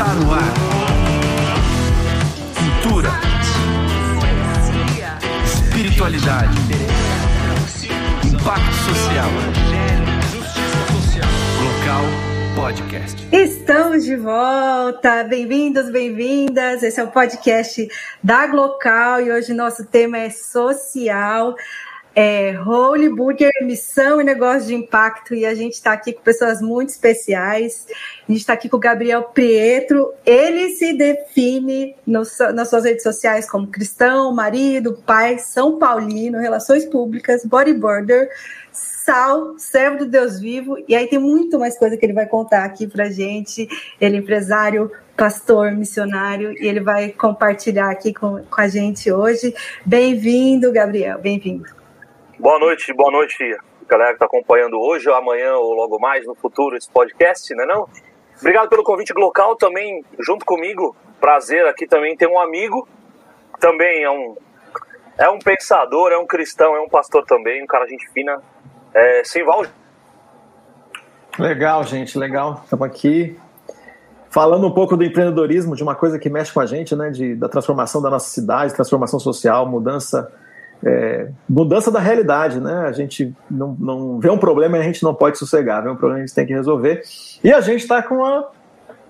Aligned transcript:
Está 0.00 0.14
no 0.14 0.32
ar. 0.32 0.54
Cultura. 2.56 3.10
Espiritualidade. 5.44 6.56
Impacto 8.24 8.74
social. 8.76 9.28
Local 11.60 12.04
Podcast. 12.56 13.28
Estamos 13.30 14.04
de 14.06 14.16
volta, 14.16 15.22
bem-vindos, 15.24 15.90
bem-vindas. 15.90 16.82
Esse 16.82 16.98
é 16.98 17.04
o 17.04 17.08
podcast 17.08 17.86
da 18.22 18.46
Glocal 18.46 19.20
e 19.20 19.30
hoje 19.30 19.52
nosso 19.52 19.84
tema 19.84 20.16
é 20.16 20.30
social 20.30 21.54
é, 22.14 22.54
Burger, 23.14 23.52
missão 23.62 24.20
e 24.20 24.24
negócio 24.24 24.66
de 24.66 24.74
impacto, 24.74 25.34
e 25.34 25.46
a 25.46 25.54
gente 25.54 25.74
está 25.74 25.92
aqui 25.92 26.12
com 26.12 26.22
pessoas 26.22 26.60
muito 26.60 26.90
especiais. 26.90 27.86
A 28.28 28.32
gente 28.32 28.40
está 28.40 28.52
aqui 28.52 28.68
com 28.68 28.76
o 28.76 28.80
Gabriel 28.80 29.22
Pietro. 29.24 30.12
Ele 30.26 30.70
se 30.70 30.92
define 30.92 31.94
nas 32.06 32.68
suas 32.68 32.84
redes 32.84 33.02
sociais 33.02 33.48
como 33.48 33.66
cristão, 33.66 34.34
marido, 34.34 34.98
pai, 35.06 35.38
São 35.38 35.78
Paulino, 35.78 36.38
relações 36.38 36.84
públicas, 36.84 37.44
bodyboarder, 37.44 38.28
sal, 38.72 39.58
servo 39.58 39.98
do 39.98 40.06
Deus 40.06 40.40
vivo. 40.40 40.76
E 40.88 40.96
aí 40.96 41.06
tem 41.06 41.18
muito 41.18 41.58
mais 41.58 41.78
coisa 41.78 41.96
que 41.96 42.04
ele 42.04 42.12
vai 42.12 42.26
contar 42.26 42.64
aqui 42.64 42.86
para 42.86 43.08
gente. 43.08 43.68
Ele 44.00 44.16
é 44.16 44.18
empresário, 44.18 44.90
pastor, 45.16 45.72
missionário, 45.72 46.52
e 46.60 46.66
ele 46.66 46.80
vai 46.80 47.10
compartilhar 47.10 47.90
aqui 47.90 48.12
com, 48.12 48.42
com 48.42 48.60
a 48.60 48.66
gente 48.66 49.12
hoje. 49.12 49.54
Bem-vindo, 49.86 50.72
Gabriel, 50.72 51.18
bem-vindo. 51.18 51.79
Boa 52.40 52.58
noite, 52.58 52.90
boa 52.94 53.12
noite, 53.12 53.36
galera 53.86 54.12
que 54.12 54.14
está 54.14 54.24
acompanhando 54.24 54.80
hoje, 54.80 55.06
ou 55.06 55.14
amanhã, 55.14 55.56
ou 55.56 55.74
logo 55.74 56.00
mais 56.00 56.26
no 56.26 56.34
futuro 56.34 56.74
esse 56.74 56.90
podcast, 56.90 57.54
né 57.54 57.66
não? 57.66 57.86
Obrigado 58.40 58.70
pelo 58.70 58.82
convite 58.82 59.12
local 59.12 59.56
também, 59.56 60.02
junto 60.18 60.46
comigo. 60.46 60.96
Prazer 61.20 61.66
aqui 61.66 61.86
também 61.86 62.16
ter 62.16 62.26
um 62.26 62.40
amigo, 62.40 62.88
também 63.58 64.04
é 64.04 64.10
um 64.10 64.36
é 65.18 65.28
um 65.28 65.38
pensador, 65.38 66.12
é 66.12 66.16
um 66.16 66.26
cristão, 66.26 66.74
é 66.74 66.80
um 66.80 66.88
pastor 66.88 67.26
também, 67.26 67.62
um 67.62 67.66
cara 67.66 67.86
gente 67.86 68.08
fina. 68.10 68.40
É, 68.94 69.22
Simval. 69.22 69.66
Legal, 71.38 71.84
gente, 71.84 72.16
legal. 72.16 72.62
Estamos 72.64 72.86
aqui 72.86 73.38
falando 74.30 74.66
um 74.66 74.72
pouco 74.72 74.96
do 74.96 75.04
empreendedorismo, 75.04 75.76
de 75.76 75.82
uma 75.82 75.94
coisa 75.94 76.18
que 76.18 76.30
mexe 76.30 76.54
com 76.54 76.60
a 76.60 76.64
gente, 76.64 76.96
né? 76.96 77.10
De, 77.10 77.34
da 77.34 77.50
transformação 77.50 78.00
da 78.00 78.08
nossa 78.08 78.30
cidade, 78.30 78.72
transformação 78.72 79.20
social, 79.20 79.66
mudança 79.66 80.32
é, 80.84 81.28
mudança 81.48 81.90
da 81.90 82.00
realidade, 82.00 82.60
né? 82.60 82.86
A 82.86 82.92
gente 82.92 83.34
não, 83.50 83.76
não 83.78 84.18
vê 84.18 84.30
um 84.30 84.38
problema 84.38 84.78
e 84.78 84.80
a 84.80 84.84
gente 84.84 85.02
não 85.02 85.14
pode 85.14 85.38
sossegar, 85.38 85.82
vê 85.82 85.90
um 85.90 85.96
problema 85.96 86.22
a 86.22 86.26
gente 86.26 86.34
tem 86.34 86.46
que 86.46 86.54
resolver. 86.54 87.02
E 87.44 87.52
a 87.52 87.60
gente 87.60 87.80
está 87.80 88.02
com 88.02 88.24
a, 88.24 88.48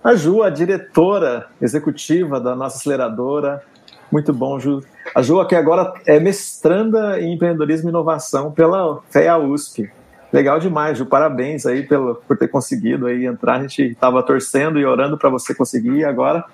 a 0.03 0.15
Ju, 0.15 0.43
a 0.43 0.51
diretora 0.51 1.47
executiva 1.61 2.41
da 2.41 2.57
nossa 2.57 2.79
aceleradora. 2.79 3.63
Muito 4.11 4.33
bom, 4.33 4.59
Ju. 4.59 4.83
A 5.15 5.23
Ju 5.23 5.41
aqui 5.41 5.55
agora 5.55 5.95
é 6.07 6.19
mestranda 6.19 7.21
em 7.21 7.35
empreendedorismo 7.35 7.89
e 7.89 7.91
inovação 7.91 8.51
pela 8.51 9.01
FEA 9.11 9.39
USP. 9.39 9.91
Legal 10.33 10.59
demais, 10.59 10.99
Ju. 10.99 11.07
Parabéns 11.07 11.67
aí 11.67 11.85
pelo, 11.85 12.17
por 12.17 12.37
ter 12.37 12.49
conseguido 12.49 13.07
aí 13.07 13.27
entrar. 13.27 13.57
A 13.57 13.63
gente 13.63 13.83
estava 13.83 14.23
torcendo 14.23 14.79
e 14.79 14.85
orando 14.85 15.17
para 15.17 15.31
você 15.31 15.55
conseguir 15.55 15.99
e 15.99 16.05
agora 16.05 16.45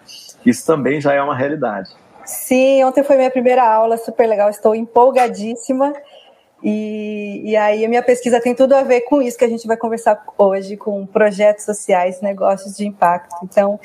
isso 0.45 0.67
também 0.67 1.01
já 1.01 1.15
é 1.15 1.23
uma 1.23 1.35
realidade. 1.35 1.91
Sim, 2.27 2.85
ontem 2.85 3.03
foi 3.03 3.17
minha 3.17 3.31
primeira 3.31 3.63
aula, 3.63 3.97
super 3.97 4.27
legal, 4.27 4.51
estou 4.51 4.75
empolgadíssima. 4.75 5.93
E, 6.63 7.43
e 7.45 7.57
aí 7.57 7.85
a 7.85 7.89
minha 7.89 8.03
pesquisa 8.03 8.41
tem 8.41 8.55
tudo 8.55 8.75
a 8.75 8.83
ver 8.83 9.03
com 9.03 9.21
isso 9.21 9.37
que 9.39 9.45
a 9.45 9.49
gente 9.49 9.67
vai 9.67 9.77
conversar 9.77 10.25
hoje, 10.37 10.77
com 10.77 11.07
projetos 11.07 11.65
sociais, 11.65 12.21
negócios 12.21 12.77
de 12.77 12.87
impacto. 12.87 13.37
Então, 13.45 13.79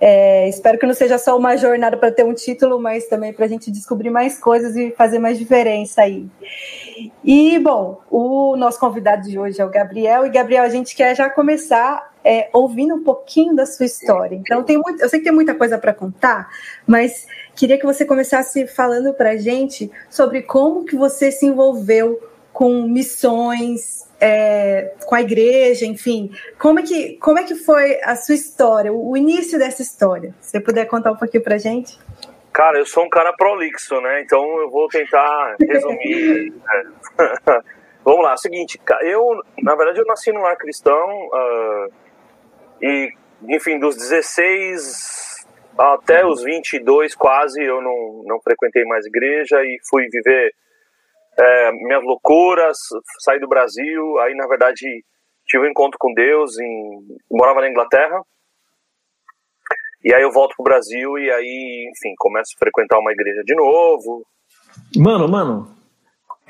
é, 0.00 0.48
espero 0.48 0.78
que 0.78 0.86
não 0.86 0.94
seja 0.94 1.18
só 1.18 1.36
uma 1.36 1.56
jornada 1.56 1.96
para 1.96 2.10
ter 2.10 2.24
um 2.24 2.32
título, 2.32 2.80
mas 2.80 3.06
também 3.06 3.32
para 3.32 3.44
a 3.44 3.48
gente 3.48 3.70
descobrir 3.70 4.10
mais 4.10 4.38
coisas 4.38 4.76
e 4.76 4.92
fazer 4.92 5.18
mais 5.18 5.38
diferença 5.38 6.02
aí. 6.02 6.26
E, 7.24 7.58
bom, 7.58 8.00
o 8.10 8.56
nosso 8.56 8.78
convidado 8.78 9.28
de 9.28 9.38
hoje 9.38 9.60
é 9.60 9.64
o 9.64 9.70
Gabriel. 9.70 10.24
E, 10.24 10.30
Gabriel, 10.30 10.64
a 10.64 10.68
gente 10.68 10.94
quer 10.96 11.14
já 11.14 11.28
começar 11.28 12.11
é, 12.24 12.48
ouvindo 12.52 12.94
um 12.94 13.02
pouquinho 13.02 13.54
da 13.54 13.66
sua 13.66 13.86
história. 13.86 14.36
Então, 14.36 14.62
tem 14.62 14.78
muito, 14.78 15.02
eu 15.02 15.08
sei 15.08 15.18
que 15.18 15.24
tem 15.24 15.32
muita 15.32 15.54
coisa 15.54 15.78
para 15.78 15.92
contar, 15.92 16.50
mas 16.86 17.26
queria 17.54 17.78
que 17.78 17.86
você 17.86 18.04
começasse 18.04 18.66
falando 18.66 19.12
para 19.14 19.30
a 19.30 19.36
gente 19.36 19.90
sobre 20.08 20.42
como 20.42 20.84
que 20.84 20.96
você 20.96 21.30
se 21.30 21.46
envolveu 21.46 22.20
com 22.52 22.82
missões, 22.82 24.06
é, 24.20 24.92
com 25.06 25.14
a 25.14 25.20
igreja, 25.20 25.86
enfim. 25.86 26.30
Como 26.58 26.78
é, 26.78 26.82
que, 26.82 27.16
como 27.16 27.38
é 27.38 27.44
que 27.44 27.54
foi 27.54 28.00
a 28.02 28.14
sua 28.14 28.34
história, 28.34 28.92
o, 28.92 29.16
início 29.16 29.58
dessa 29.58 29.82
história? 29.82 30.34
Se 30.40 30.50
você 30.50 30.60
puder 30.60 30.86
contar 30.86 31.12
um 31.12 31.16
pouquinho 31.16 31.42
para 31.42 31.58
gente. 31.58 31.98
Cara, 32.52 32.78
eu 32.78 32.84
sou 32.84 33.04
um 33.04 33.08
cara 33.08 33.32
prolixo, 33.32 34.00
né? 34.00 34.20
Então 34.20 34.60
eu 34.60 34.70
vou 34.70 34.86
tentar 34.88 35.56
resumir. 35.58 36.52
Vamos 38.04 38.24
lá, 38.24 38.32
é 38.34 38.36
seguinte, 38.36 38.80
eu, 39.02 39.40
na 39.62 39.76
verdade, 39.76 40.00
eu 40.00 40.04
nasci 40.04 40.32
num 40.32 40.42
lar 40.42 40.56
cristão 40.56 41.08
uh, 41.28 41.92
e, 42.82 43.12
enfim, 43.48 43.78
dos 43.78 43.96
16 43.96 45.46
até 45.78 46.26
os 46.26 46.42
22 46.42 47.14
quase, 47.14 47.62
eu 47.62 47.80
não, 47.80 48.22
não 48.26 48.40
frequentei 48.40 48.84
mais 48.84 49.06
igreja 49.06 49.62
e 49.62 49.78
fui 49.88 50.06
viver 50.08 50.52
é, 51.38 51.72
minhas 51.72 52.02
loucuras, 52.02 52.76
saí 53.20 53.40
do 53.40 53.48
Brasil, 53.48 54.18
aí, 54.18 54.34
na 54.34 54.46
verdade, 54.46 55.04
tive 55.46 55.66
um 55.66 55.70
encontro 55.70 55.98
com 55.98 56.12
Deus, 56.12 56.58
em, 56.58 57.16
morava 57.30 57.60
na 57.60 57.70
Inglaterra, 57.70 58.20
e 60.04 60.12
aí 60.12 60.22
eu 60.22 60.32
volto 60.32 60.54
pro 60.56 60.64
Brasil 60.64 61.16
e 61.18 61.30
aí, 61.30 61.90
enfim, 61.90 62.14
começo 62.18 62.52
a 62.56 62.58
frequentar 62.58 62.98
uma 62.98 63.12
igreja 63.12 63.42
de 63.44 63.54
novo. 63.54 64.26
Mano, 64.96 65.28
mano. 65.28 65.76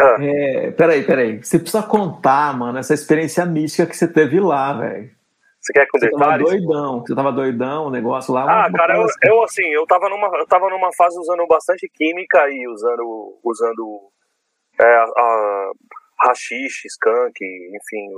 Ah. 0.00 0.16
É, 0.20 0.70
peraí, 0.70 1.04
peraí. 1.04 1.44
Você 1.44 1.58
precisa 1.58 1.82
contar, 1.82 2.56
mano, 2.56 2.78
essa 2.78 2.94
experiência 2.94 3.44
mística 3.44 3.86
que 3.86 3.96
você 3.96 4.08
teve 4.08 4.40
lá, 4.40 4.72
velho. 4.72 5.10
Você 5.62 5.72
quer 5.72 5.86
com 5.86 5.98
você 5.98 6.10
detalhes? 6.10 6.44
Tava 6.44 6.58
doidão, 6.58 7.00
você 7.00 7.14
tava 7.14 7.32
doidão, 7.32 7.86
o 7.86 7.90
negócio 7.90 8.34
lá. 8.34 8.66
Ah, 8.66 8.72
cara, 8.72 8.96
eu, 8.96 9.04
assim. 9.04 9.18
eu, 9.22 9.42
assim, 9.44 9.66
eu 9.68 9.86
tava 9.86 10.08
numa, 10.08 10.26
eu 10.36 10.46
tava 10.46 10.68
numa 10.68 10.90
fase 10.96 11.16
usando 11.18 11.46
bastante 11.46 11.88
química 11.94 12.50
e 12.50 12.66
usando, 12.66 13.38
usando 13.44 14.10
é, 14.80 14.84
a, 14.84 15.70
rachixe, 16.26 16.88
skunk, 16.88 17.38
enfim, 17.40 18.08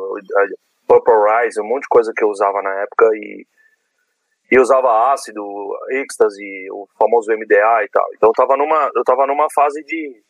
Purple 0.86 1.14
um 1.60 1.68
monte 1.68 1.82
de 1.82 1.88
coisa 1.88 2.12
que 2.16 2.24
eu 2.24 2.28
usava 2.28 2.62
na 2.62 2.70
época 2.80 3.06
e 3.14 3.46
e 4.50 4.58
usava 4.58 5.12
ácido, 5.12 5.42
êxtase, 5.90 6.68
o 6.70 6.86
famoso 6.98 7.32
MDA 7.32 7.84
e 7.84 7.88
tal. 7.90 8.06
Então 8.14 8.28
eu 8.28 8.32
tava 8.32 8.56
numa, 8.56 8.90
eu 8.94 9.02
tava 9.02 9.26
numa 9.26 9.46
fase 9.54 9.82
de, 9.84 10.22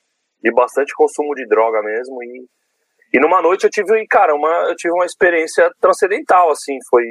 de 0.42 0.52
bastante 0.52 0.94
consumo 0.94 1.34
de 1.34 1.46
droga 1.46 1.82
mesmo 1.82 2.22
e, 2.22 2.46
e 3.14 3.20
numa 3.20 3.40
noite 3.40 3.62
eu 3.62 3.70
tive, 3.70 4.04
cara, 4.08 4.34
uma, 4.34 4.68
eu 4.68 4.74
tive 4.74 4.92
uma 4.92 5.06
experiência 5.06 5.70
transcendental, 5.80 6.50
assim, 6.50 6.76
foi... 6.90 7.04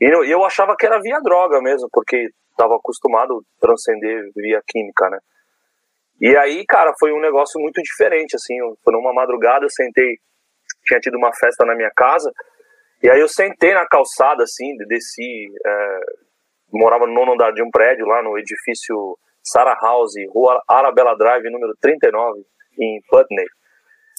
E 0.00 0.04
eu, 0.06 0.24
eu 0.24 0.42
achava 0.42 0.74
que 0.74 0.86
era 0.86 0.98
via 0.98 1.20
droga 1.20 1.60
mesmo, 1.60 1.86
porque 1.92 2.30
tava 2.56 2.76
acostumado 2.76 3.34
a 3.34 3.60
transcender 3.60 4.24
via 4.34 4.62
química, 4.66 5.10
né? 5.10 5.18
E 6.18 6.34
aí, 6.34 6.64
cara, 6.66 6.94
foi 6.98 7.12
um 7.12 7.20
negócio 7.20 7.60
muito 7.60 7.82
diferente, 7.82 8.34
assim, 8.34 8.56
foi 8.82 8.94
numa 8.94 9.12
madrugada, 9.12 9.66
eu 9.66 9.70
sentei, 9.70 10.16
tinha 10.86 10.98
tido 10.98 11.18
uma 11.18 11.30
festa 11.34 11.66
na 11.66 11.74
minha 11.74 11.90
casa, 11.94 12.32
e 13.02 13.10
aí 13.10 13.20
eu 13.20 13.28
sentei 13.28 13.74
na 13.74 13.86
calçada, 13.86 14.44
assim, 14.44 14.74
desci, 14.88 15.52
é, 15.66 15.98
morava 16.72 17.06
no 17.06 17.12
nono 17.12 17.34
andar 17.34 17.52
de 17.52 17.62
um 17.62 17.70
prédio 17.70 18.06
lá 18.06 18.22
no 18.22 18.38
edifício 18.38 19.18
Sarah 19.42 19.78
House, 19.78 20.14
Rua 20.32 20.58
Arabella 20.66 21.14
Drive, 21.18 21.50
número 21.50 21.74
39, 21.82 22.40
em 22.80 22.98
Putney. 23.10 23.44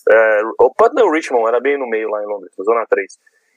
É, 0.09 0.41
o 0.59 0.73
Putney 0.73 1.09
Richmond 1.09 1.47
era 1.47 1.59
bem 1.59 1.77
no 1.77 1.87
meio 1.87 2.09
lá 2.09 2.21
em 2.21 2.27
Londres, 2.27 2.53
zona 2.63 2.85
3. 2.87 3.05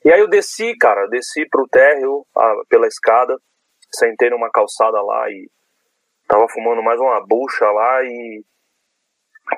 E 0.05 0.13
aí 0.13 0.21
eu 0.21 0.29
desci, 0.29 0.77
cara, 0.77 1.07
desci 1.09 1.47
pro 1.49 1.69
térreo 1.69 2.25
a, 2.37 2.55
pela 2.69 2.87
escada, 2.87 3.37
sentei 3.93 4.31
numa 4.31 4.51
calçada 4.51 5.01
lá 5.03 5.29
e 5.31 5.51
tava 6.27 6.47
fumando 6.49 6.83
mais 6.83 7.01
uma 7.01 7.21
bucha 7.27 7.71
lá 7.71 8.03
e 8.03 8.43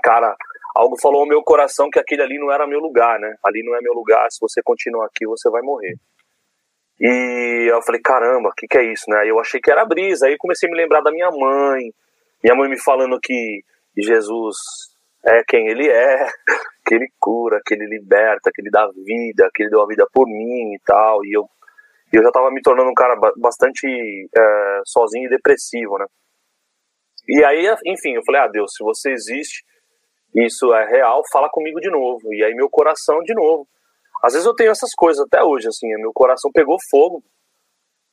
cara, 0.02 0.34
algo 0.74 0.96
falou 1.00 1.22
ao 1.22 1.26
meu 1.26 1.42
coração 1.42 1.90
que 1.90 1.98
aquele 1.98 2.22
ali 2.22 2.38
não 2.38 2.50
era 2.50 2.66
meu 2.66 2.78
lugar, 2.78 3.18
né? 3.18 3.34
Ali 3.44 3.62
não 3.64 3.76
é 3.76 3.80
meu 3.80 3.92
lugar, 3.92 4.30
se 4.30 4.38
você 4.40 4.62
continuar 4.62 5.06
aqui 5.06 5.26
você 5.26 5.50
vai 5.50 5.62
morrer. 5.62 5.96
E 7.00 7.68
eu 7.70 7.80
falei, 7.82 8.00
caramba, 8.02 8.50
o 8.50 8.52
que, 8.54 8.66
que 8.66 8.76
é 8.76 8.92
isso, 8.92 9.04
né? 9.08 9.20
Aí 9.20 9.28
eu 9.28 9.40
achei 9.40 9.58
que 9.58 9.70
era 9.70 9.86
brisa. 9.86 10.26
Aí 10.26 10.36
comecei 10.36 10.68
a 10.68 10.72
me 10.72 10.76
lembrar 10.76 11.00
da 11.00 11.10
minha 11.10 11.30
mãe. 11.30 11.90
Minha 12.44 12.54
mãe 12.54 12.68
me 12.68 12.78
falando 12.78 13.18
que 13.18 13.62
Jesus 13.96 14.56
é 15.26 15.42
quem 15.46 15.68
ele 15.68 15.88
é, 15.88 16.26
que 16.86 16.94
ele 16.94 17.08
cura, 17.18 17.60
que 17.64 17.74
ele 17.74 17.86
liberta, 17.86 18.50
que 18.54 18.60
ele 18.60 18.70
dá 18.70 18.88
vida, 19.04 19.50
que 19.54 19.62
ele 19.62 19.70
deu 19.70 19.82
a 19.82 19.86
vida 19.86 20.06
por 20.12 20.26
mim 20.26 20.74
e 20.74 20.80
tal. 20.84 21.24
E 21.24 21.32
eu, 21.32 21.48
eu 22.12 22.22
já 22.22 22.30
tava 22.30 22.50
me 22.50 22.62
tornando 22.62 22.90
um 22.90 22.94
cara 22.94 23.14
bastante 23.36 23.86
é, 23.86 24.80
sozinho 24.84 25.26
e 25.26 25.30
depressivo, 25.30 25.98
né? 25.98 26.06
E 27.28 27.44
aí, 27.44 27.66
enfim, 27.86 28.14
eu 28.14 28.22
falei, 28.24 28.40
ah, 28.40 28.48
Deus, 28.48 28.72
se 28.74 28.82
você 28.82 29.12
existe, 29.12 29.62
isso 30.34 30.72
é 30.74 30.86
real, 30.86 31.22
fala 31.32 31.48
comigo 31.50 31.80
de 31.80 31.90
novo. 31.90 32.32
E 32.32 32.42
aí 32.42 32.54
meu 32.54 32.68
coração 32.68 33.20
de 33.22 33.34
novo 33.34 33.68
às 34.22 34.34
vezes 34.34 34.46
eu 34.46 34.54
tenho 34.54 34.70
essas 34.70 34.92
coisas 34.94 35.24
até 35.24 35.42
hoje, 35.42 35.68
assim, 35.68 35.88
meu 35.96 36.12
coração 36.12 36.50
pegou 36.52 36.76
fogo 36.90 37.22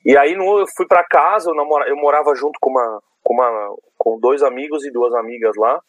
E 0.06 0.18
aí 0.18 0.34
eu 0.34 0.66
fui 0.76 0.88
para 0.88 1.04
casa, 1.04 1.50
eu, 1.50 1.56
namora, 1.56 1.90
eu 1.90 1.98
morava 1.98 2.34
junto 2.34 2.58
com 2.62 2.70
uma, 2.70 3.02
com 3.24 3.34
uma 3.34 3.76
com 3.98 4.20
dois 4.20 4.42
amigos 4.42 4.86
e 4.86 4.92
duas 4.92 5.14
amigas 5.14 5.54
lá. 5.58 5.80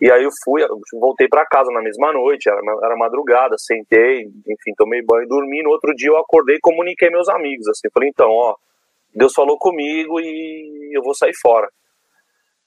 E 0.00 0.10
aí 0.10 0.24
eu 0.24 0.30
fui, 0.44 0.62
voltei 1.00 1.26
para 1.26 1.46
casa 1.46 1.70
na 1.72 1.80
mesma 1.80 2.12
noite, 2.12 2.50
era, 2.50 2.60
era 2.82 2.96
madrugada, 2.96 3.56
sentei, 3.56 4.24
enfim, 4.24 4.74
tomei 4.76 5.02
banho, 5.02 5.26
dormi. 5.26 5.62
No 5.62 5.70
outro 5.70 5.94
dia 5.94 6.10
eu 6.10 6.18
acordei 6.18 6.56
e 6.56 6.60
comuniquei 6.60 7.08
meus 7.08 7.28
amigos, 7.28 7.66
assim, 7.68 7.88
falei, 7.92 8.10
então, 8.10 8.28
ó, 8.30 8.54
Deus 9.14 9.32
falou 9.32 9.58
comigo 9.58 10.20
e 10.20 10.90
eu 10.94 11.02
vou 11.02 11.14
sair 11.14 11.32
fora. 11.40 11.70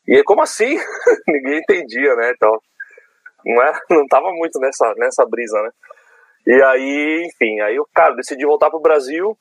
E 0.08 0.16
aí, 0.16 0.24
como 0.24 0.42
assim? 0.42 0.76
Ninguém 1.28 1.60
entendia, 1.60 2.16
né, 2.16 2.31
então, 2.36 2.60
não 3.46 3.62
era, 3.62 3.80
não 3.92 4.08
tava 4.08 4.32
muito 4.32 4.60
nessa, 4.60 4.92
nessa 4.98 5.24
brisa, 5.25 5.62
né. 5.62 5.70
E 6.48 6.64
aí, 6.64 7.28
enfim, 7.28 7.60
aí 7.62 7.75
eu, 7.75 7.86
cara, 7.94 8.16
decidi 8.16 8.44
voltar 8.44 8.72
pro 8.72 8.80
Brasil, 8.80 9.38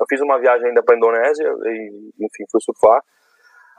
eu 0.00 0.06
fiz 0.08 0.22
uma 0.22 0.38
viagem 0.38 0.68
ainda 0.68 0.82
pra 0.82 0.96
Indonésia, 0.96 1.46
e, 1.66 2.10
enfim, 2.18 2.44
fui 2.50 2.60
surfar. 2.62 3.02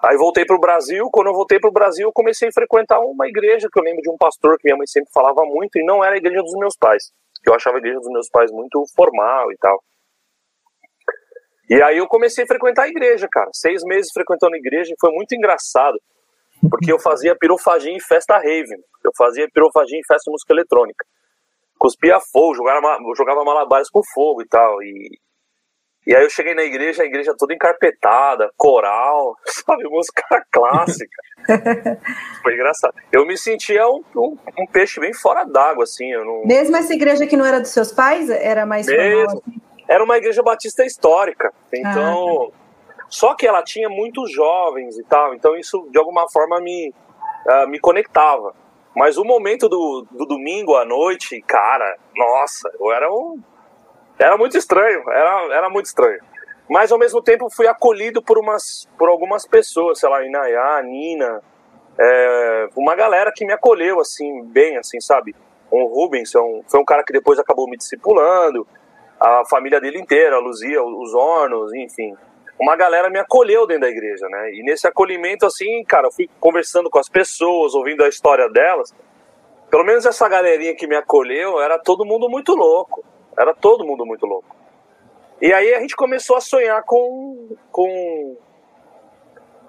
Aí 0.03 0.15
voltei 0.15 0.45
para 0.45 0.55
o 0.55 0.59
Brasil. 0.59 1.09
Quando 1.11 1.27
eu 1.27 1.33
voltei 1.33 1.59
para 1.59 1.69
o 1.69 1.73
Brasil, 1.73 2.07
eu 2.07 2.13
comecei 2.13 2.49
a 2.49 2.51
frequentar 2.51 2.99
uma 2.99 3.27
igreja 3.27 3.67
que 3.71 3.79
eu 3.79 3.83
lembro 3.83 4.01
de 4.01 4.09
um 4.09 4.17
pastor 4.17 4.57
que 4.57 4.65
minha 4.65 4.77
mãe 4.77 4.85
sempre 4.88 5.11
falava 5.11 5.44
muito, 5.44 5.77
e 5.77 5.83
não 5.83 6.03
era 6.03 6.15
a 6.15 6.17
igreja 6.17 6.41
dos 6.41 6.55
meus 6.57 6.75
pais. 6.77 7.11
Eu 7.45 7.53
achava 7.53 7.77
a 7.77 7.79
igreja 7.79 7.99
dos 7.99 8.11
meus 8.11 8.29
pais 8.29 8.51
muito 8.51 8.83
formal 8.95 9.51
e 9.51 9.57
tal. 9.57 9.81
E 11.69 11.81
aí 11.81 11.97
eu 11.97 12.07
comecei 12.07 12.44
a 12.44 12.47
frequentar 12.47 12.83
a 12.83 12.88
igreja, 12.88 13.27
cara. 13.29 13.49
Seis 13.53 13.83
meses 13.83 14.11
frequentando 14.13 14.55
a 14.55 14.57
igreja 14.57 14.94
e 14.94 14.99
foi 14.99 15.11
muito 15.11 15.35
engraçado. 15.35 16.00
Porque 16.69 16.91
eu 16.91 17.00
fazia 17.00 17.35
pirofagia 17.35 17.91
em 17.91 18.00
festa 18.00 18.38
rave. 18.38 18.75
Eu 19.03 19.11
fazia 19.17 19.47
pirofagia 19.53 19.97
em 19.97 20.03
festa 20.03 20.31
música 20.31 20.53
eletrônica. 20.53 21.05
Cuspia 21.77 22.19
fogo, 22.19 22.55
jogava, 22.55 22.97
jogava 23.15 23.43
malabares 23.43 23.89
com 23.89 24.01
fogo 24.13 24.41
e 24.41 24.47
tal. 24.47 24.81
E, 24.81 25.19
e 26.07 26.15
aí 26.15 26.24
eu 26.24 26.30
cheguei 26.30 26.56
na 26.56 26.63
igreja, 26.63 27.04
a 27.04 27.06
igreja 27.06 27.36
toda 27.38 27.54
encarpetada, 27.54 28.50
coral, 28.56 29.36
sabe, 29.45 29.83
música 29.89 30.24
clássica. 30.50 31.18
Foi 32.42 32.54
engraçado. 32.54 32.94
Eu 33.12 33.25
me 33.25 33.38
sentia 33.38 33.86
um, 33.89 34.01
um, 34.15 34.38
um 34.57 34.65
peixe 34.71 35.01
bem 35.01 35.13
fora 35.13 35.44
d'água, 35.44 35.83
assim. 35.83 36.09
Eu 36.09 36.24
não... 36.24 36.45
Mesmo 36.45 36.77
essa 36.77 36.94
igreja 36.94 37.27
que 37.27 37.36
não 37.36 37.45
era 37.45 37.59
dos 37.59 37.71
seus 37.71 37.92
pais, 37.92 38.30
era 38.30 38.65
mais 38.65 38.88
Mesmo. 38.88 39.31
Formal, 39.31 39.44
assim? 39.45 39.62
Era 39.86 40.04
uma 40.04 40.18
igreja 40.18 40.42
batista 40.42 40.86
histórica. 40.86 41.54
Então. 41.74 42.51
Ah. 42.53 42.68
Só 43.10 43.36
que 43.36 43.48
ela 43.48 43.63
tinha 43.63 43.89
muitos 43.89 44.31
jovens 44.31 44.98
e 44.98 45.03
tal, 45.03 45.33
então 45.33 45.56
isso 45.56 45.88
de 45.92 45.98
alguma 45.98 46.30
forma 46.30 46.60
me, 46.60 46.94
uh, 47.45 47.68
me 47.68 47.80
conectava. 47.80 48.53
Mas 48.95 49.18
o 49.18 49.24
momento 49.24 49.69
do, 49.69 50.06
do 50.12 50.25
domingo 50.25 50.75
à 50.75 50.83
noite, 50.83 51.42
cara, 51.48 51.98
nossa, 52.15 52.69
eu 52.80 52.92
era 52.92 53.10
um 53.10 53.42
era 54.19 54.37
muito 54.37 54.57
estranho, 54.57 55.03
era, 55.09 55.55
era 55.55 55.69
muito 55.69 55.85
estranho. 55.85 56.19
Mas 56.69 56.91
ao 56.91 56.99
mesmo 56.99 57.21
tempo 57.21 57.49
fui 57.49 57.67
acolhido 57.67 58.21
por, 58.21 58.37
umas, 58.37 58.87
por 58.97 59.09
algumas 59.09 59.45
pessoas, 59.45 59.99
sei 59.99 60.09
lá, 60.09 60.23
Inayá, 60.23 60.81
Nina, 60.83 61.41
é, 61.97 62.69
uma 62.75 62.95
galera 62.95 63.31
que 63.33 63.45
me 63.45 63.53
acolheu, 63.53 63.99
assim, 63.99 64.43
bem, 64.45 64.77
assim, 64.77 64.99
sabe? 64.99 65.35
O 65.71 65.85
Rubens 65.85 66.33
é 66.35 66.39
um, 66.39 66.61
foi 66.67 66.79
um 66.79 66.85
cara 66.85 67.03
que 67.03 67.13
depois 67.13 67.39
acabou 67.39 67.69
me 67.69 67.77
discipulando, 67.77 68.67
a 69.19 69.43
família 69.49 69.79
dele 69.79 69.99
inteira, 69.99 70.35
a 70.35 70.39
Luzia, 70.39 70.83
os 70.83 71.13
Hornos, 71.13 71.73
enfim. 71.73 72.15
Uma 72.59 72.75
galera 72.75 73.09
me 73.09 73.19
acolheu 73.19 73.65
dentro 73.65 73.83
da 73.83 73.89
igreja, 73.89 74.27
né? 74.27 74.51
E 74.51 74.63
nesse 74.63 74.87
acolhimento, 74.87 75.45
assim, 75.45 75.83
cara, 75.85 76.07
eu 76.07 76.11
fui 76.11 76.29
conversando 76.39 76.89
com 76.89 76.99
as 76.99 77.07
pessoas, 77.07 77.73
ouvindo 77.75 78.03
a 78.03 78.09
história 78.09 78.49
delas. 78.49 78.93
Pelo 79.69 79.83
menos 79.83 80.05
essa 80.05 80.27
galerinha 80.27 80.75
que 80.75 80.87
me 80.87 80.95
acolheu, 80.95 81.61
era 81.61 81.77
todo 81.77 82.05
mundo 82.05 82.29
muito 82.29 82.55
louco 82.55 83.03
era 83.38 83.54
todo 83.54 83.86
mundo 83.86 84.06
muito 84.06 84.25
louco. 84.25 84.56
E 85.42 85.54
aí 85.54 85.74
a 85.74 85.80
gente 85.80 85.95
começou 85.95 86.36
a 86.36 86.42
sonhar 86.42 86.84
com, 86.84 87.56
com, 87.72 88.38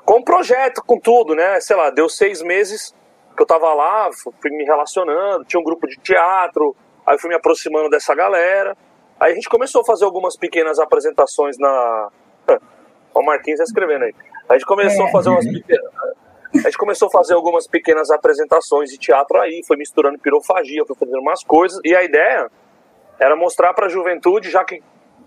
com 0.05 0.17
um 0.17 0.23
projeto, 0.23 0.83
com 0.85 0.99
tudo, 0.99 1.35
né? 1.35 1.61
Sei 1.61 1.77
lá, 1.77 1.91
deu 1.91 2.09
seis 2.09 2.43
meses 2.43 2.95
que 3.37 3.43
eu 3.43 3.47
tava 3.47 3.73
lá, 3.75 4.11
fui 4.13 4.51
me 4.51 4.65
relacionando, 4.65 5.45
tinha 5.45 5.61
um 5.61 5.65
grupo 5.65 5.87
de 5.87 5.97
teatro, 5.97 6.75
aí 7.07 7.19
fui 7.19 7.29
me 7.29 7.37
aproximando 7.37 7.91
dessa 7.91 8.15
galera. 8.15 8.77
Aí 9.21 9.33
a 9.33 9.35
gente 9.35 9.49
começou 9.49 9.83
a 9.83 9.85
fazer 9.85 10.05
algumas 10.05 10.37
pequenas 10.37 10.79
apresentações 10.79 11.59
na. 11.59 12.09
o 13.15 13.23
Marquinhos 13.23 13.59
tá 13.59 13.65
escrevendo 13.65 14.05
aí. 14.05 14.15
A 14.49 14.55
gente 14.55 14.65
começou 14.65 15.05
é. 15.05 15.09
a 15.09 15.13
fazer 15.13 15.29
umas 15.29 15.47
pequenas. 15.47 15.93
A 16.55 16.59
gente 16.61 16.79
começou 16.79 17.09
a 17.09 17.11
fazer 17.11 17.35
algumas 17.35 17.67
pequenas 17.67 18.11
apresentações 18.11 18.89
de 18.89 18.97
teatro 18.97 19.39
aí, 19.39 19.63
foi 19.67 19.77
misturando 19.77 20.19
pirofagia, 20.19 20.83
foi 20.87 20.97
fazendo 20.97 21.21
umas 21.21 21.45
coisas, 21.45 21.79
e 21.85 21.95
a 21.95 22.03
ideia 22.03 22.51
era 23.19 23.37
mostrar 23.37 23.75
para 23.75 23.87
a 23.87 23.89
juventude, 23.89 24.51
já 24.51 24.65
que 24.65 24.83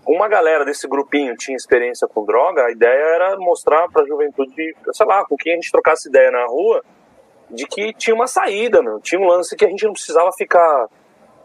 uma 0.06 0.28
galera 0.28 0.64
desse 0.64 0.88
grupinho 0.88 1.36
tinha 1.36 1.56
experiência 1.56 2.08
com 2.08 2.24
droga, 2.24 2.64
a 2.64 2.70
ideia 2.70 3.14
era 3.14 3.36
mostrar 3.36 3.88
para 3.88 4.02
a 4.02 4.06
juventude, 4.06 4.74
sei 4.92 5.06
lá, 5.06 5.24
com 5.24 5.36
quem 5.36 5.52
a 5.52 5.56
gente 5.56 5.70
trocasse 5.70 6.08
ideia 6.08 6.30
na 6.30 6.44
rua, 6.46 6.82
de 7.50 7.66
que 7.66 7.92
tinha 7.92 8.14
uma 8.14 8.26
saída, 8.26 8.82
meu. 8.82 8.98
Tinha 9.00 9.20
um 9.20 9.26
lance 9.26 9.54
que 9.54 9.64
a 9.64 9.68
gente 9.68 9.84
não 9.84 9.92
precisava 9.92 10.30
ficar. 10.32 10.88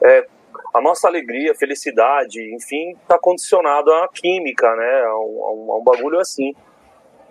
É, 0.01 0.25
a 0.73 0.81
nossa 0.81 1.07
alegria, 1.07 1.53
felicidade, 1.55 2.41
enfim, 2.55 2.91
está 3.01 3.17
condicionado 3.19 3.91
à 3.93 4.07
química, 4.07 4.75
né? 4.75 5.03
A 5.05 5.17
um, 5.17 5.43
a 5.43 5.53
um, 5.53 5.71
a 5.73 5.77
um 5.77 5.83
bagulho 5.83 6.19
assim. 6.19 6.53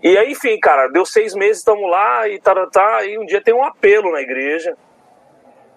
E 0.03 0.17
aí, 0.17 0.33
enfim, 0.33 0.59
cara, 0.61 0.89
deu 0.89 1.07
seis 1.07 1.35
meses, 1.35 1.59
estamos 1.59 1.91
lá 1.91 2.29
e 2.29 2.39
tá, 2.39 2.55
tá, 2.67 3.05
e 3.05 3.19
um 3.19 3.25
dia 3.25 3.43
tem 3.43 3.55
um 3.55 3.65
apelo 3.65 4.13
na 4.13 4.21
igreja. 4.21 4.77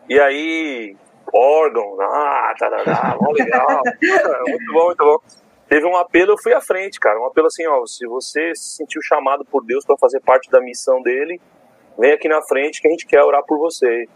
E 0.10 0.20
aí 0.20 0.96
órgão, 1.34 2.00
ah, 2.02 2.54
tá, 2.58 2.70
tá, 2.70 2.84
tá, 2.84 3.18
legal. 3.32 3.82
muito 4.48 4.74
bom, 4.74 4.86
muito 4.86 5.06
bom. 5.06 5.18
Teve 5.68 5.86
um 5.86 5.96
apelo, 5.96 6.34
eu 6.34 6.38
fui 6.38 6.54
à 6.54 6.62
frente, 6.62 7.00
cara. 7.00 7.20
Um 7.20 7.26
apelo 7.26 7.48
assim, 7.48 7.66
ó, 7.68 7.86
se 7.86 8.06
você 8.08 8.56
se 8.56 8.78
sentiu 8.78 9.02
chamado 9.04 9.46
por 9.46 9.64
Deus 9.64 9.86
para 9.86 9.98
fazer 9.98 10.20
parte 10.20 10.50
da 10.50 10.60
missão 10.60 11.02
dele, 11.02 11.40
vem 11.98 12.12
aqui 12.12 12.28
na 12.28 12.42
frente 12.42 12.82
que 12.82 12.88
a 12.88 12.92
gente 12.92 13.06
quer 13.06 13.24
orar 13.24 13.44
por 13.46 13.60
você. 13.60 14.08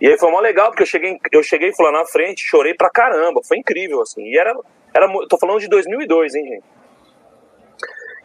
E 0.00 0.08
aí 0.08 0.18
foi 0.18 0.30
mó 0.30 0.40
legal, 0.40 0.68
porque 0.70 0.82
eu 0.82 0.86
cheguei, 0.86 1.18
eu 1.32 1.42
cheguei 1.42 1.72
lá 1.78 1.92
na 1.92 2.04
frente, 2.04 2.44
chorei 2.44 2.74
pra 2.74 2.90
caramba, 2.90 3.40
foi 3.42 3.58
incrível, 3.58 4.00
assim. 4.00 4.22
E 4.24 4.38
era, 4.38 4.54
era 4.94 5.08
tô 5.28 5.38
falando 5.38 5.60
de 5.60 5.68
2002, 5.68 6.34
hein, 6.34 6.44
gente. 6.44 6.64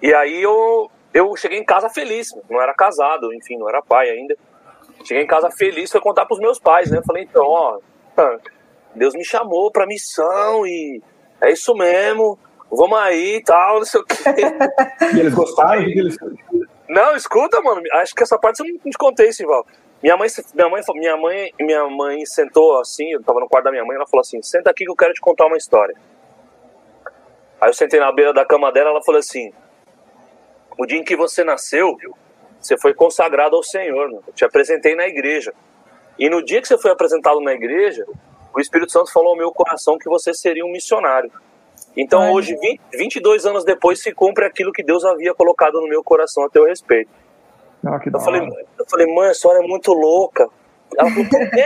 E 0.01 0.13
aí 0.13 0.41
eu, 0.41 0.89
eu 1.13 1.35
cheguei 1.35 1.57
em 1.57 1.65
casa 1.65 1.89
feliz, 1.89 2.29
não 2.49 2.61
era 2.61 2.73
casado, 2.73 3.33
enfim, 3.33 3.57
não 3.57 3.67
era 3.67 3.81
pai 3.81 4.09
ainda. 4.09 4.35
Cheguei 5.03 5.23
em 5.23 5.27
casa 5.27 5.49
feliz, 5.51 5.91
foi 5.91 6.01
contar 6.01 6.25
pros 6.25 6.39
meus 6.39 6.59
pais, 6.59 6.91
né? 6.91 7.01
Falei, 7.05 7.23
então, 7.23 7.45
ó, 7.45 7.79
Deus 8.95 9.13
me 9.13 9.23
chamou 9.23 9.71
pra 9.71 9.85
missão 9.85 10.65
e 10.65 11.01
é 11.41 11.51
isso 11.51 11.73
mesmo, 11.75 12.37
vamos 12.71 12.97
aí 12.97 13.35
e 13.35 13.43
tal, 13.43 13.77
não 13.77 13.85
sei 13.85 14.01
o 14.01 14.05
quê. 14.05 14.15
E 15.15 15.19
eles 15.19 15.33
gostaram? 15.33 15.81
Eles... 15.83 16.17
Não, 16.89 17.15
escuta, 17.15 17.61
mano, 17.61 17.81
acho 17.93 18.15
que 18.15 18.23
essa 18.23 18.37
parte 18.37 18.59
eu 18.59 18.65
não 18.65 18.91
te 18.91 18.97
contei, 18.97 19.31
Sival. 19.31 19.65
Minha 20.01 20.15
mãe, 20.15 20.27
minha 20.53 20.69
mãe, 20.69 20.81
minha 20.93 21.17
mãe, 21.17 21.53
minha 21.59 21.89
mãe 21.89 22.25
sentou 22.25 22.79
assim, 22.79 23.11
eu 23.11 23.23
tava 23.23 23.39
no 23.39 23.47
quarto 23.47 23.65
da 23.65 23.71
minha 23.71 23.83
mãe, 23.83 23.95
ela 23.95 24.07
falou 24.07 24.21
assim: 24.21 24.41
"Senta 24.41 24.69
aqui 24.69 24.85
que 24.85 24.91
eu 24.91 24.95
quero 24.95 25.13
te 25.13 25.19
contar 25.19 25.47
uma 25.47 25.57
história". 25.57 25.95
Aí 27.59 27.69
eu 27.69 27.73
sentei 27.73 27.99
na 27.99 28.11
beira 28.11 28.31
da 28.33 28.45
cama 28.45 28.71
dela, 28.71 28.91
ela 28.91 29.03
falou 29.03 29.19
assim: 29.19 29.51
"O 30.77 30.85
dia 30.85 30.99
em 30.99 31.03
que 31.03 31.15
você 31.15 31.43
nasceu, 31.43 31.97
você 32.59 32.77
foi 32.77 32.93
consagrado 32.93 33.55
ao 33.55 33.63
Senhor, 33.63 34.21
eu 34.27 34.33
te 34.33 34.45
apresentei 34.45 34.95
na 34.95 35.07
igreja. 35.07 35.53
E 36.17 36.29
no 36.29 36.43
dia 36.43 36.61
que 36.61 36.67
você 36.67 36.77
foi 36.77 36.91
apresentado 36.91 37.39
na 37.41 37.53
igreja, 37.53 38.05
o 38.53 38.59
Espírito 38.59 38.91
Santo 38.91 39.11
falou 39.11 39.29
ao 39.29 39.37
meu 39.37 39.51
coração 39.51 39.97
que 39.97 40.09
você 40.09 40.33
seria 40.33 40.65
um 40.65 40.71
missionário. 40.71 41.31
Então 41.95 42.21
Ai, 42.21 42.31
hoje, 42.31 42.55
20, 42.55 42.81
22 42.93 43.45
anos 43.45 43.63
depois, 43.63 44.01
se 44.01 44.11
cumpre 44.13 44.45
aquilo 44.45 44.71
que 44.71 44.83
Deus 44.83 45.03
havia 45.05 45.33
colocado 45.33 45.79
no 45.81 45.87
meu 45.87 46.03
coração 46.03 46.43
a 46.43 46.49
teu 46.49 46.65
respeito. 46.65 47.09
Ah, 47.85 47.99
eu, 48.05 48.19
falei, 48.19 48.41
eu 48.41 48.85
falei, 48.89 49.13
mãe, 49.13 49.29
a 49.29 49.33
senhora 49.33 49.63
é 49.63 49.67
muito 49.67 49.93
louca. 49.93 50.47
Ela 50.97 51.09
falou, 51.09 51.29
por 51.29 51.49
quê? 51.49 51.65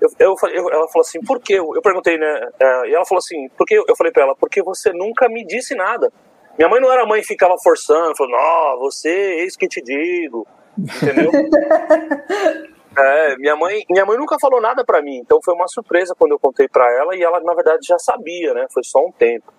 Eu, 0.00 0.08
eu, 0.18 0.34
eu, 0.50 0.70
ela 0.70 0.88
falou 0.88 1.02
assim, 1.02 1.20
por 1.20 1.40
quê? 1.40 1.54
Eu 1.54 1.82
perguntei, 1.82 2.16
né? 2.16 2.48
É, 2.58 2.88
e 2.88 2.94
ela 2.94 3.04
falou 3.04 3.18
assim, 3.18 3.48
porque 3.56 3.74
eu 3.74 3.96
falei 3.96 4.12
para 4.12 4.22
ela, 4.22 4.34
porque 4.34 4.62
você 4.62 4.92
nunca 4.92 5.28
me 5.28 5.44
disse 5.44 5.74
nada. 5.74 6.10
Minha 6.56 6.68
mãe 6.68 6.80
não 6.80 6.92
era 6.92 7.06
mãe 7.06 7.20
que 7.20 7.26
ficava 7.26 7.56
forçando, 7.62 8.16
falou, 8.16 8.32
não, 8.32 8.78
você, 8.78 9.10
eis 9.40 9.56
que 9.56 9.68
te 9.68 9.82
digo, 9.82 10.46
entendeu? 10.78 11.30
É, 12.96 13.36
minha 13.36 13.54
mãe, 13.54 13.84
minha 13.88 14.04
mãe 14.04 14.18
nunca 14.18 14.36
falou 14.40 14.60
nada 14.60 14.84
para 14.84 15.00
mim, 15.00 15.18
então 15.18 15.38
foi 15.44 15.54
uma 15.54 15.68
surpresa 15.68 16.14
quando 16.18 16.32
eu 16.32 16.38
contei 16.38 16.68
para 16.68 16.90
ela 16.98 17.14
e 17.14 17.22
ela 17.22 17.40
na 17.40 17.54
verdade 17.54 17.86
já 17.86 17.98
sabia, 17.98 18.52
né? 18.52 18.66
Foi 18.72 18.82
só 18.82 19.04
um 19.06 19.12
tempo. 19.12 19.52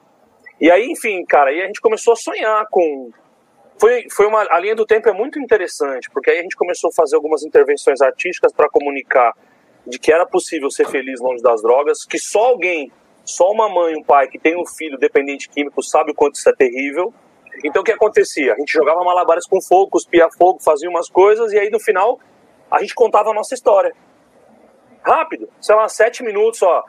E 0.60 0.70
aí, 0.70 0.92
enfim, 0.92 1.24
cara, 1.26 1.50
aí 1.50 1.62
a 1.62 1.66
gente 1.66 1.82
começou 1.82 2.14
a 2.14 2.16
sonhar 2.16 2.66
com 2.70 3.10
foi, 3.80 4.06
foi 4.12 4.28
uma 4.28 4.46
a 4.52 4.60
linha 4.60 4.76
do 4.76 4.86
tempo 4.86 5.10
é 5.10 5.14
muito 5.14 5.40
interessante, 5.40 6.10
porque 6.12 6.30
aí 6.30 6.40
a 6.40 6.42
gente 6.44 6.56
começou 6.56 6.90
a 6.90 6.94
fazer 6.94 7.16
algumas 7.16 7.44
intervenções 7.44 8.02
artísticas 8.02 8.54
para 8.54 8.70
comunicar 8.70 9.34
de 9.88 9.98
que 9.98 10.14
era 10.14 10.26
possível 10.26 10.70
ser 10.70 10.88
feliz 10.88 11.20
longe 11.20 11.42
das 11.42 11.62
drogas, 11.64 12.06
que 12.06 12.20
só 12.20 12.46
alguém, 12.50 12.92
só 13.26 13.50
uma 13.52 13.68
mãe, 13.68 13.96
um 13.96 14.04
pai 14.04 14.28
que 14.28 14.38
tem 14.38 14.56
um 14.56 14.68
filho 14.68 15.00
dependente 15.00 15.50
químico 15.50 15.82
sabe 15.82 16.12
o 16.12 16.14
quanto 16.14 16.36
isso 16.36 16.48
é 16.50 16.54
terrível. 16.54 17.12
Então 17.64 17.82
o 17.82 17.86
que 17.86 17.92
acontecia? 17.92 18.54
A 18.54 18.58
gente 18.58 18.72
jogava 18.72 19.04
malabares 19.04 19.48
com 19.48 19.60
fogo, 19.62 19.92
cuspia 19.92 20.30
fogo, 20.38 20.60
fazia 20.62 20.90
umas 20.90 21.10
coisas 21.10 21.52
e 21.52 21.58
aí 21.58 21.70
no 21.72 21.80
final 21.80 22.20
a 22.72 22.80
gente 22.80 22.96
contava 22.96 23.32
a 23.32 23.34
nossa 23.34 23.54
história. 23.54 23.94
Rápido, 25.04 25.50
sei 25.60 25.76
lá, 25.76 25.90
sete 25.90 26.24
minutos, 26.24 26.62
ó. 26.62 26.84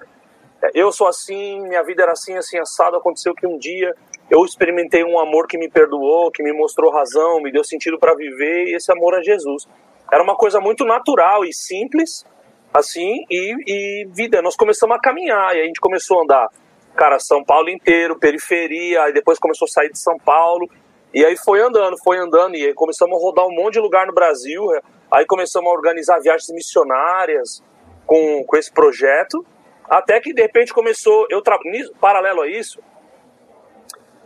Eu 0.74 0.92
sou 0.92 1.08
assim, 1.08 1.60
minha 1.62 1.82
vida 1.82 2.04
era 2.04 2.12
assim, 2.12 2.36
assim, 2.36 2.58
assado. 2.58 2.96
Aconteceu 2.96 3.34
que 3.34 3.46
um 3.46 3.58
dia 3.58 3.94
eu 4.30 4.44
experimentei 4.44 5.02
um 5.04 5.18
amor 5.18 5.46
que 5.46 5.58
me 5.58 5.68
perdoou, 5.68 6.30
que 6.30 6.42
me 6.42 6.52
mostrou 6.52 6.92
razão, 6.92 7.40
me 7.40 7.50
deu 7.50 7.64
sentido 7.64 7.98
para 7.98 8.14
viver, 8.14 8.68
e 8.68 8.76
esse 8.76 8.92
amor 8.92 9.18
é 9.18 9.22
Jesus. 9.22 9.66
Era 10.10 10.22
uma 10.22 10.36
coisa 10.36 10.60
muito 10.60 10.84
natural 10.84 11.44
e 11.44 11.52
simples, 11.52 12.24
assim, 12.72 13.24
e, 13.28 13.54
e 13.66 14.06
vida. 14.06 14.40
Nós 14.40 14.56
começamos 14.56 14.96
a 14.96 15.00
caminhar, 15.00 15.56
e 15.56 15.60
a 15.60 15.64
gente 15.64 15.80
começou 15.80 16.20
a 16.20 16.22
andar, 16.22 16.48
cara, 16.94 17.18
São 17.18 17.42
Paulo 17.42 17.68
inteiro, 17.68 18.18
periferia, 18.18 19.02
aí 19.02 19.12
depois 19.12 19.38
começou 19.38 19.66
a 19.66 19.68
sair 19.68 19.90
de 19.90 19.98
São 19.98 20.18
Paulo, 20.18 20.70
e 21.12 21.24
aí 21.24 21.36
foi 21.36 21.60
andando, 21.60 21.96
foi 22.02 22.18
andando, 22.18 22.54
e 22.54 22.66
aí 22.66 22.74
começamos 22.74 23.16
a 23.16 23.20
rodar 23.20 23.46
um 23.46 23.54
monte 23.54 23.74
de 23.74 23.80
lugar 23.80 24.06
no 24.06 24.14
Brasil, 24.14 24.70
aí 25.12 25.26
começamos 25.26 25.70
a 25.70 25.74
organizar 25.74 26.18
viagens 26.20 26.50
missionárias 26.50 27.62
com, 28.06 28.42
com 28.44 28.56
esse 28.56 28.72
projeto, 28.72 29.44
até 29.88 30.18
que 30.20 30.32
de 30.32 30.40
repente 30.40 30.72
começou, 30.72 31.26
eu 31.28 31.42
tra... 31.42 31.58
paralelo 32.00 32.40
a 32.40 32.48
isso, 32.48 32.80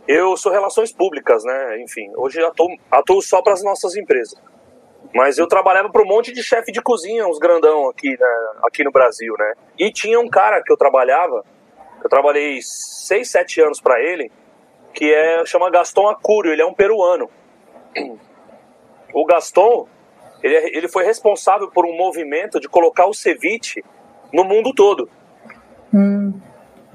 eu 0.07 0.37
sou 0.37 0.51
relações 0.51 0.91
públicas, 0.93 1.43
né? 1.43 1.81
Enfim, 1.81 2.09
hoje 2.15 2.41
atuo, 2.41 2.69
atuo 2.89 3.21
só 3.21 3.41
para 3.41 3.53
as 3.53 3.61
nossas 3.61 3.95
empresas. 3.97 4.41
Mas 5.13 5.37
eu 5.37 5.47
trabalhava 5.47 5.89
para 5.89 6.01
um 6.01 6.07
monte 6.07 6.31
de 6.31 6.41
chefe 6.41 6.71
de 6.71 6.81
cozinha, 6.81 7.27
uns 7.27 7.39
grandão 7.39 7.89
aqui, 7.89 8.09
né, 8.17 8.51
aqui 8.63 8.83
no 8.83 8.91
Brasil, 8.91 9.33
né? 9.37 9.53
E 9.77 9.91
tinha 9.91 10.19
um 10.19 10.29
cara 10.29 10.61
que 10.63 10.71
eu 10.71 10.77
trabalhava, 10.77 11.43
eu 12.01 12.09
trabalhei 12.09 12.59
seis, 12.61 13.29
sete 13.29 13.59
anos 13.59 13.81
para 13.81 14.01
ele, 14.01 14.31
que 14.93 15.13
é 15.13 15.45
chama 15.45 15.69
Gaston 15.69 16.07
Acúrio, 16.07 16.53
ele 16.53 16.61
é 16.61 16.65
um 16.65 16.73
peruano. 16.73 17.29
O 19.13 19.25
Gaston, 19.25 19.87
ele, 20.43 20.55
é, 20.55 20.77
ele 20.77 20.87
foi 20.87 21.03
responsável 21.03 21.69
por 21.69 21.85
um 21.85 21.95
movimento 21.95 22.59
de 22.59 22.67
colocar 22.67 23.05
o 23.05 23.13
ceviche 23.13 23.83
no 24.31 24.43
mundo 24.43 24.73
todo. 24.73 25.09
Hum. 25.93 26.33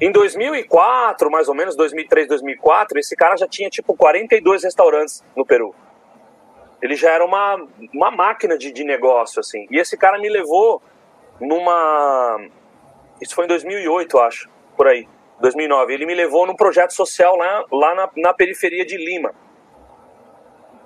Em 0.01 0.11
2004, 0.11 1.31
mais 1.31 1.49
ou 1.49 1.55
menos, 1.55 1.77
2003, 1.77 2.27
2004, 2.27 2.99
esse 2.99 3.15
cara 3.15 3.37
já 3.37 3.47
tinha 3.47 3.71
tipo 3.71 3.95
42 3.97 4.65
restaurantes 4.65 5.23
no 5.37 5.47
Peru. 5.47 5.75
Ele 6.81 6.97
já 6.97 7.13
era 7.13 7.25
uma, 7.25 7.65
uma 7.95 8.11
máquina 8.11 8.59
de, 8.59 8.73
de 8.73 8.83
negócio, 8.83 9.39
assim. 9.39 9.67
E 9.71 9.79
esse 9.79 9.97
cara 9.97 10.19
me 10.19 10.29
levou 10.29 10.83
numa. 11.41 12.45
Isso 13.21 13.35
foi 13.35 13.45
em 13.45 13.49
2008, 13.49 14.19
acho, 14.19 14.51
por 14.77 14.89
aí. 14.89 15.09
2009. 15.41 15.95
Ele 15.95 16.07
me 16.07 16.15
levou 16.15 16.47
num 16.47 16.57
projeto 16.57 16.93
social 16.93 17.37
lá, 17.37 17.65
lá 17.71 17.95
na, 17.95 18.11
na 18.17 18.35
periferia 18.35 18.85
de 18.85 18.97
Lima. 18.97 19.33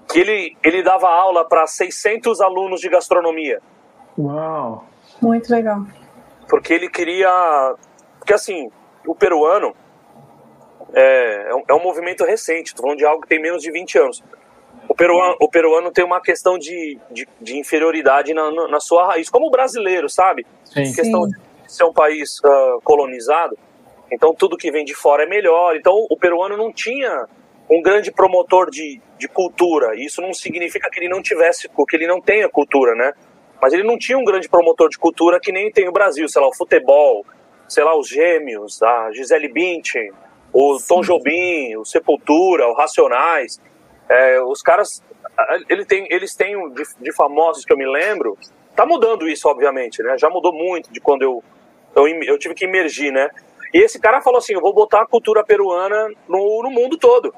Que 0.08 0.20
ele, 0.20 0.56
ele 0.64 0.82
dava 0.82 1.08
aula 1.08 1.44
para 1.44 1.66
600 1.66 2.40
alunos 2.40 2.80
de 2.80 2.88
gastronomia. 2.88 3.60
Uau! 4.18 4.84
Muito 5.20 5.50
legal. 5.50 5.80
Porque 6.48 6.72
ele 6.72 6.88
queria. 6.88 7.74
Porque 8.18 8.34
assim, 8.34 8.70
o 9.06 9.14
peruano 9.14 9.74
é, 10.92 11.50
é, 11.50 11.54
um, 11.54 11.62
é 11.68 11.74
um 11.74 11.82
movimento 11.82 12.24
recente, 12.24 12.68
estou 12.68 12.84
falando 12.84 12.98
de 12.98 13.04
algo 13.04 13.22
que 13.22 13.28
tem 13.28 13.40
menos 13.40 13.62
de 13.62 13.70
20 13.70 13.98
anos. 13.98 14.24
O 14.88 14.94
peruano, 14.94 15.36
o 15.40 15.48
peruano 15.48 15.90
tem 15.90 16.04
uma 16.04 16.20
questão 16.20 16.58
de, 16.58 16.98
de, 17.10 17.28
de 17.40 17.58
inferioridade 17.58 18.32
na, 18.32 18.50
na, 18.68 18.80
sua 18.80 19.06
raiz, 19.06 19.28
como 19.28 19.48
o 19.48 19.50
brasileiro, 19.50 20.08
sabe? 20.08 20.46
Sim. 20.64 20.92
questão 20.92 21.24
Sim. 21.24 21.30
de 21.30 21.72
ser 21.72 21.84
um 21.84 21.92
país 21.92 22.38
uh, 22.38 22.80
colonizado, 22.84 23.58
então 24.10 24.32
tudo 24.32 24.56
que 24.56 24.70
vem 24.70 24.84
de 24.84 24.94
fora 24.94 25.24
é 25.24 25.26
melhor. 25.26 25.76
Então 25.76 26.06
o 26.08 26.16
peruano 26.16 26.56
não 26.56 26.72
tinha 26.72 27.26
um 27.70 27.82
grande 27.82 28.12
promotor 28.12 28.70
de, 28.70 29.00
de 29.18 29.28
cultura. 29.28 29.94
Isso 29.96 30.20
não 30.20 30.32
significa 30.32 30.88
que 30.90 31.00
ele 31.00 31.08
não 31.08 31.20
tivesse, 31.20 31.68
que 31.68 31.96
ele 31.96 32.06
não 32.06 32.20
tenha 32.20 32.48
cultura, 32.48 32.94
né? 32.94 33.12
Mas 33.60 33.72
ele 33.72 33.82
não 33.82 33.98
tinha 33.98 34.18
um 34.18 34.24
grande 34.24 34.48
promotor 34.48 34.88
de 34.88 34.98
cultura 34.98 35.40
que 35.40 35.50
nem 35.50 35.70
tem 35.70 35.88
o 35.88 35.92
Brasil, 35.92 36.28
sei 36.28 36.40
lá, 36.40 36.48
o 36.48 36.54
futebol, 36.54 37.24
sei 37.68 37.82
lá, 37.82 37.96
os 37.96 38.08
Gêmeos, 38.08 38.82
a 38.82 39.10
Gisele 39.12 39.48
Bündchen, 39.48 40.12
o 40.52 40.78
Tom 40.86 41.00
Jobim, 41.00 41.76
o 41.76 41.84
Sepultura, 41.84 42.68
o 42.68 42.74
Racionais. 42.74 43.60
É, 44.08 44.40
os 44.42 44.62
caras, 44.62 45.02
ele 45.68 45.84
tem, 45.84 46.06
eles 46.10 46.34
têm 46.34 46.56
de, 46.70 46.82
de, 47.00 47.12
famosos 47.12 47.64
que 47.64 47.72
eu 47.72 47.76
me 47.76 47.86
lembro. 47.86 48.38
Tá 48.74 48.86
mudando 48.86 49.28
isso, 49.28 49.48
obviamente, 49.48 50.02
né? 50.02 50.16
Já 50.18 50.30
mudou 50.30 50.52
muito 50.52 50.92
de 50.92 51.00
quando 51.00 51.22
eu, 51.22 51.42
eu, 51.96 52.06
eu 52.06 52.38
tive 52.38 52.54
que 52.54 52.64
emergir, 52.64 53.10
né? 53.10 53.28
E 53.72 53.78
esse 53.78 53.98
cara 53.98 54.20
falou 54.20 54.38
assim: 54.38 54.54
eu 54.54 54.60
vou 54.60 54.72
botar 54.72 55.02
a 55.02 55.06
cultura 55.06 55.42
peruana 55.42 56.08
no, 56.28 56.62
no 56.62 56.70
mundo 56.70 56.96
todo. 56.96 57.34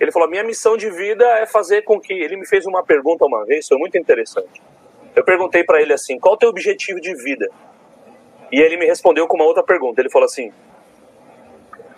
Ele 0.00 0.10
falou: 0.10 0.28
minha 0.28 0.42
missão 0.42 0.76
de 0.76 0.90
vida 0.90 1.26
é 1.38 1.46
fazer 1.46 1.82
com 1.82 2.00
que. 2.00 2.14
Ele 2.14 2.36
me 2.36 2.46
fez 2.46 2.64
uma 2.64 2.82
pergunta 2.82 3.26
uma 3.26 3.44
vez, 3.44 3.68
foi 3.68 3.76
muito 3.76 3.98
interessante. 3.98 4.62
Eu 5.14 5.22
perguntei 5.22 5.62
para 5.62 5.80
ele 5.82 5.92
assim: 5.92 6.18
qual 6.18 6.34
o 6.34 6.38
teu 6.38 6.48
objetivo 6.48 6.98
de 7.00 7.14
vida? 7.14 7.48
E 8.50 8.58
ele 8.58 8.78
me 8.78 8.86
respondeu 8.86 9.26
com 9.28 9.36
uma 9.36 9.44
outra 9.44 9.62
pergunta. 9.62 10.00
Ele 10.00 10.08
falou 10.08 10.24
assim: 10.24 10.50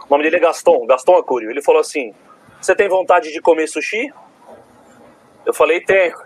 o 0.04 0.10
nome 0.10 0.24
dele 0.24 0.36
é 0.36 0.40
Gaston, 0.40 0.84
Gaston 0.86 1.16
Acúrio. 1.16 1.48
Ele 1.48 1.62
falou 1.62 1.80
assim: 1.80 2.12
Você 2.60 2.74
tem 2.74 2.88
vontade 2.88 3.32
de 3.32 3.40
comer 3.40 3.68
sushi? 3.68 4.12
Eu 5.46 5.54
falei: 5.54 5.80
Tenho. 5.80 6.16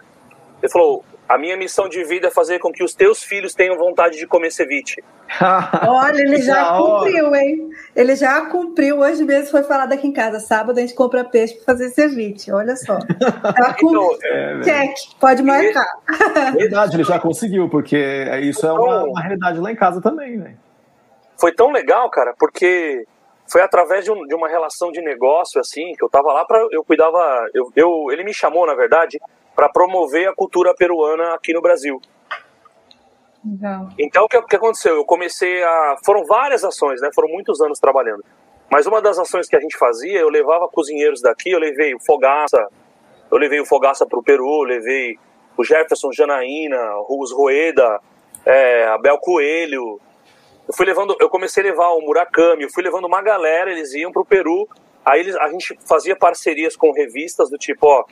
Ele 0.63 0.73
falou: 0.73 1.05
A 1.29 1.37
minha 1.37 1.57
missão 1.57 1.89
de 1.89 2.05
vida 2.05 2.29
é 2.29 2.31
fazer 2.31 2.61
com 2.61 2.71
que 2.71 2.85
os 2.85 2.95
teus 2.95 3.23
filhos 3.23 3.53
tenham 3.53 3.77
vontade 3.77 4.17
de 4.17 4.27
comer 4.27 4.51
ceviche. 4.53 5.03
Olha, 5.89 6.21
ele 6.21 6.41
já 6.41 6.77
cumpriu, 6.77 7.35
hein? 7.35 7.71
Ele 7.97 8.15
já 8.15 8.47
cumpriu. 8.47 9.01
Hoje 9.01 9.25
mesmo 9.25 9.51
foi 9.51 9.65
falado 9.65 9.93
aqui 9.93 10.07
em 10.07 10.13
casa. 10.13 10.39
Sábado 10.39 10.79
a 10.79 10.81
gente 10.81 10.95
compra 10.95 11.25
peixe 11.25 11.55
para 11.55 11.65
fazer 11.65 11.91
ceviche. 11.91 12.53
Olha 12.53 12.77
só. 12.77 12.99
Já 13.57 13.77
então, 13.79 14.17
é, 14.23 14.61
Check, 14.61 15.19
pode 15.21 15.43
marcar. 15.43 15.87
Verdade, 16.53 16.97
ele 16.97 17.05
já 17.05 17.19
conseguiu, 17.19 17.69
porque 17.69 17.97
isso 18.43 18.67
é 18.67 18.73
uma, 18.73 19.05
uma 19.05 19.21
realidade 19.21 19.59
lá 19.59 19.73
em 19.73 19.77
casa 19.77 20.01
também, 20.01 20.37
né? 20.37 20.55
Foi 21.39 21.53
tão 21.53 21.71
legal, 21.73 22.09
cara, 22.11 22.35
porque 22.39 23.05
foi 23.51 23.63
através 23.63 24.05
de, 24.05 24.11
um, 24.11 24.27
de, 24.27 24.35
uma 24.35 24.49
relação 24.49 24.91
de 24.91 25.01
negócio 25.01 25.61
assim 25.61 25.93
que 25.97 26.05
eu 26.05 26.09
tava 26.09 26.33
lá 26.33 26.45
para 26.45 26.67
eu 26.73 26.85
cuidava 26.85 27.49
eu, 27.55 27.71
eu, 27.77 28.11
ele 28.11 28.25
me 28.25 28.35
chamou 28.35 28.67
na 28.67 28.75
verdade 28.75 29.21
para 29.57 29.69
promover 29.69 30.29
a 30.29 30.35
cultura 30.35 30.75
peruana 30.75 31.35
aqui 31.35 31.53
no 31.53 31.63
Brasil 31.63 32.01
Legal. 33.47 33.89
Então, 33.97 34.25
o 34.25 34.29
que, 34.29 34.43
que, 34.43 34.57
aconteceu? 34.57 34.97
Eu 34.97 35.05
comecei 35.05 35.63
a. 35.63 35.97
Foram 36.05 36.25
várias 36.25 36.65
ações, 36.65 37.01
né? 37.01 37.11
Foram 37.15 37.29
muitos 37.29 37.61
anos 37.61 37.79
trabalhando. 37.79 38.25
Mas 38.69 38.87
uma 38.87 39.01
das 39.01 39.19
ações 39.19 39.49
que 39.49 39.55
a 39.55 39.61
gente 39.61 39.77
fazia, 39.79 40.19
eu 40.19 40.29
levava 40.29 40.67
cozinheiros 40.67 41.23
daqui, 41.23 41.51
eu 41.51 41.61
levei 41.61 41.95
o 41.95 42.01
Fogaça, 42.05 42.67
eu 43.31 43.39
levei 43.39 43.61
o 43.61 43.67
Fogaça 43.67 44.05
para 44.05 44.19
o 44.19 44.23
Peru, 44.23 44.65
levei 44.65 45.17
o 45.57 45.63
Jefferson 45.63 46.11
Janaína, 46.13 46.77
os 47.09 47.33
Rueda, 47.33 48.01
é, 48.45 48.87
Abel 48.89 49.19
Coelho. 49.19 50.01
Eu 50.67 50.75
fui 50.75 50.85
levando, 50.85 51.17
eu 51.21 51.29
comecei 51.29 51.63
a 51.63 51.67
levar 51.67 51.91
o 51.91 52.01
Murakami, 52.01 52.65
eu 52.65 52.71
fui 52.71 52.83
levando 52.83 53.05
uma 53.05 53.23
galera, 53.23 53.71
eles 53.71 53.95
iam 53.95 54.11
para 54.11 54.23
o 54.23 54.27
Peru. 54.27 54.69
Aí 55.05 55.21
eles, 55.21 55.37
a 55.37 55.49
gente 55.49 55.79
fazia 55.89 56.17
parcerias 56.17 56.77
com 56.77 56.91
revistas 56.91 57.49
do 57.49 57.57
tipo, 57.57 57.87
ó, 57.87 58.05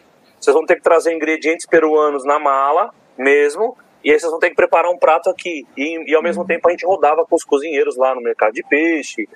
vocês 0.44 0.54
vão 0.54 0.66
ter 0.66 0.76
que 0.76 0.82
trazer 0.82 1.12
ingredientes 1.12 1.66
peruanos 1.66 2.24
na 2.24 2.38
mala 2.38 2.92
mesmo, 3.16 3.76
e 4.02 4.12
aí 4.12 4.20
vocês 4.20 4.30
vão 4.30 4.38
ter 4.38 4.50
que 4.50 4.56
preparar 4.56 4.90
um 4.90 4.98
prato 4.98 5.30
aqui. 5.30 5.66
E, 5.76 6.10
e 6.10 6.14
ao 6.14 6.22
mesmo 6.22 6.42
uhum. 6.42 6.46
tempo 6.46 6.68
a 6.68 6.70
gente 6.70 6.84
rodava 6.84 7.24
com 7.24 7.34
os 7.34 7.44
cozinheiros 7.44 7.96
lá 7.96 8.14
no 8.14 8.20
mercado 8.20 8.52
de 8.52 8.62
peixe, 8.62 9.26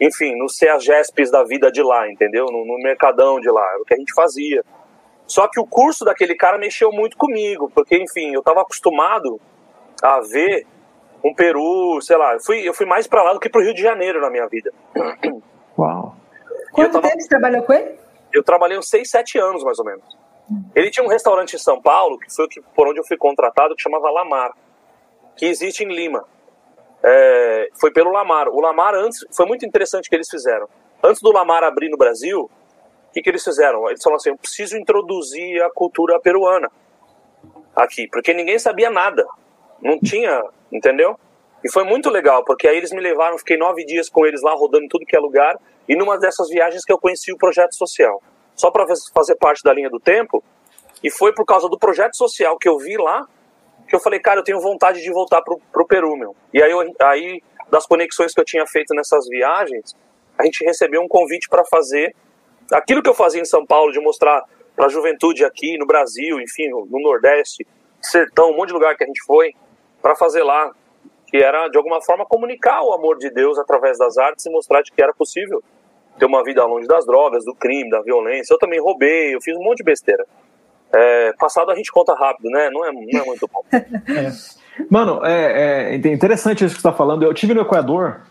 enfim, 0.00 0.34
no 0.36 0.48
CEAGESPs 0.48 1.30
da 1.30 1.44
vida 1.44 1.70
de 1.70 1.82
lá, 1.82 2.10
entendeu? 2.10 2.46
No, 2.46 2.64
no 2.64 2.78
mercadão 2.78 3.38
de 3.38 3.50
lá, 3.50 3.64
era 3.70 3.82
o 3.82 3.84
que 3.84 3.94
a 3.94 3.98
gente 3.98 4.14
fazia. 4.14 4.64
Só 5.26 5.46
que 5.48 5.60
o 5.60 5.66
curso 5.66 6.04
daquele 6.04 6.34
cara 6.34 6.58
mexeu 6.58 6.90
muito 6.90 7.16
comigo, 7.16 7.70
porque, 7.74 7.96
enfim, 7.96 8.32
eu 8.32 8.40
estava 8.40 8.62
acostumado 8.62 9.40
a 10.02 10.20
ver 10.20 10.66
um 11.22 11.34
Peru, 11.34 12.00
sei 12.02 12.16
lá, 12.16 12.34
eu 12.34 12.40
fui, 12.40 12.68
eu 12.68 12.74
fui 12.74 12.86
mais 12.86 13.06
para 13.06 13.22
lá 13.22 13.32
do 13.32 13.40
que 13.40 13.48
para 13.48 13.60
o 13.60 13.64
Rio 13.64 13.72
de 13.72 13.82
Janeiro 13.82 14.20
na 14.20 14.30
minha 14.30 14.46
vida. 14.46 14.72
Uau! 15.78 16.14
Quanto 16.72 16.92
tava, 16.92 17.08
tempo 17.08 17.22
você 17.22 17.28
trabalhou 17.28 17.62
com 17.62 17.72
ele? 17.72 17.94
Eu 18.32 18.42
trabalhei 18.42 18.76
uns 18.76 18.88
6, 18.88 19.08
7 19.08 19.38
anos, 19.38 19.62
mais 19.62 19.78
ou 19.78 19.84
menos. 19.84 20.23
Ele 20.74 20.90
tinha 20.90 21.04
um 21.04 21.08
restaurante 21.08 21.56
em 21.56 21.58
São 21.58 21.80
Paulo, 21.80 22.18
que 22.18 22.32
foi 22.32 22.46
por 22.74 22.88
onde 22.88 23.00
eu 23.00 23.04
fui 23.04 23.16
contratado, 23.16 23.74
que 23.74 23.82
chamava 23.82 24.10
Lamar, 24.10 24.52
que 25.36 25.46
existe 25.46 25.84
em 25.84 25.88
Lima. 25.88 26.24
É, 27.02 27.68
foi 27.80 27.90
pelo 27.92 28.10
Lamar. 28.10 28.48
O 28.48 28.60
Lamar 28.60 28.94
antes, 28.94 29.24
foi 29.32 29.46
muito 29.46 29.64
interessante 29.64 30.06
o 30.06 30.10
que 30.10 30.16
eles 30.16 30.28
fizeram. 30.28 30.68
Antes 31.02 31.20
do 31.22 31.32
Lamar 31.32 31.64
abrir 31.64 31.88
no 31.88 31.96
Brasil, 31.96 32.50
o 33.08 33.12
que, 33.12 33.22
que 33.22 33.30
eles 33.30 33.42
fizeram? 33.42 33.88
Eles 33.88 34.02
falaram 34.02 34.16
assim: 34.16 34.30
eu 34.30 34.36
preciso 34.36 34.76
introduzir 34.76 35.62
a 35.62 35.70
cultura 35.70 36.20
peruana 36.20 36.70
aqui, 37.74 38.08
porque 38.08 38.32
ninguém 38.32 38.58
sabia 38.58 38.90
nada. 38.90 39.26
Não 39.82 39.98
tinha, 39.98 40.42
entendeu? 40.72 41.18
E 41.62 41.70
foi 41.70 41.84
muito 41.84 42.10
legal, 42.10 42.44
porque 42.44 42.68
aí 42.68 42.76
eles 42.76 42.92
me 42.92 43.00
levaram, 43.00 43.38
fiquei 43.38 43.56
nove 43.56 43.84
dias 43.84 44.08
com 44.08 44.26
eles 44.26 44.42
lá, 44.42 44.54
rodando 44.54 44.86
tudo 44.88 45.06
que 45.06 45.16
é 45.16 45.18
lugar, 45.18 45.58
e 45.88 45.96
numa 45.96 46.18
dessas 46.18 46.48
viagens 46.48 46.84
que 46.84 46.92
eu 46.92 46.98
conheci 46.98 47.32
o 47.32 47.38
projeto 47.38 47.74
social 47.74 48.22
só 48.54 48.70
para 48.70 48.86
fazer 49.14 49.34
parte 49.36 49.62
da 49.62 49.72
linha 49.72 49.90
do 49.90 50.00
tempo. 50.00 50.42
E 51.02 51.10
foi 51.10 51.34
por 51.34 51.44
causa 51.44 51.68
do 51.68 51.78
projeto 51.78 52.16
social 52.16 52.56
que 52.58 52.68
eu 52.68 52.78
vi 52.78 52.96
lá 52.96 53.26
que 53.86 53.94
eu 53.94 54.00
falei, 54.00 54.18
cara, 54.18 54.40
eu 54.40 54.44
tenho 54.44 54.60
vontade 54.60 55.02
de 55.02 55.12
voltar 55.12 55.42
pro, 55.42 55.60
pro 55.72 55.86
Peru, 55.86 56.16
meu. 56.16 56.34
E 56.52 56.62
aí, 56.62 56.70
eu, 56.70 56.80
aí, 57.02 57.42
das 57.70 57.86
conexões 57.86 58.32
que 58.32 58.40
eu 58.40 58.44
tinha 58.44 58.66
feito 58.66 58.94
nessas 58.94 59.28
viagens, 59.28 59.94
a 60.38 60.44
gente 60.44 60.64
recebeu 60.64 61.02
um 61.02 61.08
convite 61.08 61.48
para 61.48 61.64
fazer 61.64 62.14
aquilo 62.72 63.02
que 63.02 63.08
eu 63.08 63.14
fazia 63.14 63.40
em 63.40 63.44
São 63.44 63.64
Paulo, 63.64 63.92
de 63.92 64.00
mostrar 64.00 64.42
para 64.74 64.86
a 64.86 64.88
juventude 64.88 65.44
aqui 65.44 65.76
no 65.78 65.86
Brasil, 65.86 66.40
enfim, 66.40 66.68
no 66.68 67.00
Nordeste, 67.00 67.66
Sertão, 68.00 68.50
um 68.50 68.56
monte 68.56 68.68
de 68.68 68.74
lugar 68.74 68.96
que 68.96 69.04
a 69.04 69.06
gente 69.06 69.22
foi, 69.24 69.54
para 70.02 70.14
fazer 70.16 70.42
lá, 70.42 70.72
que 71.26 71.36
era 71.36 71.68
de 71.68 71.76
alguma 71.76 72.02
forma 72.02 72.26
comunicar 72.26 72.82
o 72.82 72.92
amor 72.92 73.18
de 73.18 73.30
Deus 73.30 73.58
através 73.58 73.98
das 73.98 74.18
artes 74.18 74.44
e 74.46 74.50
mostrar 74.50 74.82
de 74.82 74.90
que 74.90 75.02
era 75.02 75.12
possível 75.12 75.62
ter 76.18 76.26
uma 76.26 76.42
vida 76.44 76.64
longe 76.64 76.86
das 76.86 77.04
drogas, 77.06 77.44
do 77.44 77.54
crime, 77.54 77.90
da 77.90 78.00
violência. 78.02 78.54
Eu 78.54 78.58
também 78.58 78.80
roubei, 78.80 79.34
eu 79.34 79.40
fiz 79.40 79.56
um 79.56 79.62
monte 79.62 79.78
de 79.78 79.84
besteira. 79.84 80.24
É, 80.92 81.32
passado 81.38 81.70
a 81.70 81.74
gente 81.74 81.90
conta 81.90 82.14
rápido, 82.14 82.48
né? 82.50 82.70
Não 82.70 82.84
é, 82.84 82.92
não 82.92 83.22
é 83.22 83.24
muito 83.26 83.48
bom. 83.52 83.62
É. 84.06 84.32
Mano, 84.90 85.24
é, 85.24 85.94
é, 85.94 86.12
interessante 86.12 86.64
isso 86.64 86.74
que 86.74 86.82
você 86.82 86.88
está 86.88 86.92
falando. 86.92 87.22
Eu 87.22 87.32
tive 87.32 87.54
no 87.54 87.60
Equador 87.60 88.22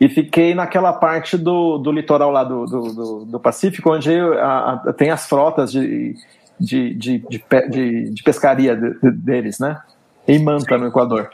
e 0.00 0.08
fiquei 0.08 0.54
naquela 0.54 0.92
parte 0.92 1.36
do, 1.36 1.78
do 1.78 1.90
litoral 1.90 2.30
lá 2.30 2.44
do, 2.44 2.66
do, 2.66 3.24
do 3.24 3.40
Pacífico, 3.40 3.92
onde 3.92 4.16
a, 4.16 4.80
a, 4.86 4.92
tem 4.92 5.10
as 5.10 5.28
frotas 5.28 5.72
de, 5.72 6.14
de, 6.58 6.94
de, 6.94 7.18
de, 7.28 8.10
de 8.10 8.22
pescaria 8.22 8.76
deles, 8.76 9.58
né? 9.58 9.80
Em 10.26 10.38
Manta, 10.38 10.78
no 10.78 10.86
Equador. 10.86 11.30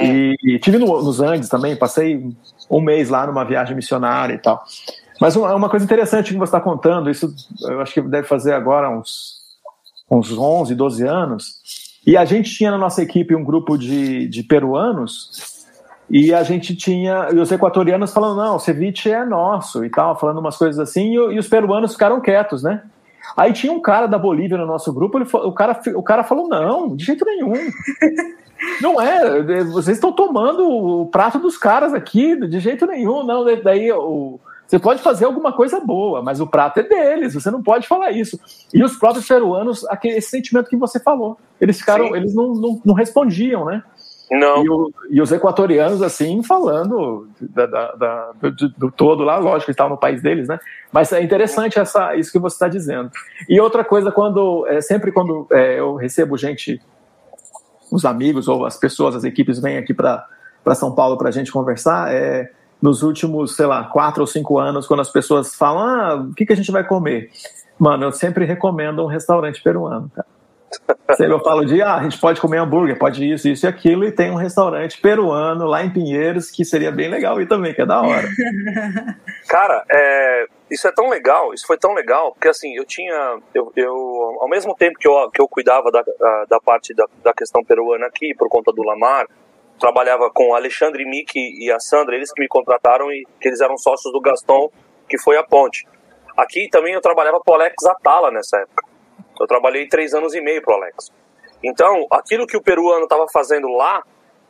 E, 0.00 0.34
e 0.42 0.58
tive 0.58 0.78
no, 0.78 0.86
nos 1.02 1.20
Andes 1.20 1.50
também, 1.50 1.76
passei 1.76 2.34
um 2.70 2.80
mês 2.80 3.10
lá 3.10 3.26
numa 3.26 3.44
viagem 3.44 3.76
missionária 3.76 4.34
e 4.34 4.38
tal. 4.38 4.64
Mas 5.22 5.36
uma, 5.36 5.54
uma 5.54 5.68
coisa 5.68 5.84
interessante 5.84 6.32
que 6.32 6.36
você 6.36 6.48
está 6.48 6.60
contando, 6.60 7.08
isso 7.08 7.32
eu 7.68 7.80
acho 7.80 7.94
que 7.94 8.00
deve 8.02 8.26
fazer 8.26 8.54
agora 8.54 8.90
uns, 8.90 9.36
uns 10.10 10.36
11, 10.36 10.74
12 10.74 11.06
anos, 11.06 11.60
e 12.04 12.16
a 12.16 12.24
gente 12.24 12.52
tinha 12.52 12.72
na 12.72 12.76
nossa 12.76 13.00
equipe 13.00 13.32
um 13.32 13.44
grupo 13.44 13.78
de, 13.78 14.26
de 14.26 14.42
peruanos, 14.42 15.62
e 16.10 16.34
a 16.34 16.42
gente 16.42 16.74
tinha, 16.74 17.28
e 17.32 17.38
os 17.38 17.52
equatorianos 17.52 18.12
falando, 18.12 18.36
não, 18.36 18.56
o 18.56 18.58
ceviche 18.58 19.12
é 19.12 19.24
nosso, 19.24 19.84
e 19.84 19.90
tal, 19.90 20.18
falando 20.18 20.40
umas 20.40 20.56
coisas 20.56 20.80
assim, 20.80 21.12
e, 21.12 21.34
e 21.34 21.38
os 21.38 21.46
peruanos 21.46 21.92
ficaram 21.92 22.20
quietos, 22.20 22.64
né? 22.64 22.82
Aí 23.36 23.52
tinha 23.52 23.72
um 23.72 23.80
cara 23.80 24.08
da 24.08 24.18
Bolívia 24.18 24.58
no 24.58 24.66
nosso 24.66 24.92
grupo, 24.92 25.18
ele, 25.18 25.28
o, 25.32 25.52
cara, 25.52 25.80
o 25.94 26.02
cara 26.02 26.24
falou, 26.24 26.48
não, 26.48 26.96
de 26.96 27.04
jeito 27.04 27.24
nenhum. 27.24 27.52
Não 28.80 29.00
é, 29.00 29.64
vocês 29.64 29.96
estão 29.96 30.12
tomando 30.12 30.68
o 30.68 31.06
prato 31.06 31.36
dos 31.40 31.58
caras 31.58 31.92
aqui, 31.92 32.36
de 32.46 32.60
jeito 32.60 32.86
nenhum, 32.86 33.24
não. 33.24 33.44
Daí 33.60 33.90
o, 33.90 34.38
você 34.72 34.78
pode 34.78 35.02
fazer 35.02 35.26
alguma 35.26 35.52
coisa 35.52 35.78
boa, 35.80 36.22
mas 36.22 36.40
o 36.40 36.46
prato 36.46 36.80
é 36.80 36.82
deles, 36.82 37.34
você 37.34 37.50
não 37.50 37.62
pode 37.62 37.86
falar 37.86 38.10
isso. 38.10 38.40
E 38.72 38.82
os 38.82 38.96
próprios 38.96 39.28
peruanos, 39.28 39.84
aquele, 39.84 40.16
esse 40.16 40.30
sentimento 40.30 40.70
que 40.70 40.78
você 40.78 40.98
falou, 40.98 41.38
eles 41.60 41.78
ficaram, 41.78 42.06
Sim. 42.06 42.16
eles 42.16 42.34
não, 42.34 42.54
não, 42.54 42.80
não, 42.82 42.94
respondiam, 42.94 43.66
né? 43.66 43.82
Não. 44.30 44.64
E, 44.64 44.70
o, 44.70 44.92
e, 45.10 45.20
os 45.20 45.30
equatorianos, 45.30 46.00
assim, 46.00 46.42
falando 46.42 47.28
da, 47.38 47.66
da, 47.66 47.92
da, 47.92 48.32
do, 48.32 48.68
do, 48.70 48.90
todo 48.90 49.22
lá, 49.22 49.36
lógico, 49.36 49.68
eles 49.68 49.74
estavam 49.74 49.92
no 49.92 50.00
país 50.00 50.22
deles, 50.22 50.48
né? 50.48 50.58
Mas 50.90 51.12
é 51.12 51.22
interessante 51.22 51.78
essa, 51.78 52.16
isso 52.16 52.32
que 52.32 52.38
você 52.38 52.54
está 52.54 52.66
dizendo. 52.66 53.10
E 53.46 53.60
outra 53.60 53.84
coisa, 53.84 54.10
quando 54.10 54.66
é, 54.68 54.80
sempre 54.80 55.12
quando 55.12 55.46
é, 55.52 55.78
eu 55.80 55.96
recebo 55.96 56.34
gente, 56.38 56.80
os 57.90 58.06
amigos 58.06 58.48
ou 58.48 58.64
as 58.64 58.78
pessoas, 58.78 59.16
as 59.16 59.24
equipes 59.24 59.60
vêm 59.60 59.76
aqui 59.76 59.92
para 59.92 60.26
São 60.74 60.94
Paulo 60.94 61.18
para 61.18 61.28
a 61.28 61.32
gente 61.32 61.52
conversar, 61.52 62.10
é 62.10 62.50
nos 62.82 63.04
últimos, 63.04 63.54
sei 63.54 63.66
lá, 63.66 63.84
quatro 63.84 64.22
ou 64.22 64.26
cinco 64.26 64.58
anos, 64.58 64.88
quando 64.88 65.00
as 65.00 65.10
pessoas 65.10 65.54
falam, 65.54 65.86
ah, 65.86 66.14
o 66.16 66.34
que, 66.34 66.44
que 66.44 66.52
a 66.52 66.56
gente 66.56 66.72
vai 66.72 66.84
comer? 66.84 67.30
Mano, 67.78 68.04
eu 68.04 68.12
sempre 68.12 68.44
recomendo 68.44 69.04
um 69.04 69.06
restaurante 69.06 69.62
peruano, 69.62 70.10
cara. 70.14 70.26
Sempre 71.16 71.34
eu 71.34 71.40
falo 71.40 71.66
de, 71.66 71.82
ah, 71.82 71.96
a 71.96 72.02
gente 72.02 72.18
pode 72.18 72.40
comer 72.40 72.56
hambúrguer, 72.56 72.98
pode 72.98 73.30
isso, 73.30 73.46
isso 73.46 73.66
e 73.66 73.68
aquilo, 73.68 74.06
e 74.06 74.10
tem 74.10 74.30
um 74.30 74.36
restaurante 74.36 74.98
peruano 74.98 75.66
lá 75.66 75.84
em 75.84 75.90
Pinheiros 75.90 76.50
que 76.50 76.64
seria 76.64 76.90
bem 76.90 77.10
legal 77.10 77.38
ir 77.42 77.46
também, 77.46 77.74
que 77.74 77.82
é 77.82 77.86
da 77.86 78.00
hora. 78.00 78.26
Cara, 79.46 79.84
é, 79.90 80.46
isso 80.70 80.88
é 80.88 80.92
tão 80.92 81.10
legal, 81.10 81.52
isso 81.52 81.66
foi 81.66 81.76
tão 81.76 81.92
legal, 81.92 82.32
porque 82.32 82.48
assim, 82.48 82.74
eu 82.74 82.86
tinha, 82.86 83.38
eu, 83.52 83.70
eu 83.76 84.38
ao 84.40 84.48
mesmo 84.48 84.74
tempo 84.74 84.98
que 84.98 85.06
eu, 85.06 85.30
que 85.30 85.42
eu 85.42 85.46
cuidava 85.46 85.90
da, 85.90 86.02
da 86.48 86.58
parte 86.58 86.94
da, 86.94 87.04
da 87.22 87.34
questão 87.34 87.62
peruana 87.62 88.06
aqui, 88.06 88.34
por 88.34 88.48
conta 88.48 88.72
do 88.72 88.82
Lamar, 88.82 89.26
trabalhava 89.82 90.30
com 90.30 90.50
o 90.50 90.54
Alexandre 90.54 91.04
Miki 91.04 91.40
e 91.58 91.68
a 91.72 91.80
Sandra, 91.80 92.14
eles 92.14 92.32
que 92.32 92.40
me 92.40 92.46
contrataram 92.46 93.10
e 93.10 93.26
que 93.40 93.48
eles 93.48 93.60
eram 93.60 93.76
sócios 93.76 94.12
do 94.12 94.20
Gaston, 94.20 94.70
que 95.08 95.18
foi 95.18 95.36
a 95.36 95.42
ponte. 95.42 95.88
Aqui 96.36 96.68
também 96.70 96.94
eu 96.94 97.00
trabalhava 97.00 97.40
para 97.40 97.50
o 97.50 97.54
Alex 97.56 97.84
Atala 97.86 98.30
nessa 98.30 98.58
época. 98.58 98.86
Eu 99.40 99.46
trabalhei 99.48 99.88
três 99.88 100.14
anos 100.14 100.36
e 100.36 100.40
meio 100.40 100.62
para 100.62 100.72
o 100.72 100.76
Alex. 100.76 101.10
Então, 101.64 102.06
aquilo 102.12 102.46
que 102.46 102.56
o 102.56 102.62
peruano 102.62 103.02
estava 103.02 103.26
fazendo 103.32 103.66
lá, 103.66 104.04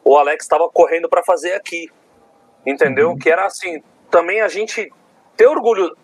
o 0.05 0.19
Alex 0.19 0.45
estava 0.45 0.69
correndo 0.69 1.09
para 1.09 1.23
fazer 1.25 1.55
aqui. 1.55 1.89
Entendeu? 2.67 3.13
Uhum. 3.13 3.19
Que 3.19 3.31
era 3.31 3.47
assim, 3.47 3.83
também 4.11 4.43
a 4.43 4.49
gente 4.49 4.93
ter 5.35 5.47
orgulho, 5.47 5.97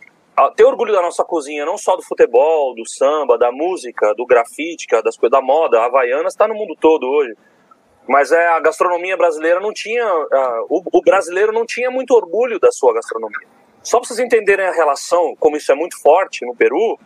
ter 0.56 0.64
orgulho 0.64 0.94
da 0.94 1.02
nossa 1.02 1.22
cozinha, 1.22 1.66
não 1.66 1.76
só 1.76 1.96
do 1.96 2.02
futebol, 2.02 2.74
do 2.74 2.88
samba, 2.88 3.36
da 3.36 3.52
música, 3.52 4.14
do 4.14 4.24
grafite, 4.24 4.86
é 4.94 5.02
das 5.02 5.18
coisas 5.18 5.38
da 5.38 5.44
moda, 5.44 5.80
a 5.80 5.84
Havaianas 5.84 6.32
está 6.32 6.48
no 6.48 6.54
mundo 6.54 6.74
todo 6.80 7.06
hoje. 7.06 7.36
Mas 8.08 8.32
é, 8.32 8.48
a 8.48 8.58
gastronomia 8.58 9.16
brasileira 9.18 9.60
não 9.60 9.70
tinha. 9.70 10.02
Uh, 10.06 10.66
o, 10.70 10.98
o, 10.98 11.02
brasileiro 11.02 11.52
não 11.52 11.66
tinha 11.66 11.90
muito 11.90 12.14
orgulho 12.14 12.58
da 12.58 12.72
sua 12.72 12.94
gastronomia. 12.94 13.46
Só 13.82 14.00
para 14.00 14.08
vocês 14.08 14.18
entenderem 14.18 14.66
a 14.66 14.72
relação, 14.72 15.36
como 15.38 15.58
isso 15.58 15.70
é 15.70 15.74
muito 15.74 16.00
forte 16.00 16.44
no 16.46 16.56
Peru, 16.56 16.98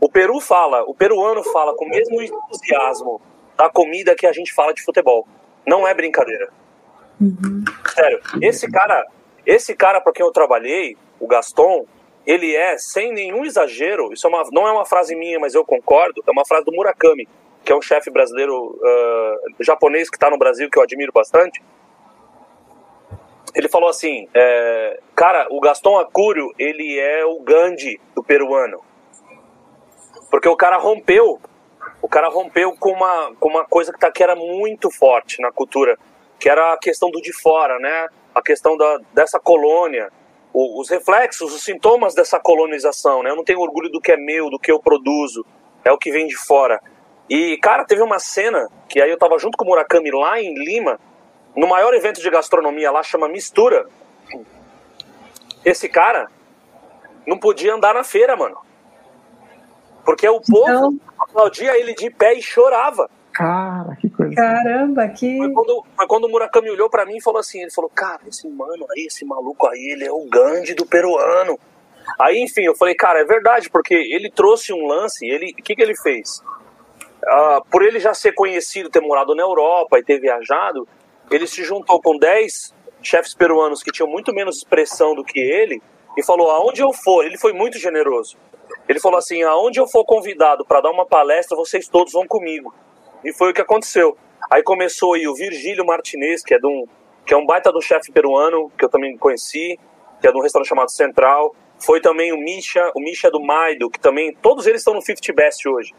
o 0.00 0.08
Peru 0.08 0.40
fala, 0.40 0.82
o 0.84 0.94
peruano 0.94 1.42
fala 1.44 1.74
com 1.74 1.84
o 1.84 1.88
mesmo 1.88 2.20
entusiasmo 2.22 3.20
da 3.56 3.68
comida 3.68 4.14
que 4.14 4.26
a 4.26 4.32
gente 4.32 4.54
fala 4.54 4.72
de 4.72 4.82
futebol. 4.82 5.28
Não 5.66 5.86
é 5.86 5.92
brincadeira. 5.92 6.48
Uhum. 7.20 7.64
Sério, 7.94 8.20
esse 8.42 8.70
cara, 8.70 9.06
esse 9.44 9.74
cara 9.74 10.00
para 10.00 10.12
quem 10.12 10.24
eu 10.24 10.32
trabalhei, 10.32 10.96
o 11.20 11.26
Gaston, 11.26 11.86
ele 12.26 12.54
é, 12.54 12.76
sem 12.78 13.12
nenhum 13.12 13.44
exagero, 13.44 14.12
isso 14.12 14.26
é 14.26 14.30
uma, 14.30 14.44
não 14.50 14.66
é 14.66 14.72
uma 14.72 14.84
frase 14.84 15.14
minha, 15.14 15.38
mas 15.38 15.54
eu 15.54 15.64
concordo, 15.64 16.22
é 16.26 16.30
uma 16.30 16.44
frase 16.44 16.64
do 16.64 16.72
Murakami 16.72 17.28
que 17.66 17.72
é 17.72 17.76
um 17.76 17.82
chefe 17.82 18.10
brasileiro 18.10 18.54
uh, 18.54 19.64
japonês 19.64 20.08
que 20.08 20.16
está 20.16 20.30
no 20.30 20.38
Brasil, 20.38 20.70
que 20.70 20.78
eu 20.78 20.84
admiro 20.84 21.10
bastante, 21.12 21.60
ele 23.52 23.68
falou 23.68 23.88
assim, 23.88 24.28
é, 24.32 25.00
cara, 25.16 25.48
o 25.50 25.58
Gaston 25.60 25.98
Acúrio, 25.98 26.52
ele 26.58 26.96
é 26.96 27.24
o 27.24 27.40
Gandhi 27.40 28.00
do 28.14 28.22
peruano. 28.22 28.80
Porque 30.30 30.48
o 30.48 30.54
cara 30.54 30.76
rompeu, 30.76 31.40
o 32.00 32.08
cara 32.08 32.28
rompeu 32.28 32.76
com 32.76 32.92
uma, 32.92 33.34
com 33.40 33.48
uma 33.48 33.64
coisa 33.64 33.92
que, 33.92 33.98
tá, 33.98 34.12
que 34.12 34.22
era 34.22 34.36
muito 34.36 34.88
forte 34.90 35.40
na 35.40 35.50
cultura, 35.50 35.98
que 36.38 36.48
era 36.48 36.72
a 36.72 36.78
questão 36.78 37.10
do 37.10 37.20
de 37.20 37.32
fora, 37.32 37.78
né? 37.80 38.08
A 38.34 38.42
questão 38.42 38.76
da, 38.76 39.00
dessa 39.12 39.40
colônia, 39.40 40.12
o, 40.52 40.80
os 40.80 40.90
reflexos, 40.90 41.52
os 41.52 41.64
sintomas 41.64 42.14
dessa 42.14 42.38
colonização, 42.38 43.22
né? 43.22 43.30
Eu 43.30 43.36
não 43.36 43.44
tenho 43.44 43.60
orgulho 43.60 43.88
do 43.88 44.00
que 44.00 44.12
é 44.12 44.16
meu, 44.16 44.50
do 44.50 44.58
que 44.58 44.70
eu 44.70 44.78
produzo, 44.78 45.44
é 45.84 45.90
o 45.90 45.98
que 45.98 46.12
vem 46.12 46.26
de 46.26 46.36
fora. 46.36 46.80
E, 47.28 47.56
cara, 47.58 47.84
teve 47.84 48.02
uma 48.02 48.18
cena 48.18 48.68
que 48.88 49.00
aí 49.00 49.10
eu 49.10 49.18
tava 49.18 49.38
junto 49.38 49.56
com 49.56 49.64
o 49.64 49.68
Murakami 49.68 50.10
lá 50.10 50.40
em 50.40 50.54
Lima, 50.54 50.98
no 51.56 51.66
maior 51.66 51.92
evento 51.94 52.20
de 52.20 52.30
gastronomia 52.30 52.90
lá, 52.90 53.02
chama 53.02 53.28
Mistura. 53.28 53.86
Esse 55.64 55.88
cara 55.88 56.28
não 57.26 57.38
podia 57.38 57.74
andar 57.74 57.94
na 57.94 58.04
feira, 58.04 58.36
mano. 58.36 58.56
Porque 60.04 60.28
o 60.28 60.40
povo 60.40 60.70
então... 60.70 61.00
aplaudia 61.18 61.76
ele 61.76 61.92
de 61.94 62.08
pé 62.10 62.34
e 62.34 62.42
chorava. 62.42 63.10
Cara, 63.32 63.96
que 63.96 64.08
coisa. 64.08 64.34
Caramba, 64.34 65.08
que. 65.08 65.36
Foi 65.36 65.52
quando, 65.52 65.84
foi 65.96 66.06
quando 66.06 66.24
o 66.24 66.28
Murakami 66.30 66.70
olhou 66.70 66.88
para 66.88 67.04
mim 67.04 67.16
e 67.16 67.22
falou 67.22 67.40
assim: 67.40 67.60
ele 67.60 67.72
falou, 67.72 67.90
cara, 67.90 68.22
esse 68.26 68.48
mano 68.48 68.86
aí, 68.92 69.06
esse 69.06 69.26
maluco 69.26 69.66
aí, 69.66 69.92
ele 69.92 70.04
é 70.04 70.12
o 70.12 70.26
Gandhi 70.26 70.74
do 70.74 70.86
peruano. 70.86 71.58
Aí, 72.18 72.42
enfim, 72.42 72.62
eu 72.62 72.74
falei, 72.74 72.94
cara, 72.94 73.20
é 73.20 73.24
verdade, 73.24 73.68
porque 73.68 73.94
ele 73.94 74.30
trouxe 74.30 74.72
um 74.72 74.86
lance, 74.86 75.26
ele, 75.26 75.50
o 75.50 75.62
que, 75.62 75.74
que 75.74 75.82
ele 75.82 75.96
fez? 75.96 76.42
Uh, 77.26 77.64
por 77.70 77.82
ele 77.82 77.98
já 77.98 78.14
ser 78.14 78.32
conhecido, 78.32 78.90
ter 78.90 79.00
morado 79.00 79.34
na 79.34 79.42
Europa 79.42 79.98
e 79.98 80.04
ter 80.04 80.20
viajado, 80.20 80.88
ele 81.30 81.46
se 81.46 81.62
juntou 81.64 82.00
com 82.00 82.16
10 82.16 82.74
chefes 83.02 83.34
peruanos 83.34 83.82
que 83.82 83.92
tinham 83.92 84.08
muito 84.08 84.32
menos 84.32 84.58
expressão 84.58 85.14
do 85.14 85.24
que 85.24 85.38
ele 85.38 85.80
e 86.16 86.24
falou: 86.24 86.50
aonde 86.50 86.80
eu 86.80 86.92
for, 86.92 87.24
ele 87.24 87.38
foi 87.38 87.52
muito 87.52 87.78
generoso. 87.78 88.36
Ele 88.88 89.00
falou 89.00 89.18
assim: 89.18 89.42
aonde 89.42 89.80
eu 89.80 89.86
for 89.86 90.04
convidado 90.04 90.64
para 90.64 90.80
dar 90.80 90.90
uma 90.90 91.06
palestra, 91.06 91.56
vocês 91.56 91.88
todos 91.88 92.12
vão 92.12 92.26
comigo. 92.26 92.74
E 93.24 93.32
foi 93.32 93.50
o 93.50 93.54
que 93.54 93.60
aconteceu. 93.60 94.16
Aí 94.50 94.62
começou 94.62 95.14
aí 95.14 95.26
o 95.26 95.34
Virgílio 95.34 95.84
Martinez, 95.84 96.42
que 96.42 96.54
é, 96.54 96.58
de 96.58 96.66
um, 96.66 96.84
que 97.24 97.34
é 97.34 97.36
um 97.36 97.44
baita 97.44 97.72
do 97.72 97.80
chefe 97.80 98.12
peruano, 98.12 98.70
que 98.78 98.84
eu 98.84 98.88
também 98.88 99.16
conheci, 99.16 99.78
que 100.20 100.28
é 100.28 100.30
de 100.30 100.38
um 100.38 100.42
restaurante 100.42 100.68
chamado 100.68 100.90
Central. 100.90 101.54
Foi 101.78 102.00
também 102.00 102.32
o 102.32 102.38
Misha, 102.38 102.90
o 102.94 103.00
Misha 103.00 103.30
do 103.30 103.40
Maido, 103.40 103.90
que 103.90 104.00
também, 104.00 104.34
todos 104.40 104.66
eles 104.66 104.80
estão 104.80 104.94
no 104.94 105.02
50 105.02 105.32
Best 105.32 105.68
hoje. 105.68 105.94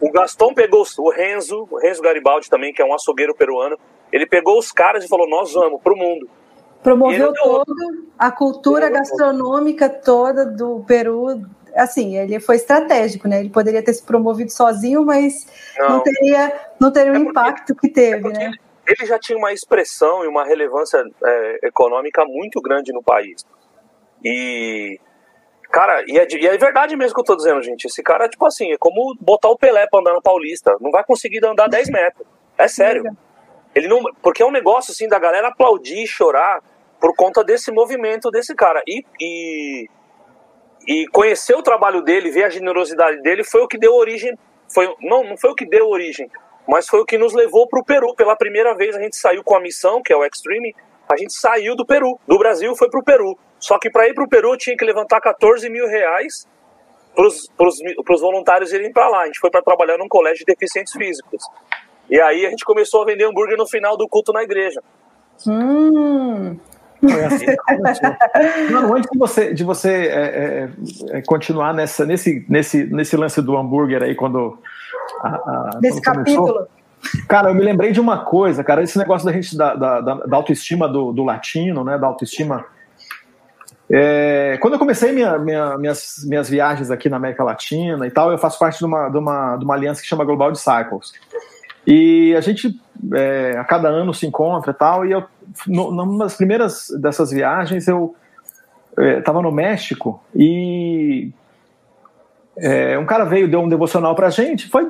O 0.00 0.10
Gaston 0.10 0.52
pegou 0.52 0.84
o 0.98 1.10
Renzo, 1.10 1.66
o 1.70 1.78
Renzo 1.78 2.02
Garibaldi 2.02 2.50
também, 2.50 2.72
que 2.72 2.82
é 2.82 2.84
um 2.84 2.94
açougueiro 2.94 3.34
peruano, 3.34 3.78
ele 4.12 4.26
pegou 4.26 4.58
os 4.58 4.70
caras 4.70 5.04
e 5.04 5.08
falou, 5.08 5.28
nós 5.28 5.52
vamos 5.52 5.80
para 5.82 5.92
o 5.92 5.96
mundo. 5.96 6.28
Promoveu 6.82 7.32
toda 7.32 7.72
a 8.18 8.30
cultura 8.30 8.88
gastronômica 8.88 9.88
toda 9.88 10.44
do 10.44 10.84
Peru, 10.86 11.42
assim, 11.74 12.16
ele 12.16 12.38
foi 12.38 12.56
estratégico, 12.56 13.26
né? 13.26 13.40
Ele 13.40 13.50
poderia 13.50 13.82
ter 13.82 13.92
se 13.92 14.02
promovido 14.02 14.50
sozinho, 14.50 15.04
mas 15.04 15.46
não, 15.78 15.88
não 15.88 16.00
teria, 16.00 16.60
não 16.80 16.92
teria 16.92 17.12
o 17.12 17.16
é 17.16 17.18
impacto 17.18 17.74
que 17.74 17.88
teve, 17.88 18.28
é 18.28 18.32
né? 18.32 18.52
Ele 18.86 19.04
já 19.04 19.18
tinha 19.18 19.36
uma 19.36 19.52
expressão 19.52 20.24
e 20.24 20.28
uma 20.28 20.44
relevância 20.44 21.02
é, 21.24 21.66
econômica 21.66 22.24
muito 22.24 22.60
grande 22.60 22.92
no 22.92 23.02
país. 23.02 23.44
E 24.28 24.98
Cara, 25.70 26.02
e 26.06 26.18
é, 26.18 26.26
e 26.30 26.46
é, 26.46 26.56
verdade 26.56 26.96
mesmo 26.96 27.14
que 27.14 27.20
eu 27.20 27.24
tô 27.24 27.36
dizendo, 27.36 27.60
gente. 27.62 27.84
Esse 27.84 28.02
cara, 28.02 28.28
tipo 28.28 28.46
assim, 28.46 28.72
é 28.72 28.78
como 28.78 29.14
botar 29.20 29.50
o 29.50 29.58
Pelé 29.58 29.86
pra 29.86 30.00
andar 30.00 30.14
na 30.14 30.22
Paulista. 30.22 30.76
Não 30.80 30.90
vai 30.90 31.04
conseguir 31.04 31.44
andar 31.44 31.68
10 31.68 31.90
metros. 31.90 32.26
É 32.56 32.66
sério. 32.66 33.04
Ele 33.74 33.88
não, 33.88 34.02
porque 34.22 34.42
é 34.42 34.46
um 34.46 34.50
negócio 34.50 34.92
assim 34.92 35.06
da 35.06 35.18
galera 35.18 35.48
aplaudir 35.48 36.02
e 36.02 36.06
chorar 36.06 36.62
por 36.98 37.14
conta 37.14 37.44
desse 37.44 37.70
movimento 37.70 38.30
desse 38.30 38.54
cara. 38.54 38.82
E, 38.86 39.04
e, 39.20 39.86
e 40.88 41.06
conhecer 41.08 41.54
o 41.54 41.62
trabalho 41.62 42.00
dele, 42.00 42.30
ver 42.30 42.44
a 42.44 42.48
generosidade 42.48 43.20
dele, 43.20 43.44
foi 43.44 43.60
o 43.60 43.68
que 43.68 43.76
deu 43.76 43.94
origem. 43.94 44.32
Foi, 44.72 44.86
não, 45.02 45.24
não 45.24 45.36
foi 45.36 45.50
o 45.50 45.54
que 45.54 45.66
deu 45.66 45.88
origem, 45.88 46.30
mas 46.66 46.88
foi 46.88 47.00
o 47.00 47.04
que 47.04 47.18
nos 47.18 47.34
levou 47.34 47.68
para 47.68 47.80
o 47.80 47.84
Peru. 47.84 48.14
Pela 48.14 48.34
primeira 48.34 48.74
vez 48.74 48.96
a 48.96 49.00
gente 49.00 49.16
saiu 49.16 49.44
com 49.44 49.54
a 49.54 49.60
missão, 49.60 50.02
que 50.02 50.12
é 50.12 50.16
o 50.16 50.24
Extreme, 50.24 50.74
a 51.06 51.16
gente 51.16 51.34
saiu 51.34 51.76
do 51.76 51.84
Peru. 51.84 52.18
Do 52.26 52.38
Brasil 52.38 52.74
foi 52.74 52.88
para 52.88 53.00
o 53.00 53.04
Peru. 53.04 53.38
Só 53.58 53.78
que 53.78 53.90
para 53.90 54.08
ir 54.08 54.14
para 54.14 54.24
o 54.24 54.28
Peru 54.28 54.56
tinha 54.56 54.76
que 54.76 54.84
levantar 54.84 55.20
14 55.20 55.68
mil 55.68 55.86
reais 55.86 56.46
para 57.14 57.26
os 58.14 58.20
voluntários 58.20 58.72
irem 58.72 58.92
para 58.92 59.08
lá. 59.08 59.22
A 59.22 59.26
gente 59.26 59.40
foi 59.40 59.50
para 59.50 59.62
trabalhar 59.62 59.96
num 59.96 60.08
colégio 60.08 60.44
de 60.44 60.52
deficientes 60.52 60.92
físicos. 60.92 61.42
E 62.10 62.20
aí 62.20 62.46
a 62.46 62.50
gente 62.50 62.64
começou 62.64 63.02
a 63.02 63.06
vender 63.06 63.24
hambúrguer 63.24 63.56
no 63.56 63.66
final 63.66 63.96
do 63.96 64.08
culto 64.08 64.32
na 64.32 64.42
igreja. 64.42 64.82
Hum. 65.46 66.56
Assim 67.26 67.46
Mano, 68.72 68.94
antes 68.96 69.10
de 69.10 69.18
você, 69.18 69.54
de 69.54 69.64
você 69.64 69.90
é, 69.90 70.68
é, 71.12 71.18
é, 71.18 71.22
continuar 71.22 71.74
nessa, 71.74 72.04
nesse, 72.04 72.44
nesse, 72.48 72.84
nesse 72.84 73.16
lance 73.16 73.40
do 73.42 73.56
hambúrguer 73.56 74.02
aí, 74.02 74.14
quando. 74.14 74.58
A, 75.20 75.28
a, 75.28 75.70
Nesse 75.80 76.02
quando 76.02 76.16
capítulo. 76.16 76.46
Começou, 76.46 76.68
cara, 77.28 77.50
eu 77.50 77.54
me 77.54 77.62
lembrei 77.62 77.92
de 77.92 78.00
uma 78.00 78.24
coisa, 78.24 78.64
cara, 78.64 78.82
esse 78.82 78.98
negócio 78.98 79.26
da 79.26 79.32
gente, 79.32 79.56
da, 79.56 79.74
da, 79.74 80.00
da 80.00 80.36
autoestima 80.36 80.88
do, 80.88 81.12
do 81.12 81.22
latino, 81.22 81.84
né, 81.84 81.98
da 81.98 82.06
autoestima. 82.06 82.64
É, 83.88 84.58
quando 84.60 84.74
eu 84.74 84.78
comecei 84.78 85.12
minha, 85.12 85.38
minha, 85.38 85.78
minhas, 85.78 86.24
minhas 86.26 86.48
viagens 86.48 86.90
aqui 86.90 87.08
na 87.08 87.16
América 87.16 87.44
Latina 87.44 88.06
e 88.06 88.10
tal, 88.10 88.32
eu 88.32 88.38
faço 88.38 88.58
parte 88.58 88.78
de 88.78 88.84
uma, 88.84 89.08
de 89.08 89.18
uma, 89.18 89.56
de 89.56 89.64
uma 89.64 89.74
aliança 89.74 90.02
que 90.02 90.08
chama 90.08 90.24
Global 90.24 90.50
Disciples. 90.50 91.12
E 91.86 92.34
a 92.34 92.40
gente 92.40 92.80
é, 93.14 93.56
a 93.56 93.64
cada 93.64 93.88
ano 93.88 94.12
se 94.12 94.26
encontra 94.26 94.72
e 94.72 94.74
tal. 94.74 95.06
E 95.06 95.12
eu, 95.12 95.24
no, 95.66 95.92
numa 95.92 96.24
das 96.24 96.34
primeiras 96.34 96.88
dessas 97.00 97.30
viagens, 97.30 97.86
eu 97.86 98.16
estava 99.18 99.38
é, 99.38 99.42
no 99.42 99.52
México 99.52 100.20
e 100.34 101.30
é, 102.58 102.98
um 102.98 103.04
cara 103.04 103.24
veio, 103.24 103.48
deu 103.48 103.60
um 103.60 103.68
devocional 103.68 104.14
pra 104.14 104.30
gente. 104.30 104.68
Foi 104.68 104.84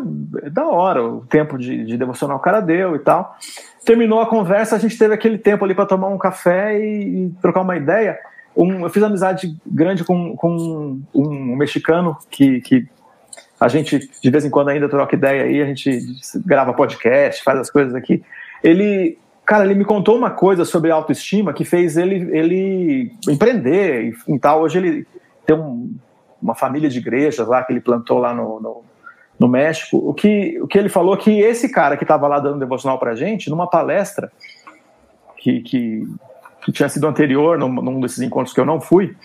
da 0.51 0.67
hora 0.67 1.05
o 1.05 1.27
tempo 1.27 1.59
de, 1.59 1.85
de 1.85 1.99
devocional 1.99 2.39
o 2.39 2.41
cara 2.41 2.61
deu 2.61 2.97
e 2.97 3.01
tal. 3.01 3.37
Terminou 3.85 4.21
a 4.21 4.27
conversa, 4.27 4.77
a 4.77 4.79
gente 4.79 4.99
teve 4.99 5.13
aquele 5.13 5.37
tempo 5.37 5.65
ali 5.65 5.75
para 5.75 5.87
tomar 5.87 6.09
um 6.09 6.19
café 6.19 6.79
e, 6.79 7.27
e 7.27 7.31
trocar 7.43 7.61
uma 7.61 7.77
ideia. 7.77 8.19
Um, 8.57 8.85
eu 8.85 8.91
fiz 8.91 9.03
amizade 9.03 9.55
grande 9.67 10.03
com, 10.03 10.35
com 10.35 11.01
um 11.15 11.57
mexicano 11.57 12.17
que, 12.31 12.61
que 12.63 12.89
a 13.61 13.69
gente, 13.69 14.11
de 14.23 14.31
vez 14.31 14.45
em 14.45 14.51
quando, 14.51 14.69
ainda 14.69 14.89
troca 14.89 15.15
ideia 15.15 15.45
aí, 15.45 15.63
a 15.63 15.67
gente 15.67 15.99
grava 16.45 16.73
podcast, 16.73 17.43
faz 17.43 17.59
as 17.59 17.71
coisas 17.71 17.95
aqui. 17.95 18.23
Ele, 18.63 19.19
cara, 19.45 19.65
ele 19.65 19.75
me 19.75 19.85
contou 19.85 20.17
uma 20.17 20.31
coisa 20.31 20.65
sobre 20.65 20.91
autoestima 20.91 21.53
que 21.53 21.65
fez 21.65 21.97
ele, 21.97 22.29
ele 22.37 23.13
empreender 23.29 24.05
e, 24.05 24.35
e 24.35 24.39
tal. 24.39 24.63
Hoje 24.63 24.79
ele 24.79 25.07
tem 25.47 25.57
um, 25.57 25.95
uma 26.41 26.55
família 26.55 26.89
de 26.89 26.99
igrejas 26.99 27.47
lá 27.47 27.63
que 27.63 27.73
ele 27.73 27.81
plantou 27.81 28.19
lá 28.19 28.35
no, 28.35 28.61
no, 28.61 28.85
no 29.39 29.49
México. 29.49 29.97
O 29.99 30.13
que, 30.13 30.59
o 30.61 30.67
que 30.67 30.79
ele 30.79 30.89
falou 30.89 31.17
que 31.17 31.41
esse 31.41 31.71
cara 31.71 31.97
que 31.97 32.05
estava 32.05 32.29
lá 32.29 32.39
dando 32.39 32.59
devocional 32.59 32.99
pra 32.99 33.15
gente, 33.15 33.49
numa 33.49 33.69
palestra 33.69 34.31
que, 35.39 35.61
que, 35.61 36.09
que 36.67 36.73
tinha 36.73 36.89
sido 36.89 37.07
anterior, 37.07 37.57
num, 37.57 37.69
num 37.69 38.01
desses 38.01 38.19
encontros 38.19 38.53
que 38.53 38.59
eu 38.59 38.65
não 38.67 38.81
fui, 38.81 39.17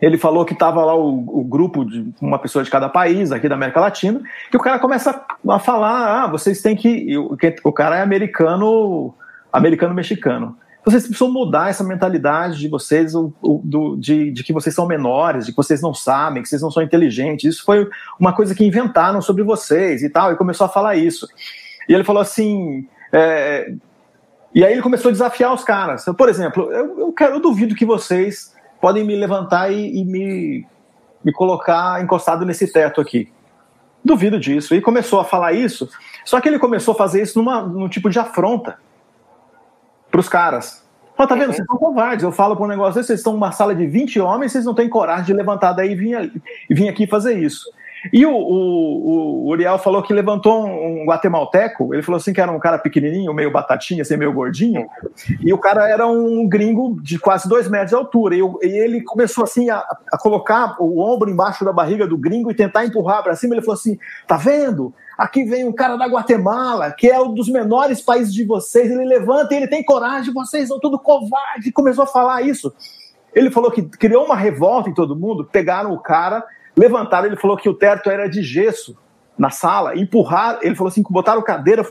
ele 0.00 0.16
falou 0.16 0.44
que 0.44 0.52
estava 0.52 0.84
lá 0.84 0.94
o, 0.94 1.40
o, 1.40 1.42
grupo 1.42 1.84
de 1.84 2.08
uma 2.20 2.38
pessoa 2.38 2.62
de 2.62 2.70
cada 2.70 2.88
país 2.88 3.32
aqui 3.32 3.48
da 3.48 3.56
América 3.56 3.80
Latina, 3.80 4.22
e 4.52 4.56
o 4.56 4.60
cara 4.60 4.78
começa 4.78 5.26
a 5.48 5.58
falar: 5.58 6.22
ah, 6.22 6.26
vocês 6.28 6.62
têm 6.62 6.76
que. 6.76 7.18
O, 7.18 7.36
o 7.64 7.72
cara 7.72 7.98
é 7.98 8.02
americano, 8.02 9.12
americano-mexicano. 9.52 10.56
Vocês 10.84 11.02
precisam 11.02 11.32
mudar 11.32 11.68
essa 11.68 11.82
mentalidade 11.82 12.60
de 12.60 12.68
vocês, 12.68 13.12
o, 13.12 13.32
do, 13.42 13.96
de, 13.96 14.30
de, 14.30 14.44
que 14.44 14.52
vocês 14.52 14.72
são 14.72 14.86
menores, 14.86 15.46
de 15.46 15.50
que 15.50 15.56
vocês 15.56 15.82
não 15.82 15.92
sabem, 15.92 16.44
que 16.44 16.48
vocês 16.48 16.62
não 16.62 16.70
são 16.70 16.80
inteligentes. 16.80 17.56
Isso 17.56 17.64
foi 17.64 17.88
uma 18.20 18.32
coisa 18.32 18.54
que 18.54 18.64
inventaram 18.64 19.20
sobre 19.20 19.42
vocês 19.42 20.04
e 20.04 20.08
tal, 20.08 20.30
e 20.30 20.36
começou 20.36 20.66
a 20.66 20.68
falar 20.68 20.94
isso. 20.94 21.26
E 21.88 21.92
ele 21.92 22.04
falou 22.04 22.22
assim. 22.22 22.86
É, 23.12 23.74
e 24.56 24.64
aí 24.64 24.72
ele 24.72 24.80
começou 24.80 25.10
a 25.10 25.12
desafiar 25.12 25.52
os 25.52 25.62
caras. 25.62 26.06
Por 26.16 26.30
exemplo, 26.30 26.72
eu, 26.72 26.98
eu, 26.98 27.12
quero, 27.12 27.34
eu 27.34 27.40
duvido 27.40 27.74
que 27.74 27.84
vocês 27.84 28.54
podem 28.80 29.04
me 29.04 29.14
levantar 29.14 29.70
e, 29.70 30.00
e 30.00 30.02
me, 30.02 30.66
me 31.22 31.30
colocar 31.30 32.02
encostado 32.02 32.46
nesse 32.46 32.72
teto 32.72 32.98
aqui. 32.98 33.30
Duvido 34.02 34.40
disso. 34.40 34.74
E 34.74 34.80
começou 34.80 35.20
a 35.20 35.26
falar 35.26 35.52
isso, 35.52 35.86
só 36.24 36.40
que 36.40 36.48
ele 36.48 36.58
começou 36.58 36.94
a 36.94 36.96
fazer 36.96 37.20
isso 37.20 37.38
numa, 37.38 37.60
num 37.60 37.86
tipo 37.86 38.08
de 38.08 38.18
afronta 38.18 38.78
para 40.10 40.20
os 40.20 40.28
caras. 40.28 40.82
Oh, 41.18 41.26
tá 41.26 41.34
vendo? 41.34 41.52
Vocês 41.52 41.66
são 41.66 41.76
covardes. 41.76 42.24
Eu 42.24 42.32
falo 42.32 42.56
para 42.56 42.64
um 42.64 42.68
negócio 42.68 42.94
desse, 42.94 43.08
vocês 43.08 43.20
estão 43.20 43.34
numa 43.34 43.52
sala 43.52 43.74
de 43.74 43.86
20 43.86 44.18
homens, 44.20 44.52
vocês 44.52 44.64
não 44.64 44.74
têm 44.74 44.88
coragem 44.88 45.26
de 45.26 45.34
levantar 45.34 45.74
daí 45.74 45.92
e 45.92 45.94
vir, 45.94 46.42
e 46.70 46.74
vir 46.74 46.88
aqui 46.88 47.06
fazer 47.06 47.38
isso. 47.38 47.70
E 48.12 48.24
o, 48.26 48.32
o, 48.32 49.44
o 49.44 49.48
Uriel 49.50 49.78
falou 49.78 50.02
que 50.02 50.12
levantou 50.12 50.66
um, 50.66 51.04
guatemalteco, 51.06 51.94
ele 51.94 52.02
falou 52.02 52.18
assim 52.18 52.32
que 52.32 52.40
era 52.40 52.50
um 52.50 52.58
cara 52.58 52.78
pequenininho, 52.78 53.32
meio 53.32 53.50
batatinha, 53.50 54.02
assim, 54.02 54.16
meio 54.16 54.32
gordinho, 54.32 54.86
e 55.40 55.52
o 55.52 55.58
cara 55.58 55.88
era 55.88 56.06
um 56.06 56.48
gringo 56.48 57.00
de 57.00 57.18
quase 57.18 57.48
dois 57.48 57.68
metros 57.68 57.90
de 57.90 57.96
altura, 57.96 58.34
e, 58.34 58.40
e 58.40 58.78
ele 58.78 59.02
começou 59.02 59.44
assim 59.44 59.70
a, 59.70 59.84
a, 60.12 60.18
colocar 60.18 60.76
o 60.80 61.00
ombro 61.00 61.30
embaixo 61.30 61.64
da 61.64 61.72
barriga 61.72 62.06
do 62.06 62.18
gringo 62.18 62.50
e 62.50 62.54
tentar 62.54 62.84
empurrar 62.84 63.22
para 63.22 63.34
cima, 63.34 63.54
ele 63.54 63.62
falou 63.62 63.78
assim, 63.78 63.98
tá 64.26 64.36
vendo? 64.36 64.92
Aqui 65.16 65.44
vem 65.44 65.66
um 65.66 65.72
cara 65.72 65.96
da 65.96 66.06
Guatemala, 66.06 66.92
que 66.92 67.08
é 67.08 67.20
um 67.20 67.32
dos 67.32 67.48
menores 67.48 68.02
países 68.02 68.34
de 68.34 68.44
vocês, 68.44 68.90
ele 68.90 69.04
levanta 69.04 69.54
e 69.54 69.56
ele 69.56 69.68
tem 69.68 69.82
coragem, 69.82 70.32
vocês 70.32 70.68
são 70.68 70.78
tudo 70.78 70.98
covarde, 70.98 71.72
começou 71.72 72.04
a 72.04 72.06
falar 72.06 72.42
isso. 72.42 72.72
Ele 73.34 73.50
falou 73.50 73.70
que 73.70 73.82
criou 73.82 74.24
uma 74.24 74.36
revolta 74.36 74.88
em 74.88 74.94
todo 74.94 75.16
mundo, 75.16 75.44
pegaram 75.44 75.92
o 75.92 76.00
cara 76.00 76.42
Levantaram, 76.76 77.26
ele 77.26 77.36
falou 77.36 77.56
que 77.56 77.68
o 77.68 77.74
teto 77.74 78.10
era 78.10 78.28
de 78.28 78.42
gesso 78.42 78.96
na 79.38 79.50
sala, 79.50 79.96
empurraram, 79.96 80.60
ele 80.62 80.74
falou 80.74 80.90
assim, 80.90 81.02
botaram 81.08 81.42
cadeira, 81.42 81.86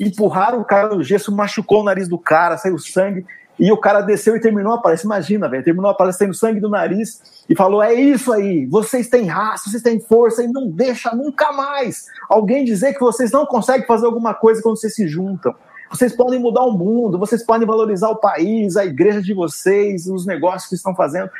empurraram 0.00 0.60
o 0.60 0.64
cara 0.64 0.94
no 0.94 1.02
gesso, 1.02 1.34
machucou 1.34 1.80
o 1.80 1.84
nariz 1.84 2.08
do 2.08 2.18
cara, 2.18 2.58
saiu 2.58 2.78
sangue, 2.78 3.24
e 3.58 3.70
o 3.70 3.76
cara 3.76 4.00
desceu 4.00 4.36
e 4.36 4.40
terminou 4.40 4.72
a 4.72 4.80
palestra, 4.80 5.06
imagina, 5.06 5.48
velho, 5.48 5.64
terminou 5.64 5.90
a 5.90 5.94
palestra 5.94 6.26
tendo 6.26 6.34
sangue 6.34 6.60
do 6.60 6.68
nariz, 6.68 7.44
e 7.48 7.56
falou, 7.56 7.82
é 7.82 7.94
isso 7.94 8.32
aí, 8.32 8.66
vocês 8.66 9.08
têm 9.08 9.26
raça, 9.26 9.70
vocês 9.70 9.82
têm 9.82 10.00
força, 10.00 10.42
e 10.42 10.48
não 10.48 10.68
deixa 10.68 11.14
nunca 11.14 11.52
mais 11.52 12.06
alguém 12.28 12.64
dizer 12.64 12.94
que 12.94 13.00
vocês 13.00 13.30
não 13.30 13.46
conseguem 13.46 13.86
fazer 13.86 14.06
alguma 14.06 14.34
coisa 14.34 14.62
quando 14.62 14.78
vocês 14.78 14.94
se 14.94 15.06
juntam. 15.06 15.54
Vocês 15.90 16.16
podem 16.16 16.40
mudar 16.40 16.64
o 16.64 16.72
mundo, 16.72 17.18
vocês 17.18 17.44
podem 17.44 17.66
valorizar 17.66 18.08
o 18.08 18.16
país, 18.16 18.76
a 18.76 18.84
igreja 18.84 19.22
de 19.22 19.32
vocês, 19.32 20.06
os 20.08 20.26
negócios 20.26 20.68
que 20.68 20.74
estão 20.74 20.94
fazendo. 20.94 21.30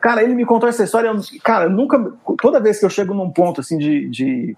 Cara, 0.00 0.22
ele 0.22 0.34
me 0.34 0.44
contou 0.44 0.68
essa 0.68 0.84
história. 0.84 1.10
Cara, 1.42 1.68
nunca. 1.68 2.12
Toda 2.40 2.60
vez 2.60 2.78
que 2.78 2.84
eu 2.84 2.90
chego 2.90 3.14
num 3.14 3.30
ponto 3.30 3.60
assim 3.60 3.78
de, 3.78 4.08
de. 4.08 4.56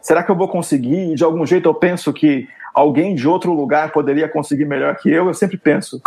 Será 0.00 0.22
que 0.22 0.30
eu 0.30 0.36
vou 0.36 0.48
conseguir? 0.48 1.14
De 1.14 1.22
algum 1.22 1.46
jeito 1.46 1.68
eu 1.68 1.74
penso 1.74 2.12
que 2.12 2.48
alguém 2.74 3.14
de 3.14 3.28
outro 3.28 3.52
lugar 3.52 3.92
poderia 3.92 4.28
conseguir 4.28 4.64
melhor 4.64 4.96
que 4.96 5.10
eu. 5.10 5.26
Eu 5.26 5.34
sempre 5.34 5.56
penso, 5.56 6.00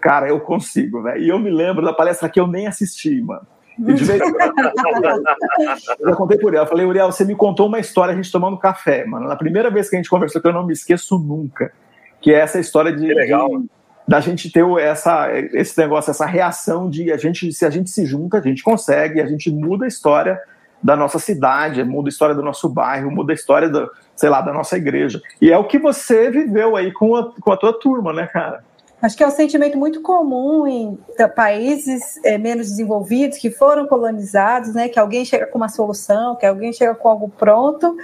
cara, 0.00 0.28
eu 0.28 0.40
consigo, 0.40 1.02
né? 1.02 1.18
E 1.18 1.28
eu 1.28 1.38
me 1.38 1.50
lembro 1.50 1.84
da 1.84 1.92
palestra 1.92 2.28
que 2.28 2.38
eu 2.38 2.46
nem 2.46 2.66
assisti, 2.66 3.20
mano. 3.20 3.46
E 3.78 3.94
de 3.94 4.04
vez 4.04 4.20
eu 5.98 6.08
já 6.08 6.16
contei 6.16 6.38
por 6.38 6.54
ela. 6.54 6.64
Eu 6.64 6.68
falei, 6.68 6.84
Uriel, 6.84 7.10
você 7.10 7.24
me 7.24 7.34
contou 7.34 7.66
uma 7.66 7.80
história 7.80 8.12
a 8.12 8.16
gente 8.16 8.30
tomando 8.30 8.58
café, 8.58 9.04
mano. 9.06 9.26
Na 9.26 9.36
primeira 9.36 9.70
vez 9.70 9.88
que 9.88 9.96
a 9.96 9.98
gente 9.98 10.10
conversou, 10.10 10.40
que 10.40 10.48
eu 10.48 10.52
não 10.52 10.66
me 10.66 10.72
esqueço 10.72 11.18
nunca. 11.18 11.72
Que 12.20 12.32
é 12.32 12.38
essa 12.38 12.60
história 12.60 12.92
de. 12.92 13.06
Que 13.06 13.14
legal. 13.14 13.48
De, 13.48 13.68
da 14.06 14.20
gente 14.20 14.50
ter 14.50 14.64
essa, 14.80 15.28
esse 15.32 15.78
negócio, 15.78 16.10
essa 16.10 16.26
reação 16.26 16.90
de 16.90 17.12
a 17.12 17.16
gente, 17.16 17.52
se 17.52 17.64
a 17.64 17.70
gente 17.70 17.90
se 17.90 18.04
junta, 18.04 18.38
a 18.38 18.42
gente 18.42 18.62
consegue, 18.62 19.20
a 19.20 19.26
gente 19.26 19.50
muda 19.50 19.84
a 19.84 19.88
história 19.88 20.40
da 20.82 20.96
nossa 20.96 21.18
cidade, 21.18 21.84
muda 21.84 22.08
a 22.08 22.10
história 22.10 22.34
do 22.34 22.42
nosso 22.42 22.68
bairro, 22.68 23.10
muda 23.10 23.32
a 23.32 23.34
história 23.34 23.68
da, 23.68 23.88
sei 24.16 24.28
lá, 24.28 24.40
da 24.40 24.52
nossa 24.52 24.76
igreja. 24.76 25.20
E 25.40 25.52
é 25.52 25.56
o 25.56 25.64
que 25.64 25.78
você 25.78 26.30
viveu 26.30 26.76
aí 26.76 26.92
com 26.92 27.14
a, 27.14 27.32
com 27.40 27.52
a 27.52 27.56
tua 27.56 27.72
turma, 27.78 28.12
né, 28.12 28.26
cara? 28.26 28.64
Acho 29.00 29.16
que 29.16 29.24
é 29.24 29.26
um 29.26 29.32
sentimento 29.32 29.76
muito 29.76 30.00
comum 30.00 30.64
em 30.64 30.96
países 31.34 32.20
é, 32.24 32.38
menos 32.38 32.68
desenvolvidos 32.68 33.36
que 33.36 33.50
foram 33.50 33.84
colonizados, 33.88 34.74
né? 34.74 34.88
Que 34.88 34.98
alguém 34.98 35.24
chega 35.24 35.44
com 35.46 35.58
uma 35.58 35.68
solução, 35.68 36.36
que 36.36 36.46
alguém 36.46 36.72
chega 36.72 36.94
com 36.94 37.08
algo 37.08 37.28
pronto. 37.28 37.96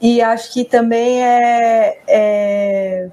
E 0.00 0.20
acho 0.20 0.52
que 0.52 0.64
também 0.64 1.22
é, 1.22 2.00
é, 2.08 3.08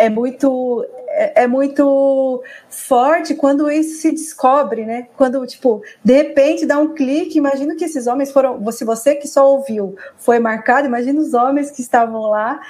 é 0.00 0.08
muito 0.08 0.86
é, 1.08 1.42
é, 1.42 1.46
muito 1.46 2.42
forte 2.68 3.34
quando 3.34 3.70
isso 3.70 4.00
se 4.00 4.10
descobre, 4.10 4.84
né? 4.86 5.08
Quando, 5.16 5.44
tipo, 5.46 5.82
de 6.02 6.14
repente 6.14 6.64
dá 6.64 6.78
um 6.78 6.94
clique. 6.94 7.36
Imagina 7.36 7.76
que 7.76 7.84
esses 7.84 8.06
homens 8.06 8.32
foram. 8.32 8.70
Se 8.72 8.84
você 8.84 9.14
que 9.14 9.28
só 9.28 9.50
ouviu 9.50 9.96
foi 10.16 10.38
marcado, 10.38 10.86
imagina 10.86 11.20
os 11.20 11.34
homens 11.34 11.70
que 11.70 11.82
estavam 11.82 12.22
lá 12.22 12.60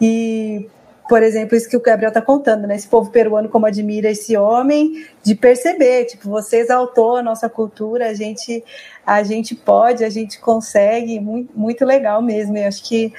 e. 0.00 0.68
Por 1.08 1.24
exemplo, 1.24 1.56
isso 1.56 1.68
que 1.68 1.76
o 1.76 1.80
Gabriel 1.80 2.10
está 2.10 2.22
contando, 2.22 2.68
né? 2.68 2.76
Esse 2.76 2.86
povo 2.86 3.10
peruano 3.10 3.48
como 3.48 3.66
admira 3.66 4.08
esse 4.08 4.36
homem, 4.36 5.04
de 5.24 5.34
perceber, 5.34 6.04
tipo, 6.04 6.30
você 6.30 6.58
exaltou 6.58 7.16
a 7.16 7.22
nossa 7.22 7.48
cultura, 7.48 8.08
a 8.08 8.14
gente, 8.14 8.62
a 9.04 9.20
gente 9.24 9.56
pode, 9.56 10.04
a 10.04 10.08
gente 10.08 10.38
consegue, 10.38 11.18
muito, 11.18 11.50
muito 11.58 11.84
legal 11.84 12.22
mesmo. 12.22 12.56
Eu 12.56 12.68
acho 12.68 12.84
que 12.84 13.12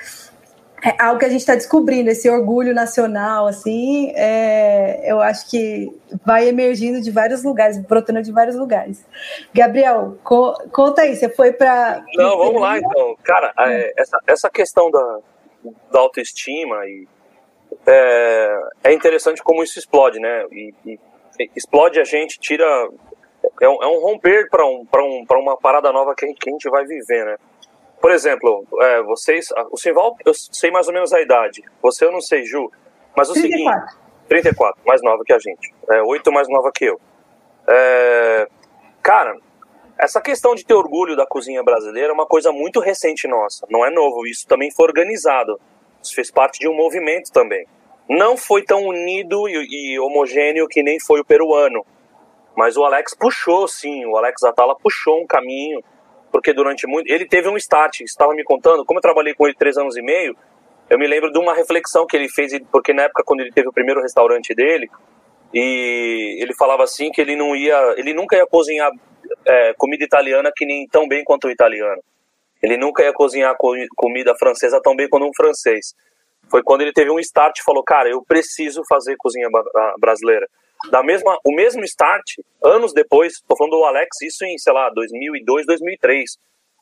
é 0.84 0.96
algo 1.00 1.20
que 1.20 1.26
a 1.26 1.30
gente 1.30 1.42
está 1.42 1.54
descobrindo, 1.54 2.10
esse 2.10 2.30
orgulho 2.30 2.74
nacional, 2.74 3.46
assim, 3.46 4.12
é, 4.16 5.10
eu 5.10 5.22
acho 5.22 5.50
que 5.50 5.92
vai 6.26 6.48
emergindo 6.48 7.00
de 7.02 7.12
vários 7.12 7.44
lugares, 7.44 7.78
brotando 7.78 8.22
de 8.22 8.32
vários 8.32 8.56
lugares. 8.56 9.06
Gabriel, 9.54 10.18
co 10.24 10.54
conta 10.72 11.04
aí, 11.04 11.16
você 11.16 11.30
foi 11.30 11.54
para. 11.54 12.04
Não, 12.16 12.38
vamos 12.38 12.62
lá 12.62 12.80
então. 12.80 13.16
Cara, 13.24 13.54
é, 13.60 13.94
essa, 13.96 14.18
essa 14.26 14.50
questão 14.50 14.90
da, 14.90 15.20
da 15.92 16.00
autoestima 16.00 16.86
e 16.88 17.08
é, 17.86 18.62
é 18.86 18.94
interessante 18.94 19.44
como 19.44 19.64
isso 19.64 19.78
explode, 19.78 20.20
né? 20.20 20.46
E, 20.52 20.74
e 20.86 21.00
explode 21.56 22.00
a 22.00 22.04
gente, 22.04 22.40
tira. 22.40 22.66
É 23.60 23.70
um, 23.70 23.84
é 23.84 23.88
um 23.88 24.00
romper 24.00 24.50
para 24.50 24.66
um, 24.66 24.86
um, 24.96 25.26
uma 25.40 25.58
parada 25.58 25.92
nova 25.92 26.16
que 26.16 26.26
a, 26.26 26.28
gente, 26.28 26.40
que 26.40 26.50
a 26.50 26.54
gente 26.54 26.70
vai 26.70 26.86
viver, 26.86 27.26
né? 27.26 27.38
Por 28.02 28.12
exemplo, 28.12 28.66
é, 28.80 29.04
vocês. 29.04 29.50
O 29.70 29.78
Simval, 29.78 30.18
eu 30.26 30.34
sei 30.34 30.72
mais 30.72 30.88
ou 30.88 30.94
menos 30.94 31.14
a 31.14 31.22
idade. 31.22 31.64
Você 31.84 32.04
eu 32.04 32.12
não 32.12 32.20
sei, 32.20 32.44
Ju. 32.44 32.72
Mas 33.16 33.30
o 33.30 33.34
34. 33.34 33.90
seguinte. 33.90 34.02
34, 34.28 34.82
mais 34.86 35.02
nova 35.04 35.24
que 35.24 35.34
a 35.34 35.38
gente. 35.38 35.74
É, 35.90 36.02
8 36.02 36.32
mais 36.32 36.48
nova 36.50 36.72
que 36.74 36.86
eu. 36.86 37.00
É, 37.68 38.48
cara, 39.04 39.38
essa 40.00 40.20
questão 40.20 40.56
de 40.56 40.66
ter 40.66 40.74
orgulho 40.74 41.16
da 41.16 41.28
cozinha 41.28 41.62
brasileira 41.62 42.10
é 42.10 42.14
uma 42.14 42.26
coisa 42.26 42.52
muito 42.52 42.80
recente 42.80 43.28
nossa. 43.28 43.68
Não 43.70 43.86
é 43.86 43.92
novo. 43.92 44.26
Isso 44.26 44.48
também 44.48 44.72
foi 44.72 44.86
organizado. 44.86 45.60
Isso 46.02 46.16
fez 46.16 46.32
parte 46.32 46.60
de 46.60 46.68
um 46.68 46.74
movimento 46.74 47.32
também. 47.32 47.68
Não 48.10 48.36
foi 48.36 48.64
tão 48.64 48.84
unido 48.88 49.48
e, 49.48 49.94
e 49.94 50.00
homogêneo 50.00 50.68
que 50.68 50.82
nem 50.82 51.00
foi 51.00 51.20
o 51.20 51.26
peruano. 51.26 51.86
Mas 52.56 52.78
o 52.78 52.84
Alex 52.84 53.14
puxou, 53.14 53.68
sim. 53.68 54.06
O 54.06 54.18
Alex 54.18 54.42
Atala 54.44 54.76
puxou 54.76 55.22
um 55.22 55.28
caminho 55.28 55.84
porque 56.32 56.54
durante 56.54 56.88
muito. 56.88 57.12
Ele 57.12 57.26
teve 57.26 57.50
um 57.50 57.58
start, 57.58 58.02
estava 58.02 58.34
me 58.34 58.44
contando, 58.44 58.86
como 58.86 59.00
eu 59.00 59.02
trabalhei 59.02 59.34
com 59.34 59.46
ele 59.46 59.56
três 59.56 59.78
anos 59.78 59.98
e 59.98 60.02
meio, 60.02 60.36
eu 60.90 60.98
me 60.98 61.08
lembro 61.08 61.32
de 61.32 61.40
uma 61.40 61.54
reflexão 61.54 62.06
que 62.06 62.16
ele 62.16 62.30
fez, 62.30 62.52
porque 62.72 62.94
na 62.94 63.04
época, 63.04 63.24
quando 63.26 63.42
ele 63.42 63.52
teve 63.52 63.68
o 63.68 63.74
primeiro 63.74 64.02
restaurante 64.02 64.54
dele, 64.54 64.90
e 65.54 66.38
ele 66.42 66.54
falava 66.56 66.84
assim 66.84 67.12
que 67.12 67.22
ele 67.22 67.36
não 67.36 67.56
ia, 67.56 67.96
ele 67.98 68.14
nunca 68.14 68.36
ia 68.36 68.46
cozinhar 68.46 68.92
é, 69.46 69.74
comida 69.78 70.04
italiana 70.04 70.52
que 70.56 70.66
nem 70.66 70.88
tão 70.88 71.08
bem 71.08 71.24
quanto 71.24 71.48
o 71.48 71.52
italiano. 71.52 72.02
Ele 72.62 72.78
nunca 72.78 73.04
ia 73.04 73.14
cozinhar 73.14 73.56
comida 73.96 74.36
francesa 74.36 74.80
tão 74.82 74.96
bem 74.96 75.10
quanto 75.10 75.26
um 75.26 75.34
francês. 75.36 75.94
Foi 76.50 76.62
quando 76.62 76.82
ele 76.82 76.94
teve 76.94 77.10
um 77.10 77.20
start 77.20 77.58
e 77.60 77.64
falou, 77.64 77.84
cara, 77.84 78.10
eu 78.10 78.24
preciso 78.24 78.84
fazer 78.88 79.16
cozinha 79.18 79.48
brasileira 80.00 80.48
da 80.90 81.04
mesma, 81.04 81.38
o 81.46 81.54
mesmo 81.54 81.84
start, 81.84 82.24
anos 82.64 82.94
depois, 82.94 83.34
estou 83.34 83.58
falando 83.58 83.74
do 83.74 83.86
Alex, 83.86 84.22
isso 84.22 84.44
em, 84.46 84.58
sei 84.58 84.74
lá, 84.74 84.90
2002, 84.90 85.66
2003, 85.66 86.38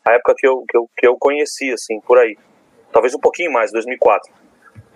a 0.06 0.14
época 0.14 0.36
que 0.38 0.48
eu, 0.48 0.64
que 0.68 0.78
eu, 0.78 0.90
que 0.98 1.08
eu 1.08 1.18
conheci, 1.18 1.72
assim, 1.72 2.00
por 2.02 2.18
aí. 2.18 2.38
Talvez 2.92 3.14
um 3.14 3.20
pouquinho 3.20 3.52
mais, 3.52 3.72
2004. 3.72 4.32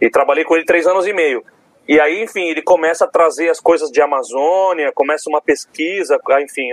E 0.01 0.09
trabalhei 0.09 0.43
com 0.43 0.55
ele 0.55 0.65
três 0.65 0.87
anos 0.87 1.05
e 1.05 1.13
meio. 1.13 1.43
E 1.87 1.99
aí, 1.99 2.23
enfim, 2.23 2.47
ele 2.47 2.61
começa 2.61 3.05
a 3.05 3.07
trazer 3.07 3.49
as 3.49 3.59
coisas 3.59 3.91
de 3.91 4.01
Amazônia, 4.01 4.91
começa 4.93 5.29
uma 5.29 5.41
pesquisa, 5.41 6.17
enfim. 6.41 6.69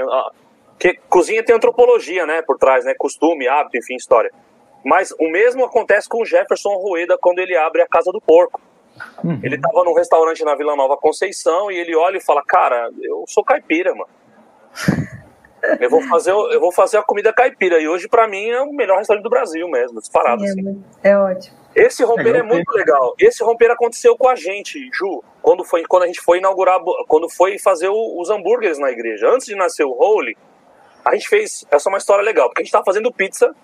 Que 0.79 0.95
cozinha 1.09 1.45
tem 1.45 1.55
antropologia, 1.55 2.25
né, 2.25 2.43
por 2.43 2.57
trás, 2.57 2.85
né, 2.85 2.95
costume, 2.97 3.49
hábito, 3.49 3.77
enfim, 3.77 3.97
história. 3.97 4.31
Mas 4.85 5.13
o 5.19 5.29
mesmo 5.29 5.65
acontece 5.65 6.09
com 6.09 6.23
o 6.23 6.25
Jefferson 6.25 6.75
Rueda 6.77 7.19
quando 7.21 7.41
ele 7.41 7.57
abre 7.57 7.83
a 7.83 7.89
Casa 7.89 8.11
do 8.13 8.21
Porco. 8.21 8.61
Uhum. 9.23 9.41
Ele 9.43 9.59
tava 9.59 9.85
num 9.85 9.95
restaurante 9.95 10.45
na 10.45 10.55
Vila 10.55 10.77
Nova 10.77 10.97
Conceição 10.97 11.71
e 11.71 11.79
ele 11.79 11.95
olha 11.95 12.19
e 12.19 12.21
fala: 12.21 12.43
Cara, 12.47 12.91
eu 13.03 13.25
sou 13.27 13.45
caipira, 13.45 13.95
mano. 13.95 14.09
Eu 15.79 15.91
vou 15.91 16.01
fazer, 16.01 16.31
eu 16.31 16.59
vou 16.59 16.73
fazer 16.73 16.97
a 16.97 17.03
comida 17.03 17.35
caipira. 17.35 17.79
E 17.79 17.87
hoje, 17.87 18.09
para 18.09 18.27
mim, 18.27 18.49
é 18.49 18.63
o 18.63 18.73
melhor 18.73 18.97
restaurante 18.97 19.23
do 19.23 19.29
Brasil 19.29 19.69
mesmo, 19.69 20.01
disparado. 20.01 20.41
Sim, 20.41 20.49
assim. 20.49 20.85
é, 21.03 21.11
é 21.11 21.19
ótimo. 21.19 21.55
Esse 21.75 22.03
romper 22.03 22.35
é, 22.35 22.39
é 22.39 22.43
muito 22.43 22.71
legal. 22.73 23.15
Esse 23.19 23.45
romper 23.45 23.71
aconteceu 23.71 24.17
com 24.17 24.29
a 24.29 24.35
gente, 24.35 24.89
Ju, 24.93 25.23
quando, 25.43 25.63
foi, 25.63 25.85
quando 25.85 26.05
a 26.05 26.07
gente 26.07 26.21
foi 26.21 26.39
inaugurar, 26.39 26.81
quando 27.07 27.29
foi 27.29 27.59
fazer 27.59 27.89
o, 27.89 28.21
os 28.21 28.31
hambúrgueres 28.31 28.79
na 28.79 28.91
igreja. 28.91 29.29
Antes 29.29 29.47
de 29.47 29.55
nascer 29.55 29.85
o 29.85 29.93
Holy, 29.93 30.37
a 31.05 31.15
gente 31.15 31.29
fez. 31.29 31.65
Essa 31.71 31.89
é 31.89 31.91
uma 31.91 31.99
história 31.99 32.25
legal, 32.25 32.49
porque 32.49 32.63
a 32.63 32.65
gente 32.65 32.73
tava 32.73 32.85
fazendo 32.85 33.13
pizza 33.13 33.55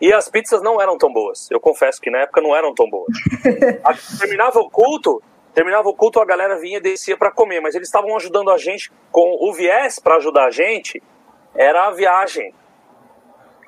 e 0.00 0.12
as 0.12 0.28
pizzas 0.28 0.62
não 0.62 0.80
eram 0.80 0.96
tão 0.96 1.12
boas. 1.12 1.50
Eu 1.50 1.60
confesso 1.60 2.00
que 2.00 2.10
na 2.10 2.18
época 2.18 2.40
não 2.40 2.56
eram 2.56 2.74
tão 2.74 2.88
boas. 2.88 3.12
terminava 4.18 4.58
o 4.58 4.70
culto, 4.70 5.22
terminava 5.54 5.88
o 5.88 5.94
culto, 5.94 6.20
a 6.20 6.24
galera 6.24 6.58
vinha 6.58 6.78
e 6.78 6.80
descia 6.80 7.16
para 7.16 7.30
comer, 7.30 7.60
mas 7.60 7.74
eles 7.74 7.88
estavam 7.88 8.16
ajudando 8.16 8.50
a 8.50 8.56
gente 8.56 8.90
com 9.12 9.36
o 9.40 9.52
viés 9.52 9.98
para 9.98 10.16
ajudar 10.16 10.46
a 10.46 10.50
gente 10.50 11.02
era 11.54 11.88
a 11.88 11.90
viagem. 11.90 12.54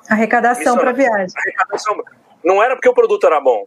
Arrecadação 0.09 0.77
para 0.77 0.91
viagem. 0.91 1.27
Arrecadação. 1.37 2.03
Não 2.43 2.61
era 2.61 2.75
porque 2.75 2.89
o 2.89 2.93
produto 2.93 3.25
era 3.25 3.39
bom. 3.39 3.65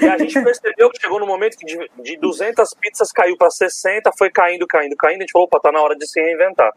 E 0.00 0.08
a 0.08 0.16
gente 0.16 0.40
percebeu 0.42 0.90
que 0.90 1.00
chegou 1.00 1.20
no 1.20 1.26
momento 1.26 1.56
que 1.56 1.66
de, 1.66 1.90
de 2.02 2.16
200 2.16 2.74
pizzas 2.80 3.12
caiu 3.12 3.36
para 3.36 3.50
60, 3.50 4.10
foi 4.16 4.30
caindo, 4.30 4.66
caindo, 4.66 4.96
caindo. 4.96 5.18
A 5.18 5.20
gente 5.20 5.32
falou, 5.32 5.46
opa, 5.46 5.60
tá 5.60 5.70
na 5.70 5.80
hora 5.80 5.94
de 5.94 6.06
se 6.06 6.20
reinventar. 6.20 6.72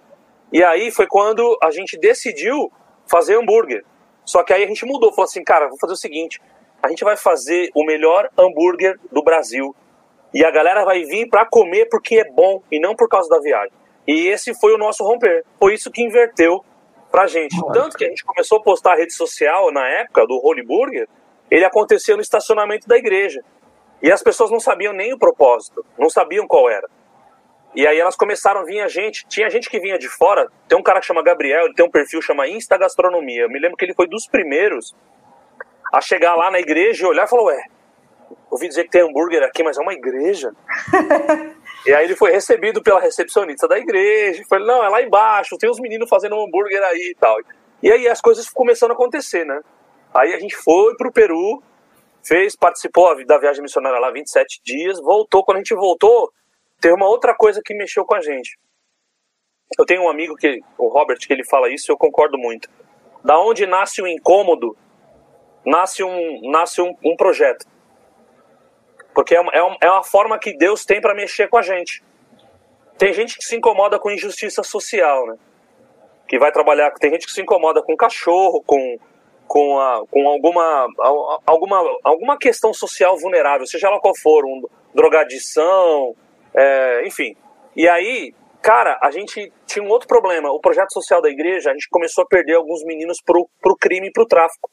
E 0.51 0.63
aí 0.63 0.91
foi 0.91 1.07
quando 1.07 1.57
a 1.63 1.71
gente 1.71 1.97
decidiu 1.97 2.71
fazer 3.07 3.37
hambúrguer. 3.37 3.85
Só 4.29 4.43
que 4.43 4.53
aí 4.53 4.63
a 4.63 4.67
gente 4.67 4.85
mudou, 4.85 5.09
falou 5.09 5.23
assim, 5.25 5.43
cara, 5.43 5.67
vou 5.67 5.79
fazer 5.79 5.93
o 5.93 5.97
seguinte, 5.97 6.39
a 6.83 6.87
gente 6.87 7.03
vai 7.03 7.17
fazer 7.17 7.71
o 7.73 7.83
melhor 7.83 8.29
hambúrguer 8.37 8.95
do 9.11 9.23
Brasil 9.23 9.75
e 10.31 10.45
a 10.45 10.51
galera 10.51 10.85
vai 10.85 11.03
vir 11.03 11.27
para 11.27 11.47
comer 11.47 11.87
porque 11.89 12.19
é 12.19 12.31
bom 12.31 12.61
e 12.71 12.79
não 12.79 12.95
por 12.95 13.09
causa 13.09 13.27
da 13.27 13.39
viagem. 13.39 13.73
E 14.07 14.27
esse 14.27 14.53
foi 14.53 14.71
o 14.71 14.77
nosso 14.77 15.03
romper. 15.03 15.43
Foi 15.57 15.73
isso 15.73 15.89
que 15.89 16.03
inverteu 16.03 16.63
pra 17.09 17.25
gente. 17.25 17.59
Tanto 17.73 17.97
que 17.97 18.05
a 18.05 18.09
gente 18.09 18.23
começou 18.23 18.59
a 18.59 18.61
postar 18.61 18.93
a 18.93 18.97
rede 18.97 19.13
social 19.13 19.71
na 19.71 19.87
época 19.87 20.27
do 20.27 20.39
Holy 20.45 20.63
Burger, 20.63 21.09
ele 21.49 21.65
acontecia 21.65 22.15
no 22.15 22.21
estacionamento 22.21 22.87
da 22.87 22.97
igreja. 22.97 23.43
E 23.99 24.11
as 24.11 24.21
pessoas 24.21 24.51
não 24.51 24.59
sabiam 24.59 24.93
nem 24.93 25.11
o 25.11 25.17
propósito, 25.17 25.83
não 25.97 26.07
sabiam 26.07 26.45
qual 26.45 26.69
era. 26.69 26.87
E 27.75 27.87
aí 27.87 27.99
elas 27.99 28.15
começaram 28.15 28.61
a 28.61 28.63
vir 28.63 28.81
a 28.81 28.87
gente. 28.87 29.27
Tinha 29.27 29.49
gente 29.49 29.69
que 29.69 29.79
vinha 29.79 29.97
de 29.97 30.09
fora. 30.09 30.47
Tem 30.67 30.77
um 30.77 30.83
cara 30.83 30.99
que 30.99 31.05
chama 31.05 31.23
Gabriel, 31.23 31.65
ele 31.65 31.75
tem 31.75 31.85
um 31.85 31.91
perfil 31.91 32.19
que 32.19 32.25
chama 32.25 32.47
Insta 32.47 32.77
Gastronomia. 32.77 33.43
Eu 33.43 33.49
me 33.49 33.59
lembro 33.59 33.77
que 33.77 33.85
ele 33.85 33.93
foi 33.93 34.07
dos 34.07 34.27
primeiros 34.27 34.95
a 35.93 36.01
chegar 36.01 36.35
lá 36.35 36.51
na 36.51 36.59
igreja 36.59 37.03
e 37.03 37.07
olhar 37.07 37.25
e 37.25 37.29
falou: 37.29 37.45
Ué, 37.45 37.61
ouvi 38.49 38.67
dizer 38.67 38.85
que 38.85 38.89
tem 38.89 39.01
hambúrguer 39.01 39.43
aqui, 39.43 39.63
mas 39.63 39.77
é 39.77 39.81
uma 39.81 39.93
igreja. 39.93 40.51
e 41.85 41.93
aí 41.93 42.05
ele 42.05 42.15
foi 42.15 42.31
recebido 42.31 42.81
pela 42.81 42.99
recepcionista 42.99 43.67
da 43.67 43.77
igreja. 43.77 44.43
Falei: 44.49 44.65
Não, 44.65 44.83
é 44.83 44.89
lá 44.89 45.01
embaixo, 45.01 45.57
tem 45.57 45.69
uns 45.69 45.79
meninos 45.79 46.09
fazendo 46.09 46.35
um 46.35 46.45
hambúrguer 46.45 46.81
aí 46.83 47.11
e 47.11 47.15
tal. 47.15 47.37
E 47.81 47.91
aí 47.91 48.07
as 48.07 48.19
coisas 48.19 48.49
começando 48.49 48.91
a 48.91 48.93
acontecer, 48.93 49.45
né? 49.45 49.61
Aí 50.13 50.33
a 50.33 50.39
gente 50.39 50.55
foi 50.55 50.95
pro 50.97 51.11
Peru, 51.11 51.61
fez, 52.23 52.55
participou 52.55 53.23
da 53.25 53.37
viagem 53.37 53.61
missionária 53.61 53.99
lá 53.99 54.11
27 54.11 54.59
dias, 54.63 54.99
voltou. 54.99 55.43
Quando 55.43 55.57
a 55.57 55.59
gente 55.59 55.75
voltou, 55.75 56.31
tem 56.79 56.93
uma 56.93 57.07
outra 57.07 57.35
coisa 57.35 57.61
que 57.63 57.73
mexeu 57.73 58.05
com 58.05 58.15
a 58.15 58.21
gente. 58.21 58.57
Eu 59.77 59.85
tenho 59.85 60.03
um 60.03 60.09
amigo 60.09 60.35
que, 60.35 60.61
o 60.77 60.87
Robert, 60.87 61.19
que 61.19 61.31
ele 61.31 61.43
fala 61.43 61.69
isso, 61.69 61.91
e 61.91 61.93
eu 61.93 61.97
concordo 61.97 62.37
muito. 62.37 62.69
Da 63.23 63.39
onde 63.39 63.65
nasce 63.65 64.01
o 64.01 64.07
incômodo, 64.07 64.75
nasce 65.65 66.03
um, 66.03 66.49
nasce 66.49 66.81
um, 66.81 66.95
um 67.03 67.15
projeto. 67.15 67.65
Porque 69.13 69.35
é 69.35 69.41
uma, 69.41 69.51
é, 69.53 69.77
é 69.81 69.91
uma 69.91 70.03
forma 70.03 70.39
que 70.39 70.57
Deus 70.57 70.85
tem 70.85 71.01
para 71.01 71.13
mexer 71.13 71.47
com 71.49 71.57
a 71.57 71.61
gente. 71.61 72.03
Tem 72.97 73.13
gente 73.13 73.37
que 73.37 73.43
se 73.43 73.55
incomoda 73.55 73.99
com 73.99 74.11
injustiça 74.11 74.63
social, 74.63 75.27
né? 75.27 75.37
Que 76.27 76.39
vai 76.39 76.51
trabalhar. 76.51 76.91
Tem 76.91 77.11
gente 77.11 77.25
que 77.25 77.31
se 77.31 77.41
incomoda 77.41 77.81
com 77.81 77.95
cachorro, 77.95 78.61
com, 78.65 78.97
com, 79.47 79.79
a, 79.79 80.05
com 80.09 80.27
alguma, 80.27 80.87
alguma, 81.45 81.97
alguma 82.03 82.37
questão 82.37 82.73
social 82.73 83.17
vulnerável, 83.17 83.65
seja 83.65 83.87
ela 83.87 83.99
qual 83.99 84.15
for, 84.15 84.45
um, 84.45 84.63
drogadição, 84.93 86.15
é, 86.55 87.07
enfim. 87.07 87.35
E 87.75 87.87
aí, 87.87 88.33
cara, 88.61 88.99
a 89.01 89.11
gente 89.11 89.51
tinha 89.65 89.83
um 89.83 89.89
outro 89.89 90.07
problema. 90.07 90.51
O 90.51 90.59
projeto 90.59 90.91
social 90.93 91.21
da 91.21 91.29
igreja, 91.29 91.69
a 91.69 91.73
gente 91.73 91.87
começou 91.89 92.23
a 92.23 92.27
perder 92.27 92.55
alguns 92.55 92.83
meninos 92.83 93.17
pro, 93.25 93.47
pro 93.61 93.75
crime 93.75 94.07
e 94.07 94.11
pro 94.11 94.25
tráfico. 94.25 94.69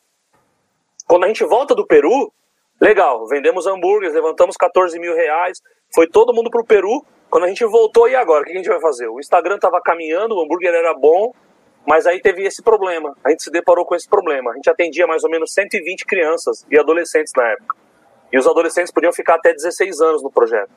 Quando 1.06 1.24
a 1.24 1.28
gente 1.28 1.44
volta 1.44 1.74
do 1.74 1.86
Peru, 1.86 2.32
legal, 2.80 3.26
vendemos 3.28 3.66
hambúrgueres, 3.66 4.14
levantamos 4.14 4.56
14 4.56 4.98
mil 4.98 5.14
reais, 5.14 5.60
foi 5.94 6.08
todo 6.08 6.34
mundo 6.34 6.50
pro 6.50 6.64
Peru. 6.64 7.04
Quando 7.30 7.44
a 7.44 7.48
gente 7.48 7.64
voltou, 7.64 8.08
e 8.08 8.14
agora? 8.14 8.42
O 8.42 8.44
que 8.44 8.52
a 8.52 8.56
gente 8.56 8.68
vai 8.68 8.80
fazer? 8.80 9.08
O 9.08 9.20
Instagram 9.20 9.58
tava 9.58 9.80
caminhando, 9.80 10.34
o 10.36 10.42
hambúrguer 10.42 10.72
era 10.72 10.94
bom, 10.94 11.32
mas 11.86 12.06
aí 12.06 12.20
teve 12.20 12.44
esse 12.44 12.62
problema. 12.62 13.16
A 13.24 13.30
gente 13.30 13.44
se 13.44 13.50
deparou 13.50 13.84
com 13.84 13.94
esse 13.94 14.08
problema. 14.08 14.50
A 14.50 14.54
gente 14.54 14.68
atendia 14.68 15.06
mais 15.06 15.22
ou 15.22 15.30
menos 15.30 15.52
120 15.52 16.04
crianças 16.04 16.66
e 16.70 16.78
adolescentes 16.78 17.32
na 17.36 17.46
época. 17.52 17.76
E 18.32 18.38
os 18.38 18.46
adolescentes 18.46 18.92
podiam 18.92 19.12
ficar 19.12 19.36
até 19.36 19.52
16 19.52 20.00
anos 20.00 20.22
no 20.22 20.30
projeto. 20.30 20.70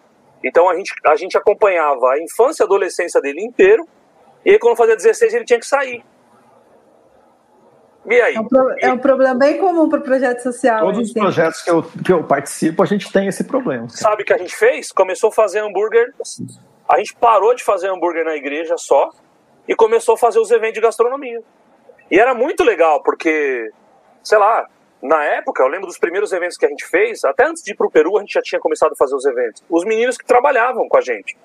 Então 0.44 0.70
a 0.70 0.76
gente, 0.76 0.94
a 1.06 1.16
gente 1.16 1.38
acompanhava 1.38 2.12
a 2.12 2.20
infância 2.22 2.64
e 2.64 2.66
adolescência 2.66 3.20
dele 3.22 3.44
inteiro, 3.44 3.88
e 4.46 4.52
aí 4.52 4.60
quando 4.60 4.78
fazia 4.78 4.96
16 4.96 5.34
ele 5.34 5.46
tinha 5.46 5.60
que 5.60 5.68
sair. 5.68 6.04
E 8.06 8.22
aí? 8.22 8.36
É 8.36 8.40
um, 8.40 8.48
pro, 8.48 8.76
é 8.80 8.94
um 8.94 8.98
problema 8.98 9.36
bem 9.36 9.58
comum 9.58 9.90
para 9.90 10.00
o 10.00 10.02
projeto 10.02 10.42
social. 10.42 10.80
Todos 10.86 11.10
os 11.10 11.14
projetos 11.14 11.62
que 11.62 11.70
eu, 11.70 11.84
que 11.84 12.12
eu 12.12 12.24
participo, 12.24 12.82
a 12.82 12.86
gente 12.86 13.12
tem 13.12 13.28
esse 13.28 13.44
problema. 13.44 13.88
Sabe 13.90 14.24
o 14.24 14.26
que 14.26 14.34
a 14.34 14.38
gente 14.38 14.56
fez? 14.56 14.92
Começou 14.92 15.30
a 15.30 15.34
fazer 15.34 15.60
hambúrguer. 15.60 16.14
A 16.88 16.98
gente 16.98 17.14
parou 17.16 17.54
de 17.54 17.64
fazer 17.64 17.90
hambúrguer 17.90 18.26
na 18.26 18.36
igreja 18.36 18.76
só 18.78 19.10
e 19.68 19.76
começou 19.76 20.16
a 20.16 20.18
fazer 20.18 20.40
os 20.40 20.50
eventos 20.50 20.76
de 20.76 20.82
gastronomia. 20.82 21.44
E 22.10 22.20
era 22.20 22.34
muito 22.34 22.64
legal, 22.64 23.04
porque, 23.04 23.70
sei 24.24 24.38
lá, 24.40 24.66
na 25.02 25.24
época, 25.24 25.64
eu 25.64 25.68
lembro 25.68 25.88
dos 25.88 25.98
primeiros 25.98 26.34
eventos 26.34 26.58
que 26.58 26.66
a 26.66 26.70
gente 26.70 26.86
fez, 26.86 27.24
até 27.24 27.46
antes 27.46 27.64
de 27.64 27.72
ir 27.72 27.76
pro 27.76 27.90
Peru, 27.90 28.18
a 28.18 28.22
gente 28.22 28.34
já 28.34 28.42
tinha 28.42 28.60
começado 28.60 28.92
a 28.92 28.96
fazer 28.96 29.16
os 29.16 29.26
eventos. 29.26 29.64
Os 29.70 29.86
meninos 29.86 30.18
que 30.18 30.26
trabalhavam 30.26 30.88
com 30.90 30.98
a 30.98 31.02
gente. 31.02 31.38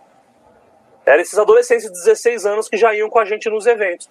Eram 1.07 1.21
esses 1.21 1.39
adolescentes 1.39 1.85
de 1.85 1.93
16 1.93 2.47
anos 2.47 2.69
que 2.69 2.77
já 2.77 2.95
iam 2.95 3.09
com 3.09 3.19
a 3.19 3.25
gente 3.25 3.49
nos 3.49 3.67
eventos. 3.67 4.11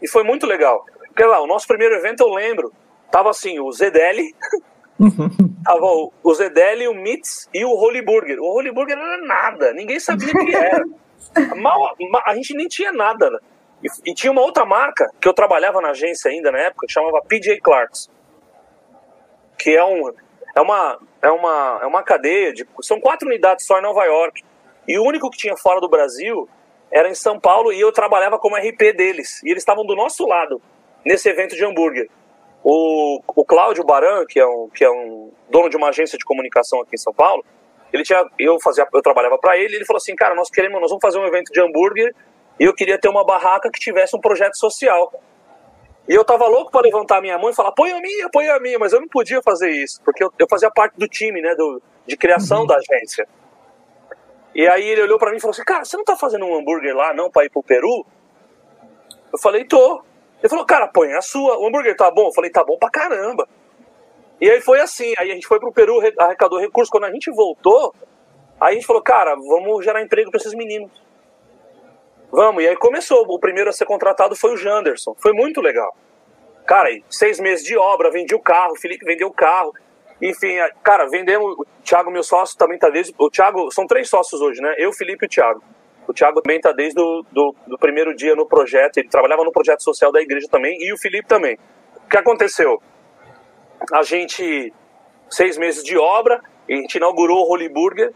E 0.00 0.08
foi 0.08 0.22
muito 0.22 0.46
legal. 0.46 0.84
Porque 1.08 1.24
lá, 1.24 1.40
o 1.40 1.46
nosso 1.46 1.66
primeiro 1.66 1.94
evento, 1.96 2.20
eu 2.20 2.28
lembro, 2.28 2.72
tava 3.10 3.30
assim, 3.30 3.58
o 3.58 3.72
Zedeli, 3.72 4.34
tava 5.64 5.86
o, 5.86 6.12
o 6.22 6.34
Zedeli, 6.34 6.86
o 6.86 6.94
Mitz 6.94 7.48
e 7.52 7.64
o 7.64 7.70
Holy 7.70 8.02
Burger. 8.02 8.38
O 8.40 8.54
Holy 8.54 8.70
Burger 8.70 8.96
era 8.96 9.18
nada, 9.18 9.72
ninguém 9.72 9.98
sabia 9.98 10.28
o 10.28 10.46
que 10.46 10.54
era. 10.54 10.84
Mal, 11.56 11.96
a 12.24 12.34
gente 12.34 12.54
nem 12.54 12.68
tinha 12.68 12.92
nada. 12.92 13.30
Né? 13.30 13.38
E, 13.82 14.10
e, 14.10 14.14
tinha 14.14 14.30
uma 14.30 14.42
outra 14.42 14.64
marca 14.64 15.10
que 15.20 15.28
eu 15.28 15.32
trabalhava 15.32 15.80
na 15.80 15.90
agência 15.90 16.30
ainda 16.30 16.52
na 16.52 16.58
época, 16.58 16.86
que 16.86 16.92
chamava 16.92 17.20
PJ 17.22 17.60
Clarks. 17.60 18.08
Que 19.60 19.76
é, 19.76 19.84
um, 19.84 20.08
é, 20.56 20.60
uma, 20.60 20.98
é, 21.20 21.30
uma, 21.30 21.78
é 21.82 21.86
uma 21.86 22.02
cadeia 22.02 22.52
de. 22.52 22.66
São 22.80 22.98
quatro 22.98 23.28
unidades 23.28 23.66
só 23.66 23.78
em 23.78 23.82
Nova 23.82 24.04
York. 24.04 24.42
E 24.88 24.98
o 24.98 25.04
único 25.04 25.30
que 25.30 25.36
tinha 25.36 25.56
fora 25.56 25.80
do 25.80 25.88
Brasil 25.88 26.48
era 26.90 27.08
em 27.08 27.14
São 27.14 27.38
Paulo 27.38 27.72
e 27.72 27.80
eu 27.80 27.92
trabalhava 27.92 28.38
como 28.38 28.56
RP 28.56 28.92
deles. 28.96 29.42
E 29.44 29.50
eles 29.50 29.60
estavam 29.62 29.84
do 29.84 29.94
nosso 29.94 30.26
lado, 30.26 30.60
nesse 31.04 31.28
evento 31.28 31.54
de 31.54 31.64
hambúrguer. 31.64 32.08
O, 32.64 33.22
o 33.28 33.44
Cláudio 33.44 33.84
Baran, 33.84 34.24
que 34.26 34.40
é, 34.40 34.46
um, 34.46 34.68
que 34.68 34.84
é 34.84 34.90
um 34.90 35.30
dono 35.48 35.68
de 35.68 35.76
uma 35.76 35.88
agência 35.88 36.18
de 36.18 36.24
comunicação 36.24 36.80
aqui 36.80 36.94
em 36.94 36.98
São 36.98 37.12
Paulo, 37.12 37.44
ele 37.92 38.02
tinha, 38.02 38.24
eu 38.38 38.58
fazia, 38.60 38.86
eu 38.92 39.02
trabalhava 39.02 39.38
para 39.38 39.56
ele, 39.58 39.76
ele 39.76 39.84
falou 39.84 39.98
assim, 39.98 40.14
cara, 40.16 40.34
nós 40.34 40.50
queremos, 40.50 40.80
nós 40.80 40.90
vamos 40.90 41.02
fazer 41.02 41.18
um 41.18 41.26
evento 41.26 41.52
de 41.52 41.60
hambúrguer 41.60 42.14
e 42.58 42.64
eu 42.64 42.74
queria 42.74 42.98
ter 42.98 43.08
uma 43.08 43.24
barraca 43.24 43.70
que 43.70 43.80
tivesse 43.80 44.16
um 44.16 44.20
projeto 44.20 44.56
social. 44.56 45.12
E 46.08 46.14
eu 46.14 46.24
tava 46.24 46.46
louco 46.48 46.70
para 46.70 46.82
levantar 46.82 47.18
a 47.18 47.20
minha 47.20 47.38
mão 47.38 47.50
e 47.50 47.54
falar, 47.54 47.72
põe 47.72 47.92
a 47.92 48.00
minha, 48.00 48.28
põe 48.30 48.48
a 48.48 48.58
minha, 48.58 48.78
mas 48.78 48.92
eu 48.92 49.00
não 49.00 49.08
podia 49.08 49.40
fazer 49.42 49.70
isso, 49.70 50.00
porque 50.04 50.24
eu, 50.24 50.32
eu 50.38 50.46
fazia 50.48 50.70
parte 50.70 50.94
do 50.98 51.06
time, 51.06 51.40
né, 51.40 51.54
do, 51.54 51.80
de 52.06 52.16
criação 52.16 52.60
uhum. 52.60 52.66
da 52.66 52.76
agência. 52.76 53.28
E 54.54 54.66
aí 54.66 54.84
ele 54.84 55.02
olhou 55.02 55.18
para 55.18 55.30
mim 55.30 55.36
e 55.36 55.40
falou 55.40 55.52
assim, 55.52 55.64
cara, 55.64 55.84
você 55.84 55.96
não 55.96 56.04
tá 56.04 56.16
fazendo 56.16 56.44
um 56.44 56.58
hambúrguer 56.58 56.94
lá 56.94 57.14
não 57.14 57.30
para 57.30 57.44
ir 57.44 57.50
pro 57.50 57.62
Peru? 57.62 58.04
Eu 59.32 59.38
falei, 59.38 59.64
tô. 59.64 60.02
Ele 60.40 60.48
falou, 60.48 60.64
cara, 60.64 60.88
põe 60.88 61.12
a 61.12 61.22
sua, 61.22 61.58
o 61.58 61.66
hambúrguer 61.66 61.96
tá 61.96 62.10
bom? 62.10 62.28
Eu 62.28 62.34
falei, 62.34 62.50
tá 62.50 62.64
bom 62.64 62.76
pra 62.76 62.90
caramba. 62.90 63.48
E 64.40 64.50
aí 64.50 64.60
foi 64.60 64.80
assim, 64.80 65.12
aí 65.18 65.30
a 65.30 65.34
gente 65.34 65.46
foi 65.46 65.60
pro 65.60 65.72
Peru, 65.72 66.00
arrecadou 66.18 66.58
recursos. 66.58 66.90
Quando 66.90 67.04
a 67.04 67.12
gente 67.12 67.30
voltou, 67.30 67.94
aí 68.60 68.72
a 68.72 68.74
gente 68.74 68.86
falou, 68.86 69.02
cara, 69.02 69.36
vamos 69.36 69.84
gerar 69.84 70.02
emprego 70.02 70.30
para 70.30 70.40
esses 70.40 70.54
meninos. 70.54 70.90
Vamos, 72.32 72.62
e 72.62 72.68
aí 72.68 72.76
começou. 72.76 73.24
O 73.28 73.38
primeiro 73.38 73.70
a 73.70 73.72
ser 73.72 73.84
contratado 73.84 74.36
foi 74.36 74.52
o 74.52 74.56
Janderson. 74.56 75.14
Foi 75.18 75.32
muito 75.32 75.60
legal. 75.60 75.94
Cara, 76.66 76.88
seis 77.10 77.40
meses 77.40 77.64
de 77.64 77.76
obra, 77.76 78.10
vendi 78.10 78.34
o 78.34 78.40
carro, 78.40 78.72
o 78.72 78.78
Felipe 78.78 79.04
vendeu 79.04 79.28
o 79.28 79.32
carro. 79.32 79.72
Enfim, 80.22 80.58
cara, 80.82 81.08
vendemos. 81.08 81.56
O 81.58 81.64
Thiago, 81.82 82.10
meu 82.10 82.22
sócio, 82.22 82.56
também 82.56 82.78
tá 82.78 82.88
desde. 82.88 83.14
O 83.18 83.30
Thiago, 83.30 83.72
são 83.72 83.86
três 83.86 84.08
sócios 84.08 84.40
hoje, 84.40 84.60
né? 84.60 84.74
Eu, 84.78 84.92
Felipe 84.92 85.24
e 85.24 85.26
o 85.26 85.28
Thiago. 85.28 85.62
O 86.06 86.12
Thiago 86.12 86.40
também 86.42 86.60
tá 86.60 86.72
desde 86.72 86.94
do, 86.94 87.24
do, 87.32 87.54
do 87.66 87.78
primeiro 87.78 88.14
dia 88.14 88.36
no 88.36 88.46
projeto. 88.46 88.98
Ele 88.98 89.08
trabalhava 89.08 89.44
no 89.44 89.52
projeto 89.52 89.82
social 89.82 90.12
da 90.12 90.20
igreja 90.20 90.46
também. 90.50 90.76
E 90.80 90.92
o 90.92 90.98
Felipe 90.98 91.26
também. 91.26 91.58
O 92.04 92.08
que 92.08 92.18
aconteceu? 92.18 92.80
A 93.92 94.02
gente. 94.02 94.72
Seis 95.30 95.56
meses 95.56 95.84
de 95.84 95.96
obra, 95.96 96.42
a 96.68 96.72
gente 96.72 96.96
inaugurou 96.96 97.38
o 97.38 97.52
Holy 97.52 97.68
Burger. 97.68 98.12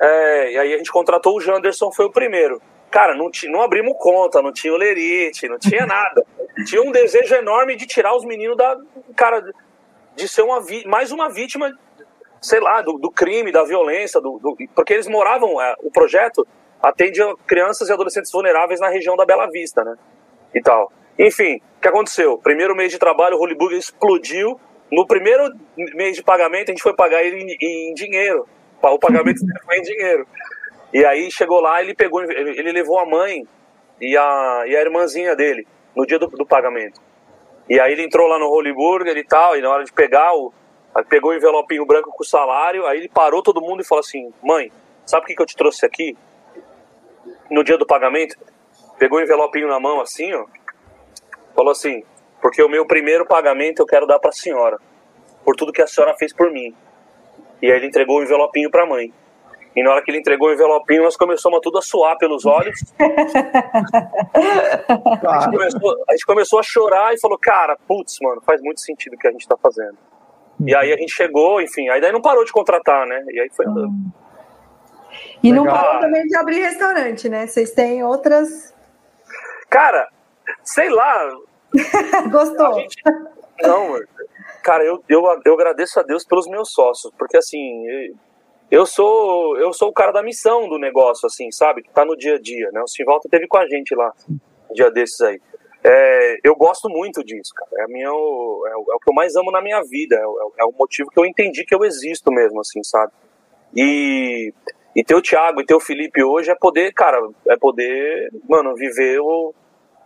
É, 0.00 0.52
e 0.52 0.58
aí 0.58 0.74
a 0.74 0.78
gente 0.78 0.90
contratou 0.90 1.36
o 1.36 1.40
Janderson, 1.40 1.90
foi 1.92 2.06
o 2.06 2.10
primeiro. 2.10 2.60
Cara, 2.90 3.14
não, 3.14 3.30
não 3.48 3.62
abrimos 3.62 3.94
conta, 3.98 4.40
não 4.40 4.52
tinha 4.52 4.72
o 4.72 4.76
lerite, 4.76 5.48
não 5.48 5.58
tinha 5.58 5.86
nada. 5.86 6.24
tinha 6.66 6.82
um 6.82 6.90
desejo 6.90 7.34
enorme 7.34 7.76
de 7.76 7.86
tirar 7.86 8.16
os 8.16 8.24
meninos 8.24 8.56
da. 8.56 8.76
Cara, 9.14 9.44
de 10.16 10.28
ser 10.28 10.42
uma, 10.42 10.64
mais 10.86 11.12
uma 11.12 11.28
vítima, 11.28 11.72
sei 12.40 12.60
lá, 12.60 12.82
do, 12.82 12.94
do 12.98 13.10
crime, 13.10 13.52
da 13.52 13.62
violência, 13.64 14.20
do, 14.20 14.38
do, 14.38 14.56
porque 14.74 14.94
eles 14.94 15.06
moravam, 15.06 15.60
é, 15.60 15.74
o 15.80 15.90
projeto 15.90 16.46
atende 16.82 17.20
crianças 17.46 17.88
e 17.88 17.92
adolescentes 17.92 18.32
vulneráveis 18.32 18.80
na 18.80 18.88
região 18.88 19.16
da 19.16 19.24
Bela 19.24 19.46
Vista, 19.50 19.84
né? 19.84 19.96
E 20.54 20.60
tal. 20.60 20.92
Enfim, 21.18 21.60
o 21.76 21.80
que 21.80 21.88
aconteceu? 21.88 22.38
Primeiro 22.38 22.74
mês 22.74 22.92
de 22.92 22.98
trabalho, 22.98 23.36
o 23.36 23.54
Burger 23.56 23.78
explodiu. 23.78 24.60
No 24.90 25.06
primeiro 25.06 25.52
mês 25.76 26.16
de 26.16 26.22
pagamento, 26.22 26.70
a 26.70 26.72
gente 26.72 26.82
foi 26.82 26.94
pagar 26.94 27.22
ele 27.22 27.56
em, 27.60 27.90
em 27.90 27.94
dinheiro. 27.94 28.48
O 28.80 28.98
pagamento 28.98 29.40
foi 29.66 29.78
em 29.78 29.82
dinheiro. 29.82 30.26
E 30.92 31.04
aí 31.04 31.30
chegou 31.30 31.60
lá, 31.60 31.82
ele 31.82 31.94
pegou, 31.94 32.22
ele 32.22 32.72
levou 32.72 32.98
a 32.98 33.06
mãe 33.06 33.46
e 34.00 34.16
a, 34.16 34.64
e 34.66 34.76
a 34.76 34.80
irmãzinha 34.80 35.36
dele 35.36 35.66
no 35.94 36.06
dia 36.06 36.18
do, 36.18 36.26
do 36.28 36.46
pagamento. 36.46 37.00
E 37.68 37.78
aí 37.78 37.92
ele 37.92 38.04
entrou 38.04 38.26
lá 38.26 38.38
no 38.38 38.46
Holy 38.46 38.72
Burger 38.72 39.16
e 39.16 39.24
tal, 39.24 39.56
e 39.56 39.60
na 39.60 39.68
hora 39.68 39.84
de 39.84 39.92
pegar 39.92 40.34
o. 40.34 40.52
Pegou 41.08 41.30
o 41.30 41.34
envelopinho 41.34 41.84
branco 41.84 42.10
com 42.10 42.22
o 42.22 42.26
salário, 42.26 42.86
aí 42.86 42.98
ele 42.98 43.08
parou 43.08 43.42
todo 43.42 43.60
mundo 43.60 43.82
e 43.82 43.84
falou 43.84 44.00
assim: 44.00 44.32
Mãe, 44.42 44.72
sabe 45.04 45.24
o 45.24 45.26
que, 45.26 45.34
que 45.34 45.42
eu 45.42 45.46
te 45.46 45.54
trouxe 45.54 45.84
aqui? 45.84 46.16
No 47.50 47.62
dia 47.62 47.76
do 47.76 47.86
pagamento, 47.86 48.36
pegou 48.98 49.18
o 49.18 49.22
envelopinho 49.22 49.68
na 49.68 49.78
mão 49.78 50.00
assim, 50.00 50.32
ó. 50.32 50.46
Falou 51.54 51.72
assim: 51.72 52.02
Porque 52.40 52.62
o 52.62 52.68
meu 52.68 52.86
primeiro 52.86 53.26
pagamento 53.26 53.80
eu 53.82 53.86
quero 53.86 54.06
dar 54.06 54.18
para 54.18 54.30
a 54.30 54.32
senhora, 54.32 54.78
por 55.44 55.54
tudo 55.54 55.72
que 55.72 55.82
a 55.82 55.86
senhora 55.86 56.16
fez 56.16 56.32
por 56.32 56.50
mim. 56.50 56.74
E 57.60 57.70
aí 57.70 57.76
ele 57.76 57.86
entregou 57.86 58.18
o 58.18 58.22
envelopinho 58.22 58.70
para 58.70 58.84
a 58.84 58.86
mãe. 58.86 59.12
E 59.78 59.82
na 59.82 59.92
hora 59.92 60.02
que 60.02 60.10
ele 60.10 60.18
entregou 60.18 60.48
o 60.48 60.52
envelopinho, 60.52 61.04
nós 61.04 61.16
começamos 61.16 61.60
tudo 61.62 61.78
a 61.78 61.82
suar 61.82 62.18
pelos 62.18 62.44
olhos. 62.44 62.80
a, 65.24 65.38
gente 65.38 65.50
começou, 65.52 66.04
a, 66.08 66.12
gente 66.14 66.26
começou, 66.26 66.58
a 66.58 66.62
chorar 66.64 67.14
e 67.14 67.20
falou, 67.20 67.38
cara, 67.38 67.78
putz, 67.86 68.16
mano, 68.20 68.42
faz 68.44 68.60
muito 68.60 68.80
sentido 68.80 69.14
o 69.14 69.16
que 69.16 69.28
a 69.28 69.30
gente 69.30 69.46
tá 69.46 69.56
fazendo. 69.56 69.96
E 70.66 70.74
aí 70.74 70.92
a 70.92 70.96
gente 70.96 71.12
chegou, 71.12 71.62
enfim, 71.62 71.88
aí 71.90 72.00
daí 72.00 72.10
não 72.10 72.20
parou 72.20 72.44
de 72.44 72.50
contratar, 72.50 73.06
né? 73.06 73.24
E 73.28 73.38
aí 73.38 73.48
foi 73.54 73.66
andando. 73.66 73.86
Hum. 73.86 74.10
E 75.44 75.52
Legal. 75.52 75.64
não 75.64 75.72
parou 75.72 76.00
também 76.00 76.24
de 76.24 76.36
abrir 76.36 76.58
restaurante, 76.58 77.28
né? 77.28 77.46
Vocês 77.46 77.70
têm 77.70 78.02
outras. 78.02 78.74
Cara, 79.70 80.08
sei 80.64 80.88
lá. 80.88 81.36
Gostou? 82.32 82.80
Gente... 82.80 82.96
Não, 83.62 83.96
cara, 84.64 84.84
eu, 84.84 85.04
eu, 85.08 85.22
eu 85.44 85.54
agradeço 85.54 86.00
a 86.00 86.02
Deus 86.02 86.24
pelos 86.24 86.48
meus 86.48 86.72
sócios, 86.72 87.12
porque 87.16 87.36
assim, 87.36 87.86
eu 88.70 88.84
sou 88.84 89.56
eu 89.58 89.72
sou 89.72 89.88
o 89.88 89.92
cara 89.92 90.12
da 90.12 90.22
missão 90.22 90.68
do 90.68 90.78
negócio, 90.78 91.26
assim, 91.26 91.50
sabe? 91.50 91.82
Que 91.82 91.90
tá 91.90 92.04
no 92.04 92.16
dia 92.16 92.34
a 92.34 92.40
dia, 92.40 92.70
né? 92.72 92.82
O 92.82 92.88
Simvalta 92.88 93.28
teve 93.28 93.46
com 93.46 93.56
a 93.56 93.66
gente 93.66 93.94
lá, 93.94 94.12
um 94.28 94.74
dia 94.74 94.90
desses 94.90 95.20
aí. 95.20 95.40
É, 95.82 96.38
eu 96.44 96.54
gosto 96.56 96.88
muito 96.88 97.24
disso, 97.24 97.54
cara. 97.54 97.70
É, 97.78 97.84
a 97.84 97.88
minha, 97.88 98.08
é, 98.08 98.10
o, 98.10 98.66
é, 98.66 98.76
o, 98.76 98.98
que 98.98 99.08
eu 99.08 99.14
mais 99.14 99.36
amo 99.36 99.50
na 99.50 99.62
minha 99.62 99.80
vida. 99.82 100.16
É 100.16 100.26
o, 100.26 100.52
é 100.60 100.64
o 100.64 100.72
motivo 100.78 101.08
que 101.10 101.18
eu 101.18 101.24
entendi 101.24 101.64
que 101.64 101.74
eu 101.74 101.84
existo 101.84 102.30
mesmo, 102.30 102.60
assim, 102.60 102.82
sabe? 102.82 103.12
E, 103.74 104.52
e 104.94 105.04
ter 105.04 105.14
o 105.14 105.22
Thiago 105.22 105.60
e 105.60 105.64
ter 105.64 105.74
o 105.74 105.80
Felipe 105.80 106.22
hoje 106.22 106.50
é 106.50 106.54
poder, 106.54 106.92
cara, 106.92 107.18
é 107.46 107.56
poder, 107.56 108.30
mano, 108.48 108.74
viver 108.74 109.20
o, 109.20 109.54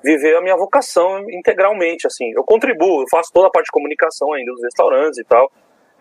viver 0.05 0.37
a 0.37 0.43
minha 0.43 0.57
vocação 0.57 1.29
integralmente, 1.31 2.07
assim. 2.07 2.31
Eu 2.33 2.45
contribuo, 2.45 3.03
eu 3.03 3.07
faço 3.11 3.33
toda 3.33 3.49
a 3.49 3.51
parte 3.51 3.67
de 3.67 3.73
comunicação 3.73 4.33
ainda, 4.33 4.53
dos 4.53 4.63
restaurantes 4.63 5.19
e 5.19 5.25
tal 5.25 5.51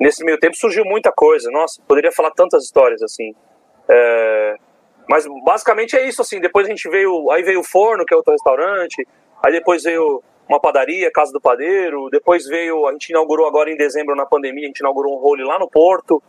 nesse 0.01 0.25
meio 0.25 0.39
tempo 0.39 0.57
surgiu 0.57 0.83
muita 0.83 1.11
coisa. 1.11 1.51
Nossa, 1.51 1.79
poderia 1.87 2.11
falar 2.11 2.31
tantas 2.31 2.63
histórias 2.63 3.03
assim. 3.03 3.35
É, 3.87 4.55
mas 5.07 5.27
basicamente 5.45 5.95
é 5.95 6.07
isso 6.07 6.23
assim. 6.23 6.41
Depois 6.41 6.65
a 6.65 6.69
gente 6.69 6.89
veio, 6.89 7.29
aí 7.29 7.43
veio 7.43 7.59
o 7.59 7.63
forno, 7.63 8.03
que 8.03 8.11
é 8.11 8.17
outro 8.17 8.33
restaurante. 8.33 9.07
Aí 9.45 9.51
depois 9.51 9.83
veio 9.83 10.23
uma 10.49 10.59
padaria, 10.59 11.11
Casa 11.11 11.31
do 11.31 11.39
Padeiro. 11.39 12.09
Depois 12.09 12.47
veio, 12.47 12.87
a 12.87 12.91
gente 12.93 13.09
inaugurou 13.09 13.47
agora 13.47 13.71
em 13.71 13.77
dezembro 13.77 14.15
na 14.15 14.25
pandemia, 14.25 14.63
a 14.63 14.67
gente 14.67 14.79
inaugurou 14.79 15.15
um 15.15 15.21
role 15.21 15.43
lá 15.43 15.59
no 15.59 15.69
Porto 15.69 16.21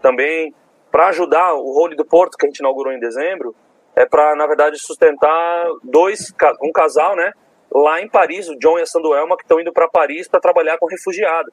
também 0.00 0.54
para 0.90 1.08
ajudar 1.08 1.54
o 1.54 1.72
role 1.72 1.96
do 1.96 2.04
Porto 2.04 2.38
que 2.38 2.46
a 2.46 2.48
gente 2.48 2.60
inaugurou 2.60 2.92
em 2.92 3.00
dezembro. 3.00 3.54
É 3.96 4.06
para 4.06 4.36
na 4.36 4.46
verdade 4.46 4.78
sustentar 4.78 5.66
dois, 5.82 6.32
um 6.62 6.70
casal, 6.70 7.16
né? 7.16 7.32
Lá 7.72 8.00
em 8.00 8.08
Paris, 8.08 8.48
o 8.48 8.56
John 8.56 8.78
e 8.78 8.82
a 8.82 8.86
Sanduelma, 8.86 9.36
que 9.36 9.42
estão 9.42 9.60
indo 9.60 9.72
para 9.72 9.88
Paris 9.88 10.28
para 10.28 10.38
trabalhar 10.38 10.78
com 10.78 10.86
refugiado. 10.86 11.50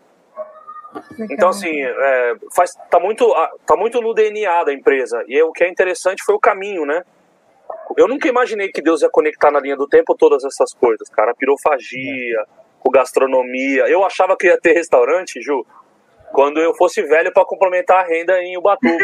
Então, 1.32 1.50
assim, 1.50 1.82
é, 1.82 2.36
faz, 2.56 2.72
tá, 2.90 3.00
muito, 3.00 3.34
tá 3.66 3.76
muito 3.76 4.02
no 4.02 4.14
DNA 4.14 4.64
da 4.64 4.74
empresa. 4.74 5.24
E 5.28 5.42
o 5.42 5.52
que 5.52 5.64
é 5.64 5.70
interessante 5.70 6.24
foi 6.24 6.36
o 6.36 6.40
caminho, 6.40 6.86
né? 6.86 7.04
Eu 7.98 8.08
nunca 8.08 8.28
imaginei 8.28 8.70
que 8.70 8.82
Deus 8.82 9.02
ia 9.02 9.10
conectar 9.10 9.52
na 9.52 9.60
linha 9.60 9.76
do 9.76 9.88
tempo 9.88 10.16
todas 10.16 10.44
essas 10.44 10.74
coisas, 10.74 11.10
cara. 11.10 11.32
A 11.32 11.36
pirofagia, 11.36 12.40
é. 12.40 12.46
com 12.80 12.92
gastronomia. 12.92 13.88
Eu 13.88 14.04
achava 14.04 14.36
que 14.38 14.48
ia 14.48 14.60
ter 14.60 14.74
restaurante, 14.74 15.42
Ju, 15.42 15.66
quando 16.34 16.60
eu 16.60 16.74
fosse 16.74 17.02
velho 17.04 17.32
para 17.32 17.46
complementar 17.46 18.04
a 18.04 18.08
renda 18.08 18.42
em 18.42 18.58
Ubatuba. 18.58 18.98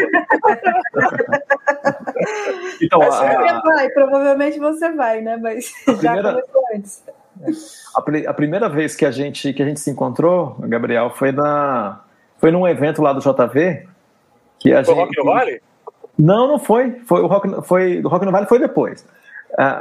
então, 2.82 3.00
a... 3.00 3.10
Você 3.10 3.60
vai, 3.62 3.88
provavelmente 3.90 4.58
você 4.58 4.90
vai, 4.92 5.20
né? 5.20 5.36
Mas 5.36 5.72
já 6.02 6.20
começou 6.20 6.62
antes. 6.74 7.04
A, 7.94 8.30
a, 8.30 8.34
primeira 8.34 8.68
vez 8.68 8.94
que 8.94 9.04
a 9.04 9.10
gente 9.10 9.52
que 9.52 9.62
a 9.62 9.66
gente 9.66 9.80
se 9.80 9.90
encontrou, 9.90 10.56
Gabriel, 10.60 11.10
foi 11.10 11.32
na 11.32 12.00
foi 12.38 12.50
num 12.50 12.66
evento 12.66 13.02
lá 13.02 13.12
do 13.12 13.20
JV 13.20 13.86
que 14.58 14.72
a 14.72 14.84
foi 14.84 14.94
gente. 14.94 15.04
Rock 15.04 15.16
no 15.16 15.24
Vale? 15.24 15.62
Não, 16.18 16.46
não 16.46 16.58
foi. 16.58 17.00
Foi 17.06 17.22
o 17.22 17.26
Rock, 17.26 17.66
foi 17.66 18.00
o 18.00 18.08
Rock 18.08 18.26
no 18.26 18.32
Vale 18.32 18.46
foi 18.46 18.58
depois. 18.58 19.04
Ah, 19.58 19.78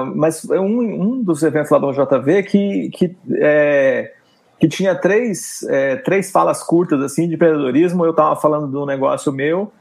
ah, 0.00 0.04
mas 0.14 0.44
um, 0.44 0.80
um 0.80 1.22
dos 1.22 1.42
eventos 1.42 1.70
lá 1.70 1.78
do 1.78 1.92
JV 1.92 2.42
que, 2.44 2.90
que 2.90 3.16
é, 3.34 4.12
que 4.58 4.66
tinha 4.66 4.94
três, 4.94 5.62
é, 5.68 5.96
três 5.96 6.30
falas 6.30 6.62
curtas 6.62 7.02
assim 7.02 7.28
de 7.28 7.34
empreendedorismo. 7.34 8.04
Eu 8.04 8.12
estava 8.12 8.36
falando 8.36 8.66
do 8.66 8.86
negócio 8.86 9.32
meu, 9.32 9.72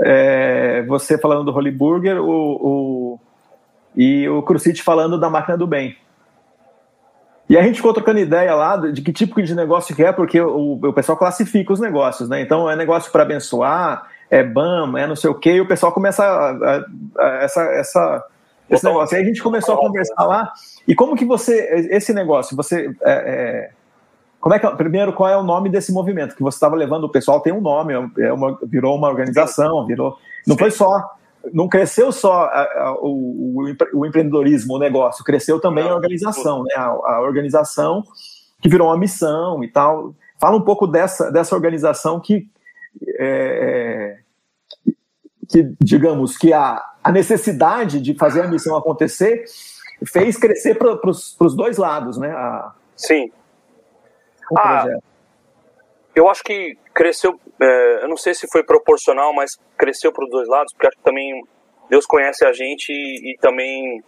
é, 0.00 0.82
você 0.86 1.18
falando 1.18 1.44
do 1.44 1.56
Holy 1.56 1.70
Burger, 1.70 2.22
o, 2.22 2.30
o, 2.30 3.20
e 3.96 4.28
o 4.28 4.42
Crucite 4.42 4.82
falando 4.82 5.18
da 5.18 5.28
máquina 5.28 5.58
do 5.58 5.66
bem. 5.66 5.96
E 7.48 7.56
a 7.56 7.62
gente 7.62 7.76
ficou 7.76 7.94
trocando 7.94 8.18
ideia 8.18 8.54
lá 8.54 8.76
de 8.76 9.00
que 9.02 9.12
tipo 9.12 9.40
de 9.40 9.54
negócio 9.54 9.94
que 9.94 10.02
é, 10.02 10.10
porque 10.12 10.40
o, 10.40 10.80
o 10.82 10.92
pessoal 10.92 11.16
classifica 11.16 11.72
os 11.72 11.78
negócios, 11.78 12.28
né? 12.28 12.40
Então 12.40 12.68
é 12.68 12.74
negócio 12.74 13.12
para 13.12 13.22
abençoar, 13.22 14.08
é 14.28 14.42
BAM, 14.42 14.98
é 14.98 15.06
não 15.06 15.14
sei 15.14 15.30
o 15.30 15.34
quê, 15.34 15.52
e 15.52 15.60
o 15.60 15.68
pessoal 15.68 15.92
começa 15.92 16.24
a, 16.24 16.50
a, 16.50 16.84
a, 17.18 17.28
essa, 17.44 17.62
essa, 17.62 18.24
esse 18.68 18.84
negócio. 18.84 19.16
Aí 19.16 19.22
a 19.22 19.26
gente 19.26 19.42
começou 19.42 19.76
a 19.76 19.78
conversar 19.78 20.24
lá. 20.24 20.52
E 20.88 20.94
como 20.94 21.16
que 21.16 21.24
você, 21.24 21.88
esse 21.90 22.12
negócio, 22.12 22.56
você. 22.56 22.90
É, 23.02 23.12
é, 23.12 23.70
como 24.40 24.54
é 24.54 24.58
que, 24.58 24.68
primeiro, 24.76 25.12
qual 25.12 25.28
é 25.28 25.36
o 25.36 25.42
nome 25.42 25.68
desse 25.68 25.92
movimento 25.92 26.36
que 26.36 26.42
você 26.42 26.56
estava 26.56 26.76
levando? 26.76 27.04
O 27.04 27.08
pessoal 27.08 27.40
tem 27.40 27.52
um 27.52 27.60
nome, 27.60 27.94
é 28.18 28.32
uma, 28.32 28.58
virou 28.62 28.96
uma 28.96 29.08
organização, 29.08 29.86
virou. 29.86 30.16
Não 30.46 30.56
foi 30.56 30.70
só 30.70 31.16
não 31.52 31.68
cresceu 31.68 32.12
só 32.12 32.44
a, 32.44 32.62
a, 32.62 32.94
o, 33.00 33.62
o, 33.94 34.06
empreendedorismo, 34.06 34.74
o 34.74 34.78
negócio, 34.78 35.24
cresceu 35.24 35.60
também 35.60 35.88
a 35.88 35.94
organização, 35.94 36.62
né? 36.62 36.74
A, 36.76 36.84
a, 36.84 37.20
organização 37.22 38.02
que 38.60 38.68
virou 38.68 38.88
uma 38.88 38.98
missão 38.98 39.62
e 39.62 39.68
tal. 39.68 40.14
Fala 40.40 40.56
um 40.56 40.62
pouco 40.62 40.86
dessa, 40.86 41.30
dessa 41.30 41.54
organização 41.54 42.20
que, 42.20 42.48
é, 43.18 44.18
que 45.48 45.74
digamos, 45.80 46.36
que 46.36 46.52
a, 46.52 46.82
a 47.02 47.12
necessidade 47.12 48.00
de 48.00 48.14
fazer 48.14 48.42
a 48.42 48.48
missão 48.48 48.76
acontecer 48.76 49.44
fez 50.04 50.36
crescer 50.36 50.74
para 50.74 50.98
os 51.08 51.54
dois 51.54 51.76
lados, 51.76 52.18
né? 52.18 52.30
A, 52.30 52.72
Sim. 52.96 53.30
Ah, 54.56 54.86
eu 56.14 56.28
acho 56.30 56.42
que 56.42 56.78
cresceu, 56.94 57.38
é, 57.60 58.04
eu 58.04 58.08
não 58.08 58.16
sei 58.16 58.34
se 58.34 58.46
foi 58.50 58.62
proporcional, 58.62 59.32
mas 59.32 59.58
cresceu 59.76 60.12
para 60.12 60.24
os 60.24 60.30
dois 60.30 60.48
lados, 60.48 60.72
porque 60.72 60.86
acho 60.86 60.96
que 60.96 61.02
também 61.02 61.42
Deus 61.88 62.06
conhece 62.06 62.44
a 62.44 62.52
gente 62.52 62.90
e, 62.90 63.32
e 63.32 63.38
também 63.38 64.02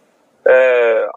é, 0.47 1.09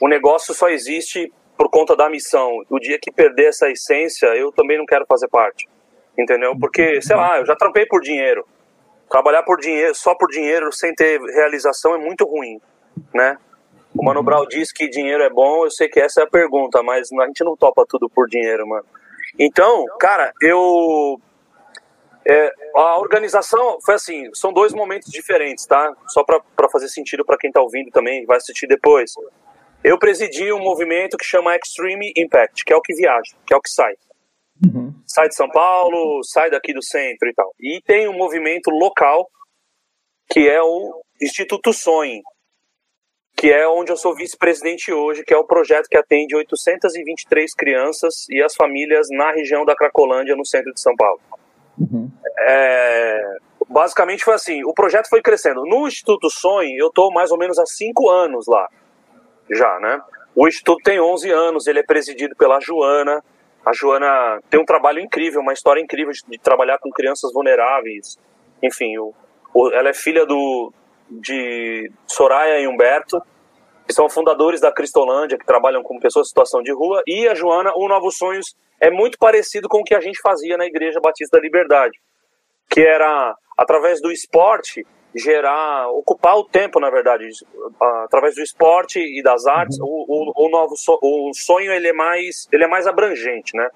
o 0.00 0.08
negócio 0.08 0.52
só 0.54 0.68
existe 0.68 1.32
por 1.56 1.70
conta 1.70 1.96
da 1.96 2.08
missão. 2.08 2.62
O 2.68 2.78
dia 2.78 2.98
que 3.00 3.10
perder 3.10 3.48
essa 3.48 3.70
essência, 3.70 4.26
eu 4.28 4.52
também 4.52 4.78
não 4.78 4.86
quero 4.86 5.06
fazer 5.06 5.28
parte, 5.28 5.68
entendeu? 6.18 6.56
Porque, 6.58 7.00
sei 7.00 7.16
lá, 7.16 7.38
eu 7.38 7.46
já 7.46 7.56
trampei 7.56 7.86
por 7.86 8.00
dinheiro. 8.00 8.46
Trabalhar 9.08 9.42
por 9.44 9.58
dinheiro, 9.58 9.94
só 9.94 10.14
por 10.14 10.28
dinheiro, 10.28 10.72
sem 10.72 10.92
ter 10.94 11.20
realização 11.20 11.94
é 11.94 11.98
muito 11.98 12.24
ruim, 12.24 12.60
né? 13.14 13.38
O 13.96 14.04
Mano 14.04 14.22
Brown 14.22 14.46
diz 14.46 14.72
que 14.72 14.88
dinheiro 14.88 15.22
é 15.22 15.30
bom, 15.30 15.64
eu 15.64 15.70
sei 15.70 15.88
que 15.88 15.98
essa 15.98 16.20
é 16.20 16.24
a 16.24 16.28
pergunta, 16.28 16.82
mas 16.82 17.08
a 17.12 17.26
gente 17.26 17.42
não 17.44 17.56
topa 17.56 17.84
tudo 17.88 18.10
por 18.10 18.28
dinheiro, 18.28 18.66
mano. 18.66 18.84
Então, 19.38 19.86
cara, 19.98 20.32
eu. 20.42 21.20
É, 22.28 22.52
a 22.74 22.98
organização 22.98 23.78
foi 23.84 23.94
assim: 23.94 24.28
são 24.34 24.52
dois 24.52 24.72
momentos 24.72 25.10
diferentes, 25.10 25.64
tá? 25.64 25.94
Só 26.08 26.24
para 26.24 26.68
fazer 26.68 26.88
sentido 26.88 27.24
para 27.24 27.38
quem 27.38 27.52
tá 27.52 27.60
ouvindo 27.60 27.90
também, 27.92 28.26
vai 28.26 28.36
assistir 28.36 28.66
depois. 28.66 29.12
Eu 29.84 29.96
presidi 29.96 30.52
um 30.52 30.58
movimento 30.58 31.16
que 31.16 31.24
chama 31.24 31.54
Extreme 31.54 32.12
Impact, 32.16 32.64
que 32.64 32.72
é 32.72 32.76
o 32.76 32.80
que 32.80 32.94
viaja, 32.94 33.36
que 33.46 33.54
é 33.54 33.56
o 33.56 33.60
que 33.60 33.70
sai. 33.70 33.94
Uhum. 34.64 34.92
Sai 35.06 35.28
de 35.28 35.36
São 35.36 35.48
Paulo, 35.48 36.24
sai 36.24 36.50
daqui 36.50 36.72
do 36.74 36.82
centro 36.82 37.28
e 37.28 37.34
tal. 37.34 37.54
E 37.60 37.80
tem 37.86 38.08
um 38.08 38.16
movimento 38.16 38.70
local 38.70 39.28
que 40.28 40.48
é 40.48 40.60
o 40.60 41.00
Instituto 41.22 41.72
Sonhe, 41.72 42.22
que 43.36 43.52
é 43.52 43.68
onde 43.68 43.92
eu 43.92 43.96
sou 43.96 44.16
vice-presidente 44.16 44.92
hoje, 44.92 45.22
que 45.22 45.32
é 45.32 45.36
o 45.36 45.44
projeto 45.44 45.86
que 45.88 45.96
atende 45.96 46.34
823 46.34 47.54
crianças 47.54 48.26
e 48.28 48.42
as 48.42 48.56
famílias 48.56 49.06
na 49.10 49.30
região 49.30 49.64
da 49.64 49.76
Cracolândia, 49.76 50.34
no 50.34 50.44
centro 50.44 50.72
de 50.74 50.80
São 50.80 50.96
Paulo. 50.96 51.20
Uhum. 51.78 52.10
É, 52.38 53.36
basicamente 53.68 54.24
foi 54.24 54.34
assim, 54.34 54.64
o 54.64 54.72
projeto 54.72 55.08
foi 55.08 55.20
crescendo. 55.20 55.62
No 55.64 55.86
Instituto 55.86 56.30
Sonho, 56.30 56.76
eu 56.78 56.88
estou 56.88 57.12
mais 57.12 57.30
ou 57.30 57.38
menos 57.38 57.58
há 57.58 57.66
cinco 57.66 58.08
anos 58.08 58.46
lá, 58.46 58.68
já, 59.50 59.78
né? 59.80 60.00
O 60.34 60.46
Instituto 60.46 60.82
tem 60.82 61.00
11 61.00 61.30
anos, 61.30 61.66
ele 61.66 61.78
é 61.78 61.82
presidido 61.82 62.36
pela 62.36 62.60
Joana. 62.60 63.24
A 63.64 63.72
Joana 63.72 64.40
tem 64.50 64.60
um 64.60 64.66
trabalho 64.66 65.00
incrível, 65.00 65.40
uma 65.40 65.54
história 65.54 65.80
incrível 65.80 66.12
de, 66.12 66.20
de 66.28 66.38
trabalhar 66.38 66.78
com 66.78 66.90
crianças 66.90 67.32
vulneráveis. 67.32 68.18
Enfim, 68.62 68.98
o, 68.98 69.14
o, 69.54 69.70
ela 69.72 69.88
é 69.88 69.94
filha 69.94 70.26
do, 70.26 70.72
de 71.10 71.90
Soraya 72.06 72.60
e 72.60 72.68
Humberto, 72.68 73.20
que 73.86 73.94
são 73.94 74.10
fundadores 74.10 74.60
da 74.60 74.72
Cristolândia, 74.72 75.38
que 75.38 75.46
trabalham 75.46 75.82
com 75.82 75.98
pessoas 75.98 76.26
em 76.26 76.28
situação 76.28 76.62
de 76.62 76.72
rua, 76.72 77.02
e 77.06 77.26
a 77.28 77.34
Joana, 77.34 77.72
o 77.74 77.88
Novos 77.88 78.16
Sonhos, 78.16 78.54
é 78.80 78.90
muito 78.90 79.18
parecido 79.18 79.68
com 79.68 79.78
o 79.78 79.84
que 79.84 79.94
a 79.94 80.00
gente 80.00 80.20
fazia 80.20 80.56
na 80.56 80.66
Igreja 80.66 81.00
Batista 81.00 81.38
da 81.38 81.42
Liberdade, 81.42 81.98
que 82.68 82.80
era, 82.80 83.34
através 83.56 84.00
do 84.00 84.10
esporte, 84.12 84.86
gerar, 85.14 85.88
ocupar 85.90 86.36
o 86.36 86.44
tempo, 86.44 86.78
na 86.78 86.90
verdade, 86.90 87.26
através 88.04 88.34
do 88.34 88.42
esporte 88.42 88.98
e 88.98 89.22
das 89.22 89.46
artes, 89.46 89.78
uhum. 89.80 89.86
o, 89.86 90.32
o, 90.34 90.46
o, 90.46 90.48
novo 90.50 90.74
o 91.02 91.30
sonho 91.34 91.72
ele 91.72 91.88
é 91.88 91.92
mais 91.92 92.46
ele 92.52 92.64
é 92.64 92.68
mais 92.68 92.86
abrangente, 92.86 93.56
né? 93.56 93.68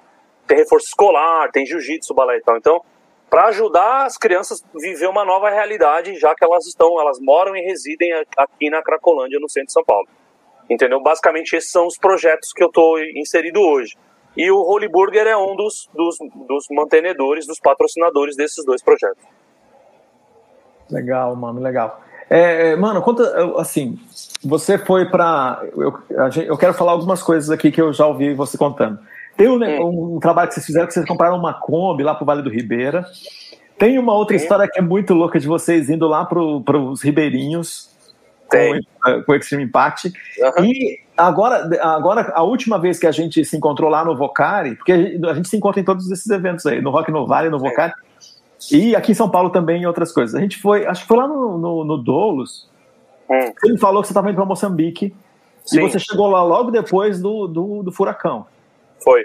Tem 0.46 0.58
reforço 0.58 0.88
escolar, 0.88 1.50
tem 1.50 1.64
jiu-jitsu, 1.64 2.12
balé 2.12 2.36
e 2.36 2.42
tal. 2.42 2.56
Então, 2.56 2.82
para 3.30 3.46
ajudar 3.46 4.06
as 4.06 4.18
crianças 4.18 4.60
a 4.62 4.78
viver 4.78 5.06
uma 5.06 5.24
nova 5.24 5.48
realidade, 5.48 6.16
já 6.16 6.34
que 6.34 6.44
elas 6.44 6.66
estão, 6.66 7.00
elas 7.00 7.18
moram 7.20 7.56
e 7.56 7.60
residem 7.60 8.12
aqui 8.36 8.68
na 8.68 8.82
Cracolândia, 8.82 9.38
no 9.38 9.48
centro 9.48 9.68
de 9.68 9.72
São 9.72 9.84
Paulo. 9.84 10.08
Entendeu? 10.68 11.00
Basicamente, 11.00 11.54
esses 11.54 11.70
são 11.70 11.86
os 11.86 11.96
projetos 11.96 12.52
que 12.52 12.62
eu 12.62 12.66
estou 12.68 13.00
inserido 13.00 13.60
hoje. 13.60 13.96
E 14.40 14.50
o 14.50 14.56
Holy 14.56 14.88
Burger 14.88 15.26
é 15.26 15.36
um 15.36 15.54
dos, 15.54 15.86
dos, 15.94 16.16
dos 16.48 16.64
mantenedores, 16.70 17.46
dos 17.46 17.60
patrocinadores 17.60 18.34
desses 18.34 18.64
dois 18.64 18.82
projetos. 18.82 19.22
Legal, 20.90 21.36
mano, 21.36 21.60
legal. 21.60 22.00
É, 22.30 22.74
mano, 22.74 23.02
conta, 23.02 23.22
assim, 23.60 23.98
você 24.42 24.78
foi 24.78 25.10
para. 25.10 25.62
Eu, 25.76 25.92
eu 26.46 26.56
quero 26.56 26.72
falar 26.72 26.92
algumas 26.92 27.22
coisas 27.22 27.50
aqui 27.50 27.70
que 27.70 27.82
eu 27.82 27.92
já 27.92 28.06
ouvi 28.06 28.32
você 28.32 28.56
contando. 28.56 28.98
Tem 29.36 29.46
um, 29.46 29.62
hum. 29.62 30.14
um, 30.16 30.20
trabalho 30.20 30.48
que 30.48 30.54
vocês 30.54 30.64
fizeram 30.64 30.86
que 30.86 30.94
vocês 30.94 31.04
compraram 31.04 31.36
uma 31.36 31.52
Kombi 31.52 32.02
lá 32.02 32.14
pro 32.14 32.24
Vale 32.24 32.40
do 32.40 32.48
Ribeira. 32.48 33.04
Tem 33.78 33.98
uma 33.98 34.14
outra 34.14 34.38
Sim. 34.38 34.44
história 34.44 34.66
que 34.66 34.78
é 34.78 34.82
muito 34.82 35.12
louca 35.12 35.38
de 35.38 35.46
vocês 35.46 35.90
indo 35.90 36.08
lá 36.08 36.24
para 36.24 36.40
os 36.40 37.02
ribeirinhos 37.02 37.90
Tem. 38.48 38.80
com, 39.02 39.22
com 39.22 39.34
Extreme 39.34 39.64
Impact. 39.64 40.10
Uhum. 40.38 40.64
E 40.64 41.00
agora, 41.26 41.78
agora, 41.82 42.32
a 42.34 42.42
última 42.42 42.78
vez 42.78 42.98
que 42.98 43.06
a 43.06 43.12
gente 43.12 43.44
se 43.44 43.56
encontrou 43.56 43.90
lá 43.90 44.04
no 44.04 44.16
Vocari, 44.16 44.74
porque 44.76 44.92
a 44.92 44.96
gente, 44.96 45.26
a 45.26 45.34
gente 45.34 45.48
se 45.48 45.56
encontra 45.56 45.80
em 45.80 45.84
todos 45.84 46.10
esses 46.10 46.28
eventos 46.30 46.66
aí, 46.66 46.80
no 46.80 46.90
Rock 46.90 47.10
no 47.10 47.26
Vale, 47.26 47.48
no 47.48 47.58
Vocari, 47.58 47.92
e 48.70 48.94
aqui 48.94 49.12
em 49.12 49.14
São 49.14 49.30
Paulo 49.30 49.50
também 49.50 49.82
em 49.82 49.86
outras 49.86 50.12
coisas. 50.12 50.34
A 50.34 50.40
gente 50.40 50.58
foi, 50.60 50.86
acho 50.86 51.02
que 51.02 51.08
foi 51.08 51.16
lá 51.16 51.26
no, 51.26 51.58
no, 51.58 51.84
no 51.84 51.98
Doulos. 51.98 52.68
Hum. 53.28 53.52
Ele 53.64 53.78
falou 53.78 54.02
que 54.02 54.08
você 54.08 54.12
estava 54.12 54.28
indo 54.28 54.36
para 54.36 54.44
Moçambique 54.44 55.14
Sim. 55.64 55.78
e 55.78 55.82
você 55.82 55.98
chegou 55.98 56.28
lá 56.28 56.42
logo 56.42 56.70
depois 56.70 57.20
do, 57.20 57.46
do, 57.46 57.82
do 57.82 57.92
furacão. 57.92 58.46
Foi. 59.02 59.24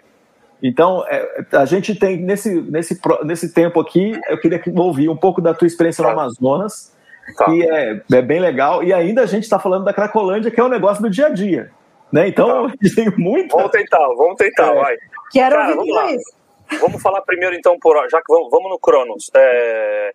Então, 0.62 1.04
é, 1.08 1.46
a 1.54 1.66
gente 1.66 1.94
tem, 1.96 2.18
nesse, 2.18 2.62
nesse, 2.62 3.00
nesse 3.24 3.54
tempo 3.54 3.80
aqui, 3.80 4.20
eu 4.30 4.40
queria 4.40 4.62
ouvir 4.78 5.10
um 5.10 5.18
pouco 5.18 5.42
da 5.42 5.54
tua 5.54 5.68
experiência 5.68 6.04
tá. 6.04 6.14
no 6.14 6.20
Amazonas, 6.20 6.96
tá. 7.38 7.46
que 7.46 7.70
é, 7.70 8.02
é 8.12 8.22
bem 8.22 8.40
legal, 8.40 8.84
e 8.84 8.94
ainda 8.94 9.22
a 9.22 9.26
gente 9.26 9.44
está 9.44 9.60
falando 9.60 9.84
da 9.84 9.94
Cracolândia, 9.94 10.50
que 10.50 10.60
é 10.60 10.64
um 10.64 10.70
negócio 10.70 11.04
do 11.04 11.10
dia 11.10 11.28
a 11.28 11.30
dia. 11.30 11.72
Né? 12.12 12.28
Então, 12.28 12.68
tá. 12.68 12.76
gente 12.82 12.96
tem 12.96 13.12
muito. 13.18 13.56
Vamos 13.56 13.72
tentar, 13.72 14.08
vamos 14.16 14.36
tentar, 14.36 14.76
é. 14.76 14.82
vai. 14.82 14.98
Quero 15.32 15.56
Cara, 15.56 15.76
ouvir 15.76 15.92
vamos 15.92 16.12
isso. 16.14 16.36
Vamos 16.80 17.02
falar 17.02 17.22
primeiro, 17.22 17.56
então, 17.56 17.78
por, 17.80 17.96
já 18.10 18.20
que 18.22 18.34
vamos, 18.34 18.50
vamos 18.50 18.70
no 18.72 18.80
Cronos. 18.80 19.30
É, 19.36 20.12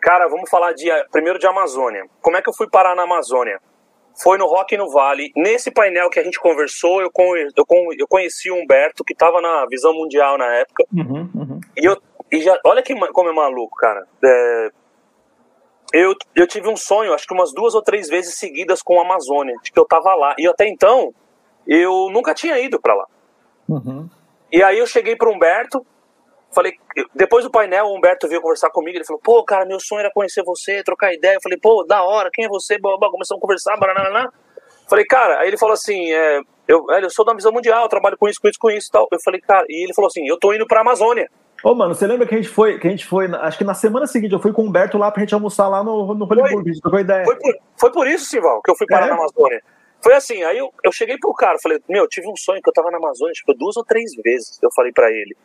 cara, 0.00 0.28
vamos 0.28 0.48
falar 0.50 0.72
de, 0.72 0.86
primeiro 1.10 1.38
de 1.38 1.46
Amazônia. 1.46 2.04
Como 2.20 2.36
é 2.36 2.42
que 2.42 2.48
eu 2.48 2.54
fui 2.54 2.68
parar 2.68 2.94
na 2.94 3.02
Amazônia? 3.02 3.60
foi 4.18 4.38
no 4.38 4.46
Rock 4.46 4.74
no 4.78 4.90
Vale. 4.90 5.30
Nesse 5.36 5.70
painel 5.70 6.08
que 6.08 6.18
a 6.18 6.24
gente 6.24 6.40
conversou, 6.40 7.02
eu, 7.02 7.10
eu, 7.14 7.92
eu 7.98 8.08
conheci 8.08 8.50
o 8.50 8.56
Humberto, 8.56 9.04
que 9.04 9.12
estava 9.12 9.42
na 9.42 9.66
Visão 9.66 9.92
Mundial 9.92 10.38
na 10.38 10.54
época. 10.54 10.84
Uhum, 10.90 11.30
uhum. 11.34 11.60
E 11.76 11.84
eu 11.84 12.00
e 12.30 12.40
já, 12.40 12.58
olha 12.64 12.82
que, 12.82 12.94
como 13.12 13.28
é 13.28 13.32
maluco, 13.32 13.76
cara. 13.76 14.04
É, 14.24 14.70
eu, 15.92 16.14
eu 16.34 16.46
tive 16.46 16.68
um 16.68 16.76
sonho, 16.76 17.14
acho 17.14 17.26
que 17.26 17.34
umas 17.34 17.52
duas 17.52 17.74
ou 17.74 17.82
três 17.82 18.08
vezes 18.08 18.34
seguidas 18.34 18.82
com 18.82 18.98
a 18.98 19.02
Amazônia, 19.02 19.54
de 19.62 19.70
que 19.70 19.78
eu 19.78 19.86
tava 19.86 20.14
lá. 20.14 20.34
E 20.38 20.46
até 20.46 20.68
então, 20.68 21.14
eu 21.66 22.08
nunca 22.10 22.34
tinha 22.34 22.58
ido 22.58 22.80
para 22.80 22.94
lá. 22.94 23.06
Uhum. 23.68 24.08
E 24.52 24.62
aí 24.62 24.78
eu 24.78 24.86
cheguei 24.86 25.16
pro 25.16 25.30
Humberto, 25.32 25.84
falei, 26.52 26.74
depois 27.14 27.44
do 27.44 27.50
painel, 27.50 27.86
o 27.86 27.96
Humberto 27.96 28.28
veio 28.28 28.40
conversar 28.40 28.70
comigo, 28.70 28.96
ele 28.96 29.04
falou, 29.04 29.20
pô, 29.22 29.44
cara, 29.44 29.66
meu 29.66 29.78
sonho 29.80 30.00
era 30.00 30.12
conhecer 30.12 30.42
você, 30.44 30.82
trocar 30.82 31.12
ideia. 31.12 31.34
Eu 31.34 31.42
falei, 31.42 31.58
pô, 31.58 31.84
da 31.84 32.02
hora, 32.02 32.30
quem 32.32 32.44
é 32.44 32.48
você? 32.48 32.78
Começamos 32.78 33.30
a 33.30 33.40
conversar, 33.40 33.76
banana. 33.76 34.32
Falei, 34.88 35.04
cara, 35.04 35.40
aí 35.40 35.48
ele 35.48 35.58
falou 35.58 35.74
assim, 35.74 36.12
é, 36.12 36.40
eu, 36.68 36.86
eu 36.88 37.10
sou 37.10 37.24
da 37.24 37.34
Visão 37.34 37.52
Mundial, 37.52 37.88
trabalho 37.88 38.16
com 38.16 38.28
isso, 38.28 38.40
com 38.40 38.48
isso, 38.48 38.58
com 38.58 38.70
isso 38.70 38.88
e 38.88 38.92
tal. 38.92 39.08
Eu 39.10 39.18
falei, 39.22 39.40
cara, 39.40 39.66
e 39.68 39.84
ele 39.84 39.94
falou 39.94 40.06
assim, 40.06 40.26
eu 40.26 40.38
tô 40.38 40.52
indo 40.52 40.66
pra 40.66 40.80
Amazônia. 40.80 41.28
Ô, 41.64 41.74
mano, 41.74 41.94
você 41.94 42.06
lembra 42.06 42.26
que 42.26 42.34
a 42.34 42.38
gente 42.38 42.48
foi, 42.48 42.78
que 42.78 42.86
a 42.86 42.90
gente 42.90 43.04
foi, 43.04 43.26
acho 43.26 43.58
que 43.58 43.64
na 43.64 43.74
semana 43.74 44.06
seguinte 44.06 44.32
eu 44.32 44.38
fui 44.38 44.52
com 44.52 44.62
o 44.62 44.66
Humberto 44.66 44.96
lá 44.98 45.10
pra 45.10 45.20
gente 45.20 45.34
almoçar 45.34 45.68
lá 45.68 45.82
no, 45.82 46.14
no 46.14 46.24
Hollywood, 46.24 46.80
trocou 46.80 47.00
ideia. 47.00 47.24
Foi 47.24 47.36
por, 47.36 47.54
foi 47.76 47.92
por 47.92 48.06
isso, 48.06 48.26
Sival, 48.26 48.62
que 48.62 48.70
eu 48.70 48.76
fui 48.76 48.86
parar 48.86 49.06
é? 49.06 49.10
na 49.10 49.16
Amazônia. 49.16 49.62
Foi 50.06 50.14
assim, 50.14 50.40
aí 50.44 50.56
eu, 50.56 50.72
eu 50.84 50.92
cheguei 50.92 51.18
pro 51.18 51.34
cara, 51.34 51.58
falei, 51.58 51.82
meu, 51.88 52.04
eu 52.04 52.08
tive 52.08 52.28
um 52.28 52.36
sonho 52.36 52.62
que 52.62 52.68
eu 52.68 52.72
tava 52.72 52.92
na 52.92 52.96
Amazônia, 52.96 53.32
tipo, 53.32 53.52
duas 53.54 53.76
ou 53.76 53.84
três 53.84 54.12
vezes, 54.22 54.56
eu 54.62 54.70
falei 54.70 54.92
para 54.92 55.10
ele. 55.10 55.36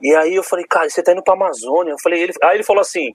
E 0.00 0.14
aí 0.14 0.36
eu 0.36 0.44
falei, 0.44 0.64
cara, 0.64 0.88
você 0.88 1.02
tá 1.02 1.10
indo 1.10 1.20
pra 1.20 1.34
Amazônia? 1.34 1.90
Eu 1.90 1.98
falei, 2.00 2.22
ele, 2.22 2.32
aí 2.44 2.58
ele 2.58 2.62
falou 2.62 2.80
assim, 2.80 3.12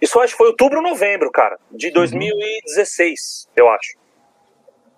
isso 0.00 0.18
acho 0.18 0.32
que 0.32 0.38
foi 0.38 0.48
outubro 0.48 0.78
ou 0.78 0.82
novembro, 0.82 1.30
cara, 1.30 1.56
de 1.70 1.92
2016, 1.92 3.46
uhum. 3.46 3.52
eu 3.54 3.68
acho. 3.68 3.96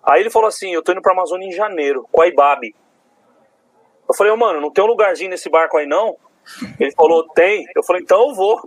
Aí 0.03 0.23
ele 0.23 0.31
falou 0.31 0.49
assim, 0.49 0.73
eu 0.73 0.83
tô 0.83 0.93
indo 0.93 1.03
pra 1.03 1.13
Amazônia 1.13 1.49
em 1.49 1.53
janeiro, 1.53 2.09
com 2.11 2.23
a 2.23 2.27
Ibabe. 2.27 2.75
Eu 4.09 4.15
falei, 4.15 4.33
oh, 4.33 4.39
mano, 4.39 4.59
não 4.59 4.73
tem 4.73 4.83
um 4.83 4.87
lugarzinho 4.87 5.29
nesse 5.29 5.51
barco 5.51 5.77
aí 5.77 5.87
não? 5.87 6.17
Ele 6.81 6.93
falou, 6.93 7.29
tem. 7.35 7.67
Eu 7.77 7.85
falei, 7.85 8.01
então 8.01 8.31
eu 8.31 8.35
vou. 8.35 8.59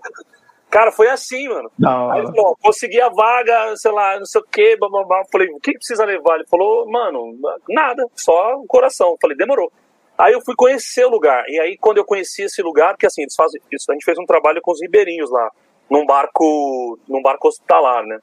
Cara, 0.69 0.91
foi 0.91 1.07
assim, 1.09 1.47
mano. 1.47 1.71
Não. 1.79 2.11
Aí 2.11 2.19
ele 2.19 2.31
falou, 2.35 2.57
consegui 2.61 2.99
a 2.99 3.09
vaga, 3.09 3.75
sei 3.77 3.91
lá, 3.91 4.17
não 4.17 4.25
sei 4.25 4.41
o 4.41 4.45
quê, 4.51 4.77
bababá. 4.77 5.23
Falei, 5.31 5.47
o 5.49 5.59
que 5.59 5.73
precisa 5.73 6.03
levar? 6.03 6.35
Ele 6.35 6.47
falou, 6.47 6.89
mano, 6.89 7.37
nada, 7.69 8.05
só 8.15 8.55
o 8.55 8.65
coração. 8.67 9.15
Falei, 9.21 9.37
demorou. 9.37 9.71
Aí 10.17 10.33
eu 10.33 10.41
fui 10.41 10.55
conhecer 10.55 11.05
o 11.05 11.09
lugar. 11.09 11.43
E 11.47 11.59
aí, 11.59 11.77
quando 11.77 11.97
eu 11.97 12.05
conheci 12.05 12.43
esse 12.43 12.61
lugar, 12.61 12.93
porque 12.93 13.05
assim, 13.05 13.21
eles 13.21 13.35
fazem 13.35 13.61
isso, 13.71 13.89
a 13.89 13.93
gente 13.93 14.03
fez 14.03 14.17
um 14.17 14.25
trabalho 14.25 14.61
com 14.61 14.71
os 14.71 14.81
ribeirinhos 14.81 15.29
lá, 15.31 15.49
num 15.89 16.05
barco, 16.05 16.99
num 17.07 17.21
barco 17.21 17.47
hospitalar, 17.47 18.03
né? 18.03 18.19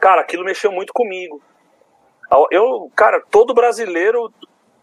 Cara, 0.00 0.22
aquilo 0.22 0.44
mexeu 0.44 0.72
muito 0.72 0.92
comigo. 0.92 1.40
Eu, 2.50 2.90
cara, 2.96 3.22
todo 3.30 3.54
brasileiro 3.54 4.32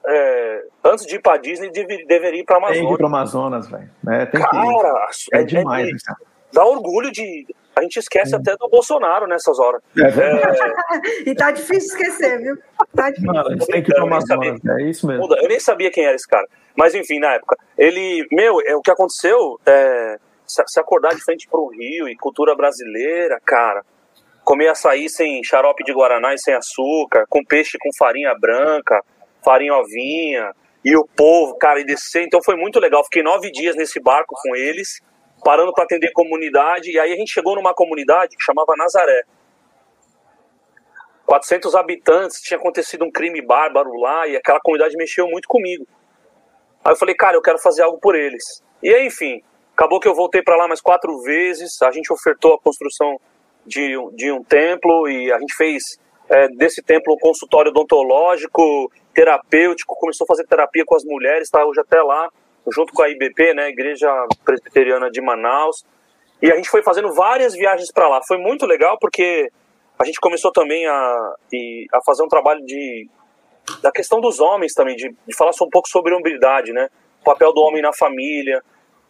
é, 0.07 0.63
antes 0.83 1.05
de 1.05 1.15
ir 1.15 1.21
pra 1.21 1.37
Disney, 1.37 1.71
deve, 1.71 2.05
deveria 2.05 2.41
ir 2.41 2.43
pra 2.43 2.57
Amazonas. 2.57 2.79
Tem 2.79 2.87
que 2.87 2.93
ir 2.93 2.97
pro 2.97 3.07
Amazonas, 3.07 3.67
velho. 3.67 3.89
É, 4.07 4.25
cara, 4.27 5.09
é, 5.33 5.39
é 5.39 5.43
demais. 5.43 5.89
É, 5.89 6.34
dá 6.55 6.65
orgulho 6.65 7.11
de. 7.11 7.45
A 7.75 7.81
gente 7.81 7.99
esquece 7.99 8.29
Sim. 8.29 8.37
até 8.37 8.55
do 8.55 8.69
Bolsonaro 8.69 9.27
nessas 9.27 9.59
horas. 9.59 9.81
É, 9.97 10.03
é... 10.03 11.29
e 11.29 11.35
tá 11.35 11.51
difícil 11.51 11.89
esquecer, 11.89 12.39
viu? 12.39 12.57
Tá 12.95 13.09
difícil. 13.09 13.33
Mano, 13.33 13.57
tem 13.65 13.83
que 13.83 13.93
pro 13.93 14.05
Amazonas, 14.05 14.61
é 14.65 14.83
isso 14.83 15.05
mesmo. 15.05 15.27
Eu 15.35 15.49
nem 15.49 15.59
sabia 15.59 15.91
quem 15.91 16.05
era 16.05 16.15
esse 16.15 16.27
cara. 16.27 16.47
Mas 16.75 16.95
enfim, 16.95 17.19
na 17.19 17.33
época. 17.33 17.57
Ele, 17.77 18.25
meu, 18.31 18.61
é, 18.65 18.75
o 18.75 18.81
que 18.81 18.91
aconteceu 18.91 19.59
é. 19.65 20.17
Se 20.47 20.79
acordar 20.79 21.09
de 21.15 21.23
frente 21.23 21.47
pro 21.49 21.67
Rio 21.69 22.07
e 22.07 22.15
cultura 22.15 22.55
brasileira, 22.55 23.39
cara. 23.43 23.83
Comer 24.43 24.67
açaí 24.69 25.09
sem 25.09 25.43
xarope 25.43 25.83
de 25.83 25.91
Guaraná 25.91 26.35
e 26.35 26.37
sem 26.37 26.53
açúcar, 26.53 27.25
com 27.27 27.43
peixe 27.43 27.79
com 27.79 27.89
farinha 27.97 28.31
branca, 28.39 29.01
farinha 29.43 29.73
ovinha, 29.73 30.53
e 30.85 30.95
o 30.95 31.03
povo, 31.03 31.57
cara, 31.57 31.79
e 31.79 31.83
descer. 31.83 32.23
Então 32.23 32.39
foi 32.43 32.55
muito 32.55 32.79
legal. 32.79 33.03
Fiquei 33.03 33.23
nove 33.23 33.51
dias 33.51 33.75
nesse 33.75 33.99
barco 33.99 34.35
com 34.39 34.55
eles, 34.55 35.01
parando 35.45 35.71
para 35.71 35.83
atender 35.83 36.11
comunidade. 36.11 36.91
E 36.91 36.99
aí 36.99 37.13
a 37.13 37.15
gente 37.15 37.31
chegou 37.31 37.55
numa 37.55 37.71
comunidade 37.71 38.35
que 38.35 38.43
chamava 38.43 38.73
Nazaré. 38.75 39.21
400 41.27 41.75
habitantes, 41.75 42.41
tinha 42.41 42.57
acontecido 42.57 43.05
um 43.05 43.11
crime 43.11 43.41
bárbaro 43.43 43.93
lá 43.93 44.27
e 44.27 44.35
aquela 44.35 44.59
comunidade 44.59 44.97
mexeu 44.97 45.27
muito 45.27 45.47
comigo. 45.47 45.85
Aí 46.83 46.93
eu 46.93 46.95
falei, 46.95 47.13
cara, 47.13 47.37
eu 47.37 47.43
quero 47.43 47.59
fazer 47.59 47.83
algo 47.83 47.99
por 47.99 48.15
eles. 48.15 48.63
E 48.81 48.91
aí, 48.91 49.05
enfim, 49.05 49.43
acabou 49.73 49.99
que 49.99 50.07
eu 50.07 50.15
voltei 50.15 50.41
para 50.41 50.55
lá 50.55 50.67
mais 50.67 50.81
quatro 50.81 51.21
vezes. 51.21 51.79
A 51.83 51.91
gente 51.91 52.11
ofertou 52.11 52.55
a 52.55 52.59
construção 52.59 53.19
de, 53.65 53.95
de 54.13 54.31
um 54.31 54.43
templo 54.43 55.07
e 55.07 55.31
a 55.31 55.39
gente 55.39 55.55
fez 55.55 55.99
é, 56.27 56.47
desse 56.49 56.81
templo 56.81 57.13
um 57.13 57.19
consultório 57.19 57.69
odontológico, 57.69 58.91
terapêutico, 59.13 59.95
começou 59.95 60.25
a 60.25 60.27
fazer 60.27 60.45
terapia 60.47 60.83
com 60.85 60.95
as 60.95 61.03
mulheres, 61.03 61.43
está 61.43 61.63
hoje 61.65 61.79
até 61.79 62.01
lá, 62.01 62.29
junto 62.73 62.93
com 62.93 63.03
a 63.03 63.09
IBP, 63.09 63.53
né, 63.53 63.69
Igreja 63.69 64.09
Presbiteriana 64.43 65.09
de 65.09 65.21
Manaus. 65.21 65.85
E 66.41 66.51
a 66.51 66.55
gente 66.55 66.69
foi 66.69 66.81
fazendo 66.81 67.13
várias 67.13 67.53
viagens 67.53 67.91
para 67.91 68.07
lá. 68.07 68.21
Foi 68.27 68.37
muito 68.37 68.65
legal 68.65 68.97
porque 68.99 69.49
a 69.97 70.05
gente 70.05 70.19
começou 70.19 70.51
também 70.51 70.85
a, 70.85 71.35
a 71.93 72.01
fazer 72.05 72.23
um 72.23 72.27
trabalho 72.27 72.63
de 72.65 73.07
da 73.81 73.91
questão 73.91 74.21
dos 74.21 74.39
homens 74.39 74.73
também, 74.73 74.95
de, 74.95 75.09
de 75.27 75.35
falar 75.35 75.51
um 75.61 75.69
pouco 75.69 75.89
sobre 75.89 76.13
hombridade, 76.13 76.71
né? 76.71 76.87
O 77.21 77.23
papel 77.23 77.51
do 77.51 77.61
homem 77.61 77.81
na 77.81 77.91
família, 77.91 78.61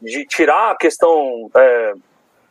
de 0.02 0.26
tirar 0.26 0.72
a 0.72 0.78
questão 0.78 1.50
é, 1.54 1.94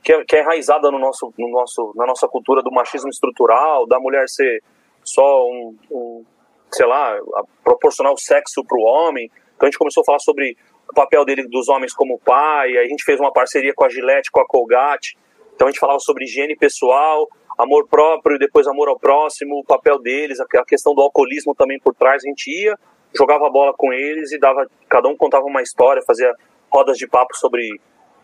que, 0.03 0.13
é, 0.13 0.25
que 0.25 0.37
é 0.37 0.41
enraizada 0.41 0.91
no 0.91 0.99
nosso, 0.99 1.33
no 1.39 1.49
nosso, 1.49 1.93
na 1.97 2.07
nossa 2.07 2.29
cultura 2.29 2.63
do 2.63 2.71
machismo 2.71 3.09
estrutural, 3.09 3.87
da 3.87 3.99
mulher 3.99 4.29
ser 4.29 4.63
só 5.03 5.47
um, 5.49 5.77
um 5.91 6.25
sei 6.71 6.87
lá, 6.87 7.17
proporcionar 7.63 8.13
o 8.13 8.19
sexo 8.19 8.63
para 8.65 8.77
o 8.77 8.83
homem. 8.83 9.31
Então 9.57 9.67
a 9.67 9.71
gente 9.71 9.79
começou 9.79 10.03
a 10.03 10.05
falar 10.05 10.19
sobre 10.19 10.57
o 10.95 11.03
papel 11.03 11.25
dele 11.25 11.49
dos 11.49 11.69
homens 11.69 11.93
como 11.93 12.21
pai, 12.21 12.79
a 12.79 12.87
gente 12.87 13.03
fez 13.03 13.19
uma 13.19 13.33
parceria 13.33 13.75
com 13.75 13.85
a 13.85 13.89
Gillette, 13.89 14.31
com 14.31 14.41
a 14.41 14.47
Colgate. 14.47 15.19
Então 15.55 15.67
a 15.67 15.71
gente 15.71 15.81
falava 15.81 15.99
sobre 15.99 16.25
higiene 16.25 16.57
pessoal, 16.57 17.29
amor 17.59 17.89
próprio, 17.89 18.39
depois 18.39 18.67
amor 18.69 18.89
ao 18.89 18.99
próximo, 18.99 19.59
o 19.59 19.65
papel 19.65 20.01
deles, 20.01 20.39
a 20.41 20.65
questão 20.65 20.95
do 20.95 21.03
alcoolismo 21.03 21.55
também 21.55 21.81
por 21.81 21.95
trás. 21.95 22.23
A 22.25 22.29
gente 22.29 22.49
ia, 22.49 22.79
jogava 23.13 23.51
bola 23.51 23.75
com 23.77 23.93
eles 23.93 24.31
e 24.31 24.39
dava, 24.39 24.67
cada 24.89 25.09
um 25.09 25.17
contava 25.17 25.45
uma 25.45 25.63
história, 25.63 26.01
fazia 26.07 26.33
rodas 26.73 26.97
de 26.97 27.09
papo 27.09 27.37
sobre. 27.37 27.81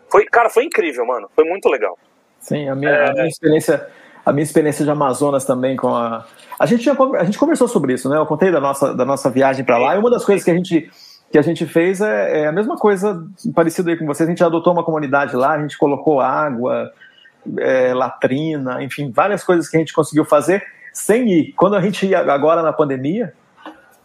Foi, 0.09 0.25
cara, 0.25 0.49
foi 0.49 0.63
incrível, 0.63 1.05
mano. 1.05 1.29
Foi 1.35 1.43
muito 1.43 1.67
legal. 1.69 1.97
Sim, 2.39 2.69
a 2.69 2.75
minha, 2.75 2.91
é... 2.91 3.09
a 3.09 3.13
minha 3.13 3.27
experiência 3.27 3.87
a 4.25 4.31
minha 4.31 4.43
experiência 4.43 4.85
de 4.85 4.91
Amazonas 4.91 5.45
também 5.45 5.75
com 5.75 5.95
a. 5.95 6.25
A 6.59 6.65
gente, 6.65 6.83
tinha, 6.83 6.95
a 7.17 7.23
gente 7.23 7.39
conversou 7.39 7.67
sobre 7.67 7.93
isso, 7.93 8.07
né? 8.07 8.17
Eu 8.17 8.25
contei 8.25 8.51
da 8.51 8.61
nossa, 8.61 8.93
da 8.93 9.03
nossa 9.03 9.29
viagem 9.29 9.65
para 9.65 9.77
lá, 9.77 9.95
e 9.95 9.99
uma 9.99 10.11
das 10.11 10.23
coisas 10.23 10.43
que 10.43 10.51
a 10.51 10.53
gente, 10.53 10.89
que 11.31 11.37
a 11.37 11.41
gente 11.41 11.65
fez 11.65 12.01
é, 12.01 12.41
é 12.41 12.47
a 12.47 12.51
mesma 12.51 12.75
coisa, 12.75 13.25
parecido 13.55 13.89
aí 13.89 13.97
com 13.97 14.05
vocês. 14.05 14.27
A 14.27 14.31
gente 14.31 14.43
adotou 14.43 14.73
uma 14.73 14.83
comunidade 14.83 15.35
lá, 15.35 15.53
a 15.53 15.61
gente 15.61 15.77
colocou 15.77 16.19
água, 16.19 16.91
é, 17.59 17.93
latrina, 17.93 18.83
enfim, 18.83 19.11
várias 19.11 19.43
coisas 19.43 19.69
que 19.69 19.77
a 19.77 19.79
gente 19.79 19.93
conseguiu 19.93 20.25
fazer 20.25 20.63
sem 20.93 21.29
ir. 21.31 21.53
Quando 21.53 21.75
a 21.75 21.81
gente 21.81 22.05
ia 22.05 22.19
agora 22.19 22.61
na 22.61 22.73
pandemia, 22.73 23.33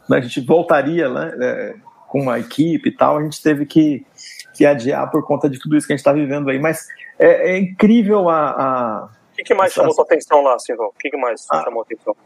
né, 0.09 0.18
a 0.18 0.20
gente 0.20 0.41
voltaria 0.41 1.09
né, 1.09 1.33
é, 1.41 1.74
com 2.09 2.20
uma 2.22 2.39
equipe 2.39 2.89
e 2.89 2.93
tal, 2.93 3.18
a 3.18 3.22
gente 3.22 3.43
teve 3.43 3.66
que, 3.66 4.07
que 4.55 4.64
adiar 4.64 5.11
por 5.11 5.27
conta 5.27 5.51
de 5.51 5.59
tudo 5.59 5.77
isso 5.77 5.87
que 5.87 5.93
a 5.93 5.97
gente 5.97 6.01
está 6.01 6.12
vivendo 6.12 6.49
aí. 6.49 6.61
Mas 6.61 6.87
é, 7.18 7.53
é 7.53 7.59
incrível 7.59 8.29
a, 8.29 8.51
a 8.51 9.09
que, 9.37 9.43
que 9.43 9.55
mais 9.55 9.72
chamou 9.72 9.93
sua 9.93 10.05
atenção 10.05 10.43
lá, 10.43 10.59
Silvão? 10.59 10.87
O 10.87 10.99
que, 10.99 11.11
que 11.11 11.16
mais 11.16 11.47
ah. 11.51 11.62
chamou 11.62 11.83
atenção? 11.83 12.16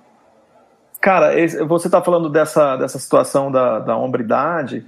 Cara, 1.00 1.32
você 1.66 1.88
está 1.88 2.02
falando 2.02 2.28
dessa, 2.28 2.76
dessa 2.76 2.98
situação 2.98 3.50
da, 3.50 3.78
da 3.78 3.96
hombridade. 3.96 4.84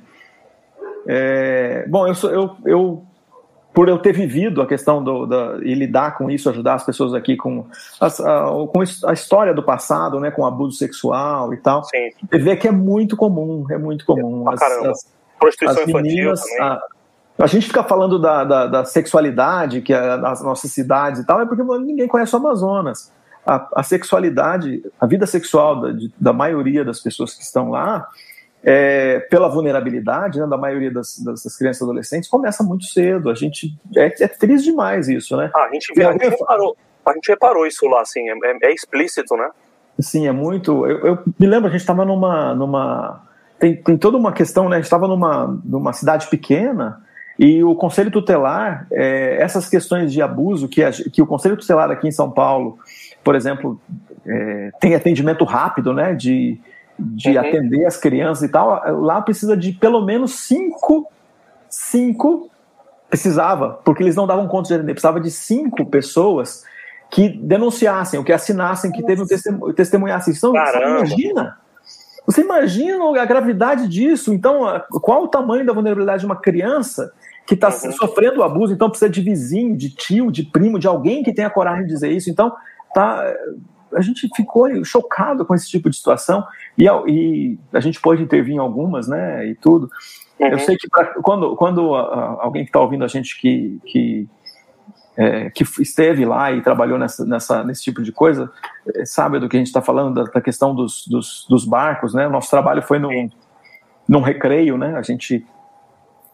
É, 1.07 1.87
bom, 1.89 2.07
eu, 2.07 2.15
sou, 2.15 2.31
eu, 2.31 2.57
eu, 2.67 3.05
por 3.73 3.89
eu 3.89 3.99
ter 3.99 4.13
vivido 4.13 4.61
a 4.61 4.67
questão 4.67 5.03
do, 5.03 5.27
da, 5.27 5.59
e 5.63 5.75
lidar 5.75 6.19
com 6.19 6.31
isso, 6.31 6.51
ajudar 6.51 6.75
as 6.75 6.85
pessoas 6.85 7.15
aqui 7.15 7.37
com 7.37 7.67
a, 7.99 8.07
a, 8.07 8.67
com 8.67 8.81
a 9.07 9.13
história 9.13 9.55
do 9.55 9.63
passado, 9.63 10.21
né, 10.21 10.31
com 10.31 10.45
abuso 10.45 10.77
sexual 10.77 11.55
e 11.55 11.57
tal, 11.57 11.83
Sim. 11.85 12.11
ver 12.31 12.57
que 12.57 12.69
é 12.69 12.73
muito 12.73 13.17
comum, 13.17 13.65
é 13.71 13.79
muito 13.79 14.05
comum. 14.05 14.49
As, 14.51 14.61
as, 14.63 15.13
Prostituição 15.41 15.83
as 15.83 15.87
meninas, 15.87 16.41
infantil 16.41 16.59
também. 16.59 16.79
A, 17.39 17.45
a 17.45 17.47
gente 17.47 17.67
fica 17.67 17.83
falando 17.83 18.19
da, 18.21 18.45
da, 18.45 18.67
da 18.67 18.85
sexualidade, 18.85 19.81
que 19.81 19.93
é 19.93 20.17
nas 20.19 20.43
nossas 20.43 20.71
cidades 20.71 21.23
e 21.23 21.27
tal, 21.27 21.41
é 21.41 21.47
porque 21.47 21.63
ninguém 21.63 22.07
conhece 22.07 22.35
o 22.37 22.39
Amazonas. 22.39 23.11
A, 23.45 23.80
a 23.80 23.82
sexualidade, 23.82 24.82
a 25.01 25.07
vida 25.07 25.26
sexual 25.26 25.80
da, 25.80 25.93
de, 25.93 26.12
da 26.18 26.32
maioria 26.32 26.84
das 26.84 27.01
pessoas 27.01 27.34
que 27.34 27.43
estão 27.43 27.70
lá, 27.70 28.09
é, 28.62 29.18
pela 29.28 29.49
vulnerabilidade 29.49 30.38
né, 30.38 30.47
da 30.47 30.57
maioria 30.57 30.93
das, 30.93 31.18
das, 31.18 31.57
crianças 31.57 31.80
e 31.80 31.84
adolescentes, 31.84 32.30
começa 32.30 32.62
muito 32.62 32.84
cedo. 32.84 33.28
A 33.28 33.34
gente 33.34 33.76
é, 33.97 34.07
é 34.07 34.28
triste 34.28 34.66
demais 34.66 35.09
isso, 35.09 35.36
né? 35.36 35.51
Ah, 35.55 35.64
a, 35.64 35.72
gente, 35.72 36.01
a, 36.01 36.12
gente 36.12 36.28
reparou, 36.28 36.76
a 37.05 37.12
gente 37.12 37.28
reparou 37.28 37.66
isso 37.66 37.86
lá, 37.88 38.03
assim, 38.03 38.28
é, 38.28 38.32
é, 38.32 38.59
é 38.62 38.72
explícito, 38.72 39.36
né? 39.36 39.51
Sim, 39.99 40.28
é 40.28 40.32
muito. 40.32 40.86
Eu, 40.86 40.99
eu 41.07 41.18
me 41.38 41.47
lembro, 41.47 41.68
a 41.68 41.70
gente 41.70 41.80
estava 41.80 42.05
numa, 42.05 42.55
numa 42.55 43.22
tem, 43.59 43.76
tem 43.76 43.97
toda 43.97 44.16
uma 44.16 44.32
questão, 44.32 44.68
né? 44.68 44.76
A 44.76 44.78
gente 44.78 44.86
estava 44.86 45.07
numa, 45.07 45.61
numa 45.64 45.93
cidade 45.93 46.26
pequena 46.28 47.01
e 47.38 47.62
o 47.62 47.74
Conselho 47.74 48.11
Tutelar, 48.11 48.86
é, 48.90 49.36
essas 49.40 49.68
questões 49.68 50.12
de 50.12 50.20
abuso, 50.20 50.68
que, 50.68 50.82
a, 50.82 50.90
que 50.90 51.22
o 51.22 51.26
Conselho 51.26 51.57
Tutelar 51.57 51.90
aqui 51.90 52.09
em 52.09 52.12
São 52.12 52.30
Paulo, 52.30 52.78
por 53.23 53.35
exemplo, 53.35 53.81
é, 54.27 54.70
tem 54.81 54.95
atendimento 54.95 55.45
rápido, 55.45 55.93
né, 55.93 56.14
de, 56.14 56.61
de 56.99 57.31
uhum. 57.31 57.41
atender 57.41 57.85
as 57.87 57.97
crianças 57.97 58.45
e 58.45 58.49
tal, 58.49 59.01
lá 59.01 59.20
precisa 59.20 59.57
de 59.57 59.73
pelo 59.73 60.05
menos 60.05 60.41
cinco, 60.41 61.11
cinco, 61.68 62.51
precisava, 63.09 63.81
porque 63.85 64.03
eles 64.03 64.16
não 64.16 64.27
davam 64.27 64.49
conta 64.49 64.68
de 64.68 64.75
atender, 64.75 64.93
precisava 64.93 65.20
de 65.20 65.31
cinco 65.31 65.87
pessoas 65.87 66.64
que 67.11 67.29
denunciassem, 67.29 68.18
ou 68.18 68.25
que 68.25 68.33
assinassem, 68.33 68.91
que 68.91 69.03
teve 69.03 69.23
um 69.23 69.73
testemunhassem. 69.75 70.33
Então, 70.35 70.53
você 70.53 70.79
imagina, 70.79 71.59
você 72.27 72.41
imagina 72.41 73.20
a 73.20 73.25
gravidade 73.27 73.87
disso? 73.87 74.33
Então, 74.33 74.83
qual 75.03 75.25
o 75.25 75.29
tamanho 75.29 75.66
da 75.66 75.75
vulnerabilidade 75.75 76.20
de 76.20 76.27
uma 76.27 76.37
criança 76.37 77.12
que 77.47 77.55
está 77.55 77.68
uhum. 77.68 77.93
sofrendo 77.93 78.43
abuso, 78.43 78.73
então 78.73 78.89
precisa 78.89 79.11
de 79.11 79.20
vizinho, 79.20 79.77
de 79.77 79.91
tio, 79.91 80.31
de 80.31 80.45
primo, 80.45 80.79
de 80.79 80.87
alguém 80.87 81.23
que 81.23 81.35
tenha 81.35 81.51
coragem 81.51 81.85
de 81.85 81.93
dizer 81.93 82.11
isso. 82.11 82.31
Então, 82.31 82.53
tá, 82.95 83.34
a 83.95 84.01
gente 84.01 84.28
ficou 84.34 84.84
chocado 84.84 85.45
com 85.45 85.55
esse 85.55 85.68
tipo 85.68 85.90
de 85.90 85.97
situação 85.97 86.45
e, 86.76 86.86
e 86.86 87.59
a 87.72 87.80
gente 87.80 88.01
pode 88.01 88.22
intervir 88.22 88.55
em 88.55 88.59
algumas, 88.59 89.09
né, 89.09 89.47
e 89.47 89.55
tudo. 89.55 89.90
Uhum. 90.38 90.49
Eu 90.49 90.59
sei 90.59 90.76
que 90.76 90.88
pra, 90.88 91.07
quando, 91.22 91.55
quando 91.57 91.95
alguém 91.95 92.64
que 92.64 92.70
está 92.70 92.80
ouvindo 92.80 93.05
a 93.05 93.09
gente 93.09 93.38
que, 93.40 93.78
que 93.84 94.28
é, 95.16 95.51
que 95.51 95.62
esteve 95.80 96.24
lá 96.24 96.51
e 96.53 96.62
trabalhou 96.62 96.99
nessa, 96.99 97.24
nessa, 97.24 97.62
nesse 97.62 97.82
tipo 97.82 98.03
de 98.03 98.11
coisa 98.11 98.51
é, 98.95 99.05
sabe 99.05 99.38
do 99.38 99.49
que 99.49 99.57
a 99.57 99.59
gente 99.59 99.66
está 99.66 99.82
falando, 99.82 100.14
da, 100.14 100.30
da 100.30 100.40
questão 100.40 100.74
dos, 100.74 101.07
dos, 101.07 101.47
dos, 101.49 101.64
barcos, 101.66 102.14
né? 102.14 102.28
Nosso 102.28 102.51
trabalho 102.51 102.82
foi 102.82 102.99
num, 102.99 103.28
num 104.09 104.20
recreio, 104.20 104.78
né? 104.78 104.97
A 104.97 105.03
gente 105.03 105.47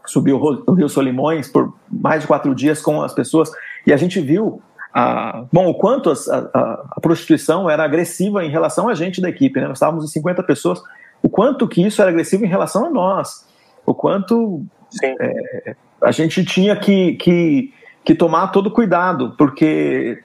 subiu 0.06 0.40
o 0.40 0.72
Rio 0.72 0.88
Solimões 0.88 1.48
por 1.48 1.74
mais 1.90 2.22
de 2.22 2.28
quatro 2.28 2.54
dias 2.54 2.80
com 2.80 3.02
as 3.02 3.12
pessoas 3.12 3.50
e 3.86 3.92
a 3.92 3.96
gente 3.96 4.20
viu 4.20 4.62
a, 4.92 5.44
bom, 5.52 5.68
o 5.68 5.74
quanto 5.74 6.10
a, 6.10 6.14
a, 6.54 6.84
a, 6.92 7.00
prostituição 7.00 7.68
era 7.68 7.84
agressiva 7.84 8.44
em 8.44 8.50
relação 8.50 8.88
a 8.88 8.94
gente 8.94 9.20
da 9.20 9.28
equipe, 9.28 9.60
né? 9.60 9.68
Nós 9.68 9.76
estávamos 9.78 10.04
em 10.04 10.08
50 10.08 10.42
pessoas, 10.42 10.80
o 11.22 11.28
quanto 11.28 11.68
que 11.68 11.84
isso 11.84 12.00
era 12.00 12.10
agressivo 12.10 12.44
em 12.44 12.48
relação 12.48 12.86
a 12.86 12.90
nós, 12.90 13.46
o 13.84 13.94
quanto 13.94 14.64
é, 15.02 15.76
a 16.02 16.10
gente 16.10 16.44
tinha 16.44 16.74
que, 16.76 17.14
que 17.14 17.72
que 18.08 18.14
tomar 18.14 18.48
todo 18.48 18.70
cuidado, 18.70 19.34
porque 19.36 20.22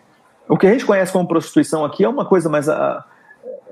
o 0.47 0.57
que 0.57 0.65
a 0.65 0.71
gente 0.71 0.85
conhece 0.85 1.11
como 1.11 1.27
prostituição 1.27 1.83
aqui 1.83 2.05
é 2.05 2.07
uma 2.07 2.23
coisa, 2.23 2.47
mas 2.47 2.69
a, 2.69 3.03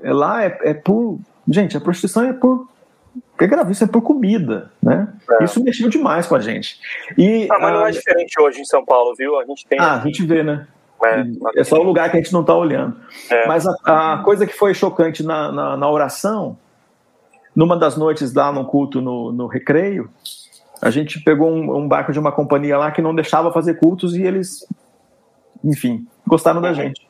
é 0.02 0.12
lá 0.12 0.44
é, 0.44 0.58
é 0.64 0.74
por. 0.74 1.18
Gente, 1.48 1.78
a 1.78 1.80
prostituição 1.80 2.24
é 2.24 2.34
por 2.34 2.68
que 3.38 3.44
é 3.44 3.46
gravíssimo, 3.46 3.88
é 3.88 3.90
por 3.90 4.02
comida, 4.02 4.70
né? 4.82 5.08
É. 5.40 5.44
Isso 5.44 5.64
mexeu 5.64 5.88
demais 5.88 6.26
com 6.26 6.34
a 6.34 6.40
gente. 6.40 6.78
E, 7.16 7.48
ah, 7.50 7.58
mas 7.58 7.72
não 7.72 7.86
é 7.86 7.90
diferente 7.90 8.38
hoje 8.38 8.60
em 8.60 8.66
São 8.66 8.84
Paulo, 8.84 9.14
viu? 9.16 9.40
A 9.40 9.46
gente 9.46 9.66
tem. 9.66 9.80
Ah, 9.80 9.94
a 9.94 10.00
gente 10.00 10.22
vê, 10.26 10.42
né? 10.42 10.66
É, 11.04 11.60
é 11.60 11.64
só 11.64 11.80
o 11.80 11.82
lugar 11.82 12.10
que 12.10 12.16
a 12.16 12.20
gente 12.20 12.32
não 12.32 12.42
está 12.42 12.54
olhando. 12.54 12.96
É. 13.28 13.46
Mas 13.46 13.66
a, 13.66 14.14
a, 14.14 14.18
coisa 14.18 14.46
que 14.46 14.52
foi 14.52 14.72
chocante 14.72 15.22
na, 15.22 15.50
na, 15.50 15.76
na, 15.76 15.90
oração, 15.90 16.56
numa 17.54 17.76
das 17.76 17.96
noites 17.96 18.32
lá 18.32 18.52
no 18.52 18.64
culto 18.64 19.00
no, 19.00 19.32
no 19.32 19.46
recreio, 19.46 20.08
a 20.80 20.90
gente 20.90 21.20
pegou 21.20 21.50
um, 21.50 21.76
um, 21.76 21.88
barco 21.88 22.12
de 22.12 22.18
uma 22.18 22.30
companhia 22.30 22.78
lá 22.78 22.90
que 22.90 23.02
não 23.02 23.14
deixava 23.14 23.52
fazer 23.52 23.74
cultos 23.74 24.14
e 24.14 24.22
eles, 24.22 24.66
enfim, 25.64 26.06
gostaram 26.26 26.60
da 26.60 26.72
gente. 26.72 27.08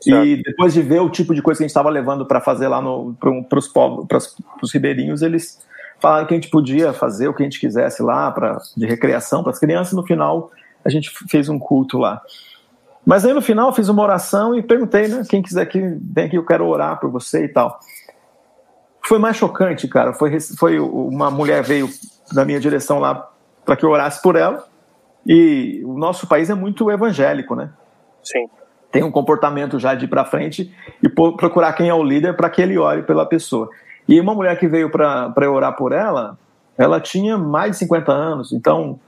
Certo. 0.00 0.24
E 0.24 0.42
depois 0.42 0.72
de 0.72 0.80
ver 0.80 1.00
o 1.00 1.10
tipo 1.10 1.34
de 1.34 1.42
coisa 1.42 1.58
que 1.58 1.64
a 1.64 1.66
gente 1.66 1.70
estava 1.70 1.90
levando 1.90 2.24
para 2.24 2.40
fazer 2.40 2.68
lá 2.68 2.80
para 3.18 3.58
os 3.58 3.68
povos, 3.68 4.06
para 4.06 4.18
os 4.62 4.72
ribeirinhos, 4.72 5.22
eles 5.22 5.60
falaram 6.00 6.26
que 6.26 6.34
a 6.34 6.36
gente 6.36 6.50
podia 6.50 6.92
fazer 6.92 7.28
o 7.28 7.34
que 7.34 7.42
a 7.42 7.44
gente 7.44 7.60
quisesse 7.60 8.02
lá, 8.02 8.30
pra, 8.30 8.58
de 8.76 8.86
recreação 8.86 9.42
para 9.42 9.52
as 9.52 9.58
crianças. 9.58 9.92
No 9.92 10.06
final, 10.06 10.50
a 10.84 10.88
gente 10.88 11.10
fez 11.28 11.48
um 11.48 11.58
culto 11.58 11.98
lá. 11.98 12.22
Mas 13.08 13.24
aí 13.24 13.32
no 13.32 13.40
final, 13.40 13.72
fiz 13.72 13.88
uma 13.88 14.02
oração 14.02 14.54
e 14.54 14.62
perguntei, 14.62 15.08
né? 15.08 15.22
Quem 15.26 15.40
quiser 15.40 15.64
que 15.64 15.80
vem 15.80 16.26
aqui, 16.26 16.36
eu 16.36 16.44
quero 16.44 16.66
orar 16.66 17.00
por 17.00 17.10
você 17.10 17.46
e 17.46 17.48
tal. 17.48 17.80
Foi 19.02 19.18
mais 19.18 19.34
chocante, 19.34 19.88
cara. 19.88 20.12
Foi, 20.12 20.38
foi 20.38 20.78
uma 20.78 21.30
mulher 21.30 21.62
veio 21.62 21.88
na 22.34 22.44
minha 22.44 22.60
direção 22.60 22.98
lá 22.98 23.26
para 23.64 23.76
que 23.76 23.84
eu 23.86 23.88
orasse 23.88 24.20
por 24.20 24.36
ela. 24.36 24.62
E 25.26 25.80
o 25.86 25.96
nosso 25.96 26.26
país 26.26 26.50
é 26.50 26.54
muito 26.54 26.90
evangélico, 26.90 27.54
né? 27.54 27.70
Sim. 28.22 28.46
Tem 28.92 29.02
um 29.02 29.10
comportamento 29.10 29.78
já 29.78 29.94
de 29.94 30.04
ir 30.04 30.08
para 30.08 30.26
frente 30.26 30.70
e 31.02 31.08
procurar 31.08 31.72
quem 31.72 31.88
é 31.88 31.94
o 31.94 32.04
líder 32.04 32.36
para 32.36 32.50
que 32.50 32.60
ele 32.60 32.76
ore 32.76 33.04
pela 33.04 33.24
pessoa. 33.24 33.70
E 34.06 34.20
uma 34.20 34.34
mulher 34.34 34.58
que 34.58 34.68
veio 34.68 34.90
para 34.90 35.32
eu 35.40 35.54
orar 35.54 35.74
por 35.74 35.92
ela, 35.92 36.36
ela 36.76 37.00
tinha 37.00 37.38
mais 37.38 37.70
de 37.70 37.78
50 37.78 38.12
anos, 38.12 38.52
então, 38.52 39.00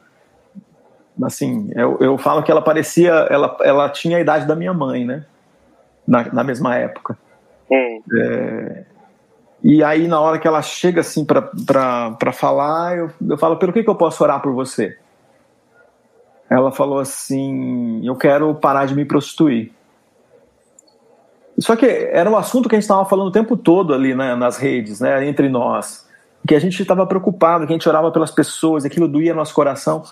assim, 1.25 1.71
eu, 1.75 1.99
eu 2.01 2.19
falo 2.19 2.43
que 2.43 2.51
ela 2.51 2.63
parecia, 2.63 3.11
ela, 3.31 3.57
ela 3.63 3.89
tinha 3.89 4.17
a 4.17 4.21
idade 4.21 4.47
da 4.47 4.57
minha 4.57 4.73
mãe, 4.73 5.05
né? 5.05 5.25
Na, 6.07 6.25
na 6.33 6.45
mesma 6.45 6.77
época. 6.77 7.17
Hum. 7.71 8.01
É, 8.17 8.85
e 9.63 9.85
aí, 9.85 10.09
na 10.09 10.21
hora 10.21 10.39
que 10.39 10.49
ela 10.49 10.63
chega 10.63 11.03
assim 11.03 11.25
para 11.25 12.33
falar, 12.33 12.97
eu, 12.97 13.11
eu 13.29 13.39
falo: 13.39 13.57
pelo 13.57 13.73
que, 13.73 13.83
que 13.83 13.91
eu 13.91 13.95
posso 13.95 14.23
orar 14.23 14.41
por 14.41 14.53
você? 14.53 14.97
Ela 16.49 16.73
falou 16.73 16.99
assim: 16.99 18.05
eu 18.05 18.17
quero 18.17 18.55
parar 18.55 18.87
de 18.87 18.95
me 18.95 19.05
prostituir. 19.05 19.73
Só 21.59 21.77
que 21.77 21.87
era 21.87 22.31
um 22.31 22.37
assunto 22.37 22.69
que 22.69 22.75
a 22.75 22.79
gente 22.79 22.85
estava 22.85 23.05
falando 23.05 23.29
o 23.29 23.33
tempo 23.33 23.55
todo 23.55 23.93
ali 23.93 24.15
né, 24.15 24.35
nas 24.35 24.57
redes, 24.57 25.01
né, 25.01 25.27
entre 25.27 25.49
nós. 25.49 26.09
Que 26.49 26.55
a 26.55 26.59
gente 26.59 26.81
estava 26.81 27.07
preocupado, 27.07 27.67
que 27.67 27.73
a 27.73 27.77
gente 27.77 27.89
orava 27.89 28.11
pelas 28.11 28.31
pessoas, 28.31 28.87
aquilo 28.87 29.07
doía 29.07 29.33
no 29.35 29.41
nosso 29.41 29.53
coração. 29.53 30.03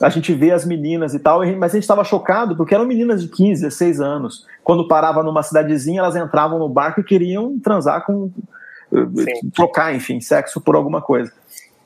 A 0.00 0.08
gente 0.10 0.34
vê 0.34 0.52
as 0.52 0.64
meninas 0.64 1.14
e 1.14 1.18
tal, 1.18 1.40
mas 1.56 1.72
a 1.72 1.74
gente 1.74 1.84
estava 1.84 2.04
chocado 2.04 2.54
porque 2.56 2.74
eram 2.74 2.84
meninas 2.84 3.22
de 3.22 3.28
15, 3.28 3.62
16 3.62 4.00
anos. 4.00 4.46
Quando 4.62 4.86
parava 4.86 5.22
numa 5.22 5.42
cidadezinha, 5.42 6.00
elas 6.00 6.16
entravam 6.16 6.58
no 6.58 6.68
barco 6.68 7.00
e 7.00 7.04
queriam 7.04 7.58
transar 7.58 8.04
com, 8.04 8.30
Sim. 8.92 9.50
trocar, 9.54 9.94
enfim, 9.94 10.20
sexo 10.20 10.60
por 10.60 10.76
alguma 10.76 11.00
coisa. 11.00 11.32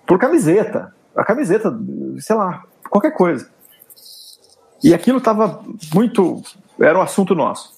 Por 0.06 0.18
camiseta. 0.18 0.92
A 1.14 1.24
camiseta, 1.24 1.76
sei 2.18 2.34
lá, 2.34 2.64
qualquer 2.88 3.12
coisa. 3.12 3.48
E 4.82 4.94
aquilo 4.94 5.18
estava 5.18 5.62
muito. 5.94 6.42
Era 6.80 6.98
um 6.98 7.02
assunto 7.02 7.34
nosso. 7.34 7.72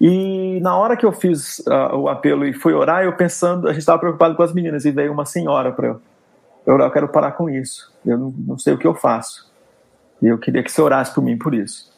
E 0.00 0.58
na 0.60 0.76
hora 0.76 0.96
que 0.96 1.06
eu 1.06 1.12
fiz 1.12 1.60
uh, 1.60 1.96
o 1.96 2.08
apelo 2.08 2.44
e 2.44 2.52
fui 2.52 2.72
orar, 2.72 3.04
eu 3.04 3.12
pensando, 3.12 3.68
a 3.68 3.72
gente 3.72 3.80
estava 3.80 4.00
preocupado 4.00 4.34
com 4.34 4.42
as 4.42 4.52
meninas, 4.52 4.84
e 4.84 4.90
veio 4.90 5.12
uma 5.12 5.24
senhora 5.24 5.70
para 5.70 5.88
eu. 5.88 6.00
Eu, 6.66 6.78
eu 6.78 6.90
quero 6.90 7.08
parar 7.08 7.32
com 7.32 7.48
isso. 7.48 7.92
Eu 8.04 8.18
não, 8.18 8.34
não, 8.36 8.58
sei 8.58 8.74
o 8.74 8.78
que 8.78 8.86
eu 8.86 8.94
faço. 8.94 9.51
E 10.22 10.28
eu 10.28 10.38
queria 10.38 10.62
que 10.62 10.70
você 10.70 10.80
orasse 10.80 11.12
por 11.14 11.22
mim 11.22 11.36
por 11.36 11.52
isso. 11.52 11.92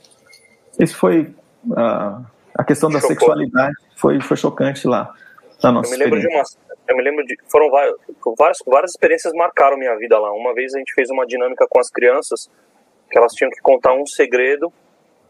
Esse 0.79 0.95
foi 0.95 1.35
uh, 1.67 2.25
a 2.55 2.65
questão 2.65 2.91
da 2.91 2.99
Chocou. 2.99 3.17
sexualidade, 3.17 3.75
foi, 3.97 4.21
foi 4.21 4.37
chocante 4.37 4.89
lá. 4.89 5.15
Na 5.63 5.71
nossa 5.71 5.95
eu 5.95 5.99
me 5.99 6.05
lembro 6.05 6.21
de 6.21 6.27
uma, 6.29 6.43
eu 6.89 6.97
me 6.97 7.03
lembro 7.03 7.25
de. 7.25 7.37
Foram 7.49 7.71
várias, 7.71 7.97
várias, 8.37 8.59
várias 8.67 8.91
experiências 8.93 9.33
marcaram 9.35 9.77
minha 9.77 9.97
vida 9.97 10.19
lá. 10.19 10.33
Uma 10.33 10.55
vez 10.55 10.75
a 10.75 10.79
gente 10.79 10.93
fez 10.95 11.11
uma 11.11 11.27
dinâmica 11.27 11.67
com 11.69 11.79
as 11.79 11.91
crianças, 11.91 12.51
que 13.11 13.19
elas 13.19 13.33
tinham 13.33 13.51
que 13.51 13.61
contar 13.61 13.93
um 13.95 14.07
segredo, 14.07 14.73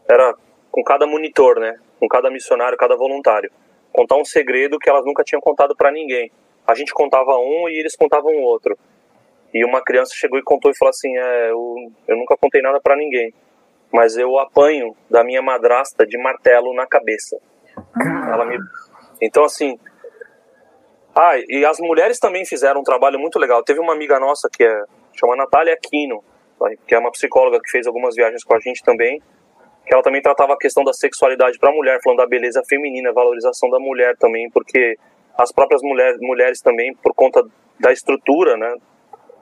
era 0.09 0.33
com 0.71 0.83
cada 0.83 1.05
monitor, 1.05 1.59
né? 1.59 1.77
Com 1.99 2.07
cada 2.07 2.29
missionário, 2.29 2.77
cada 2.77 2.95
voluntário. 2.95 3.51
Contar 3.93 4.17
um 4.17 4.25
segredo 4.25 4.79
que 4.79 4.89
elas 4.89 5.05
nunca 5.05 5.23
tinham 5.23 5.41
contado 5.41 5.75
para 5.75 5.91
ninguém. 5.91 6.31
A 6.67 6.75
gente 6.75 6.93
contava 6.93 7.37
um 7.37 7.69
e 7.69 7.79
eles 7.79 7.95
contavam 7.95 8.33
outro. 8.41 8.77
E 9.55 9.63
uma 9.63 9.81
criança 9.81 10.11
chegou 10.13 10.37
e 10.37 10.43
contou 10.43 10.69
e 10.69 10.77
falou 10.77 10.89
assim: 10.89 11.17
é, 11.17 11.49
eu, 11.49 11.75
eu 12.09 12.17
nunca 12.17 12.35
contei 12.35 12.61
nada 12.61 12.81
para 12.81 12.97
ninguém, 12.97 13.33
mas 13.89 14.17
eu 14.17 14.37
apanho 14.37 14.93
da 15.09 15.23
minha 15.23 15.41
madrasta 15.41 16.05
de 16.05 16.17
martelo 16.17 16.73
na 16.73 16.85
cabeça. 16.85 17.37
Ah. 17.77 18.31
Ela 18.33 18.45
me... 18.45 18.59
Então, 19.21 19.45
assim, 19.45 19.79
ah, 21.15 21.37
e 21.47 21.65
as 21.65 21.79
mulheres 21.79 22.19
também 22.19 22.45
fizeram 22.45 22.81
um 22.81 22.83
trabalho 22.83 23.17
muito 23.17 23.39
legal. 23.39 23.63
Teve 23.63 23.79
uma 23.79 23.93
amiga 23.93 24.19
nossa 24.19 24.49
que 24.51 24.61
é 24.61 24.83
chama 25.13 25.37
Natália 25.37 25.73
Aquino, 25.73 26.21
que 26.85 26.93
é 26.93 26.99
uma 26.99 27.11
psicóloga 27.11 27.61
que 27.63 27.71
fez 27.71 27.87
algumas 27.87 28.13
viagens 28.13 28.43
com 28.43 28.53
a 28.53 28.59
gente 28.59 28.83
também, 28.83 29.21
que 29.85 29.93
ela 29.93 30.03
também 30.03 30.21
tratava 30.21 30.51
a 30.51 30.57
questão 30.57 30.83
da 30.83 30.91
sexualidade 30.91 31.57
para 31.57 31.69
a 31.69 31.73
mulher, 31.73 32.01
falando 32.03 32.17
da 32.17 32.27
beleza 32.27 32.61
feminina, 32.67 33.13
valorização 33.13 33.69
da 33.69 33.79
mulher 33.79 34.17
também, 34.17 34.49
porque 34.49 34.97
as 35.37 35.53
próprias 35.53 35.81
mulher, 35.81 36.17
mulheres 36.19 36.59
também, 36.59 36.93
por 36.95 37.13
conta 37.13 37.41
da 37.79 37.93
estrutura, 37.93 38.57
né, 38.57 38.75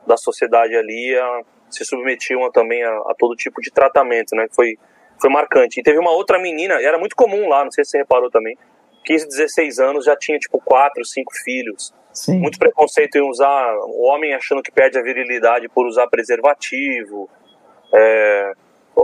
da 0.06 0.18
sociedade 0.18 0.76
ali, 0.76 1.18
a, 1.18 1.42
se 1.70 1.86
submetiam 1.86 2.46
a, 2.46 2.52
também 2.52 2.84
a, 2.84 2.90
a, 2.90 3.16
todo 3.18 3.36
tipo 3.36 3.62
de 3.62 3.72
tratamento, 3.72 4.36
né, 4.36 4.48
foi 4.52 4.78
foi 5.20 5.30
marcante. 5.30 5.80
E 5.80 5.84
teve 5.84 6.00
uma 6.00 6.12
outra 6.12 6.38
menina, 6.38 6.82
e 6.82 6.86
era 6.86 6.98
muito 6.98 7.16
comum 7.16 7.48
lá, 7.48 7.64
não 7.64 7.72
sei 7.72 7.86
se 7.86 7.92
você 7.92 7.98
reparou 8.00 8.30
também, 8.30 8.58
15, 9.06 9.28
16 9.28 9.80
anos 9.80 10.06
já 10.06 10.16
tinha 10.16 10.38
tipo 10.38 10.60
4, 10.64 11.06
5 11.06 11.34
filhos. 11.44 11.94
Sim. 12.14 12.40
Muito 12.40 12.60
preconceito 12.60 13.18
em 13.18 13.28
usar, 13.28 13.76
o 13.78 14.04
homem 14.04 14.34
achando 14.34 14.62
que 14.62 14.72
perde 14.72 15.00
a 15.00 15.02
virilidade 15.02 15.68
por 15.68 15.86
usar 15.88 16.08
preservativo. 16.08 17.30
É, 17.94 18.54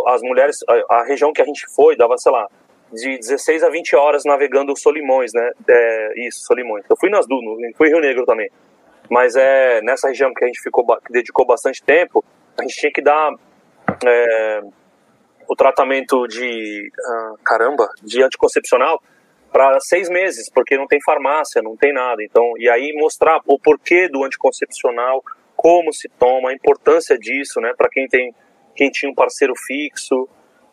as 0.07 0.21
mulheres, 0.21 0.59
a, 0.67 0.97
a, 0.97 1.03
região 1.03 1.33
que 1.33 1.41
a 1.41 1.45
gente 1.45 1.65
foi 1.73 1.97
dava, 1.97 2.17
sei 2.17 2.31
lá, 2.31 2.47
de 2.93 3.17
16 3.17 3.63
a 3.63 3.69
20 3.69 3.95
horas 3.95 4.23
navegando 4.25 4.77
Solimões, 4.77 5.33
né? 5.33 5.51
É, 5.67 6.27
isso, 6.27 6.45
Solimões. 6.45 6.85
Eu 6.89 6.95
fui 6.97 7.09
nas 7.09 7.27
duas, 7.27 7.43
fui 7.75 7.87
Rio 7.87 7.99
Negro 7.99 8.25
também. 8.25 8.49
Mas 9.09 9.35
é 9.35 9.81
nessa 9.81 10.07
região 10.09 10.33
que 10.33 10.43
a 10.43 10.47
gente 10.47 10.61
ficou, 10.61 10.85
que 11.05 11.11
dedicou 11.11 11.45
bastante 11.45 11.81
tempo, 11.81 12.23
a 12.57 12.61
gente 12.61 12.75
tinha 12.75 12.91
que 12.91 13.01
dar 13.01 13.31
é, 14.05 14.61
o 15.47 15.55
tratamento 15.55 16.27
de, 16.27 16.91
ah, 17.03 17.33
caramba, 17.43 17.89
de 18.03 18.21
anticoncepcional 18.21 19.01
para 19.51 19.79
seis 19.79 20.07
meses, 20.09 20.47
porque 20.49 20.77
não 20.77 20.85
tem 20.85 21.01
farmácia, 21.01 21.61
não 21.61 21.75
tem 21.75 21.91
nada. 21.91 22.23
Então, 22.23 22.53
e 22.57 22.69
aí 22.69 22.93
mostrar 22.93 23.39
o 23.47 23.57
porquê 23.57 24.07
do 24.07 24.23
anticoncepcional, 24.23 25.23
como 25.55 25.91
se 25.91 26.07
toma, 26.19 26.51
a 26.51 26.53
importância 26.53 27.17
disso, 27.17 27.59
né, 27.59 27.73
para 27.75 27.89
quem 27.89 28.07
tem, 28.07 28.33
quem 28.75 28.91
tinha 28.91 29.11
um 29.11 29.15
parceiro 29.15 29.53
fixo, 29.55 30.29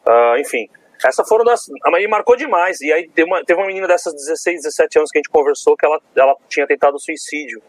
uh, 0.06 0.38
enfim. 0.38 0.68
Essa 1.04 1.24
foram 1.24 1.44
das, 1.44 1.66
a 1.84 1.90
Maria 1.90 2.08
marcou 2.08 2.36
demais. 2.36 2.80
E 2.80 2.92
aí 2.92 3.08
teve 3.08 3.28
uma, 3.28 3.42
teve 3.44 3.58
uma 3.58 3.66
menina 3.66 3.86
dessas 3.86 4.14
16, 4.14 4.62
17 4.62 4.98
anos 4.98 5.10
que 5.10 5.18
a 5.18 5.20
gente 5.20 5.30
conversou 5.30 5.76
que 5.76 5.84
ela, 5.84 6.00
ela 6.14 6.34
tinha 6.48 6.66
tentado 6.66 6.98
suicídio 6.98 7.62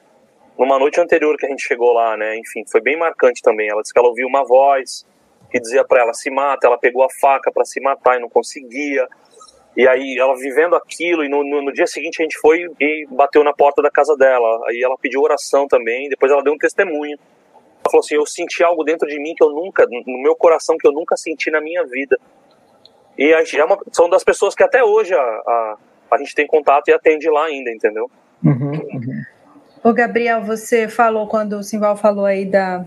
numa 0.57 0.79
noite 0.79 0.99
anterior 0.99 1.37
que 1.37 1.45
a 1.45 1.49
gente 1.49 1.63
chegou 1.63 1.93
lá, 1.93 2.17
né? 2.17 2.37
Enfim, 2.37 2.63
foi 2.69 2.81
bem 2.81 2.97
marcante 2.97 3.41
também. 3.41 3.69
Ela 3.69 3.81
disse 3.81 3.93
que 3.93 3.99
ela 3.99 4.07
ouviu 4.07 4.27
uma 4.27 4.43
voz 4.43 5.05
que 5.49 5.59
dizia 5.59 5.85
para 5.85 6.01
ela 6.01 6.13
se 6.13 6.29
mata, 6.29 6.67
ela 6.67 6.77
pegou 6.77 7.03
a 7.03 7.09
faca 7.09 7.51
para 7.51 7.63
se 7.63 7.79
matar 7.79 8.17
e 8.17 8.21
não 8.21 8.29
conseguia. 8.29 9.07
E 9.75 9.87
aí 9.87 10.17
ela 10.17 10.35
vivendo 10.35 10.75
aquilo, 10.75 11.23
e 11.23 11.29
no, 11.29 11.43
no, 11.43 11.61
no, 11.61 11.71
dia 11.71 11.85
seguinte 11.85 12.21
a 12.21 12.23
gente 12.23 12.37
foi 12.39 12.67
e 12.79 13.07
bateu 13.11 13.43
na 13.43 13.53
porta 13.53 13.81
da 13.81 13.91
casa 13.91 14.15
dela. 14.17 14.59
Aí 14.67 14.81
ela 14.83 14.97
pediu 14.97 15.21
oração 15.21 15.67
também, 15.67 16.09
depois 16.09 16.31
ela 16.31 16.43
deu 16.43 16.53
um 16.53 16.57
testemunho. 16.57 17.17
Ela 17.17 17.91
falou 17.91 17.99
assim: 17.99 18.15
Eu 18.15 18.25
senti 18.25 18.63
algo 18.63 18.83
dentro 18.83 19.07
de 19.07 19.19
mim 19.19 19.35
que 19.35 19.43
eu 19.43 19.51
nunca, 19.51 19.85
no 19.85 20.21
meu 20.21 20.35
coração, 20.35 20.77
que 20.77 20.87
eu 20.87 20.91
nunca 20.91 21.15
senti 21.15 21.51
na 21.51 21.61
minha 21.61 21.85
vida. 21.85 22.19
E 23.17 23.33
a 23.33 23.39
gente 23.39 23.59
é 23.59 23.65
uma, 23.65 23.77
são 23.91 24.09
das 24.09 24.23
pessoas 24.23 24.55
que 24.55 24.63
até 24.63 24.83
hoje 24.83 25.13
a, 25.13 25.21
a, 25.21 25.77
a 26.11 26.17
gente 26.17 26.33
tem 26.35 26.47
contato 26.47 26.87
e 26.89 26.93
atende 26.93 27.29
lá 27.29 27.45
ainda, 27.45 27.71
entendeu? 27.71 28.09
Uhum, 28.43 28.71
uhum. 28.71 29.23
Ô 29.83 29.93
Gabriel, 29.93 30.43
você 30.43 30.87
falou 30.87 31.27
quando 31.27 31.53
o 31.53 31.63
Simval 31.63 31.95
falou 31.95 32.25
aí 32.25 32.45
da, 32.45 32.85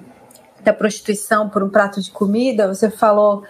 da 0.62 0.72
prostituição 0.72 1.48
por 1.48 1.62
um 1.62 1.70
prato 1.70 2.00
de 2.00 2.10
comida, 2.10 2.66
você 2.66 2.90
falou 2.90 3.44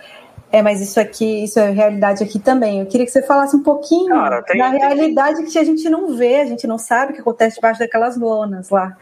é, 0.52 0.62
mas 0.62 0.80
isso 0.80 0.98
aqui, 0.98 1.44
isso 1.44 1.60
é 1.60 1.70
realidade 1.70 2.24
aqui 2.24 2.40
também. 2.40 2.80
Eu 2.80 2.86
queria 2.86 3.06
que 3.06 3.12
você 3.12 3.22
falasse 3.22 3.54
um 3.54 3.62
pouquinho 3.62 4.08
Cara, 4.08 4.42
tem, 4.42 4.58
da 4.58 4.68
realidade 4.68 5.36
tem... 5.36 5.46
que 5.46 5.58
a 5.58 5.64
gente 5.64 5.88
não 5.88 6.16
vê, 6.16 6.40
a 6.40 6.44
gente 6.44 6.66
não 6.66 6.76
sabe 6.76 7.12
o 7.12 7.14
que 7.14 7.20
acontece 7.20 7.56
debaixo 7.56 7.78
daquelas 7.78 8.16
lonas 8.16 8.68
lá. 8.68 8.96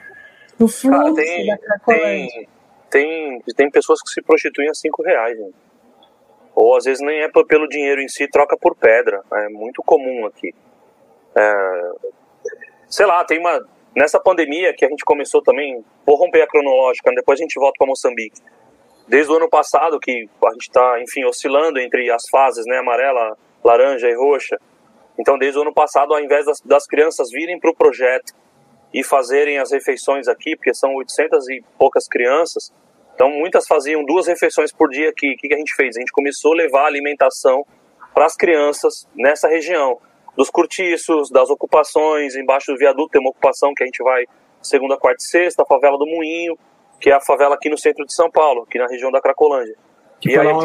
No 0.59 0.69
fluxo 0.69 1.01
Cara, 1.01 1.15
tem, 1.15 1.47
da 1.47 1.57
Cracolândia. 1.57 2.49
Tem, 2.91 3.43
tem, 3.57 3.71
pessoas 3.71 4.03
que 4.03 4.11
se 4.11 4.21
prostituem 4.21 4.69
a 4.69 4.75
cinco 4.75 5.03
reais, 5.03 5.39
gente. 5.39 5.55
Ou 6.55 6.77
às 6.77 6.85
vezes 6.85 7.01
nem 7.01 7.21
é 7.21 7.29
pelo 7.29 7.69
dinheiro 7.69 8.03
em 8.03 8.09
si, 8.09 8.29
troca 8.29 8.57
por 8.57 8.75
pedra. 8.75 9.23
É 9.33 9.49
muito 9.49 9.83
comum 9.83 10.27
aqui. 10.27 10.55
É, 11.35 11.93
sei 12.89 13.07
lá, 13.07 13.25
tem 13.25 13.39
uma. 13.39 13.65
Nessa 13.97 14.21
pandemia 14.21 14.75
que 14.75 14.85
a 14.85 14.89
gente 14.89 15.05
começou 15.05 15.43
também, 15.43 15.85
vou 16.07 16.17
romper 16.17 16.43
a 16.43 16.47
cronológica, 16.47 17.11
depois 17.15 17.41
a 17.41 17.43
gente 17.43 17.59
volta 17.59 17.75
para 17.79 17.87
Moçambique 17.87 18.41
desde 19.09 19.33
o 19.33 19.37
ano 19.37 19.49
passado 19.49 19.99
que 19.99 20.29
a 20.45 20.53
gente 20.53 20.63
está, 20.63 21.01
enfim, 21.01 21.25
oscilando 21.25 21.81
entre 21.81 22.11
as 22.11 22.29
fases, 22.31 22.65
né, 22.67 22.79
amarela, 22.79 23.37
laranja 23.65 24.09
e 24.09 24.15
roxa. 24.15 24.59
Então, 25.19 25.39
desde 25.39 25.59
o 25.59 25.63
ano 25.63 25.73
passado, 25.73 26.13
ao 26.13 26.21
invés 26.21 26.45
das, 26.47 26.61
das 26.61 26.87
crianças 26.87 27.31
virem 27.31 27.59
para 27.59 27.71
o 27.71 27.75
projeto 27.75 28.35
e 28.93 29.03
fazerem 29.03 29.59
as 29.59 29.73
refeições 29.73 30.29
aqui, 30.29 30.55
porque 30.55 30.75
são 30.75 30.95
800 30.95 31.49
e 31.49 31.65
poucas 31.79 32.07
crianças, 32.07 32.73
então 33.15 33.31
muitas 33.31 33.67
faziam 33.67 34.05
duas 34.05 34.29
refeições 34.29 34.71
por 34.71 34.91
dia 34.91 35.09
aqui. 35.09 35.33
O 35.33 35.37
que, 35.37 35.49
que 35.49 35.55
a 35.55 35.59
gente 35.59 35.75
fez? 35.75 35.97
A 35.97 36.01
gente 36.01 36.13
começou 36.13 36.53
a 36.53 36.57
levar 36.57 36.87
alimentação 36.87 37.67
para 38.15 38.27
as 38.27 38.37
crianças 38.37 39.09
nessa 39.15 39.49
região, 39.49 39.99
dos 40.39 40.51
cortiços, 40.51 41.31
das 41.31 41.51
ocupações, 41.51 42.37
embaixo 42.37 42.71
do 42.73 42.79
viaduto 42.79 43.09
tem 43.09 43.21
uma 43.21 43.31
ocupação 43.31 43.75
que 43.75 43.83
a 43.83 43.87
gente 43.87 44.01
vai 44.05 44.25
segunda, 44.63 44.97
quarta 44.97 45.21
e 45.21 45.27
sexta, 45.27 45.65
a 45.65 45.67
favela 45.67 45.99
do 45.99 46.07
Moinho, 46.07 46.57
que 47.01 47.11
é 47.11 47.15
a 47.15 47.21
favela 47.21 47.57
aqui 47.57 47.69
no 47.69 47.77
centro 47.77 48.07
de 48.07 48.15
São 48.15 48.31
Paulo, 48.31 48.63
aqui 48.63 48.79
na 48.79 48.87
região 48.87 49.11
da 49.11 49.21
Cracolândia. 49.21 49.75
Que 50.21 50.31
e 50.31 50.35
foi 50.35 50.47
aí, 50.47 50.53
lá 50.53 50.65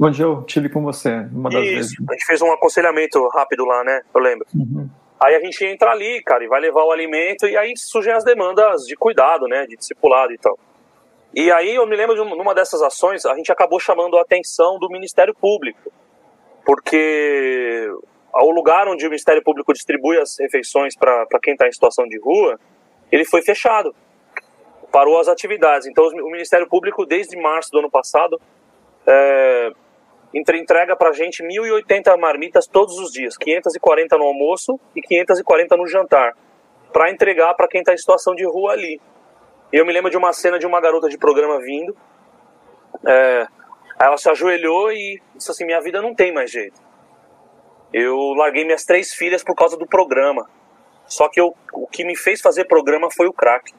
onde 0.00 0.22
eu 0.22 0.42
tive 0.44 0.70
com 0.70 0.82
você, 0.82 1.10
uma 1.32 1.50
das 1.50 1.62
isso, 1.62 1.74
vezes. 1.74 1.96
A 2.08 2.12
gente 2.14 2.24
fez 2.24 2.40
um 2.40 2.50
aconselhamento 2.50 3.28
rápido 3.28 3.66
lá, 3.66 3.84
né? 3.84 4.00
Eu 4.14 4.20
lembro. 4.22 4.46
Uhum. 4.54 4.88
Aí 5.22 5.34
a 5.34 5.40
gente 5.40 5.66
entra 5.66 5.90
ali, 5.90 6.22
cara, 6.22 6.42
e 6.42 6.48
vai 6.48 6.60
levar 6.60 6.82
o 6.84 6.90
alimento, 6.90 7.46
e 7.46 7.58
aí 7.58 7.74
surgem 7.76 8.14
as 8.14 8.24
demandas 8.24 8.86
de 8.86 8.96
cuidado, 8.96 9.46
né? 9.46 9.66
De 9.66 9.76
discipulado 9.76 10.32
e 10.32 10.38
tal. 10.38 10.58
E 11.34 11.52
aí 11.52 11.74
eu 11.74 11.86
me 11.86 11.94
lembro 11.94 12.14
de 12.14 12.22
uma 12.22 12.54
dessas 12.54 12.80
ações, 12.80 13.26
a 13.26 13.34
gente 13.34 13.52
acabou 13.52 13.78
chamando 13.78 14.16
a 14.16 14.22
atenção 14.22 14.78
do 14.78 14.88
Ministério 14.88 15.34
Público, 15.34 15.92
porque 16.64 17.86
o 18.32 18.50
lugar 18.50 18.88
onde 18.88 19.06
o 19.06 19.10
Ministério 19.10 19.42
Público 19.42 19.72
distribui 19.72 20.18
as 20.18 20.38
refeições 20.38 20.96
para 20.96 21.26
quem 21.42 21.54
está 21.54 21.66
em 21.66 21.72
situação 21.72 22.06
de 22.06 22.18
rua, 22.18 22.58
ele 23.10 23.24
foi 23.24 23.42
fechado 23.42 23.94
parou 24.90 25.18
as 25.18 25.28
atividades. 25.28 25.86
Então, 25.86 26.04
o 26.04 26.30
Ministério 26.30 26.68
Público, 26.68 27.06
desde 27.06 27.36
março 27.40 27.70
do 27.70 27.78
ano 27.78 27.90
passado, 27.90 28.40
é, 29.06 29.70
entrega 30.34 30.96
para 30.96 31.10
a 31.10 31.12
gente 31.12 31.42
1.080 31.42 32.16
marmitas 32.18 32.66
todos 32.66 32.98
os 32.98 33.10
dias, 33.10 33.36
540 33.36 34.18
no 34.18 34.24
almoço 34.24 34.78
e 34.94 35.00
540 35.00 35.76
no 35.76 35.86
jantar, 35.86 36.36
para 36.92 37.10
entregar 37.10 37.54
para 37.54 37.68
quem 37.68 37.80
está 37.80 37.94
em 37.94 37.98
situação 37.98 38.34
de 38.34 38.44
rua 38.44 38.72
ali. 38.72 39.00
Eu 39.72 39.86
me 39.86 39.92
lembro 39.92 40.10
de 40.10 40.16
uma 40.16 40.32
cena 40.32 40.58
de 40.58 40.66
uma 40.66 40.80
garota 40.80 41.08
de 41.08 41.16
programa 41.16 41.58
vindo, 41.60 41.96
é, 43.06 43.46
ela 44.00 44.16
se 44.16 44.28
ajoelhou 44.28 44.92
e 44.92 45.20
disse 45.34 45.50
assim: 45.50 45.64
Minha 45.64 45.80
vida 45.80 46.02
não 46.02 46.14
tem 46.14 46.32
mais 46.32 46.50
jeito. 46.50 46.80
Eu 47.92 48.16
larguei 48.34 48.64
minhas 48.64 48.84
três 48.84 49.12
filhas 49.12 49.42
por 49.42 49.54
causa 49.54 49.76
do 49.76 49.86
programa. 49.86 50.48
Só 51.06 51.28
que 51.28 51.40
eu, 51.40 51.54
o 51.72 51.86
que 51.86 52.04
me 52.04 52.16
fez 52.16 52.40
fazer 52.40 52.64
programa 52.66 53.08
foi 53.10 53.26
o 53.26 53.32
crack 53.32 53.72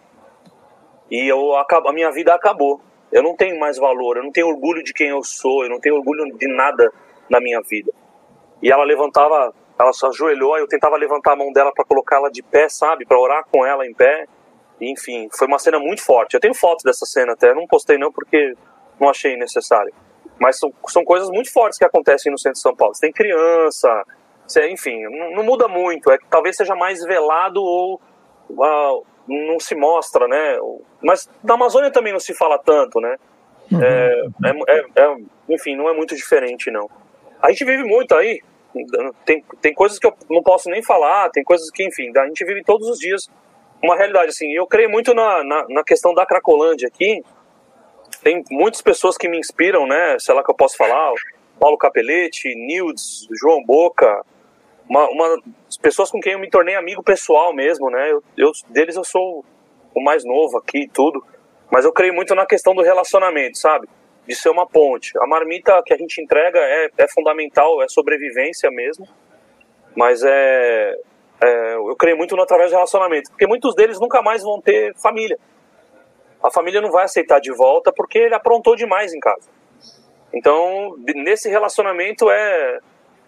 e 1.12 1.28
eu 1.28 1.55
a 1.55 1.93
minha 1.93 2.09
vida 2.09 2.34
acabou. 2.34 2.80
Eu 3.12 3.22
não 3.22 3.36
tenho 3.36 3.59
mais 3.59 3.78
valor, 3.78 4.16
eu 4.16 4.24
não 4.24 4.32
tenho 4.32 4.47
orgulho 4.47 4.82
de 4.82 4.93
quem 4.93 5.09
eu 5.09 5.22
sou, 5.22 5.64
eu 5.64 5.70
não 5.70 5.80
tenho 5.80 5.95
orgulho 5.95 6.26
de 6.38 6.47
nada 6.47 6.89
na 7.30 7.41
minha 7.41 7.59
vida. 7.62 7.91
E 8.62 8.72
ela 8.72 8.86
levantava, 8.86 9.53
ela 9.78 9.91
se 9.91 10.05
ajoelhou, 10.05 10.57
eu 10.57 10.68
tentava 10.68 10.95
levantar 10.95 11.34
a 11.34 11.36
mão 11.36 11.51
dela 11.51 11.74
para 11.74 11.84
colocá-la 11.84 12.30
de 12.30 12.41
pé, 12.41 12.70
sabe, 12.70 13.05
para 13.05 13.20
orar 13.20 13.43
com 13.51 13.66
ela 13.66 13.86
em 13.86 13.93
pé. 13.93 14.26
Enfim, 14.80 15.28
foi 15.38 15.47
uma 15.47 15.59
cena 15.59 15.78
muito 15.80 16.01
forte. 16.01 16.36
Eu 16.36 16.39
tenho 16.39 16.53
fotos 16.53 16.86
dessa 16.86 17.05
cena 17.05 17.34
até, 17.34 17.53
não 17.53 17.68
postei 17.68 17.97
não 17.97 18.12
porque 18.12 18.55
não 18.97 19.09
achei 19.09 19.36
necessário. 19.36 19.93
Mas 20.41 20.57
são, 20.57 20.73
são 20.87 21.05
coisas 21.05 21.29
muito 21.29 21.53
fortes 21.53 21.77
que 21.77 21.85
acontecem 21.85 22.31
no 22.31 22.37
centro 22.37 22.55
de 22.55 22.61
São 22.61 22.75
Paulo. 22.75 22.95
Você 22.95 23.01
tem 23.01 23.11
criança, 23.11 24.03
você, 24.47 24.67
enfim, 24.71 25.03
não, 25.03 25.35
não 25.35 25.43
muda 25.43 25.67
muito. 25.67 26.09
É 26.11 26.17
que 26.17 26.25
talvez 26.27 26.55
seja 26.57 26.73
mais 26.73 26.99
velado 27.03 27.61
ou 27.61 28.01
uh, 28.49 29.05
não 29.27 29.59
se 29.59 29.75
mostra, 29.75 30.27
né? 30.27 30.57
Mas 30.99 31.29
na 31.43 31.53
Amazônia 31.53 31.91
também 31.91 32.11
não 32.11 32.19
se 32.19 32.33
fala 32.33 32.57
tanto, 32.57 32.99
né? 32.99 33.17
Uhum. 33.71 33.83
É, 33.83 34.25
é, 34.45 34.77
é, 34.77 34.85
é, 34.95 35.17
enfim, 35.47 35.75
não 35.75 35.87
é 35.87 35.93
muito 35.93 36.15
diferente, 36.15 36.71
não. 36.71 36.89
A 37.39 37.51
gente 37.51 37.63
vive 37.63 37.83
muito 37.83 38.15
aí, 38.15 38.41
tem, 39.23 39.45
tem 39.61 39.73
coisas 39.75 39.99
que 39.99 40.07
eu 40.07 40.13
não 40.27 40.41
posso 40.41 40.71
nem 40.71 40.81
falar, 40.81 41.29
tem 41.29 41.43
coisas 41.43 41.69
que, 41.69 41.85
enfim, 41.85 42.11
a 42.17 42.25
gente 42.25 42.43
vive 42.43 42.63
todos 42.63 42.87
os 42.87 42.97
dias 42.97 43.29
uma 43.83 43.95
realidade, 43.95 44.29
assim. 44.29 44.51
Eu 44.51 44.65
creio 44.65 44.89
muito 44.89 45.13
na, 45.13 45.43
na, 45.43 45.65
na 45.69 45.83
questão 45.83 46.15
da 46.15 46.25
Cracolândia 46.25 46.87
aqui, 46.87 47.23
tem 48.20 48.43
muitas 48.51 48.82
pessoas 48.82 49.18
que 49.18 49.28
me 49.28 49.38
inspiram, 49.38 49.88
né? 49.88 50.18
Sei 50.20 50.34
lá 50.34 50.43
que 50.43 50.51
eu 50.51 50.55
posso 50.55 50.78
falar, 50.78 51.14
Paulo 51.59 51.78
Capelete, 51.78 52.53
Nildes, 52.55 53.28
João 53.39 53.64
Boca, 53.64 54.24
uma, 54.89 55.07
uma 55.09 55.41
pessoas 55.82 56.12
com 56.12 56.20
quem 56.20 56.34
eu 56.34 56.39
me 56.39 56.49
tornei 56.49 56.76
amigo 56.76 57.01
pessoal 57.01 57.53
mesmo, 57.53 57.89
né? 57.89 58.12
Eu, 58.12 58.24
eu, 58.38 58.51
deles 58.70 58.95
eu 58.95 59.03
sou 59.03 59.45
o 59.95 60.03
mais 60.03 60.26
novo 60.26 60.57
aqui 60.57 60.84
e 60.84 60.88
tudo, 60.88 61.24
mas 61.72 61.86
eu 61.86 61.91
creio 61.91 62.14
muito 62.14 62.36
na 62.36 62.45
questão 62.45 62.76
do 62.76 62.82
relacionamento, 62.82 63.57
sabe? 63.57 63.88
De 64.28 64.36
ser 64.36 64.49
uma 64.49 64.68
ponte. 64.68 65.18
A 65.20 65.28
marmita 65.28 65.82
que 65.86 65.93
a 65.93 65.97
gente 65.97 66.22
entrega 66.22 66.59
é, 66.59 66.89
é 66.97 67.07
fundamental, 67.07 67.82
é 67.82 67.88
sobrevivência 67.88 68.70
mesmo, 68.70 69.07
mas 69.95 70.24
é, 70.24 70.95
é, 71.41 71.74
eu 71.76 71.95
creio 71.95 72.18
muito 72.18 72.36
no 72.36 72.43
através 72.43 72.70
do 72.70 72.76
relacionamento, 72.76 73.30
porque 73.32 73.47
muitos 73.47 73.74
deles 73.76 73.99
nunca 73.99 74.22
mais 74.22 74.43
vão 74.43 74.62
ter 74.62 74.93
família. 74.97 75.38
A 76.43 76.51
família 76.51 76.81
não 76.81 76.91
vai 76.91 77.05
aceitar 77.05 77.39
de 77.39 77.51
volta 77.51 77.91
porque 77.91 78.17
ele 78.17 78.35
aprontou 78.35 78.75
demais 78.75 79.13
em 79.13 79.19
casa. 79.19 79.49
Então, 80.33 80.95
nesse 81.15 81.49
relacionamento 81.49 82.29
é 82.29 82.79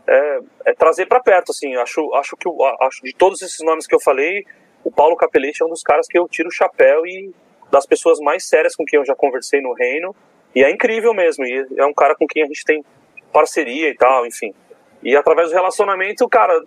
é, 0.07 0.39
é 0.65 0.73
trazer 0.73 1.05
para 1.05 1.19
perto, 1.19 1.51
assim. 1.51 1.75
Acho, 1.75 2.13
acho 2.15 2.35
que 2.35 2.49
acho 2.81 3.01
de 3.03 3.13
todos 3.13 3.41
esses 3.41 3.59
nomes 3.61 3.87
que 3.87 3.95
eu 3.95 3.99
falei, 3.99 4.45
o 4.83 4.91
Paulo 4.91 5.15
Capelete 5.15 5.61
é 5.61 5.65
um 5.65 5.69
dos 5.69 5.81
caras 5.81 6.07
que 6.07 6.17
eu 6.17 6.27
tiro 6.27 6.49
o 6.49 6.51
chapéu 6.51 7.05
e 7.05 7.33
das 7.71 7.85
pessoas 7.85 8.19
mais 8.19 8.47
sérias 8.47 8.75
com 8.75 8.85
quem 8.85 8.99
eu 8.99 9.05
já 9.05 9.15
conversei 9.15 9.61
no 9.61 9.73
reino. 9.73 10.15
E 10.53 10.63
é 10.63 10.69
incrível 10.69 11.13
mesmo. 11.13 11.45
E 11.45 11.65
é 11.77 11.85
um 11.85 11.93
cara 11.93 12.15
com 12.15 12.27
quem 12.27 12.43
a 12.43 12.45
gente 12.45 12.63
tem 12.63 12.83
parceria 13.31 13.89
e 13.89 13.95
tal, 13.95 14.25
enfim. 14.25 14.53
E 15.01 15.15
através 15.15 15.49
do 15.49 15.55
relacionamento, 15.55 16.27
cara, 16.29 16.61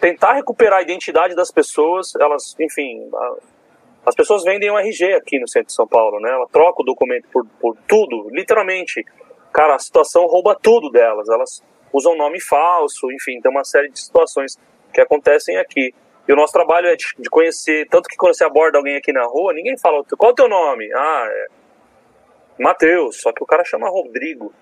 tentar 0.00 0.32
recuperar 0.32 0.78
a 0.78 0.82
identidade 0.82 1.34
das 1.34 1.50
pessoas, 1.50 2.14
elas, 2.16 2.56
enfim, 2.58 3.10
as 4.06 4.14
pessoas 4.14 4.44
vendem 4.44 4.70
um 4.70 4.78
RG 4.78 5.14
aqui 5.14 5.40
no 5.40 5.48
centro 5.48 5.66
de 5.66 5.74
São 5.74 5.86
Paulo, 5.86 6.20
né? 6.20 6.30
Ela 6.30 6.46
troca 6.46 6.80
o 6.80 6.84
documento 6.84 7.28
por, 7.32 7.44
por 7.60 7.76
tudo, 7.88 8.28
literalmente. 8.30 9.04
Cara, 9.52 9.74
a 9.74 9.78
situação 9.78 10.26
rouba 10.26 10.54
tudo 10.54 10.90
delas. 10.90 11.28
Elas 11.28 11.62
usam 11.92 12.16
nome 12.16 12.40
falso, 12.40 13.10
enfim, 13.10 13.40
tem 13.40 13.50
uma 13.50 13.64
série 13.64 13.90
de 13.90 13.98
situações 13.98 14.56
que 14.94 15.00
acontecem 15.00 15.56
aqui. 15.56 15.92
E 16.28 16.32
o 16.32 16.36
nosso 16.36 16.52
trabalho 16.52 16.86
é 16.86 16.96
de, 16.96 17.30
conhecer, 17.30 17.88
tanto 17.88 18.08
que 18.08 18.16
quando 18.16 18.36
você 18.36 18.44
aborda 18.44 18.78
alguém 18.78 18.96
aqui 18.96 19.12
na 19.12 19.24
rua, 19.24 19.52
ninguém 19.52 19.76
fala, 19.78 20.04
qual 20.16 20.30
é 20.30 20.32
o 20.32 20.36
teu 20.36 20.48
nome? 20.48 20.88
Ah, 20.94 21.26
é 21.28 21.46
Matheus, 22.58 23.20
só 23.20 23.32
que 23.32 23.42
o 23.42 23.46
cara 23.46 23.64
chama 23.64 23.88
Rodrigo. 23.88 24.52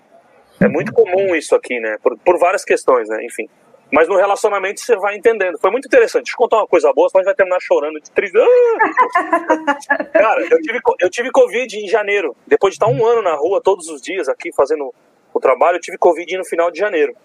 É 0.59 0.67
muito 0.67 0.91
comum 0.91 1.35
isso 1.35 1.55
aqui, 1.55 1.79
né? 1.79 1.97
Por, 2.01 2.17
por 2.17 2.37
várias 2.39 2.63
questões, 2.63 3.09
né? 3.09 3.23
Enfim. 3.25 3.47
Mas 3.95 4.09
no 4.09 4.17
relacionamento 4.17 4.81
você 4.81 4.93
vai 4.97 5.15
entendendo. 5.15 5.57
Foi 5.57 5.71
muito 5.71 5.85
interessante. 5.85 6.25
Deixa 6.25 6.35
eu 6.35 6.37
contar 6.37 6.57
uma 6.57 6.67
coisa 6.67 6.91
boa, 6.91 7.07
senão 7.07 7.21
a 7.21 7.23
gente 7.23 7.27
vai 7.27 7.35
terminar 7.35 7.61
chorando 7.61 7.97
de 8.01 8.11
triste. 8.11 8.37
Ah! 8.37 10.05
Cara, 10.11 10.41
eu 10.51 10.61
tive, 10.61 10.79
eu 10.99 11.09
tive 11.09 11.31
Covid 11.31 11.79
em 11.79 11.87
janeiro. 11.87 12.35
Depois 12.45 12.73
de 12.73 12.75
estar 12.75 12.87
um 12.87 13.05
ano 13.05 13.21
na 13.21 13.35
rua, 13.35 13.61
todos 13.61 13.87
os 13.87 14.01
dias 14.01 14.27
aqui, 14.27 14.51
fazendo 14.53 14.93
o 15.33 15.39
trabalho, 15.39 15.77
eu 15.77 15.79
tive 15.79 15.97
Covid 15.97 16.37
no 16.37 16.43
final 16.43 16.69
de 16.69 16.77
janeiro. 16.77 17.15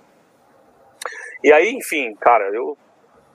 E 1.43 1.53
aí, 1.53 1.73
enfim, 1.73 2.15
cara, 2.15 2.45
eu, 2.55 2.79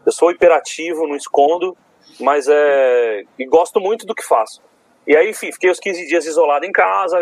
eu 0.05 0.11
sou 0.13 0.31
hiperativo, 0.31 1.05
não 1.05 1.17
escondo, 1.17 1.75
mas 2.21 2.47
é. 2.47 3.23
E 3.37 3.45
gosto 3.45 3.81
muito 3.81 4.05
do 4.05 4.15
que 4.15 4.23
faço. 4.23 4.61
E 5.05 5.13
aí, 5.13 5.29
enfim, 5.29 5.51
fiquei 5.51 5.69
os 5.69 5.79
15 5.81 6.07
dias 6.07 6.25
isolado 6.25 6.65
em 6.65 6.71
casa. 6.71 7.19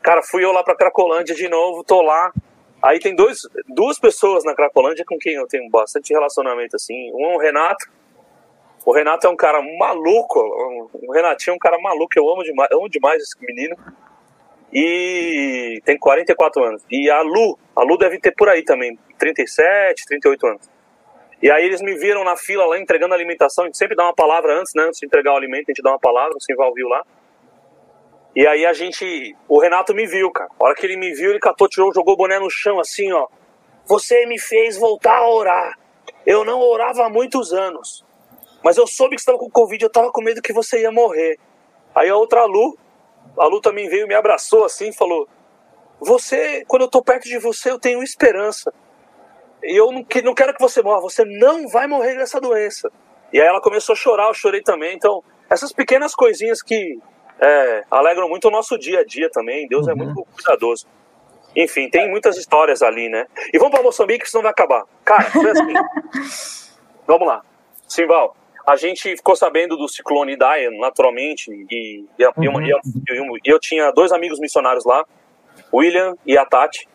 Cara, 0.00 0.22
fui 0.22 0.44
eu 0.44 0.52
lá 0.52 0.62
pra 0.62 0.76
Cracolândia 0.76 1.34
de 1.34 1.48
novo, 1.48 1.82
tô 1.82 2.02
lá. 2.02 2.32
Aí 2.82 2.98
tem 2.98 3.14
dois, 3.14 3.40
duas 3.68 3.98
pessoas 3.98 4.44
na 4.44 4.54
Cracolândia 4.54 5.04
com 5.06 5.18
quem 5.18 5.34
eu 5.34 5.46
tenho 5.46 5.68
bastante 5.70 6.12
relacionamento, 6.12 6.76
assim. 6.76 7.12
Um 7.12 7.32
é 7.32 7.36
o 7.36 7.38
Renato. 7.38 7.90
O 8.84 8.92
Renato 8.92 9.26
é 9.26 9.30
um 9.30 9.36
cara 9.36 9.60
maluco. 9.78 10.40
O 10.94 11.12
Renatinho 11.12 11.52
é 11.52 11.56
um 11.56 11.58
cara 11.58 11.78
maluco, 11.78 12.12
eu 12.16 12.28
amo 12.30 12.42
demais, 12.42 12.70
amo 12.72 12.88
demais 12.88 13.22
esse 13.22 13.36
menino. 13.40 13.76
E 14.72 15.82
tem 15.84 15.98
44 15.98 16.64
anos. 16.64 16.82
E 16.90 17.10
a 17.10 17.20
Lu, 17.20 17.58
a 17.76 17.82
Lu 17.82 17.98
deve 17.98 18.18
ter 18.18 18.32
por 18.32 18.48
aí 18.48 18.62
também, 18.62 18.98
37, 19.18 20.06
38 20.06 20.46
anos. 20.46 20.70
E 21.42 21.50
aí 21.50 21.64
eles 21.64 21.80
me 21.80 21.94
viram 21.94 22.22
na 22.22 22.36
fila 22.36 22.66
lá 22.66 22.78
entregando 22.78 23.14
alimentação. 23.14 23.64
A 23.64 23.66
gente 23.66 23.78
sempre 23.78 23.96
dá 23.96 24.04
uma 24.04 24.14
palavra 24.14 24.58
antes, 24.58 24.72
né? 24.74 24.84
Antes 24.84 25.00
de 25.00 25.06
entregar 25.06 25.32
o 25.32 25.36
alimento, 25.36 25.64
a 25.68 25.72
gente 25.72 25.82
dá 25.82 25.90
uma 25.90 25.98
palavra, 25.98 26.36
o 26.36 26.74
viu 26.74 26.88
lá. 26.88 27.02
E 28.34 28.46
aí 28.46 28.64
a 28.64 28.72
gente. 28.72 29.36
O 29.48 29.60
Renato 29.60 29.94
me 29.94 30.06
viu, 30.06 30.30
cara. 30.30 30.50
A 30.58 30.64
hora 30.64 30.74
que 30.74 30.86
ele 30.86 30.96
me 30.96 31.12
viu, 31.12 31.30
ele 31.30 31.40
catou, 31.40 31.68
tirou, 31.68 31.92
jogou 31.92 32.14
o 32.14 32.16
boné 32.16 32.38
no 32.38 32.50
chão, 32.50 32.78
assim, 32.78 33.12
ó. 33.12 33.26
Você 33.86 34.24
me 34.26 34.38
fez 34.38 34.78
voltar 34.78 35.18
a 35.18 35.28
orar. 35.28 35.78
Eu 36.24 36.44
não 36.44 36.60
orava 36.60 37.06
há 37.06 37.10
muitos 37.10 37.52
anos. 37.52 38.04
Mas 38.62 38.76
eu 38.76 38.86
soube 38.86 39.16
que 39.16 39.22
você 39.22 39.30
estava 39.30 39.38
com 39.38 39.50
Covid, 39.50 39.82
eu 39.82 39.90
tava 39.90 40.12
com 40.12 40.22
medo 40.22 40.42
que 40.42 40.52
você 40.52 40.82
ia 40.82 40.92
morrer. 40.92 41.38
Aí 41.94 42.08
a 42.08 42.16
outra 42.16 42.44
Lu, 42.44 42.78
a 43.36 43.46
Lu 43.46 43.60
também 43.60 43.88
veio, 43.88 44.06
me 44.06 44.14
abraçou 44.14 44.64
assim 44.64 44.92
falou: 44.92 45.28
Você, 45.98 46.64
quando 46.68 46.82
eu 46.82 46.88
tô 46.88 47.02
perto 47.02 47.24
de 47.24 47.38
você, 47.38 47.70
eu 47.70 47.80
tenho 47.80 48.02
esperança. 48.02 48.72
E 49.62 49.76
eu 49.76 49.90
não, 49.90 50.06
não 50.24 50.34
quero 50.34 50.54
que 50.54 50.60
você 50.60 50.82
morra, 50.82 51.00
você 51.00 51.24
não 51.24 51.68
vai 51.68 51.86
morrer 51.86 52.16
dessa 52.16 52.40
doença. 52.40 52.90
E 53.32 53.40
aí 53.40 53.46
ela 53.46 53.60
começou 53.60 53.92
a 53.92 53.96
chorar, 53.96 54.28
eu 54.28 54.34
chorei 54.34 54.62
também. 54.62 54.94
Então, 54.94 55.22
essas 55.48 55.72
pequenas 55.72 56.14
coisinhas 56.14 56.62
que 56.62 56.98
é, 57.40 57.84
alegram 57.90 58.28
muito 58.28 58.48
o 58.48 58.50
nosso 58.50 58.78
dia 58.78 59.00
a 59.00 59.04
dia 59.04 59.30
também. 59.30 59.66
Deus 59.66 59.88
é 59.88 59.92
uhum. 59.92 60.02
é 60.02 60.04
muito 60.04 60.26
cuidadoso. 60.34 60.86
Enfim, 61.56 61.88
tem 61.88 62.08
muitas 62.08 62.36
histórias 62.36 62.82
ali, 62.82 63.08
né? 63.08 63.26
E 63.52 63.58
vamos 63.58 63.72
para 63.72 63.82
Moçambique, 63.82 64.28
senão 64.28 64.42
vai 64.42 64.52
acabar. 64.52 64.84
Cara, 65.04 65.24
foi 65.30 65.50
assim. 65.50 65.72
vamos 67.06 67.26
lá. 67.26 67.42
Simval, 67.88 68.36
a 68.66 68.76
gente 68.76 69.16
ficou 69.16 69.34
sabendo 69.34 69.76
do 69.76 69.88
ciclone 69.88 70.36
Diane, 70.36 70.78
naturalmente, 70.78 71.50
e, 71.50 72.04
e, 72.18 72.24
uhum. 72.24 72.62
e, 72.62 72.70
eu, 72.70 72.78
eu, 73.44 73.58
tinha 73.58 73.90
dois 73.90 74.12
amigos 74.12 74.38
missionários 74.38 74.84
lá, 74.84 75.04
William 75.72 76.14
e 76.24 76.38
a 76.38 76.44
Tati. 76.44 76.88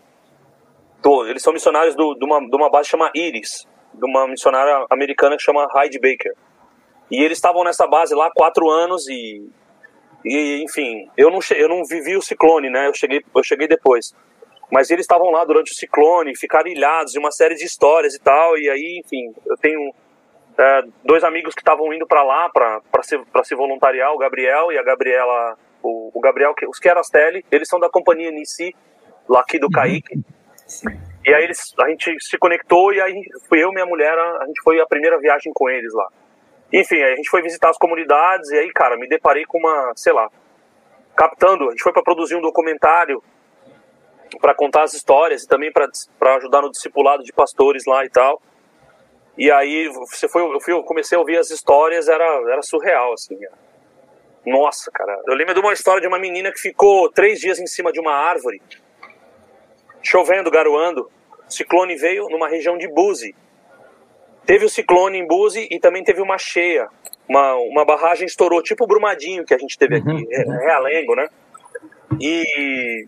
Eles 1.27 1.43
são 1.43 1.53
missionários 1.53 1.95
do, 1.95 2.15
de, 2.15 2.25
uma, 2.25 2.39
de 2.39 2.55
uma 2.55 2.69
base 2.69 2.89
chamada 2.89 3.11
Iris, 3.13 3.67
de 3.93 4.05
uma 4.05 4.27
missionária 4.27 4.85
americana 4.89 5.35
que 5.35 5.43
chama 5.43 5.67
Heidi 5.75 5.99
Baker. 5.99 6.33
E 7.11 7.21
eles 7.21 7.37
estavam 7.37 7.63
nessa 7.63 7.85
base 7.85 8.15
lá 8.15 8.27
há 8.27 8.31
quatro 8.31 8.69
anos 8.71 9.07
e, 9.07 9.47
e 10.25 10.63
enfim, 10.63 11.07
eu 11.15 11.29
não, 11.29 11.39
eu 11.55 11.69
não 11.69 11.83
vivi 11.85 12.17
o 12.17 12.21
ciclone, 12.21 12.69
né? 12.69 12.87
Eu 12.87 12.93
cheguei, 12.93 13.23
eu 13.35 13.43
cheguei 13.43 13.67
depois. 13.67 14.13
Mas 14.71 14.89
eles 14.89 15.03
estavam 15.03 15.29
lá 15.29 15.45
durante 15.45 15.71
o 15.71 15.75
ciclone, 15.75 16.35
ficaram 16.35 16.67
ilhados 16.67 17.11
de 17.11 17.19
uma 17.19 17.31
série 17.31 17.53
de 17.53 17.63
histórias 17.63 18.15
e 18.15 18.19
tal. 18.19 18.57
E 18.57 18.67
aí, 18.67 19.01
enfim, 19.05 19.31
eu 19.45 19.55
tenho 19.57 19.93
é, 20.57 20.81
dois 21.03 21.23
amigos 21.23 21.53
que 21.53 21.61
estavam 21.61 21.93
indo 21.93 22.07
para 22.07 22.23
lá 22.23 22.49
para 22.49 22.81
se, 23.03 23.19
se 23.43 23.55
voluntariar, 23.55 24.11
o 24.13 24.17
Gabriel 24.17 24.71
e 24.71 24.77
a 24.79 24.83
Gabriela, 24.83 25.57
o, 25.83 26.09
o 26.13 26.19
Gabriel, 26.19 26.55
os 26.67 26.79
Kerastelli, 26.79 27.45
eles 27.51 27.67
são 27.67 27.79
da 27.79 27.89
companhia 27.89 28.31
Nissi, 28.31 28.75
lá 29.29 29.41
aqui 29.41 29.59
do 29.59 29.69
Kaique. 29.69 30.19
E 31.23 31.33
aí 31.33 31.43
eles, 31.43 31.73
a 31.79 31.89
gente 31.89 32.15
se 32.19 32.37
conectou 32.37 32.91
e 32.91 32.99
aí 33.01 33.13
fui 33.47 33.63
eu 33.63 33.69
e 33.69 33.73
minha 33.73 33.85
mulher, 33.85 34.17
a 34.17 34.45
gente 34.47 34.61
foi 34.63 34.79
a 34.79 34.85
primeira 34.85 35.19
viagem 35.19 35.51
com 35.53 35.69
eles 35.69 35.93
lá. 35.93 36.07
Enfim, 36.73 37.01
a 37.01 37.15
gente 37.15 37.29
foi 37.29 37.41
visitar 37.41 37.69
as 37.69 37.77
comunidades 37.77 38.49
e 38.51 38.57
aí, 38.57 38.71
cara, 38.71 38.97
me 38.97 39.07
deparei 39.07 39.45
com 39.45 39.57
uma, 39.57 39.93
sei 39.95 40.13
lá, 40.13 40.29
captando, 41.15 41.67
a 41.67 41.71
gente 41.71 41.83
foi 41.83 41.93
para 41.93 42.03
produzir 42.03 42.35
um 42.35 42.41
documentário 42.41 43.23
para 44.41 44.53
contar 44.53 44.83
as 44.83 44.93
histórias 44.93 45.43
e 45.43 45.47
também 45.47 45.71
para 45.71 46.35
ajudar 46.35 46.61
no 46.61 46.71
discipulado 46.71 47.23
de 47.23 47.31
pastores 47.31 47.85
lá 47.85 48.03
e 48.03 48.09
tal. 48.09 48.41
E 49.37 49.51
aí 49.51 49.87
você 49.89 50.27
foi, 50.27 50.41
eu, 50.41 50.59
fui, 50.61 50.73
eu 50.73 50.83
comecei 50.83 51.15
a 51.15 51.19
ouvir 51.19 51.37
as 51.37 51.49
histórias, 51.49 52.07
era, 52.07 52.25
era 52.51 52.61
surreal, 52.61 53.13
assim. 53.13 53.37
Nossa, 54.45 54.91
cara. 54.91 55.21
Eu 55.27 55.35
lembro 55.35 55.53
de 55.53 55.59
uma 55.59 55.73
história 55.73 56.01
de 56.01 56.07
uma 56.07 56.19
menina 56.19 56.51
que 56.51 56.59
ficou 56.59 57.09
três 57.11 57.39
dias 57.39 57.59
em 57.59 57.67
cima 57.67 57.91
de 57.91 57.99
uma 57.99 58.13
árvore, 58.13 58.61
chovendo, 60.01 60.49
garoando. 60.49 61.09
O 61.47 61.51
ciclone 61.51 61.95
veio 61.95 62.27
numa 62.29 62.47
região 62.47 62.77
de 62.77 62.87
Buzi. 62.87 63.35
Teve 64.45 64.65
o 64.65 64.69
ciclone 64.69 65.17
em 65.17 65.27
Buzi 65.27 65.67
e 65.71 65.79
também 65.79 66.03
teve 66.03 66.21
uma 66.21 66.37
cheia. 66.37 66.87
Uma, 67.27 67.55
uma 67.55 67.83
barragem 67.83 68.27
estourou, 68.27 68.61
tipo 68.61 68.83
o 68.83 68.87
Brumadinho 68.87 69.43
que 69.43 69.53
a 69.53 69.57
gente 69.57 69.77
teve 69.77 69.95
aqui, 69.95 70.07
uhum. 70.07 70.27
É, 70.29 70.65
Realengo, 70.65 71.15
né? 71.15 71.27
E, 72.21 73.07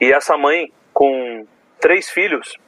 e 0.00 0.12
essa 0.12 0.36
mãe, 0.36 0.70
com 0.92 1.46
três 1.80 2.10
filhos, 2.10 2.58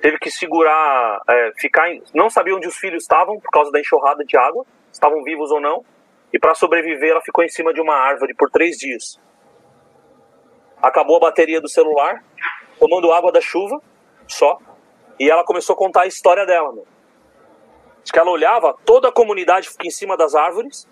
teve 0.00 0.18
que 0.18 0.30
segurar, 0.30 1.20
é, 1.28 1.52
ficar, 1.56 1.90
em, 1.90 2.02
não 2.12 2.28
sabia 2.28 2.56
onde 2.56 2.66
os 2.66 2.76
filhos 2.76 3.04
estavam 3.04 3.38
por 3.38 3.50
causa 3.50 3.70
da 3.70 3.80
enxurrada 3.80 4.24
de 4.24 4.36
água, 4.36 4.66
estavam 4.92 5.22
vivos 5.22 5.52
ou 5.52 5.60
não, 5.60 5.84
e 6.32 6.38
para 6.38 6.54
sobreviver 6.54 7.10
ela 7.10 7.22
ficou 7.22 7.44
em 7.44 7.48
cima 7.48 7.72
de 7.72 7.80
uma 7.80 7.94
árvore 7.94 8.34
por 8.34 8.50
três 8.50 8.76
dias. 8.76 9.20
Acabou 10.82 11.16
a 11.16 11.20
bateria 11.20 11.60
do 11.60 11.68
celular, 11.68 12.22
tomando 12.78 13.12
água 13.12 13.32
da 13.32 13.40
chuva, 13.40 13.80
só, 14.26 14.58
e 15.18 15.30
ela 15.30 15.44
começou 15.44 15.74
a 15.74 15.76
contar 15.76 16.02
a 16.02 16.06
história 16.06 16.46
dela. 16.46 16.72
Meu. 16.72 16.86
Que 18.10 18.18
ela 18.18 18.30
olhava, 18.30 18.74
toda 18.86 19.08
a 19.08 19.12
comunidade 19.12 19.68
fica 19.68 19.86
em 19.86 19.90
cima 19.90 20.16
das 20.16 20.34
árvores 20.34 20.88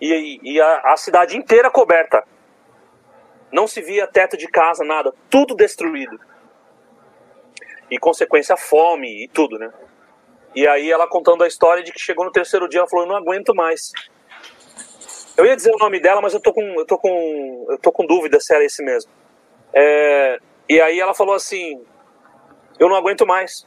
e, 0.00 0.40
e 0.42 0.60
a, 0.60 0.92
a 0.92 0.96
cidade 0.96 1.36
inteira 1.36 1.70
coberta. 1.70 2.24
Não 3.52 3.68
se 3.68 3.80
via 3.80 4.06
teto 4.06 4.36
de 4.36 4.48
casa, 4.48 4.84
nada, 4.84 5.14
tudo 5.30 5.54
destruído 5.54 6.18
e 7.90 7.98
consequência 7.98 8.56
fome 8.56 9.24
e 9.24 9.28
tudo, 9.28 9.58
né? 9.58 9.72
E 10.54 10.66
aí 10.66 10.90
ela 10.90 11.06
contando 11.06 11.44
a 11.44 11.46
história 11.46 11.82
de 11.82 11.92
que 11.92 12.00
chegou 12.00 12.24
no 12.24 12.32
terceiro 12.32 12.68
dia, 12.68 12.80
ela 12.80 12.88
falou: 12.88 13.04
"Eu 13.04 13.08
não 13.08 13.16
aguento 13.16 13.54
mais". 13.54 13.92
Eu 15.36 15.44
ia 15.44 15.56
dizer 15.56 15.72
o 15.74 15.78
nome 15.78 16.00
dela, 16.00 16.20
mas 16.20 16.34
eu 16.34 16.40
tô 16.40 16.52
com 16.52 16.62
eu 16.62 16.86
tô 16.86 16.98
com 16.98 17.66
eu 17.70 17.78
tô 17.78 17.92
com 17.92 18.06
dúvida 18.06 18.40
se 18.40 18.54
era 18.54 18.64
esse 18.64 18.82
mesmo. 18.82 19.10
É, 19.72 20.38
e 20.68 20.80
aí 20.80 20.98
ela 20.98 21.14
falou 21.14 21.34
assim: 21.34 21.84
"Eu 22.78 22.88
não 22.88 22.96
aguento 22.96 23.26
mais. 23.26 23.66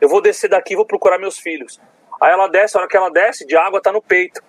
Eu 0.00 0.08
vou 0.08 0.20
descer 0.20 0.48
daqui 0.48 0.74
e 0.74 0.76
vou 0.76 0.86
procurar 0.86 1.18
meus 1.18 1.38
filhos". 1.38 1.80
Aí 2.20 2.32
ela 2.32 2.48
desce, 2.48 2.76
a 2.76 2.80
hora 2.80 2.88
que 2.88 2.96
ela 2.96 3.10
desce, 3.10 3.46
de 3.46 3.56
água 3.56 3.80
tá 3.80 3.92
no 3.92 4.02
peito. 4.02 4.42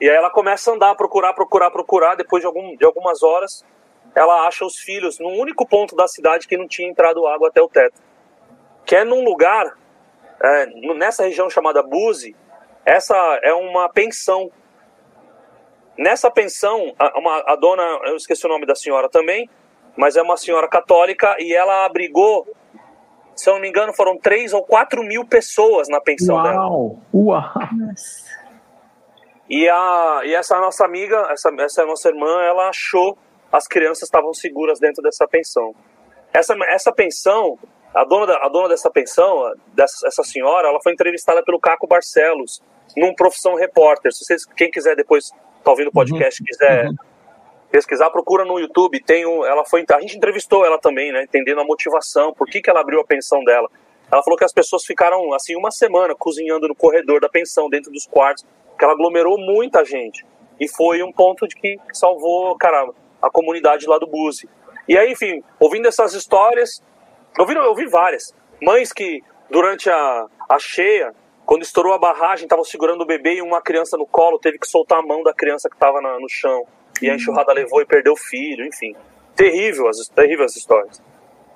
E 0.00 0.08
aí 0.08 0.16
ela 0.16 0.30
começa 0.30 0.70
a 0.70 0.74
andar, 0.74 0.94
procurar, 0.96 1.32
procurar, 1.32 1.70
procurar. 1.70 2.14
Depois 2.16 2.40
de, 2.40 2.46
algum, 2.46 2.76
de 2.76 2.84
algumas 2.84 3.22
horas, 3.22 3.64
ela 4.14 4.46
acha 4.46 4.64
os 4.64 4.76
filhos 4.76 5.18
no 5.18 5.28
único 5.28 5.66
ponto 5.66 5.94
da 5.94 6.06
cidade 6.08 6.48
que 6.48 6.56
não 6.56 6.66
tinha 6.66 6.88
entrado 6.88 7.26
água 7.26 7.48
até 7.48 7.62
o 7.62 7.68
teto. 7.68 8.02
Que 8.84 8.96
é 8.96 9.04
num 9.04 9.24
lugar, 9.24 9.78
é, 10.42 10.66
nessa 10.94 11.22
região 11.24 11.48
chamada 11.48 11.82
Buzi, 11.82 12.36
essa 12.84 13.16
é 13.42 13.54
uma 13.54 13.88
pensão. 13.88 14.50
Nessa 15.96 16.30
pensão, 16.30 16.92
a, 16.98 17.18
uma, 17.18 17.44
a 17.46 17.56
dona, 17.56 17.82
eu 18.04 18.16
esqueci 18.16 18.44
o 18.44 18.48
nome 18.48 18.66
da 18.66 18.74
senhora 18.74 19.08
também, 19.08 19.48
mas 19.96 20.16
é 20.16 20.22
uma 20.22 20.36
senhora 20.36 20.68
católica 20.68 21.36
e 21.38 21.54
ela 21.54 21.84
abrigou, 21.84 22.46
se 23.34 23.48
eu 23.48 23.54
não 23.54 23.60
me 23.60 23.68
engano, 23.68 23.92
foram 23.92 24.18
3 24.18 24.52
ou 24.52 24.64
4 24.64 25.02
mil 25.02 25.24
pessoas 25.26 25.88
na 25.88 26.00
pensão 26.00 26.36
Uau. 26.36 26.44
dela. 26.44 26.68
Uau! 27.14 27.54
E, 29.48 29.68
a, 29.68 30.22
e 30.24 30.34
essa 30.34 30.58
nossa 30.58 30.84
amiga, 30.84 31.28
essa, 31.30 31.50
essa 31.58 31.84
nossa 31.84 32.08
irmã, 32.08 32.42
ela 32.42 32.68
achou 32.68 33.16
as 33.52 33.68
crianças 33.68 34.04
estavam 34.04 34.34
seguras 34.34 34.80
dentro 34.80 35.00
dessa 35.02 35.28
pensão. 35.28 35.74
Essa, 36.32 36.56
essa 36.70 36.92
pensão, 36.92 37.56
a 37.94 38.04
dona, 38.04 38.26
da, 38.26 38.38
a 38.38 38.48
dona 38.48 38.68
dessa 38.68 38.90
pensão, 38.90 39.52
dessa, 39.72 40.08
essa 40.08 40.24
senhora, 40.24 40.68
ela 40.68 40.80
foi 40.82 40.92
entrevistada 40.92 41.40
pelo 41.44 41.60
Caco 41.60 41.86
Barcelos, 41.86 42.60
num 42.96 43.14
Profissão 43.14 43.54
Repórter. 43.54 44.12
Se 44.12 44.24
vocês, 44.24 44.44
quem 44.44 44.70
quiser 44.70 44.96
depois, 44.96 45.30
tá 45.62 45.70
ouvindo 45.70 45.88
o 45.88 45.92
podcast, 45.92 46.42
uhum. 46.42 46.46
quiser 46.46 46.86
uhum. 46.86 46.96
Pesquisar, 47.74 48.08
procura 48.10 48.44
no 48.44 48.60
YouTube. 48.60 49.02
Tem 49.02 49.26
um, 49.26 49.44
ela 49.44 49.64
foi, 49.64 49.84
a 49.92 50.00
gente 50.00 50.16
entrevistou 50.16 50.64
ela 50.64 50.78
também, 50.78 51.10
né, 51.10 51.24
entendendo 51.24 51.60
a 51.60 51.64
motivação, 51.64 52.32
por 52.32 52.46
que, 52.46 52.62
que 52.62 52.70
ela 52.70 52.80
abriu 52.80 53.00
a 53.00 53.04
pensão 53.04 53.42
dela. 53.42 53.68
Ela 54.12 54.22
falou 54.22 54.38
que 54.38 54.44
as 54.44 54.52
pessoas 54.52 54.84
ficaram, 54.84 55.32
assim, 55.32 55.56
uma 55.56 55.72
semana 55.72 56.14
cozinhando 56.14 56.68
no 56.68 56.74
corredor 56.74 57.20
da 57.20 57.28
pensão, 57.28 57.68
dentro 57.68 57.90
dos 57.90 58.06
quartos, 58.06 58.44
que 58.78 58.84
ela 58.84 58.94
aglomerou 58.94 59.36
muita 59.36 59.84
gente. 59.84 60.24
E 60.60 60.68
foi 60.68 61.02
um 61.02 61.10
ponto 61.10 61.48
de 61.48 61.56
que 61.56 61.76
salvou, 61.92 62.56
cara, 62.56 62.90
a 63.20 63.28
comunidade 63.28 63.88
lá 63.88 63.98
do 63.98 64.06
Buzi. 64.06 64.48
E 64.86 64.96
aí, 64.96 65.10
enfim, 65.10 65.42
ouvindo 65.58 65.88
essas 65.88 66.14
histórias, 66.14 66.80
eu 67.36 67.44
vi, 67.44 67.56
eu 67.56 67.74
vi 67.74 67.86
várias. 67.86 68.32
Mães 68.62 68.92
que, 68.92 69.20
durante 69.50 69.90
a, 69.90 70.26
a 70.48 70.58
cheia, 70.60 71.12
quando 71.44 71.62
estourou 71.62 71.92
a 71.92 71.98
barragem, 71.98 72.44
estavam 72.44 72.64
segurando 72.64 73.00
o 73.00 73.06
bebê 73.06 73.34
e 73.34 73.42
uma 73.42 73.60
criança 73.60 73.96
no 73.96 74.06
colo 74.06 74.38
teve 74.38 74.60
que 74.60 74.68
soltar 74.68 75.00
a 75.00 75.02
mão 75.02 75.24
da 75.24 75.34
criança 75.34 75.68
que 75.68 75.74
estava 75.74 76.00
no 76.00 76.28
chão. 76.28 76.64
E 77.02 77.10
a 77.10 77.14
enxurrada 77.14 77.52
levou 77.52 77.80
e 77.80 77.86
perdeu 77.86 78.12
o 78.12 78.16
filho, 78.16 78.64
enfim. 78.66 78.94
Terrível 79.34 79.88
as, 79.88 80.08
terrível 80.08 80.44
as 80.44 80.56
histórias. 80.56 81.02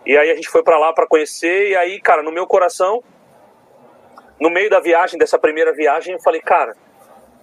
E 0.05 0.17
aí 0.17 0.31
a 0.31 0.35
gente 0.35 0.49
foi 0.49 0.63
para 0.63 0.79
lá 0.79 0.93
para 0.93 1.07
conhecer, 1.07 1.71
e 1.71 1.77
aí, 1.77 2.01
cara, 2.01 2.23
no 2.23 2.33
meu 2.33 2.47
coração, 2.47 3.03
no 4.41 4.51
meio 4.51 4.71
da 4.71 4.81
viagem, 4.81 5.19
dessa 5.19 5.39
primeira 5.39 5.73
viagem, 5.73 6.15
eu 6.15 6.21
falei, 6.21 6.41
cara, 6.41 6.75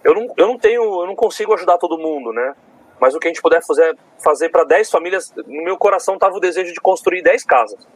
eu 0.03 0.13
não, 0.13 0.33
eu 0.37 0.47
não 0.47 0.57
tenho, 0.57 0.81
eu 0.81 1.07
não 1.07 1.15
consigo 1.15 1.53
ajudar 1.53 1.77
todo 1.77 1.97
mundo, 1.97 2.31
né? 2.31 2.55
Mas 2.99 3.13
o 3.13 3.19
que 3.19 3.27
a 3.27 3.29
gente 3.29 3.41
puder 3.41 3.61
fazer, 3.65 3.97
fazer 4.23 4.49
para 4.49 4.63
10 4.63 4.89
famílias, 4.89 5.33
no 5.35 5.63
meu 5.63 5.77
coração 5.77 6.15
estava 6.15 6.35
o 6.35 6.39
desejo 6.39 6.73
de 6.73 6.79
construir 6.79 7.21
10 7.21 7.43
casas. 7.43 7.87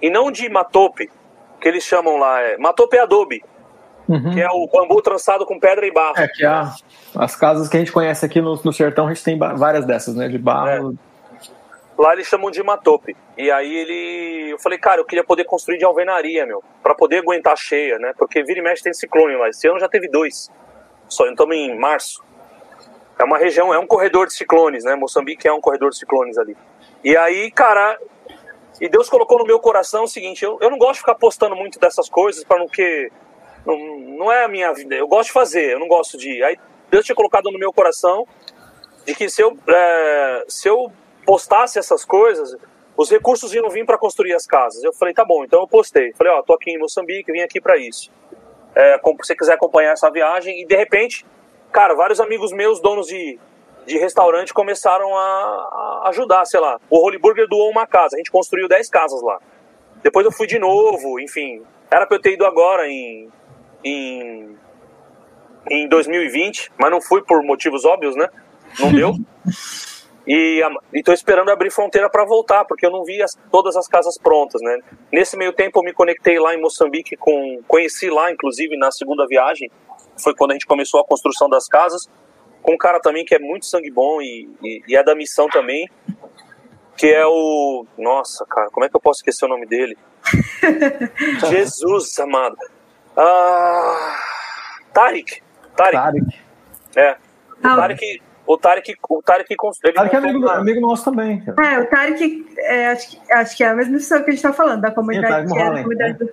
E 0.00 0.10
não 0.10 0.30
de 0.30 0.48
matope, 0.48 1.10
que 1.60 1.68
eles 1.68 1.84
chamam 1.84 2.16
lá, 2.16 2.42
é, 2.42 2.56
matope 2.58 2.96
é 2.96 3.00
adobe. 3.00 3.42
Uhum. 4.14 4.34
que 4.34 4.40
é 4.40 4.48
o 4.50 4.66
bambu 4.66 5.00
trançado 5.02 5.46
com 5.46 5.58
pedra 5.58 5.86
e 5.86 5.92
barro. 5.92 6.18
É, 6.18 6.28
que 6.28 6.44
é 6.44 6.64
as 7.14 7.36
casas 7.36 7.68
que 7.68 7.76
a 7.76 7.80
gente 7.80 7.92
conhece 7.92 8.24
aqui 8.24 8.40
no, 8.40 8.60
no 8.62 8.72
sertão, 8.72 9.06
a 9.06 9.12
gente 9.12 9.24
tem 9.24 9.38
várias 9.38 9.84
dessas, 9.84 10.14
né? 10.14 10.28
De 10.28 10.38
barro. 10.38 10.92
É. 10.92 11.12
Lá 11.98 12.14
eles 12.14 12.26
chamam 12.26 12.50
de 12.50 12.62
matope. 12.62 13.16
E 13.36 13.50
aí 13.50 13.74
ele. 13.74 14.50
Eu 14.52 14.58
falei, 14.58 14.78
cara, 14.78 15.00
eu 15.00 15.04
queria 15.04 15.24
poder 15.24 15.44
construir 15.44 15.78
de 15.78 15.84
alvenaria, 15.84 16.46
meu. 16.46 16.62
para 16.82 16.94
poder 16.94 17.18
aguentar 17.18 17.56
cheia, 17.56 17.98
né? 17.98 18.12
Porque 18.18 18.42
vira 18.42 18.60
e 18.60 18.62
mexe 18.62 18.82
tem 18.82 18.92
ciclone 18.92 19.36
lá. 19.36 19.48
Esse 19.48 19.68
ano 19.68 19.78
já 19.78 19.88
teve 19.88 20.08
dois. 20.08 20.50
Só 21.08 21.26
estamos 21.26 21.54
em 21.54 21.78
março. 21.78 22.22
É 23.18 23.24
uma 23.24 23.38
região, 23.38 23.72
é 23.72 23.78
um 23.78 23.86
corredor 23.86 24.26
de 24.26 24.32
ciclones, 24.32 24.84
né? 24.84 24.96
Moçambique 24.96 25.46
é 25.46 25.52
um 25.52 25.60
corredor 25.60 25.90
de 25.90 25.98
ciclones 25.98 26.38
ali. 26.38 26.56
E 27.04 27.16
aí, 27.16 27.50
cara. 27.50 27.98
E 28.80 28.88
Deus 28.88 29.08
colocou 29.08 29.38
no 29.38 29.44
meu 29.44 29.60
coração 29.60 30.04
o 30.04 30.08
seguinte: 30.08 30.44
eu, 30.44 30.58
eu 30.60 30.70
não 30.70 30.78
gosto 30.78 30.94
de 30.94 31.00
ficar 31.00 31.14
postando 31.14 31.54
muito 31.54 31.78
dessas 31.78 32.08
coisas 32.08 32.42
para 32.42 32.58
não 32.58 32.66
que. 32.66 33.10
Não, 33.66 33.76
não 34.18 34.32
é 34.32 34.44
a 34.44 34.48
minha 34.48 34.72
vida. 34.72 34.94
Eu 34.94 35.08
gosto 35.08 35.28
de 35.28 35.32
fazer, 35.32 35.72
eu 35.72 35.78
não 35.78 35.88
gosto 35.88 36.16
de. 36.16 36.42
Aí 36.42 36.56
Deus 36.90 37.04
tinha 37.04 37.16
colocado 37.16 37.50
no 37.50 37.58
meu 37.58 37.72
coração 37.72 38.26
de 39.04 39.14
que 39.14 39.28
se 39.28 39.42
eu, 39.42 39.56
é, 39.68 40.44
se 40.48 40.68
eu 40.68 40.92
postasse 41.24 41.78
essas 41.78 42.04
coisas, 42.04 42.56
os 42.96 43.10
recursos 43.10 43.54
iam 43.54 43.68
vir 43.70 43.84
para 43.84 43.98
construir 43.98 44.34
as 44.34 44.46
casas. 44.46 44.82
Eu 44.82 44.92
falei, 44.92 45.14
tá 45.14 45.24
bom, 45.24 45.44
então 45.44 45.60
eu 45.60 45.68
postei. 45.68 46.12
Falei, 46.12 46.32
ó, 46.32 46.42
tô 46.42 46.54
aqui 46.54 46.70
em 46.70 46.78
Moçambique, 46.78 47.32
vim 47.32 47.40
aqui 47.40 47.60
para 47.60 47.76
isso. 47.76 48.10
É, 48.74 48.98
se 48.98 49.16
você 49.18 49.36
quiser 49.36 49.54
acompanhar 49.54 49.92
essa 49.92 50.10
viagem, 50.10 50.60
e 50.62 50.66
de 50.66 50.76
repente, 50.76 51.26
cara, 51.70 51.94
vários 51.94 52.20
amigos 52.20 52.52
meus, 52.52 52.80
donos 52.80 53.06
de, 53.06 53.38
de 53.86 53.98
restaurante, 53.98 54.52
começaram 54.52 55.16
a, 55.16 56.02
a 56.04 56.08
ajudar, 56.10 56.44
sei 56.44 56.60
lá. 56.60 56.78
O 56.88 56.98
Holy 56.98 57.18
Burger 57.18 57.46
doou 57.48 57.70
uma 57.70 57.86
casa, 57.86 58.16
a 58.16 58.18
gente 58.18 58.30
construiu 58.30 58.68
10 58.68 58.88
casas 58.88 59.22
lá. 59.22 59.38
Depois 60.02 60.24
eu 60.24 60.32
fui 60.32 60.46
de 60.46 60.58
novo, 60.58 61.20
enfim. 61.20 61.62
Era 61.90 62.06
pra 62.06 62.16
eu 62.16 62.20
ter 62.20 62.32
ido 62.32 62.46
agora 62.46 62.88
em, 62.88 63.30
em, 63.84 64.56
em 65.70 65.88
2020, 65.88 66.72
mas 66.78 66.90
não 66.90 67.00
fui 67.00 67.22
por 67.22 67.42
motivos 67.42 67.84
óbvios, 67.84 68.16
né? 68.16 68.28
Não 68.78 68.92
deu. 68.92 69.14
E 70.26 70.62
estou 70.94 71.12
esperando 71.12 71.50
abrir 71.50 71.70
fronteira 71.70 72.08
para 72.08 72.24
voltar, 72.24 72.64
porque 72.64 72.86
eu 72.86 72.90
não 72.90 73.04
vi 73.04 73.20
as, 73.20 73.36
todas 73.50 73.76
as 73.76 73.88
casas 73.88 74.16
prontas, 74.16 74.62
né? 74.62 74.78
Nesse 75.12 75.36
meio 75.36 75.52
tempo 75.52 75.80
eu 75.80 75.82
me 75.82 75.92
conectei 75.92 76.38
lá 76.38 76.54
em 76.54 76.60
Moçambique 76.60 77.16
com 77.16 77.60
conheci 77.66 78.08
lá, 78.08 78.30
inclusive 78.30 78.76
na 78.76 78.92
segunda 78.92 79.26
viagem, 79.26 79.68
foi 80.16 80.34
quando 80.34 80.52
a 80.52 80.54
gente 80.54 80.66
começou 80.66 81.00
a 81.00 81.04
construção 81.04 81.48
das 81.48 81.66
casas, 81.66 82.08
com 82.62 82.74
um 82.74 82.78
cara 82.78 83.00
também 83.00 83.24
que 83.24 83.34
é 83.34 83.38
muito 83.40 83.66
sangue 83.66 83.90
bom 83.90 84.22
e, 84.22 84.48
e, 84.62 84.82
e 84.86 84.96
é 84.96 85.02
da 85.02 85.14
missão 85.14 85.48
também, 85.48 85.90
que 86.96 87.08
é 87.08 87.26
o 87.26 87.84
nossa, 87.98 88.46
cara, 88.46 88.70
como 88.70 88.86
é 88.86 88.88
que 88.88 88.94
eu 88.96 89.00
posso 89.00 89.18
esquecer 89.18 89.44
o 89.44 89.48
nome 89.48 89.66
dele? 89.66 89.98
Jesus 91.50 92.16
amado, 92.20 92.56
ah, 93.16 94.16
Tarek, 94.92 95.42
Tarek, 95.76 95.96
Tarek. 95.96 96.38
é, 96.96 97.16
ah, 97.62 97.76
Tarek 97.76 98.22
o 98.46 98.58
Tarek, 98.58 98.94
o 99.08 99.22
Tarek, 99.22 99.56
ele 99.84 99.92
Tarek 99.94 100.14
é 100.14 100.18
amigo, 100.18 100.48
amigo 100.48 100.80
nosso 100.80 101.04
também. 101.04 101.42
É, 101.46 101.78
o 101.78 101.86
Tarek, 101.86 102.46
é, 102.58 102.88
acho, 102.88 103.10
que, 103.10 103.32
acho 103.32 103.56
que 103.56 103.64
é 103.64 103.68
a 103.68 103.74
mesma 103.74 103.94
pessoa 103.94 104.20
que 104.20 104.30
a 104.30 104.32
gente 104.32 104.44
está 104.44 104.52
falando, 104.52 104.80
da 104.80 104.90
comunidade. 104.90 105.48
Sim, 105.48 105.54
que 105.54 105.60
é, 105.60 105.70
da 105.70 105.82
comunidade 105.82 106.18
do... 106.18 106.30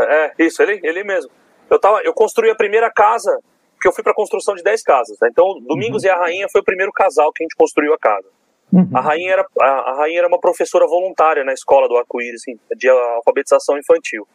é, 0.00 0.32
isso, 0.38 0.62
ele, 0.62 0.80
ele 0.82 1.04
mesmo. 1.04 1.30
Eu, 1.70 1.78
tava, 1.78 2.00
eu 2.02 2.12
construí 2.12 2.50
a 2.50 2.54
primeira 2.54 2.90
casa, 2.90 3.38
porque 3.74 3.86
eu 3.86 3.92
fui 3.92 4.02
para 4.02 4.14
construção 4.14 4.54
de 4.54 4.62
10 4.62 4.82
casas. 4.82 5.16
Né? 5.22 5.28
Então, 5.30 5.60
Domingos 5.60 6.02
uhum. 6.02 6.08
e 6.08 6.12
a 6.12 6.18
Rainha 6.18 6.46
foi 6.50 6.60
o 6.60 6.64
primeiro 6.64 6.92
casal 6.92 7.32
que 7.32 7.42
a 7.42 7.44
gente 7.44 7.56
construiu 7.56 7.94
a 7.94 7.98
casa. 7.98 8.26
Uhum. 8.70 8.90
A, 8.92 9.00
rainha 9.00 9.32
era, 9.32 9.46
a, 9.60 9.64
a, 9.64 9.96
Rainha 9.96 10.18
era 10.18 10.28
uma 10.28 10.38
professora 10.38 10.86
voluntária 10.86 11.42
na 11.42 11.54
escola 11.54 11.88
do 11.88 11.96
Arco-Íris, 11.96 12.42
assim, 12.42 12.58
de 12.76 12.86
alfabetização 12.88 13.78
infantil. 13.78 14.28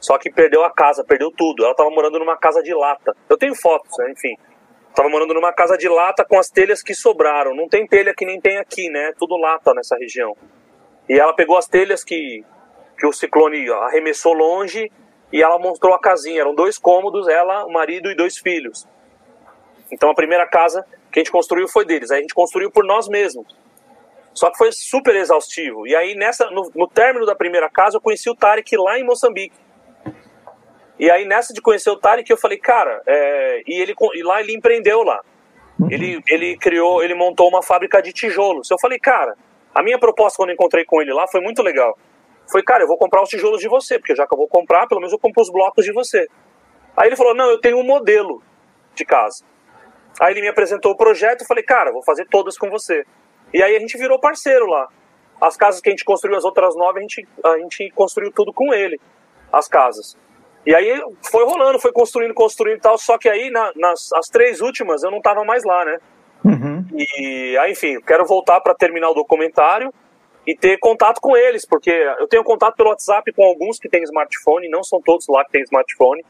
Só 0.00 0.18
que 0.18 0.30
perdeu 0.30 0.64
a 0.64 0.70
casa, 0.70 1.04
perdeu 1.04 1.30
tudo. 1.30 1.62
Ela 1.62 1.72
estava 1.72 1.90
morando 1.90 2.18
numa 2.18 2.36
casa 2.36 2.62
de 2.62 2.74
lata. 2.74 3.14
Eu 3.28 3.36
tenho 3.36 3.54
fotos, 3.54 3.96
né? 3.98 4.12
enfim. 4.12 4.36
Tava 4.94 5.08
morando 5.08 5.34
numa 5.34 5.52
casa 5.52 5.76
de 5.76 5.88
lata 5.88 6.24
com 6.24 6.38
as 6.38 6.48
telhas 6.48 6.82
que 6.82 6.94
sobraram. 6.94 7.54
Não 7.54 7.68
tem 7.68 7.86
telha 7.86 8.14
que 8.14 8.24
nem 8.24 8.40
tem 8.40 8.56
aqui, 8.56 8.88
né? 8.88 9.12
Tudo 9.18 9.36
lata 9.36 9.74
nessa 9.74 9.96
região. 9.96 10.34
E 11.08 11.18
ela 11.18 11.34
pegou 11.34 11.58
as 11.58 11.66
telhas 11.66 12.02
que, 12.02 12.42
que 12.98 13.06
o 13.06 13.12
ciclone 13.12 13.70
arremessou 13.70 14.32
longe 14.32 14.90
e 15.32 15.42
ela 15.42 15.58
mostrou 15.58 15.94
a 15.94 16.00
casinha. 16.00 16.40
Eram 16.40 16.54
dois 16.54 16.78
cômodos, 16.78 17.28
ela, 17.28 17.66
o 17.66 17.72
marido 17.72 18.10
e 18.10 18.14
dois 18.14 18.38
filhos. 18.38 18.86
Então 19.92 20.10
a 20.10 20.14
primeira 20.14 20.46
casa 20.46 20.84
que 21.12 21.20
a 21.20 21.22
gente 21.22 21.32
construiu 21.32 21.68
foi 21.68 21.84
deles. 21.84 22.10
Aí 22.10 22.18
a 22.18 22.22
gente 22.22 22.34
construiu 22.34 22.70
por 22.70 22.84
nós 22.84 23.08
mesmos. 23.08 23.46
Só 24.32 24.50
que 24.50 24.58
foi 24.58 24.70
super 24.70 25.16
exaustivo. 25.16 25.86
E 25.86 25.96
aí, 25.96 26.14
nessa, 26.14 26.50
no, 26.50 26.70
no 26.74 26.86
término 26.86 27.24
da 27.24 27.34
primeira 27.34 27.70
casa, 27.70 27.96
eu 27.96 28.00
conheci 28.00 28.28
o 28.28 28.34
Tarek 28.34 28.76
lá 28.76 28.98
em 28.98 29.04
Moçambique. 29.04 29.56
E 30.98 31.10
aí, 31.10 31.26
nessa 31.26 31.52
de 31.52 31.60
conhecer 31.60 31.90
o 31.90 31.96
Tarek, 31.96 32.30
eu 32.30 32.36
falei, 32.36 32.58
cara, 32.58 33.02
é... 33.06 33.62
e, 33.66 33.80
ele, 33.80 33.94
e 34.14 34.22
lá 34.22 34.40
ele 34.40 34.54
empreendeu 34.54 35.02
lá. 35.02 35.20
Uhum. 35.78 35.88
Ele, 35.90 36.22
ele 36.28 36.56
criou, 36.56 37.02
ele 37.02 37.14
montou 37.14 37.48
uma 37.48 37.62
fábrica 37.62 38.00
de 38.00 38.12
tijolos. 38.12 38.70
Eu 38.70 38.78
falei, 38.78 38.98
cara, 38.98 39.36
a 39.74 39.82
minha 39.82 39.98
proposta 39.98 40.38
quando 40.38 40.52
encontrei 40.52 40.84
com 40.84 41.02
ele 41.02 41.12
lá 41.12 41.26
foi 41.28 41.40
muito 41.40 41.62
legal. 41.62 41.98
Foi, 42.50 42.62
cara, 42.62 42.84
eu 42.84 42.86
vou 42.86 42.96
comprar 42.96 43.22
os 43.22 43.28
tijolos 43.28 43.60
de 43.60 43.68
você, 43.68 43.98
porque 43.98 44.14
já 44.14 44.26
que 44.26 44.32
eu 44.32 44.38
vou 44.38 44.48
comprar, 44.48 44.86
pelo 44.86 45.00
menos 45.00 45.12
eu 45.12 45.18
compro 45.18 45.42
os 45.42 45.50
blocos 45.50 45.84
de 45.84 45.92
você. 45.92 46.26
Aí 46.96 47.08
ele 47.08 47.16
falou, 47.16 47.34
não, 47.34 47.50
eu 47.50 47.60
tenho 47.60 47.78
um 47.78 47.84
modelo 47.84 48.42
de 48.94 49.04
casa. 49.04 49.44
Aí 50.18 50.32
ele 50.32 50.40
me 50.40 50.48
apresentou 50.48 50.92
o 50.92 50.96
projeto 50.96 51.42
e 51.42 51.46
falei, 51.46 51.62
cara, 51.62 51.92
vou 51.92 52.02
fazer 52.02 52.26
todas 52.30 52.56
com 52.56 52.70
você. 52.70 53.04
E 53.52 53.62
aí 53.62 53.76
a 53.76 53.80
gente 53.80 53.98
virou 53.98 54.18
parceiro 54.18 54.66
lá. 54.66 54.88
As 55.40 55.56
casas 55.56 55.80
que 55.80 55.90
a 55.90 55.92
gente 55.92 56.04
construiu, 56.04 56.38
as 56.38 56.44
outras 56.44 56.74
nove, 56.74 56.98
a 56.98 57.02
gente, 57.02 57.28
a 57.44 57.58
gente 57.58 57.90
construiu 57.90 58.32
tudo 58.32 58.52
com 58.52 58.72
ele, 58.72 58.98
as 59.52 59.68
casas. 59.68 60.16
E 60.66 60.74
aí 60.74 61.00
foi 61.30 61.44
rolando, 61.44 61.78
foi 61.78 61.92
construindo, 61.92 62.34
construindo 62.34 62.78
e 62.78 62.80
tal. 62.80 62.98
Só 62.98 63.16
que 63.16 63.28
aí, 63.28 63.50
na, 63.50 63.72
nas 63.76 64.12
as 64.12 64.26
três 64.26 64.60
últimas, 64.60 65.04
eu 65.04 65.10
não 65.10 65.20
tava 65.20 65.44
mais 65.44 65.64
lá, 65.64 65.84
né? 65.84 65.98
Uhum. 66.44 66.84
E 66.92 67.56
aí, 67.58 67.72
enfim, 67.72 68.00
quero 68.00 68.26
voltar 68.26 68.60
para 68.60 68.74
terminar 68.74 69.10
o 69.10 69.14
documentário 69.14 69.94
e 70.46 70.56
ter 70.56 70.78
contato 70.78 71.20
com 71.20 71.36
eles, 71.36 71.64
porque 71.64 71.90
eu 71.90 72.26
tenho 72.26 72.44
contato 72.44 72.76
pelo 72.76 72.90
WhatsApp 72.90 73.32
com 73.32 73.44
alguns 73.44 73.78
que 73.78 73.88
têm 73.88 74.02
smartphone, 74.02 74.68
não 74.68 74.82
são 74.82 75.00
todos 75.00 75.26
lá 75.28 75.44
que 75.44 75.52
têm 75.52 75.62
smartphone. 75.62 76.24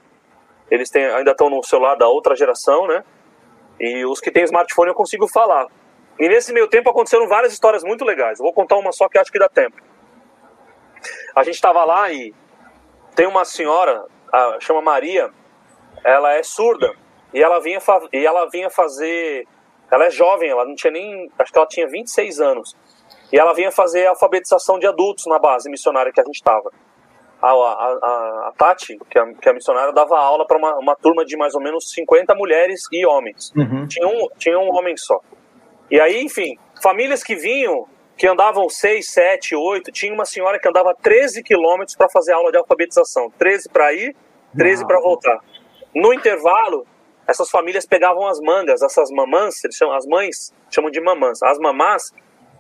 Eles 0.71 0.91
têm, 0.91 1.07
ainda 1.07 1.31
estão 1.31 1.49
no 1.49 1.63
celular 1.63 1.97
da 1.97 2.09
outra 2.09 2.35
geração, 2.35 2.87
né? 2.87 3.05
E 3.81 4.05
os 4.05 4.21
que 4.21 4.31
têm 4.31 4.45
smartphone 4.45 4.89
eu 4.89 4.95
consigo 4.95 5.27
falar. 5.29 5.67
E 6.19 6.29
nesse 6.29 6.53
meio 6.53 6.67
tempo 6.67 6.91
aconteceram 6.91 7.29
várias 7.29 7.53
histórias 7.53 7.85
muito 7.85 8.05
legais. 8.05 8.39
Eu 8.39 8.45
vou 8.45 8.53
contar 8.53 8.77
uma 8.77 8.93
só 8.93 9.09
que 9.09 9.19
acho 9.19 9.31
que 9.31 9.39
dá 9.39 9.49
tempo. 9.49 9.77
A 11.35 11.43
gente 11.43 11.55
estava 11.55 11.85
lá 11.85 12.11
e 12.11 12.35
tem 13.15 13.27
uma 13.27 13.45
senhora, 13.45 14.05
a, 14.37 14.61
chama 14.61 14.83
Maria, 14.83 15.31
ela 16.05 16.35
é 16.35 16.43
surda 16.43 16.93
e 17.33 17.43
ela 17.43 17.61
vinha 17.61 17.79
e 18.13 18.27
ela 18.27 18.49
vinha 18.51 18.71
fazer, 18.71 19.47
ela 19.91 20.07
é 20.07 20.11
jovem, 20.11 20.51
ela 20.51 20.65
não 20.65 20.75
tinha 20.75 20.93
nem, 20.93 21.31
acho 21.39 21.53
que 21.53 21.59
ela 21.59 21.67
tinha 21.67 21.89
26 21.89 22.41
anos. 22.41 22.77
E 23.33 23.39
ela 23.39 23.53
vinha 23.55 23.73
fazer 23.73 24.07
alfabetização 24.07 24.79
de 24.79 24.87
adultos 24.87 25.27
na 25.27 25.39
base 25.39 25.69
missionária 25.69 26.13
que 26.13 26.21
a 26.21 26.25
gente 26.25 26.37
estava. 26.37 26.71
A, 27.43 27.51
a, 27.51 28.49
a, 28.49 28.53
Tati, 28.57 28.97
que 29.11 29.19
é, 29.19 29.35
que 29.35 29.49
é 29.49 29.51
a 29.51 29.55
missionária, 29.55 29.93
dava 29.93 30.19
aula 30.19 30.47
para 30.47 30.57
uma, 30.57 30.75
uma 30.79 30.97
turma 30.97 31.25
de 31.25 31.37
mais 31.37 31.55
ou 31.55 31.61
menos 31.61 31.91
50 31.91 32.35
mulheres 32.35 32.83
e 32.93 33.05
homens. 33.05 33.53
Uhum. 33.57 33.87
Tinha, 33.87 34.07
um, 34.07 34.29
tinha 34.39 34.59
um 34.59 34.69
homem 34.75 34.97
só. 34.97 35.21
E 35.91 36.01
aí, 36.01 36.23
enfim, 36.23 36.57
famílias 36.81 37.23
que 37.23 37.35
vinham 37.35 37.87
que 38.17 38.27
andavam 38.27 38.69
6, 38.69 39.11
7, 39.11 39.55
8. 39.55 39.93
Tinha 39.93 40.13
uma 40.13 40.25
senhora 40.25 40.59
que 40.59 40.67
andava 40.67 40.95
13 40.95 41.43
quilômetros 41.43 41.97
para 41.97 42.09
fazer 42.09 42.33
aula 42.33 42.51
de 42.51 42.57
alfabetização. 42.57 43.31
13 43.39 43.69
para 43.69 43.93
ir, 43.93 44.17
13 44.57 44.87
para 44.87 45.01
voltar. 45.01 45.39
No 45.95 46.13
intervalo, 46.13 46.87
essas 47.27 47.51
famílias 47.51 47.85
pegavam 47.87 48.27
as 48.27 48.41
mangas, 48.41 48.83
essas 48.83 49.11
mamãs, 49.11 49.63
eles 49.65 49.77
chamam, 49.77 49.95
as 49.95 50.07
mães 50.07 50.55
chamam 50.71 50.91
de 50.91 51.01
mamãs. 51.01 51.43
As 51.43 51.59
mamás, 51.59 52.13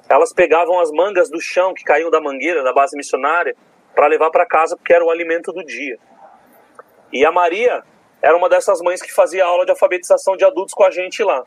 elas 0.09 0.33
pegavam 0.33 0.81
as 0.81 0.91
mangas 0.91 1.31
do 1.31 1.41
chão 1.41 1.73
que 1.73 1.85
caíam 1.85 2.11
da 2.11 2.21
mangueira, 2.21 2.63
da 2.63 2.73
base 2.73 2.97
missionária, 2.97 3.55
para 3.95 4.07
levar 4.07 4.31
para 4.31 4.45
casa, 4.45 4.77
porque 4.77 4.93
era 4.93 5.05
o 5.05 5.11
alimento 5.11 5.53
do 5.53 5.65
dia. 5.65 5.99
E 7.13 7.25
a 7.25 7.33
Maria 7.33 7.83
era 8.21 8.37
uma 8.37 8.49
dessas 8.49 8.81
mães 8.81 9.01
que 9.01 9.13
fazia 9.13 9.45
aula 9.45 9.65
de 9.65 9.71
alfabetização 9.71 10.37
de 10.37 10.45
adultos 10.45 10.75
com 10.75 10.85
a 10.85 10.91
gente 10.91 11.23
lá. 11.23 11.45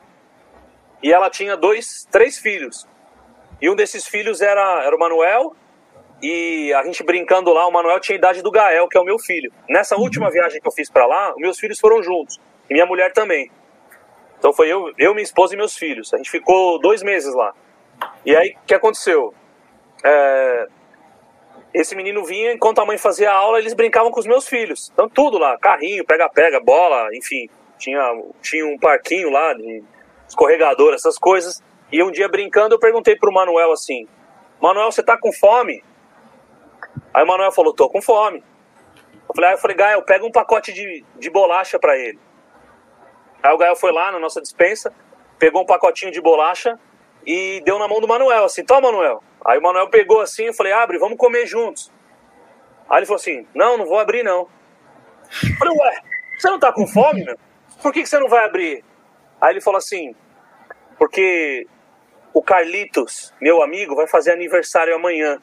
E 1.02 1.12
ela 1.12 1.30
tinha 1.30 1.56
dois, 1.56 2.06
três 2.10 2.38
filhos. 2.38 2.86
E 3.60 3.68
um 3.68 3.76
desses 3.76 4.06
filhos 4.06 4.40
era, 4.40 4.82
era 4.84 4.96
o 4.96 4.98
Manuel, 4.98 5.54
e 6.22 6.72
a 6.74 6.82
gente 6.84 7.02
brincando 7.02 7.52
lá, 7.52 7.66
o 7.66 7.72
Manuel 7.72 8.00
tinha 8.00 8.16
a 8.16 8.18
idade 8.18 8.42
do 8.42 8.50
Gael, 8.50 8.88
que 8.88 8.96
é 8.96 9.00
o 9.00 9.04
meu 9.04 9.18
filho. 9.18 9.52
Nessa 9.68 9.96
uhum. 9.96 10.02
última 10.02 10.30
viagem 10.30 10.60
que 10.60 10.68
eu 10.68 10.72
fiz 10.72 10.90
para 10.90 11.06
lá, 11.06 11.34
meus 11.36 11.58
filhos 11.58 11.80
foram 11.80 12.02
juntos, 12.02 12.38
e 12.68 12.74
minha 12.74 12.86
mulher 12.86 13.12
também. 13.12 13.50
Então 14.38 14.52
foi 14.52 14.68
eu, 14.68 14.92
eu, 14.98 15.12
minha 15.12 15.22
esposa 15.22 15.54
e 15.54 15.56
meus 15.56 15.76
filhos. 15.76 16.12
A 16.14 16.16
gente 16.16 16.30
ficou 16.30 16.78
dois 16.80 17.02
meses 17.02 17.34
lá. 17.34 17.52
E 18.24 18.34
aí, 18.34 18.56
o 18.62 18.66
que 18.66 18.74
aconteceu? 18.74 19.34
É, 20.02 20.66
esse 21.72 21.94
menino 21.94 22.24
vinha, 22.24 22.52
enquanto 22.52 22.80
a 22.80 22.86
mãe 22.86 22.98
fazia 22.98 23.30
a 23.30 23.34
aula, 23.34 23.58
eles 23.58 23.74
brincavam 23.74 24.10
com 24.10 24.18
os 24.18 24.26
meus 24.26 24.48
filhos. 24.48 24.90
Então 24.92 25.08
tudo 25.08 25.38
lá, 25.38 25.56
carrinho, 25.58 26.04
pega-pega, 26.04 26.60
bola, 26.60 27.08
enfim. 27.14 27.48
Tinha, 27.78 28.02
tinha 28.42 28.66
um 28.66 28.78
parquinho 28.78 29.30
lá, 29.30 29.54
de 29.54 29.82
escorregador, 30.28 30.94
essas 30.94 31.18
coisas. 31.18 31.62
E 31.92 32.02
um 32.02 32.10
dia 32.10 32.28
brincando, 32.28 32.74
eu 32.74 32.78
perguntei 32.78 33.16
pro 33.16 33.32
Manuel 33.32 33.72
assim: 33.72 34.06
Manuel, 34.60 34.90
você 34.90 35.02
tá 35.02 35.16
com 35.18 35.32
fome? 35.32 35.82
Aí 37.12 37.24
o 37.24 37.26
Manuel 37.26 37.52
falou: 37.52 37.74
tô 37.74 37.88
com 37.88 38.00
fome. 38.00 38.42
Eu 39.28 39.34
falei, 39.34 39.50
aí 39.50 39.54
eu 39.54 39.58
falei, 39.58 39.76
Gael, 39.76 40.02
pega 40.02 40.26
um 40.26 40.32
pacote 40.32 40.72
de, 40.72 41.04
de 41.16 41.30
bolacha 41.30 41.78
para 41.78 41.96
ele. 41.96 42.18
Aí 43.42 43.52
o 43.52 43.58
Gael 43.58 43.76
foi 43.76 43.92
lá 43.92 44.10
na 44.10 44.18
nossa 44.18 44.40
dispensa, 44.40 44.92
pegou 45.38 45.62
um 45.62 45.66
pacotinho 45.66 46.10
de 46.10 46.20
bolacha 46.20 46.78
e 47.24 47.60
deu 47.64 47.78
na 47.78 47.86
mão 47.86 48.00
do 48.00 48.08
Manuel, 48.08 48.44
assim, 48.44 48.64
toma, 48.64 48.90
Manuel. 48.90 49.22
Aí 49.44 49.58
o 49.58 49.62
Manuel 49.62 49.88
pegou 49.88 50.20
assim, 50.20 50.44
eu 50.44 50.54
falei, 50.54 50.72
abre, 50.72 50.98
vamos 50.98 51.16
comer 51.16 51.46
juntos. 51.46 51.92
Aí 52.88 52.98
ele 52.98 53.06
falou 53.06 53.20
assim, 53.20 53.46
não, 53.54 53.76
não 53.78 53.86
vou 53.86 53.98
abrir 53.98 54.22
não. 54.22 54.48
Eu 55.42 55.56
falei, 55.56 55.78
ué, 55.78 56.00
você 56.38 56.50
não 56.50 56.58
tá 56.58 56.72
com 56.72 56.86
fome, 56.86 57.24
meu? 57.24 57.38
Por 57.80 57.92
que, 57.92 58.02
que 58.02 58.08
você 58.08 58.18
não 58.18 58.28
vai 58.28 58.44
abrir? 58.44 58.84
Aí 59.40 59.52
ele 59.52 59.60
falou 59.60 59.78
assim, 59.78 60.14
porque 60.98 61.66
o 62.34 62.42
Carlitos, 62.42 63.32
meu 63.40 63.62
amigo, 63.62 63.94
vai 63.94 64.06
fazer 64.06 64.32
aniversário 64.32 64.94
amanhã. 64.94 65.40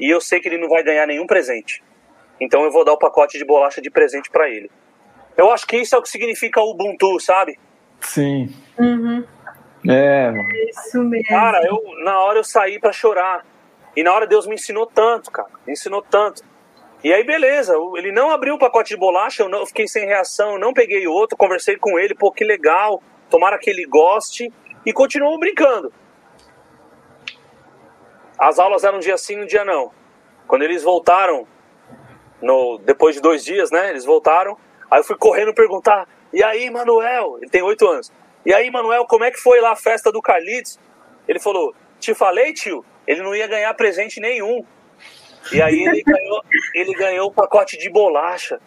E 0.00 0.08
eu 0.10 0.20
sei 0.20 0.40
que 0.40 0.48
ele 0.48 0.58
não 0.58 0.68
vai 0.68 0.82
ganhar 0.82 1.06
nenhum 1.06 1.26
presente. 1.26 1.82
Então 2.40 2.64
eu 2.64 2.72
vou 2.72 2.84
dar 2.84 2.92
o 2.92 2.98
pacote 2.98 3.38
de 3.38 3.44
bolacha 3.44 3.80
de 3.80 3.90
presente 3.90 4.30
para 4.30 4.48
ele. 4.48 4.70
Eu 5.36 5.50
acho 5.52 5.66
que 5.66 5.76
isso 5.76 5.94
é 5.94 5.98
o 5.98 6.02
que 6.02 6.08
significa 6.08 6.62
Ubuntu, 6.62 7.20
sabe? 7.20 7.58
Sim. 8.00 8.48
Uhum. 8.78 9.24
É, 9.88 10.30
mano. 10.30 10.48
Isso 10.68 11.02
mesmo. 11.04 11.28
Cara, 11.28 11.64
eu 11.66 11.82
na 12.02 12.18
hora 12.20 12.38
eu 12.38 12.44
saí 12.44 12.78
para 12.78 12.92
chorar. 12.92 13.46
E 13.94 14.02
na 14.02 14.12
hora 14.12 14.26
Deus 14.26 14.46
me 14.46 14.54
ensinou 14.54 14.86
tanto, 14.86 15.30
cara. 15.30 15.50
Me 15.66 15.72
ensinou 15.72 16.02
tanto. 16.02 16.42
E 17.02 17.12
aí, 17.12 17.24
beleza, 17.24 17.74
ele 17.96 18.12
não 18.12 18.30
abriu 18.30 18.54
o 18.54 18.58
pacote 18.58 18.90
de 18.90 18.96
bolacha, 18.96 19.42
eu, 19.42 19.48
não, 19.48 19.60
eu 19.60 19.66
fiquei 19.66 19.88
sem 19.88 20.04
reação, 20.04 20.58
não 20.58 20.74
peguei 20.74 21.06
outro, 21.06 21.34
conversei 21.34 21.76
com 21.78 21.98
ele, 21.98 22.14
pô, 22.14 22.30
que 22.30 22.44
legal, 22.44 23.02
tomara 23.30 23.58
que 23.58 23.70
ele 23.70 23.86
goste, 23.86 24.52
e 24.84 24.92
continuou 24.92 25.38
brincando. 25.38 25.90
As 28.40 28.58
aulas 28.58 28.84
eram 28.84 28.96
um 28.96 29.00
dia 29.00 29.18
sim, 29.18 29.38
um 29.38 29.46
dia 29.46 29.64
não. 29.66 29.92
Quando 30.46 30.62
eles 30.62 30.82
voltaram, 30.82 31.46
no, 32.40 32.78
depois 32.78 33.14
de 33.14 33.20
dois 33.20 33.44
dias, 33.44 33.70
né, 33.70 33.90
eles 33.90 34.06
voltaram, 34.06 34.56
aí 34.90 35.00
eu 35.00 35.04
fui 35.04 35.16
correndo 35.16 35.52
perguntar, 35.52 36.08
e 36.32 36.42
aí, 36.42 36.70
Manuel, 36.70 37.36
ele 37.38 37.50
tem 37.50 37.62
oito 37.62 37.86
anos, 37.86 38.10
e 38.46 38.54
aí, 38.54 38.70
Manuel, 38.70 39.04
como 39.04 39.24
é 39.24 39.30
que 39.30 39.38
foi 39.38 39.60
lá 39.60 39.72
a 39.72 39.76
festa 39.76 40.10
do 40.10 40.22
Carlitos? 40.22 40.78
Ele 41.28 41.38
falou, 41.38 41.74
te 41.98 42.14
falei, 42.14 42.54
tio, 42.54 42.82
ele 43.06 43.22
não 43.22 43.34
ia 43.34 43.46
ganhar 43.46 43.74
presente 43.74 44.18
nenhum. 44.18 44.64
E 45.52 45.60
aí 45.60 45.82
ele 45.82 46.02
ganhou, 46.02 46.42
ele 46.74 46.94
ganhou 46.94 47.28
o 47.28 47.32
pacote 47.32 47.76
de 47.76 47.90
bolacha. 47.90 48.58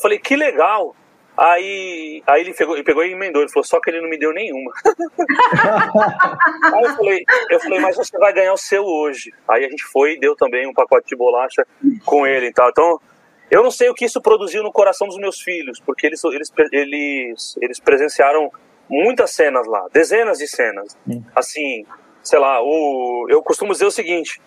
Falei, 0.00 0.18
que 0.18 0.36
legal. 0.36 0.94
Aí, 1.38 2.20
aí 2.26 2.40
ele, 2.40 2.52
pegou, 2.52 2.74
ele 2.74 2.82
pegou 2.82 3.04
e 3.04 3.12
emendou, 3.12 3.42
ele 3.42 3.52
falou, 3.52 3.64
só 3.64 3.78
que 3.78 3.90
ele 3.90 4.00
não 4.00 4.10
me 4.10 4.18
deu 4.18 4.32
nenhuma. 4.32 4.72
aí 6.74 6.82
eu 6.82 6.96
falei, 6.96 7.24
eu 7.48 7.60
falei, 7.60 7.78
mas 7.78 7.96
você 7.96 8.18
vai 8.18 8.32
ganhar 8.32 8.52
o 8.52 8.58
seu 8.58 8.84
hoje. 8.84 9.32
Aí 9.46 9.64
a 9.64 9.68
gente 9.68 9.84
foi 9.84 10.14
e 10.14 10.18
deu 10.18 10.34
também 10.34 10.66
um 10.66 10.72
pacote 10.72 11.06
de 11.06 11.14
bolacha 11.14 11.64
com 12.04 12.26
ele 12.26 12.46
e 12.46 12.52
tal. 12.52 12.70
Então, 12.70 13.00
eu 13.48 13.62
não 13.62 13.70
sei 13.70 13.88
o 13.88 13.94
que 13.94 14.04
isso 14.04 14.20
produziu 14.20 14.64
no 14.64 14.72
coração 14.72 15.06
dos 15.06 15.16
meus 15.16 15.40
filhos, 15.40 15.78
porque 15.78 16.08
eles, 16.08 16.24
eles, 16.24 16.52
eles, 16.72 17.56
eles 17.62 17.78
presenciaram 17.78 18.50
muitas 18.90 19.30
cenas 19.30 19.64
lá, 19.68 19.86
dezenas 19.92 20.38
de 20.38 20.48
cenas. 20.48 20.98
Assim, 21.36 21.86
sei 22.20 22.40
lá, 22.40 22.60
o, 22.60 23.28
eu 23.30 23.40
costumo 23.44 23.70
dizer 23.70 23.86
o 23.86 23.92
seguinte, 23.92 24.42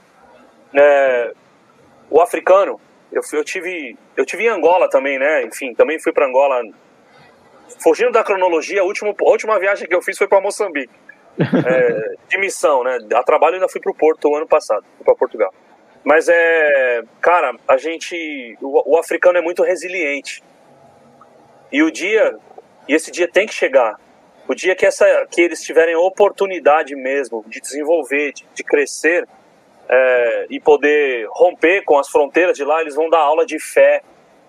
é, 0.73 1.33
o 2.09 2.19
africano, 2.19 2.81
eu, 3.11 3.21
eu, 3.33 3.43
tive, 3.43 3.97
eu 4.15 4.25
tive 4.25 4.45
em 4.45 4.49
Angola 4.49 4.89
também, 4.89 5.19
né? 5.19 5.43
Enfim, 5.43 5.73
também 5.73 5.99
fui 5.99 6.13
para 6.13 6.25
Angola. 6.25 6.61
Fugindo 7.83 8.11
da 8.11 8.23
cronologia, 8.23 8.81
a 8.81 8.83
última, 8.83 9.11
a 9.11 9.29
última 9.29 9.59
viagem 9.59 9.87
que 9.87 9.95
eu 9.95 10.01
fiz 10.01 10.17
foi 10.17 10.27
para 10.27 10.41
Moçambique. 10.41 10.93
É, 11.41 12.15
de 12.27 12.37
missão, 12.37 12.83
né? 12.83 12.97
A 13.13 13.23
trabalho 13.23 13.55
ainda 13.55 13.67
fui 13.67 13.79
para 13.79 13.91
o 13.91 13.95
Porto 13.95 14.27
o 14.27 14.35
ano 14.35 14.45
passado, 14.45 14.83
para 15.03 15.15
Portugal. 15.15 15.51
Mas 16.03 16.27
é, 16.27 17.03
cara, 17.21 17.55
a 17.67 17.77
gente, 17.77 18.57
o, 18.61 18.95
o, 18.95 18.97
africano 18.97 19.37
é 19.37 19.41
muito 19.41 19.63
resiliente. 19.63 20.43
E 21.71 21.81
o 21.81 21.89
dia, 21.89 22.37
e 22.87 22.93
esse 22.93 23.11
dia 23.11 23.29
tem 23.29 23.47
que 23.47 23.53
chegar. 23.53 23.95
O 24.47 24.53
dia 24.53 24.75
que 24.75 24.85
essa, 24.85 25.05
que 25.31 25.41
eles 25.41 25.63
tiverem 25.63 25.93
a 25.93 25.99
oportunidade 25.99 26.95
mesmo 26.95 27.45
de 27.47 27.61
desenvolver, 27.61 28.33
de, 28.33 28.45
de 28.53 28.63
crescer, 28.63 29.25
é, 29.91 30.45
e 30.49 30.59
poder 30.59 31.27
romper 31.31 31.83
com 31.83 31.99
as 31.99 32.07
fronteiras 32.07 32.55
de 32.55 32.63
lá, 32.63 32.79
eles 32.79 32.95
vão 32.95 33.09
dar 33.09 33.19
aula 33.19 33.45
de 33.45 33.59
fé, 33.59 34.01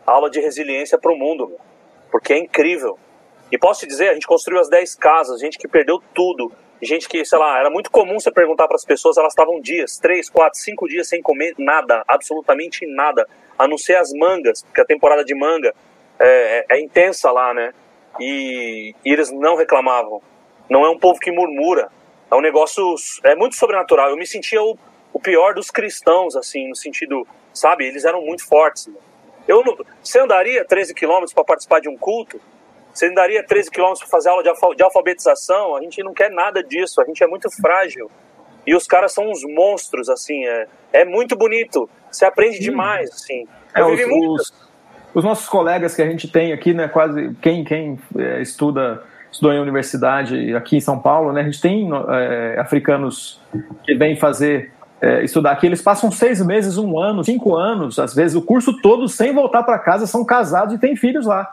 aula 0.07 0.31
de 0.31 0.41
resiliência 0.41 0.97
para 0.97 1.13
o 1.13 1.17
mundo, 1.17 1.53
porque 2.11 2.33
é 2.33 2.39
incrível. 2.39 2.97
E 3.51 3.59
posso 3.59 3.81
te 3.81 3.87
dizer, 3.87 4.11
a 4.11 4.15
gente 4.15 4.27
construiu 4.27 4.61
as 4.61 4.69
10 4.69 4.95
casas, 4.95 5.41
gente 5.41 5.59
que 5.59 5.67
perdeu 5.67 6.01
tudo, 6.15 6.53
gente 6.81 7.09
que, 7.09 7.25
sei 7.25 7.39
lá, 7.39 7.59
era 7.59 7.69
muito 7.69 7.91
comum 7.91 8.21
você 8.21 8.31
perguntar 8.31 8.69
para 8.69 8.77
as 8.77 8.85
pessoas, 8.85 9.17
elas 9.17 9.33
estavam 9.33 9.61
dias, 9.61 9.99
3, 9.99 10.31
4, 10.31 10.59
5 10.61 10.89
dias 10.89 11.09
sem 11.09 11.21
comer 11.21 11.55
nada, 11.59 12.05
absolutamente 12.07 12.87
nada, 12.87 13.27
a 13.59 13.67
não 13.67 13.77
ser 13.77 13.97
as 13.97 14.13
mangas, 14.13 14.63
porque 14.63 14.81
a 14.81 14.85
temporada 14.85 15.25
de 15.25 15.35
manga 15.35 15.75
é, 16.19 16.65
é, 16.71 16.77
é 16.77 16.81
intensa 16.81 17.31
lá, 17.33 17.53
né? 17.53 17.75
E, 18.21 18.95
e 19.05 19.13
eles 19.13 19.31
não 19.33 19.57
reclamavam. 19.57 20.23
Não 20.69 20.85
é 20.85 20.91
um 20.91 20.99
povo 20.99 21.19
que 21.19 21.33
murmura, 21.33 21.91
é 22.31 22.35
um 22.35 22.41
negócio, 22.41 22.95
é 23.25 23.35
muito 23.35 23.57
sobrenatural. 23.57 24.09
Eu 24.09 24.17
me 24.17 24.27
sentia 24.27 24.63
o 24.63 24.79
o 25.13 25.21
pior 25.21 25.55
dos 25.55 25.71
cristãos, 25.71 26.35
assim, 26.37 26.69
no 26.69 26.77
sentido, 26.77 27.27
sabe, 27.53 27.87
eles 27.87 28.05
eram 28.05 28.23
muito 28.23 28.47
fortes. 28.47 28.89
Eu 29.47 29.63
não, 29.65 29.77
você 30.03 30.21
andaria 30.21 30.65
13 30.65 30.95
quilômetros 30.95 31.33
para 31.33 31.45
participar 31.45 31.81
de 31.81 31.89
um 31.89 31.97
culto? 31.97 32.41
Você 32.93 33.09
andaria 33.09 33.45
13 33.45 33.71
quilômetros 33.71 34.01
para 34.01 34.11
fazer 34.11 34.29
aula 34.29 34.43
de, 34.43 34.49
alfa, 34.49 34.75
de 34.75 34.83
alfabetização? 34.83 35.77
A 35.77 35.81
gente 35.81 36.03
não 36.03 36.13
quer 36.13 36.31
nada 36.31 36.63
disso, 36.63 37.01
a 37.01 37.05
gente 37.05 37.23
é 37.23 37.27
muito 37.27 37.51
frágil. 37.51 38.11
E 38.67 38.75
os 38.75 38.87
caras 38.87 39.13
são 39.13 39.29
uns 39.31 39.43
monstros, 39.45 40.09
assim, 40.09 40.45
é, 40.47 40.67
é 40.93 41.05
muito 41.05 41.37
bonito. 41.37 41.89
Você 42.11 42.25
aprende 42.25 42.59
Sim. 42.59 42.63
demais, 42.63 43.11
assim. 43.11 43.47
Eu 43.75 43.89
é, 43.89 43.91
vivi 43.91 44.05
os, 44.05 44.11
muito... 44.11 44.41
os, 44.41 44.55
os, 45.15 45.25
nossos 45.25 45.49
colegas 45.49 45.95
que 45.95 46.03
a 46.03 46.07
gente 46.07 46.29
tem 46.29 46.53
aqui, 46.53 46.73
né, 46.73 46.87
quase 46.87 47.35
quem, 47.41 47.65
quem 47.65 47.99
é, 48.17 48.41
estuda 48.41 49.03
estudou 49.33 49.53
em 49.53 49.61
universidade 49.61 50.55
aqui 50.55 50.77
em 50.77 50.81
São 50.81 50.99
Paulo, 50.99 51.33
né, 51.33 51.41
a 51.41 51.45
gente 51.45 51.61
tem 51.61 51.89
é, 52.11 52.61
africanos 52.61 53.41
que 53.83 53.95
vêm 53.95 54.15
fazer 54.15 54.71
é, 55.03 55.25
estudar 55.25 55.51
aqui, 55.51 55.67
eles 55.67 55.83
passam 55.83 56.13
seis 56.13 56.41
meses, 56.41 56.79
um 56.79 56.97
ano, 56.97 57.25
cinco 57.25 57.57
anos, 57.57 57.99
às 57.99 58.15
vezes 58.15 58.37
o 58.37 58.43
curso 58.43 58.81
todo 58.81 59.09
sem 59.09 59.35
voltar 59.35 59.65
para 59.65 59.77
casa, 59.77 60.07
são 60.07 60.25
casados 60.25 60.73
e 60.73 60.79
têm 60.79 60.95
filhos 60.95 61.27
lá. 61.27 61.53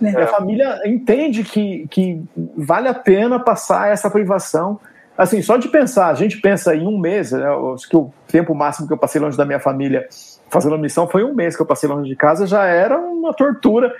É. 0.00 0.22
A 0.22 0.26
família 0.28 0.80
entende 0.86 1.42
que, 1.42 1.88
que 1.88 2.22
vale 2.56 2.86
a 2.86 2.94
pena 2.94 3.40
passar 3.40 3.90
essa 3.90 4.08
privação. 4.08 4.78
Assim, 5.18 5.42
só 5.42 5.56
de 5.56 5.68
pensar, 5.68 6.08
a 6.08 6.14
gente 6.14 6.40
pensa 6.40 6.74
em 6.74 6.86
um 6.86 6.96
mês, 6.96 7.32
né, 7.32 7.44
acho 7.74 7.88
que 7.88 7.96
o 7.96 8.12
tempo 8.28 8.54
máximo 8.54 8.86
que 8.86 8.92
eu 8.92 8.98
passei 8.98 9.20
longe 9.20 9.36
da 9.36 9.44
minha 9.44 9.60
família 9.60 10.06
fazendo 10.48 10.78
missão 10.78 11.08
foi 11.08 11.24
um 11.24 11.34
mês 11.34 11.56
que 11.56 11.62
eu 11.62 11.66
passei 11.66 11.88
longe 11.88 12.08
de 12.08 12.14
casa, 12.14 12.46
já 12.46 12.64
era 12.64 12.96
uma 12.96 13.34
tortura. 13.34 13.92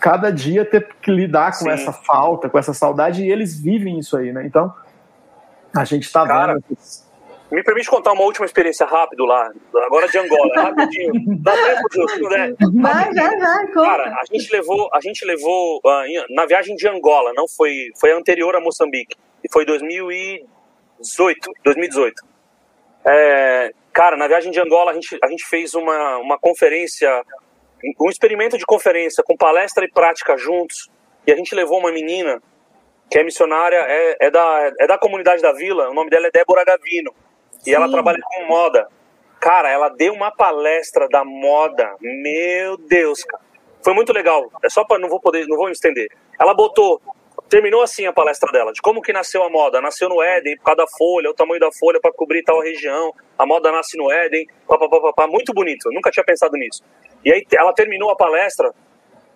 Cada 0.00 0.30
dia 0.30 0.64
ter 0.64 0.88
que 1.02 1.10
lidar 1.10 1.52
com 1.52 1.64
Sim. 1.64 1.70
essa 1.70 1.92
falta, 1.92 2.48
com 2.48 2.58
essa 2.58 2.72
saudade, 2.72 3.22
e 3.22 3.30
eles 3.30 3.58
vivem 3.58 3.98
isso 3.98 4.16
aí, 4.16 4.32
né? 4.32 4.46
Então, 4.46 4.72
a 5.74 5.84
gente 5.84 6.04
está 6.04 6.24
vendo 6.24 6.62
me 7.52 7.62
permite 7.62 7.88
contar 7.88 8.12
uma 8.12 8.24
última 8.24 8.46
experiência 8.46 8.86
rápido 8.86 9.26
lá, 9.26 9.52
agora 9.84 10.08
de 10.08 10.18
Angola, 10.18 10.54
rapidinho. 10.54 11.12
Dá 11.42 11.52
tempo, 11.52 11.88
Justo, 11.92 12.28
né? 12.30 12.54
Vai, 12.80 13.12
vai, 13.12 13.36
vai, 13.36 13.66
conta. 13.66 13.88
Cara, 13.88 14.04
a 14.04 14.24
gente 14.32 14.50
levou, 14.50 14.88
a 14.90 15.00
gente 15.00 15.24
levou 15.26 15.78
uh, 15.84 16.34
na 16.34 16.46
viagem 16.46 16.74
de 16.74 16.88
Angola, 16.88 17.32
não 17.36 17.46
foi, 17.46 17.90
foi 18.00 18.10
anterior 18.12 18.56
a 18.56 18.60
Moçambique, 18.60 19.16
e 19.44 19.52
foi 19.52 19.66
2018, 19.66 21.50
2018. 21.62 22.22
É, 23.04 23.72
cara, 23.92 24.16
na 24.16 24.26
viagem 24.26 24.50
de 24.50 24.58
Angola 24.58 24.92
a 24.92 24.94
gente, 24.94 25.18
a 25.22 25.26
gente 25.28 25.44
fez 25.44 25.74
uma, 25.74 26.16
uma 26.18 26.38
conferência, 26.38 27.22
um 28.00 28.08
experimento 28.08 28.56
de 28.56 28.64
conferência 28.64 29.22
com 29.22 29.36
palestra 29.36 29.84
e 29.84 29.90
prática 29.90 30.38
juntos, 30.38 30.90
e 31.26 31.32
a 31.32 31.36
gente 31.36 31.54
levou 31.54 31.78
uma 31.78 31.92
menina 31.92 32.40
que 33.10 33.18
é 33.18 33.22
missionária, 33.22 33.76
é, 33.76 34.16
é, 34.20 34.30
da, 34.30 34.72
é 34.80 34.86
da 34.86 34.96
comunidade 34.96 35.42
da 35.42 35.52
vila, 35.52 35.90
o 35.90 35.94
nome 35.94 36.08
dela 36.08 36.28
é 36.28 36.30
Débora 36.30 36.64
Gavino. 36.64 37.12
E 37.66 37.74
ela 37.74 37.90
trabalha 37.90 38.18
com 38.22 38.46
moda. 38.46 38.88
Cara, 39.40 39.68
ela 39.70 39.88
deu 39.88 40.12
uma 40.12 40.30
palestra 40.30 41.08
da 41.08 41.24
moda. 41.24 41.96
Meu 42.00 42.76
Deus, 42.76 43.24
cara. 43.24 43.42
Foi 43.82 43.94
muito 43.94 44.12
legal. 44.12 44.48
É 44.62 44.68
só 44.68 44.84
para 44.84 44.98
não 44.98 45.08
vou 45.08 45.20
poder, 45.20 45.46
não 45.48 45.56
vou 45.56 45.66
me 45.66 45.72
estender. 45.72 46.08
Ela 46.40 46.54
botou, 46.54 47.02
terminou 47.48 47.82
assim 47.82 48.06
a 48.06 48.12
palestra 48.12 48.50
dela, 48.52 48.72
de 48.72 48.80
como 48.80 49.02
que 49.02 49.12
nasceu 49.12 49.42
a 49.42 49.50
moda. 49.50 49.80
Nasceu 49.80 50.08
no 50.08 50.22
Éden 50.22 50.56
por 50.58 50.64
causa 50.64 50.78
da 50.78 50.86
folha, 50.86 51.30
o 51.30 51.34
tamanho 51.34 51.60
da 51.60 51.72
folha 51.72 52.00
para 52.00 52.12
cobrir 52.12 52.44
tal 52.44 52.60
região. 52.60 53.12
A 53.36 53.44
moda 53.44 53.72
nasce 53.72 53.96
no 53.96 54.10
Éden, 54.10 54.46
papapá, 54.66 55.26
muito 55.26 55.52
bonito. 55.52 55.88
Eu 55.88 55.92
nunca 55.92 56.10
tinha 56.10 56.24
pensado 56.24 56.56
nisso. 56.56 56.82
E 57.24 57.32
aí 57.32 57.44
ela 57.52 57.72
terminou 57.72 58.10
a 58.10 58.16
palestra, 58.16 58.72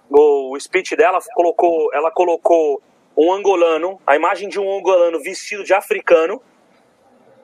o 0.09 0.57
speech 0.61 0.95
dela 0.97 1.19
colocou, 1.35 1.93
ela 1.93 2.11
colocou 2.11 2.81
um 3.17 3.33
angolano, 3.33 4.01
a 4.07 4.15
imagem 4.15 4.49
de 4.49 4.61
um 4.61 4.79
angolano 4.79 5.21
vestido 5.21 5.65
de 5.65 5.75
africano 5.75 6.41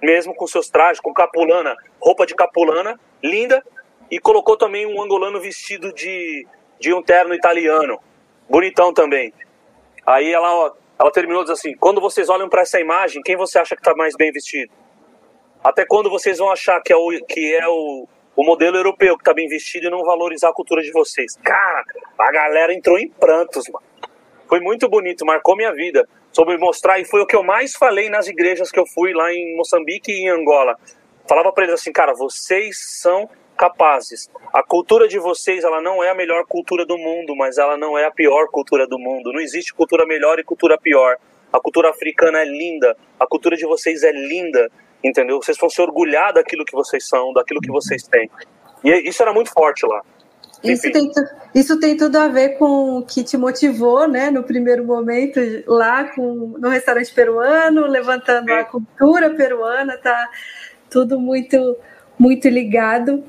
mesmo 0.03 0.35
com 0.35 0.47
seus 0.47 0.69
trajes, 0.69 1.01
com 1.01 1.15
capulana, 1.15 1.77
roupa 2.01 2.27
de 2.27 2.35
capulana, 2.35 2.99
linda, 3.23 3.65
e 4.11 4.19
colocou 4.19 4.57
também 4.57 4.85
um 4.85 5.01
angolano 5.01 5.41
vestido 5.41 5.93
de, 5.95 6.47
de 6.79 6.93
um 6.93 7.03
terno 7.03 7.33
italiano, 7.33 7.99
bonitão 8.49 8.93
também. 8.93 9.33
Aí 10.05 10.33
ela, 10.33 10.75
ela 10.99 11.11
terminou 11.13 11.43
dizendo 11.43 11.57
assim: 11.57 11.77
quando 11.77 12.01
vocês 12.01 12.29
olham 12.29 12.49
para 12.49 12.63
essa 12.63 12.81
imagem, 12.81 13.23
quem 13.23 13.37
você 13.37 13.59
acha 13.59 13.77
que 13.77 13.81
está 13.81 13.95
mais 13.95 14.15
bem 14.17 14.33
vestido? 14.33 14.73
Até 15.63 15.87
quando 15.87 16.11
vocês 16.11 16.39
vão 16.39 16.51
achar 16.51 16.81
que 16.83 16.93
é 16.93 16.97
o, 16.97 17.09
que 17.25 17.55
é 17.55 17.69
o, 17.69 18.09
o 18.35 18.45
modelo 18.45 18.77
europeu 18.77 19.17
que 19.17 19.23
tá 19.23 19.33
bem 19.33 19.47
vestido 19.47 19.87
e 19.87 19.91
não 19.91 20.03
valorizar 20.05 20.49
a 20.49 20.53
cultura 20.53 20.83
de 20.83 20.91
vocês. 20.91 21.37
Cara, 21.37 21.85
a 22.19 22.33
galera 22.33 22.75
entrou 22.75 22.99
em 22.99 23.09
prantos, 23.09 23.69
mano. 23.69 23.92
Foi 24.49 24.61
muito 24.61 24.89
bonito, 24.89 25.25
marcou 25.25 25.57
minha 25.57 25.73
vida. 25.73 26.09
Sobre 26.33 26.57
mostrar, 26.57 26.99
e 26.99 27.05
foi 27.05 27.21
o 27.21 27.27
que 27.27 27.37
eu 27.37 27.43
mais 27.43 27.75
falei 27.75 28.09
nas 28.09 28.27
igrejas 28.27 28.71
que 28.71 28.79
eu 28.79 28.87
fui 28.87 29.13
lá 29.13 29.33
em 29.33 29.55
Moçambique 29.57 30.11
e 30.11 30.25
em 30.25 30.31
Angola. 30.31 30.77
Falava 31.29 31.53
para 31.53 31.65
eles 31.65 31.75
assim, 31.75 31.93
cara, 31.93 32.15
vocês 32.15 32.79
são 33.01 33.29
capazes. 33.57 34.31
A 34.53 34.63
cultura 34.63 35.07
de 35.07 35.19
vocês, 35.19 35.63
ela 35.63 35.81
não 35.81 36.03
é 36.03 36.11
a 36.11 36.15
melhor 36.15 36.45
cultura 36.47 36.85
do 36.85 36.97
mundo, 36.99 37.37
mas 37.37 37.59
ela 37.59 37.77
não 37.77 37.99
é 37.99 38.05
a 38.05 38.11
pior 38.11 38.49
cultura 38.49 38.87
do 38.87 38.99
mundo. 38.99 39.33
Não 39.33 39.41
existe 39.41 39.75
cultura 39.75 40.07
melhor 40.07 40.39
e 40.39 40.45
cultura 40.45 40.79
pior. 40.79 41.17
A 41.53 41.61
cultura 41.61 41.91
africana 41.91 42.41
é 42.41 42.45
linda, 42.45 42.97
a 43.21 43.27
cultura 43.27 43.57
de 43.57 43.67
vocês 43.67 44.03
é 44.03 44.11
linda, 44.11 44.71
entendeu? 45.05 45.41
Vocês 45.41 45.59
vão 45.59 45.69
se 45.69 45.83
orgulhar 45.83 46.33
daquilo 46.33 46.65
que 46.65 46.73
vocês 46.73 47.07
são, 47.07 47.33
daquilo 47.33 47.61
que 47.61 47.71
vocês 47.71 48.03
têm. 48.05 48.31
E 48.83 48.91
isso 49.09 49.23
era 49.23 49.33
muito 49.33 49.53
forte 49.53 49.87
lá. 49.87 50.03
Isso 50.63 50.91
tem, 50.93 51.11
isso 51.55 51.81
tem 51.81 51.97
tudo 51.97 52.17
a 52.17 52.29
ver 52.29 52.51
com 52.51 52.99
o 52.99 53.03
que 53.03 53.25
te 53.25 53.37
motivou, 53.37 54.07
né, 54.07 54.31
no 54.31 54.43
primeiro 54.43 54.85
momento, 54.85 55.41
lá 55.67 56.05
com, 56.05 56.55
no 56.59 56.69
restaurante 56.69 57.13
peruano, 57.13 57.87
levantando 57.87 58.47
Sim. 58.47 58.53
a 58.53 58.65
cultura 58.65 59.31
peruana, 59.31 59.97
tá 59.97 60.29
tudo 60.89 61.19
muito, 61.19 61.77
muito 62.19 62.49
ligado. 62.49 63.25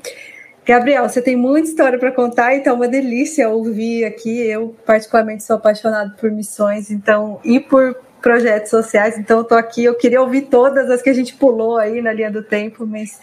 Gabriel, 0.64 1.08
você 1.08 1.20
tem 1.20 1.36
muita 1.36 1.68
história 1.68 1.98
para 1.98 2.12
contar, 2.12 2.54
então 2.54 2.72
é 2.72 2.76
uma 2.76 2.88
delícia 2.88 3.48
ouvir 3.50 4.04
aqui. 4.04 4.46
Eu, 4.46 4.74
particularmente, 4.86 5.42
sou 5.42 5.56
apaixonado 5.56 6.16
por 6.16 6.30
missões, 6.30 6.90
então, 6.90 7.38
e 7.44 7.60
por 7.60 7.94
projetos 8.22 8.70
sociais, 8.70 9.18
então 9.18 9.40
eu 9.40 9.44
tô 9.44 9.54
aqui, 9.54 9.84
eu 9.84 9.94
queria 9.94 10.18
ouvir 10.22 10.42
todas 10.42 10.90
as 10.90 11.02
que 11.02 11.10
a 11.10 11.12
gente 11.12 11.34
pulou 11.34 11.76
aí 11.76 12.00
na 12.00 12.10
linha 12.10 12.30
do 12.30 12.42
tempo, 12.42 12.86
mas 12.86 13.20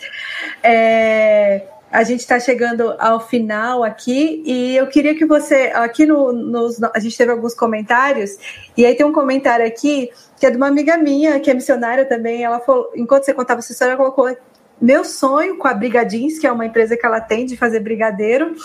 é, 0.61 1.63
a 1.91 2.03
gente 2.03 2.21
está 2.21 2.39
chegando 2.39 2.95
ao 2.97 3.19
final 3.19 3.83
aqui 3.83 4.41
e 4.45 4.77
eu 4.77 4.87
queria 4.87 5.13
que 5.13 5.25
você, 5.25 5.71
aqui 5.73 6.05
no, 6.05 6.31
nos, 6.31 6.81
a 6.81 6.99
gente 6.99 7.17
teve 7.17 7.31
alguns 7.31 7.53
comentários, 7.53 8.37
e 8.77 8.85
aí 8.85 8.95
tem 8.95 9.05
um 9.05 9.11
comentário 9.11 9.65
aqui 9.65 10.09
que 10.39 10.45
é 10.45 10.49
de 10.49 10.57
uma 10.57 10.67
amiga 10.67 10.97
minha, 10.97 11.39
que 11.39 11.51
é 11.51 11.53
missionária 11.53 12.05
também, 12.05 12.43
ela 12.43 12.59
falou, 12.59 12.89
enquanto 12.95 13.25
você 13.25 13.33
contava 13.33 13.59
essa 13.59 13.73
história, 13.73 13.91
ela 13.91 13.97
colocou 13.97 14.35
meu 14.81 15.03
sonho 15.03 15.57
com 15.57 15.67
a 15.67 15.73
Brigadins, 15.73 16.39
que 16.39 16.47
é 16.47 16.51
uma 16.51 16.65
empresa 16.65 16.97
que 16.97 17.05
ela 17.05 17.21
tem 17.21 17.45
de 17.45 17.55
fazer 17.55 17.81
brigadeiro, 17.81 18.55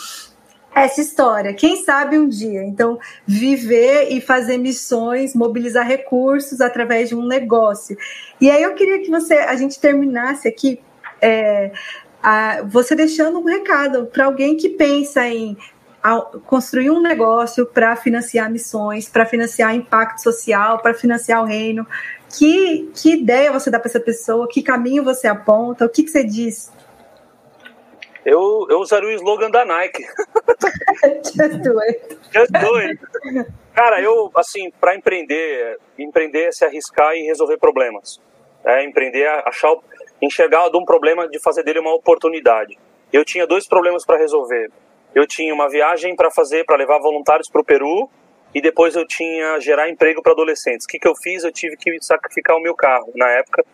essa 0.75 1.01
história. 1.01 1.53
Quem 1.55 1.85
sabe 1.85 2.19
um 2.19 2.29
dia? 2.29 2.63
Então, 2.63 2.99
viver 3.27 4.09
e 4.11 4.21
fazer 4.21 4.59
missões, 4.59 5.35
mobilizar 5.35 5.87
recursos 5.87 6.61
através 6.61 7.09
de 7.09 7.15
um 7.15 7.27
negócio. 7.27 7.97
E 8.41 8.51
aí 8.51 8.63
eu 8.63 8.75
queria 8.75 8.99
que 9.01 9.11
você, 9.11 9.35
a 9.35 9.57
gente 9.57 9.81
terminasse 9.81 10.47
aqui, 10.47 10.81
é, 11.21 11.73
você 12.69 12.95
deixando 12.95 13.39
um 13.39 13.45
recado 13.45 14.07
para 14.07 14.25
alguém 14.25 14.57
que 14.57 14.71
pensa 14.71 15.27
em 15.27 15.57
construir 16.47 16.91
um 16.91 17.01
negócio 17.01 17.67
para 17.67 17.97
financiar 17.97 18.51
missões, 18.51 19.09
para 19.09 19.27
financiar 19.27 19.75
impacto 19.75 20.23
social, 20.23 20.81
para 20.81 20.95
financiar 20.95 21.43
o 21.43 21.47
reino. 21.47 21.87
Que, 22.39 22.91
que 22.95 23.15
ideia 23.15 23.53
você 23.53 23.71
dá 23.71 23.79
para 23.79 23.89
essa 23.89 24.01
pessoa? 24.01 24.49
Que 24.49 24.63
caminho 24.63 25.03
você 25.03 25.27
aponta? 25.27 25.85
O 25.85 25.89
que, 25.89 26.03
que 26.03 26.11
você 26.11 26.25
diz? 26.25 26.73
Eu, 28.25 28.67
eu 28.69 28.81
usaria 28.81 29.09
o 29.09 29.13
slogan 29.13 29.51
da 29.51 29.65
Nike. 29.65 30.05
Just 31.25 31.63
do 31.63 31.81
it. 31.81 32.19
Just 32.33 32.51
do 32.51 32.75
it. 32.75 33.01
Cara, 33.73 34.01
eu, 34.01 34.31
assim, 34.35 34.71
para 34.81 34.97
empreender, 34.97 35.79
empreender 35.97 36.45
é 36.45 36.53
se 36.53 36.65
arriscar 36.65 37.15
e 37.15 37.23
resolver 37.23 37.57
problemas. 37.57 38.21
É, 38.65 38.85
empreender, 38.85 39.29
achar, 39.45 39.73
enxergar 40.21 40.69
de 40.69 40.77
um 40.77 40.85
problema 40.85 41.29
de 41.29 41.39
fazer 41.41 41.63
dele 41.63 41.81
uma 41.81 41.95
oportunidade. 41.95 42.79
Eu 43.13 43.25
tinha 43.25 43.47
dois 43.47 43.67
problemas 43.67 44.05
para 44.05 44.19
resolver. 44.19 44.71
Eu 45.15 45.27
tinha 45.27 45.53
uma 45.55 45.69
viagem 45.69 46.15
para 46.15 46.31
fazer, 46.31 46.65
para 46.65 46.77
levar 46.77 46.99
voluntários 46.99 47.49
para 47.49 47.61
o 47.61 47.65
Peru, 47.65 48.11
e 48.55 48.61
depois 48.61 48.95
eu 48.95 49.07
tinha 49.07 49.59
gerar 49.61 49.89
emprego 49.89 50.23
para 50.23 50.33
adolescentes. 50.33 50.87
O 50.87 50.89
que, 50.89 50.99
que 50.99 51.09
eu 51.09 51.15
fiz? 51.15 51.45
Eu 51.45 51.53
tive 51.53 51.77
que 51.77 51.99
sacrificar 52.01 52.57
o 52.57 52.61
meu 52.61 52.75
carro 52.75 53.13
na 53.15 53.29
época 53.31 53.65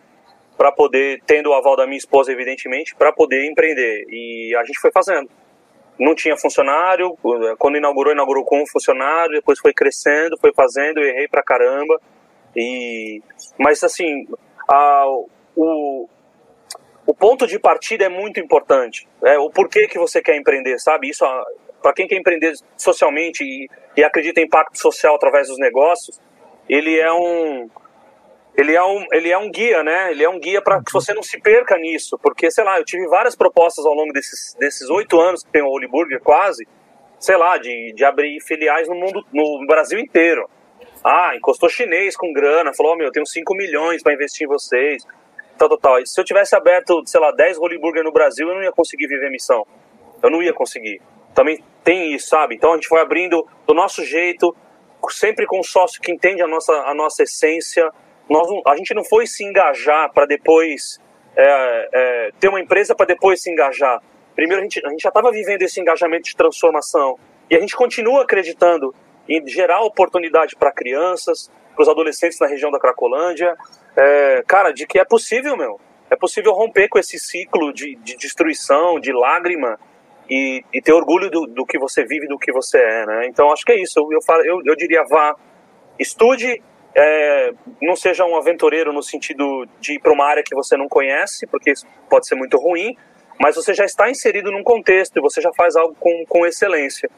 para 0.57 0.71
poder, 0.71 1.21
tendo 1.25 1.49
o 1.49 1.53
aval 1.53 1.75
da 1.75 1.85
minha 1.85 1.97
esposa, 1.97 2.31
evidentemente, 2.31 2.95
para 2.95 3.11
poder 3.11 3.45
empreender. 3.49 4.05
E 4.09 4.55
a 4.55 4.63
gente 4.63 4.79
foi 4.79 4.91
fazendo. 4.91 5.29
Não 5.99 6.15
tinha 6.15 6.35
funcionário, 6.35 7.17
quando 7.57 7.77
inaugurou, 7.77 8.13
inaugurou 8.13 8.43
com 8.43 8.61
um 8.61 8.67
funcionário, 8.67 9.35
depois 9.35 9.59
foi 9.59 9.73
crescendo, 9.73 10.37
foi 10.37 10.51
fazendo, 10.53 10.99
errei 10.99 11.27
pra 11.27 11.43
caramba. 11.43 11.99
E, 12.55 13.21
mas 13.57 13.83
assim, 13.83 14.27
a, 14.69 15.05
o, 15.55 16.07
o 17.05 17.13
ponto 17.13 17.45
de 17.45 17.59
partida 17.59 18.05
é 18.05 18.09
muito 18.09 18.39
importante. 18.39 19.07
É, 19.23 19.37
o 19.37 19.49
porquê 19.49 19.87
que 19.87 19.97
você 19.97 20.21
quer 20.21 20.35
empreender, 20.35 20.79
sabe? 20.79 21.09
Isso, 21.09 21.25
para 21.81 21.93
quem 21.93 22.07
quer 22.07 22.17
empreender 22.17 22.53
socialmente 22.77 23.43
e, 23.43 23.69
e 23.97 24.03
acredita 24.03 24.39
em 24.39 24.45
impacto 24.45 24.77
social 24.77 25.15
através 25.15 25.47
dos 25.47 25.59
negócios, 25.59 26.19
ele 26.69 26.97
é 26.97 27.11
um, 27.11 27.69
ele 28.57 28.73
é 28.73 28.83
um, 28.83 29.05
ele 29.11 29.29
é 29.29 29.37
um 29.37 29.51
guia, 29.51 29.83
né? 29.83 30.11
Ele 30.11 30.23
é 30.23 30.29
um 30.29 30.39
guia 30.39 30.61
para 30.61 30.81
que 30.81 30.93
você 30.93 31.13
não 31.13 31.23
se 31.23 31.39
perca 31.39 31.77
nisso, 31.77 32.17
porque, 32.21 32.49
sei 32.49 32.63
lá, 32.63 32.79
eu 32.79 32.85
tive 32.85 33.05
várias 33.07 33.35
propostas 33.35 33.85
ao 33.85 33.93
longo 33.93 34.13
desses 34.13 34.55
desses 34.59 34.89
oito 34.89 35.19
anos 35.19 35.43
que 35.43 35.51
tem 35.51 35.61
o 35.61 35.67
Holy 35.67 35.87
Burger, 35.87 36.21
quase, 36.21 36.65
sei 37.19 37.35
lá, 37.35 37.57
de, 37.57 37.93
de 37.93 38.05
abrir 38.05 38.39
filiais 38.41 38.87
no 38.87 38.95
mundo, 38.95 39.25
no 39.33 39.65
Brasil 39.67 39.99
inteiro. 39.99 40.49
Ah, 41.03 41.35
encostou 41.35 41.67
chinês 41.67 42.15
com 42.15 42.31
grana, 42.31 42.73
falou, 42.73 42.93
oh, 42.93 42.95
meu, 42.95 43.07
eu 43.07 43.11
tenho 43.11 43.25
5 43.25 43.53
milhões 43.55 44.01
para 44.01 44.13
investir 44.13 44.45
em 44.45 44.47
vocês, 44.47 45.05
tal, 45.67 45.77
tal, 45.77 45.77
tal. 45.77 46.05
Se 46.05 46.19
eu 46.19 46.25
tivesse 46.25 46.55
aberto, 46.55 47.03
sei 47.05 47.19
lá, 47.19 47.31
10 47.31 47.57
Holy 47.57 47.77
Burger 47.77 48.03
no 48.03 48.11
Brasil, 48.11 48.47
eu 48.47 48.55
não 48.55 48.63
ia 48.63 48.71
conseguir 48.71 49.07
viver 49.07 49.29
missão. 49.29 49.65
Eu 50.21 50.29
não 50.29 50.41
ia 50.41 50.53
conseguir. 50.53 51.01
Também 51.33 51.63
tem 51.83 52.13
isso, 52.13 52.29
sabe? 52.29 52.55
Então 52.55 52.71
a 52.71 52.75
gente 52.75 52.87
foi 52.87 53.01
abrindo 53.01 53.45
do 53.67 53.73
nosso 53.73 54.03
jeito, 54.03 54.55
sempre 55.09 55.45
com 55.45 55.59
um 55.59 55.63
sócio 55.63 56.01
que 56.01 56.11
entende 56.11 56.41
a 56.41 56.47
nossa, 56.47 56.73
a 56.73 56.93
nossa 56.93 57.23
essência, 57.23 57.89
nós, 58.29 58.47
a 58.67 58.75
gente 58.77 58.93
não 58.93 59.03
foi 59.03 59.27
se 59.27 59.43
engajar 59.43 60.11
para 60.13 60.25
depois 60.25 60.99
é, 61.35 61.89
é, 61.91 62.31
ter 62.39 62.47
uma 62.47 62.59
empresa 62.59 62.95
para 62.95 63.07
depois 63.07 63.41
se 63.41 63.51
engajar. 63.51 64.01
Primeiro, 64.35 64.61
a 64.61 64.63
gente, 64.63 64.85
a 64.85 64.89
gente 64.89 65.01
já 65.01 65.09
estava 65.09 65.31
vivendo 65.31 65.61
esse 65.61 65.79
engajamento 65.79 66.23
de 66.23 66.35
transformação 66.35 67.17
e 67.49 67.55
a 67.55 67.59
gente 67.59 67.75
continua 67.75 68.23
acreditando 68.23 68.95
em 69.27 69.45
gerar 69.47 69.81
oportunidade 69.81 70.55
para 70.55 70.71
crianças, 70.71 71.51
para 71.75 71.83
os 71.83 71.89
adolescentes 71.89 72.39
na 72.39 72.47
região 72.47 72.71
da 72.71 72.79
Cracolândia. 72.79 73.55
É, 73.95 74.43
cara, 74.47 74.71
de 74.71 74.85
que 74.85 74.99
é 74.99 75.05
possível, 75.05 75.55
meu. 75.55 75.79
É 76.09 76.15
possível 76.15 76.53
romper 76.53 76.87
com 76.89 76.99
esse 76.99 77.17
ciclo 77.17 77.73
de, 77.73 77.95
de 77.95 78.15
destruição, 78.15 78.99
de 78.99 79.11
lágrima 79.11 79.79
e, 80.29 80.63
e 80.73 80.81
ter 80.81 80.93
orgulho 80.93 81.29
do, 81.29 81.45
do, 81.47 81.65
que 81.65 81.77
você 81.77 82.03
vive, 82.03 82.27
do 82.27 82.37
que 82.37 82.51
você 82.51 82.77
é, 82.77 83.05
né? 83.05 83.27
Então, 83.27 83.51
acho 83.51 83.65
que 83.65 83.71
é 83.71 83.81
isso. 83.81 83.99
Eu, 83.99 84.07
eu, 84.11 84.45
eu, 84.45 84.61
eu 84.65 84.75
diria, 84.75 85.03
vá, 85.09 85.35
estude, 85.99 86.61
é, 86.95 87.51
não 87.81 87.95
seja 87.95 88.25
um 88.25 88.35
aventureiro 88.35 88.93
no 88.93 89.01
sentido 89.01 89.67
de 89.79 89.93
ir 89.93 89.99
para 89.99 90.13
uma 90.13 90.25
área 90.25 90.43
que 90.43 90.55
você 90.55 90.77
não 90.77 90.87
conhece, 90.87 91.47
porque 91.47 91.71
isso 91.71 91.87
pode 92.09 92.27
ser 92.27 92.35
muito 92.35 92.57
ruim, 92.57 92.95
mas 93.39 93.55
você 93.55 93.73
já 93.73 93.85
está 93.85 94.09
inserido 94.09 94.51
num 94.51 94.63
contexto 94.63 95.17
e 95.17 95.21
você 95.21 95.41
já 95.41 95.51
faz 95.53 95.75
algo 95.75 95.95
com, 95.99 96.25
com 96.27 96.45
excelência. 96.45 97.09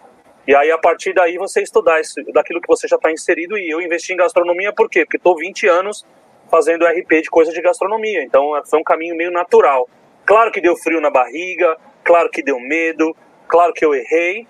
E 0.47 0.55
aí, 0.55 0.71
a 0.71 0.77
partir 0.77 1.13
daí, 1.13 1.37
você 1.37 1.61
estudar 1.61 1.99
isso, 1.99 2.21
daquilo 2.31 2.61
que 2.61 2.67
você 2.67 2.87
já 2.87 2.97
está 2.97 3.11
inserido. 3.11 3.57
E 3.57 3.67
eu 3.67 3.81
investi 3.81 4.13
em 4.13 4.17
gastronomia 4.17 4.71
por 4.71 4.87
quê? 4.87 5.03
Porque 5.03 5.17
estou 5.17 5.35
20 5.35 5.67
anos 5.67 6.05
fazendo 6.49 6.85
RP 6.85 7.21
de 7.21 7.29
coisas 7.29 7.53
de 7.53 7.61
gastronomia. 7.61 8.23
Então, 8.23 8.51
foi 8.69 8.79
um 8.79 8.83
caminho 8.83 9.15
meio 9.15 9.31
natural. 9.31 9.87
Claro 10.25 10.51
que 10.51 10.61
deu 10.61 10.75
frio 10.75 11.01
na 11.01 11.09
barriga, 11.09 11.77
claro 12.03 12.29
que 12.29 12.41
deu 12.41 12.59
medo, 12.59 13.15
claro 13.47 13.73
que 13.73 13.85
eu 13.85 13.93
errei, 13.93 14.47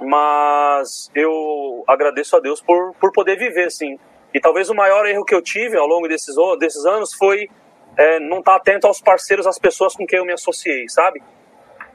mas 0.00 1.10
eu 1.14 1.84
agradeço 1.86 2.36
a 2.36 2.40
Deus 2.40 2.60
por, 2.60 2.94
por 2.94 3.12
poder 3.12 3.36
viver, 3.36 3.66
assim, 3.66 3.98
e 4.34 4.40
talvez 4.40 4.70
o 4.70 4.74
maior 4.74 5.06
erro 5.06 5.24
que 5.24 5.34
eu 5.34 5.42
tive 5.42 5.76
ao 5.76 5.86
longo 5.86 6.08
desses, 6.08 6.34
desses 6.58 6.86
anos 6.86 7.12
foi 7.12 7.48
é, 7.96 8.18
não 8.18 8.38
estar 8.38 8.52
tá 8.52 8.56
atento 8.56 8.86
aos 8.86 9.00
parceiros, 9.00 9.46
às 9.46 9.58
pessoas 9.58 9.94
com 9.94 10.06
quem 10.06 10.18
eu 10.18 10.24
me 10.24 10.32
associei, 10.32 10.88
sabe? 10.88 11.22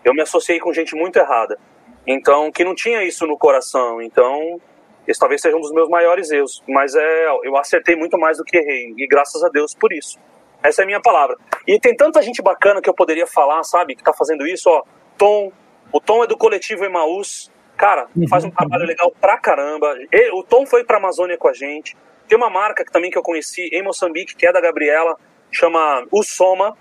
Eu 0.04 0.14
me 0.14 0.22
associei 0.22 0.60
com 0.60 0.72
gente 0.72 0.96
muito 0.96 1.18
errada. 1.18 1.58
Então, 2.06 2.52
que 2.52 2.64
não 2.64 2.76
tinha 2.76 3.04
isso 3.04 3.26
no 3.26 3.38
coração. 3.38 4.02
Então, 4.02 4.62
esse 5.08 5.20
talvez 5.20 5.42
seja 5.42 5.56
um 5.56 5.62
dos 5.62 5.72
meus 5.72 5.90
maiores 5.90 6.30
erros. 6.32 6.64
Mas 6.68 6.94
é, 6.96 7.28
eu 7.44 7.56
acertei 7.58 7.96
muito 7.96 8.18
mais 8.18 8.38
do 8.38 8.44
que 8.44 8.58
errei. 8.58 8.94
E 8.98 9.08
graças 9.08 9.44
a 9.44 9.50
Deus 9.50 9.74
por 9.74 9.94
isso. 9.94 10.20
Essa 10.64 10.82
é 10.82 10.84
a 10.84 10.86
minha 10.86 11.02
palavra. 11.02 11.38
E 11.66 11.80
tem 11.80 11.96
tanta 11.96 12.22
gente 12.22 12.42
bacana 12.42 12.82
que 12.82 12.90
eu 12.90 12.94
poderia 12.94 13.28
falar, 13.28 13.64
sabe? 13.64 13.96
Que 13.96 14.04
tá 14.04 14.14
fazendo 14.14 14.46
isso, 14.46 14.70
ó. 14.70 14.84
Tom. 15.18 15.52
O 15.92 16.02
Tom 16.02 16.24
é 16.24 16.28
do 16.28 16.38
coletivo 16.38 16.84
Emaús. 16.84 17.50
Cara, 17.78 18.08
faz 18.30 18.44
um 18.44 18.50
trabalho 18.50 18.86
legal 18.86 19.12
pra 19.22 19.38
caramba. 19.38 19.96
o 20.34 20.44
Tom 20.44 20.66
foi 20.66 20.84
pra 20.84 20.98
Amazônia 20.98 21.38
com 21.38 21.48
a 21.48 21.54
gente. 21.54 21.96
Tem 22.28 22.38
uma 22.38 22.50
marca 22.50 22.84
que, 22.84 22.92
também 22.92 23.10
que 23.10 23.18
eu 23.18 23.22
conheci 23.22 23.70
em 23.72 23.82
Moçambique, 23.82 24.36
que 24.36 24.46
é 24.46 24.52
da 24.52 24.60
Gabriela, 24.60 25.16
chama 25.52 26.06
Usoma. 26.12 26.76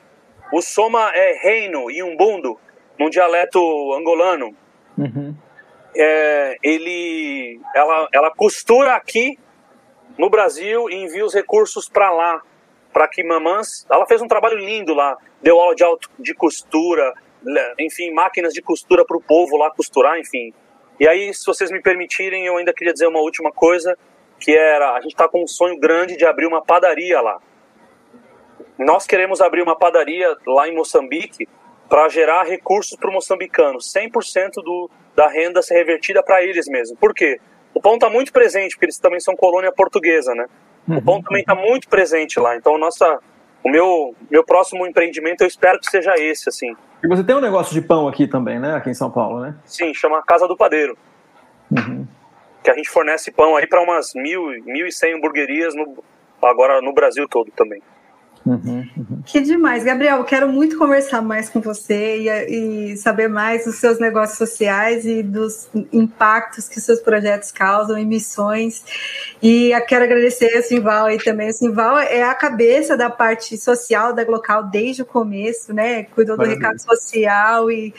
Usoma 0.53 1.13
é 1.15 1.39
reino 1.41 1.91
e 1.91 2.03
umbundo, 2.03 2.59
num 2.99 3.11
dialeto 3.11 3.59
angolano. 3.95 4.57
Uhum. 4.99 5.37
É, 5.97 6.57
ele, 6.63 7.61
ela, 7.75 8.09
ela 8.13 8.31
costura 8.31 8.95
aqui 8.95 9.39
no 10.19 10.31
Brasil 10.31 10.89
e 10.91 10.95
envia 10.95 11.25
os 11.25 11.35
recursos 11.35 11.89
para 11.89 12.11
lá, 12.11 12.43
para 12.93 13.09
que 13.09 13.23
mamãs. 13.23 13.87
Ela 13.91 14.07
fez 14.07 14.21
um 14.21 14.29
trabalho 14.29 14.59
lindo 14.59 14.95
lá, 14.95 15.17
deu 15.43 15.59
aula 15.59 15.75
de, 15.75 15.85
auto, 15.85 16.11
de 16.19 16.35
costura, 16.35 17.15
enfim, 17.79 18.11
máquinas 18.13 18.53
de 18.53 18.63
costura 18.63 19.05
para 19.05 19.17
o 19.17 19.23
povo 19.23 19.57
lá 19.57 19.71
costurar, 19.71 20.19
enfim. 20.19 20.53
E 20.99 21.07
aí, 21.07 21.33
se 21.33 21.45
vocês 21.45 21.71
me 21.71 21.81
permitirem, 21.81 22.47
eu 22.47 22.57
ainda 22.57 22.73
queria 22.73 22.93
dizer 22.93 23.07
uma 23.07 23.21
última 23.21 23.53
coisa, 23.53 23.97
que 24.39 24.57
era, 24.57 24.93
a 24.95 25.01
gente 25.01 25.13
está 25.13 25.29
com 25.29 25.43
um 25.43 25.47
sonho 25.47 25.79
grande 25.79 26.17
de 26.17 26.25
abrir 26.25 26.47
uma 26.47 26.65
padaria 26.65 27.21
lá. 27.21 27.39
Nós 28.79 29.07
queremos 29.07 29.41
abrir 29.41 29.63
uma 29.63 29.77
padaria 29.77 30.37
lá 30.47 30.69
em 30.69 30.75
Moçambique 30.75 31.49
para 31.89 32.09
gerar 32.09 32.45
recursos 32.45 32.99
para 32.99 33.09
o 33.09 33.13
moçambicano, 33.13 33.79
100% 33.79 34.55
do, 34.57 34.91
da 35.17 35.29
renda 35.29 35.63
ser 35.63 35.75
revertida 35.75 36.23
para 36.23 36.45
eles 36.45 36.69
mesmo. 36.69 36.97
Por 36.97 37.15
quê? 37.15 37.41
O 37.75 37.81
pão 37.81 37.95
está 37.95 38.09
muito 38.11 38.33
presente, 38.33 38.77
porque 38.77 38.87
eles 38.87 38.99
também 38.99 39.19
são 39.19 39.35
colônia 39.35 39.73
portuguesa, 39.73 40.35
né? 40.35 40.47
Uhum. 40.87 40.99
O 40.99 41.03
pão 41.03 41.23
também 41.23 41.41
está 41.41 41.55
muito 41.55 41.89
presente 41.89 42.39
lá. 42.39 42.55
Então, 42.55 42.79
nossa, 42.79 43.19
o 43.65 43.71
meu, 43.71 44.15
meu 44.31 44.45
próximo 44.45 44.87
empreendimento 44.87 45.41
eu 45.41 45.47
espero 45.47 45.79
que 45.81 45.91
seja 45.91 46.15
esse, 46.17 46.49
assim. 46.49 46.77
E 47.03 47.09
você 47.09 47.25
tem 47.25 47.35
um 47.35 47.41
negócio 47.41 47.75
de 47.75 47.81
pão 47.81 48.07
aqui 48.07 48.27
também, 48.27 48.59
né? 48.59 48.75
Aqui 48.77 48.91
em 48.91 48.95
São 48.95 49.11
Paulo, 49.11 49.41
né? 49.41 49.57
Sim, 49.65 49.93
chama 49.95 50.23
Casa 50.23 50.47
do 50.47 50.57
Padeiro. 50.57 50.97
Uhum. 51.71 52.07
Que 52.63 52.71
a 52.71 52.75
gente 52.75 52.91
fornece 52.91 53.31
pão 53.31 53.57
aí 53.57 53.67
para 53.67 53.83
umas 53.83 54.13
mil, 54.15 54.49
mil 54.65 54.87
e 54.87 54.93
cem 54.93 55.15
hamburguerias 55.15 55.75
no, 55.75 56.05
agora 56.43 56.81
no 56.81 56.93
Brasil 56.93 57.27
todo 57.29 57.51
também. 57.53 57.83
Uhum, 58.47 58.89
uhum. 58.97 59.23
Que 59.27 59.41
demais, 59.41 59.83
Gabriel. 59.83 60.23
Quero 60.23 60.49
muito 60.49 60.79
conversar 60.79 61.21
mais 61.21 61.51
com 61.51 61.61
você 61.61 62.19
e, 62.19 62.93
e, 62.93 62.97
saber 62.97 63.29
mais 63.29 63.65
dos 63.65 63.75
seus 63.75 63.99
negócios 63.99 64.39
sociais 64.39 65.05
e 65.05 65.21
dos 65.21 65.69
impactos 65.93 66.69
que 66.69 66.81
seus 66.81 67.01
projetos 67.01 67.51
causam 67.51 67.99
em 67.99 68.07
missões. 68.07 68.85
E 69.43 69.73
quero 69.89 70.05
agradecer 70.05 70.57
a 70.57 70.63
Simval 70.63 71.07
aí 71.07 71.19
também. 71.19 71.49
A 71.49 71.53
Simval 71.53 71.99
é 71.99 72.23
a 72.23 72.35
cabeça 72.37 72.97
da 72.97 73.11
parte 73.11 73.59
social 73.59 74.13
da 74.13 74.23
Glocal 74.23 74.63
desde 74.63 75.03
o 75.03 75.05
começo, 75.05 75.75
né? 75.75 76.05
Cuidou 76.05 76.37
do 76.37 76.43
Maravilha. 76.43 76.69
recado 76.69 76.81
social 76.81 77.69
e, 77.69 77.93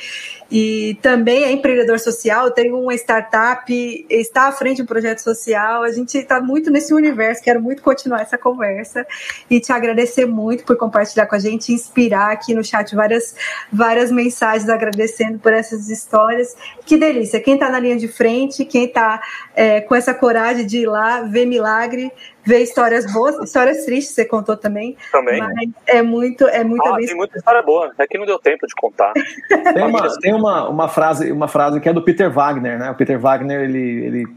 e 0.49 0.97
também 1.01 1.43
é 1.43 1.51
empreendedor 1.51 1.99
social. 1.99 2.51
Tem 2.51 2.71
uma 2.71 2.95
startup, 2.95 4.05
está 4.09 4.47
à 4.47 4.51
frente 4.53 4.77
de 4.77 4.83
um 4.83 4.85
projeto 4.85 5.19
social. 5.19 5.83
A 5.83 5.91
gente 5.91 6.17
está 6.17 6.39
muito 6.39 6.71
nesse 6.71 6.93
universo. 6.93 7.43
Quero 7.43 7.61
muito 7.61 7.81
continuar 7.81 8.21
essa 8.21 8.37
conversa 8.37 9.05
e 9.49 9.59
te 9.59 9.73
agradecer 9.73 10.25
muito 10.25 10.36
muito 10.37 10.63
por 10.63 10.77
compartilhar 10.77 11.25
com 11.25 11.35
a 11.35 11.39
gente, 11.39 11.73
inspirar 11.73 12.31
aqui 12.31 12.53
no 12.53 12.63
chat 12.63 12.95
várias, 12.95 13.35
várias 13.73 14.11
mensagens 14.11 14.69
agradecendo 14.69 15.39
por 15.39 15.51
essas 15.51 15.89
histórias. 15.89 16.55
Que 16.85 16.95
delícia! 16.95 17.41
Quem 17.41 17.55
está 17.55 17.69
na 17.69 17.79
linha 17.79 17.97
de 17.97 18.07
frente, 18.07 18.63
quem 18.63 18.85
está 18.85 19.19
é, 19.55 19.81
com 19.81 19.95
essa 19.95 20.13
coragem 20.13 20.67
de 20.67 20.79
ir 20.79 20.85
lá 20.85 21.21
ver 21.21 21.47
milagre, 21.47 22.11
ver 22.45 22.59
histórias 22.59 23.11
boas, 23.11 23.35
histórias 23.43 23.83
tristes, 23.83 24.13
você 24.13 24.25
contou 24.25 24.55
também. 24.55 24.95
Também. 25.11 25.39
Mas 25.39 25.69
é 25.87 26.03
muito, 26.03 26.47
é 26.47 26.63
muito 26.63 26.87
ah, 26.87 26.97
Tem 26.97 27.15
muita 27.15 27.39
história 27.39 27.63
boa, 27.63 27.91
é 27.97 28.05
que 28.05 28.17
não 28.17 28.25
deu 28.27 28.37
tempo 28.37 28.67
de 28.67 28.75
contar. 28.75 29.13
tem 29.73 29.83
uma, 29.83 30.19
tem 30.19 30.33
uma, 30.35 30.69
uma, 30.69 30.87
frase, 30.87 31.31
uma 31.31 31.47
frase 31.47 31.81
que 31.81 31.89
é 31.89 31.93
do 31.93 32.03
Peter 32.03 32.31
Wagner, 32.31 32.77
né? 32.77 32.91
O 32.91 32.95
Peter 32.95 33.19
Wagner, 33.19 33.61
ele, 33.61 34.05
ele 34.05 34.27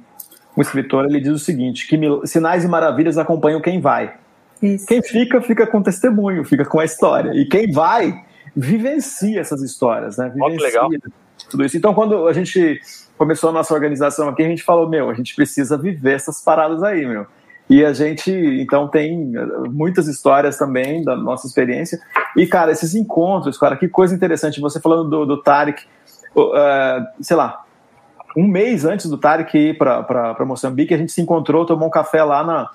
um 0.56 0.62
escritor, 0.62 1.05
ele 1.05 1.20
diz 1.20 1.32
o 1.32 1.39
seguinte: 1.39 1.86
que 1.86 1.98
sinais 2.27 2.64
e 2.64 2.68
maravilhas 2.68 3.18
acompanham 3.18 3.60
quem 3.60 3.81
vai. 3.81 4.14
Isso. 4.62 4.86
Quem 4.86 5.02
fica, 5.02 5.40
fica 5.40 5.66
com 5.66 5.82
testemunho, 5.82 6.44
fica 6.44 6.64
com 6.64 6.80
a 6.80 6.84
história. 6.84 7.32
E 7.34 7.46
quem 7.46 7.70
vai, 7.70 8.22
vivencia 8.54 9.40
essas 9.40 9.62
histórias, 9.62 10.18
né? 10.18 10.28
Vivencia 10.28 10.82
oh, 10.82 10.88
legal. 10.88 11.10
tudo 11.48 11.64
isso. 11.64 11.76
Então, 11.76 11.94
quando 11.94 12.26
a 12.26 12.32
gente 12.32 12.80
começou 13.16 13.50
a 13.50 13.52
nossa 13.52 13.72
organização 13.72 14.28
aqui, 14.28 14.42
a 14.42 14.48
gente 14.48 14.62
falou, 14.62 14.88
meu, 14.88 15.08
a 15.08 15.14
gente 15.14 15.34
precisa 15.34 15.78
viver 15.78 16.14
essas 16.14 16.42
paradas 16.42 16.82
aí, 16.82 17.06
meu. 17.06 17.26
E 17.68 17.84
a 17.84 17.92
gente, 17.92 18.32
então, 18.32 18.88
tem 18.88 19.32
eh, 19.36 19.68
muitas 19.70 20.08
histórias 20.08 20.58
também 20.58 21.04
da 21.04 21.14
nossa 21.14 21.46
experiência. 21.46 22.00
E, 22.36 22.44
cara, 22.44 22.72
esses 22.72 22.94
encontros, 22.94 23.56
cara, 23.56 23.76
que 23.76 23.88
coisa 23.88 24.14
interessante. 24.14 24.60
Você 24.60 24.80
falando 24.80 25.08
do, 25.08 25.24
do 25.24 25.42
Tarek, 25.42 25.84
uh, 26.34 27.22
sei 27.22 27.36
lá, 27.36 27.64
um 28.36 28.46
mês 28.46 28.84
antes 28.84 29.06
do 29.06 29.16
Tarek 29.16 29.56
ir 29.56 29.78
para 29.78 30.44
Moçambique, 30.44 30.92
a 30.92 30.98
gente 30.98 31.12
se 31.12 31.20
encontrou, 31.20 31.64
tomou 31.64 31.86
um 31.86 31.90
café 31.90 32.24
lá 32.24 32.42
na, 32.42 32.70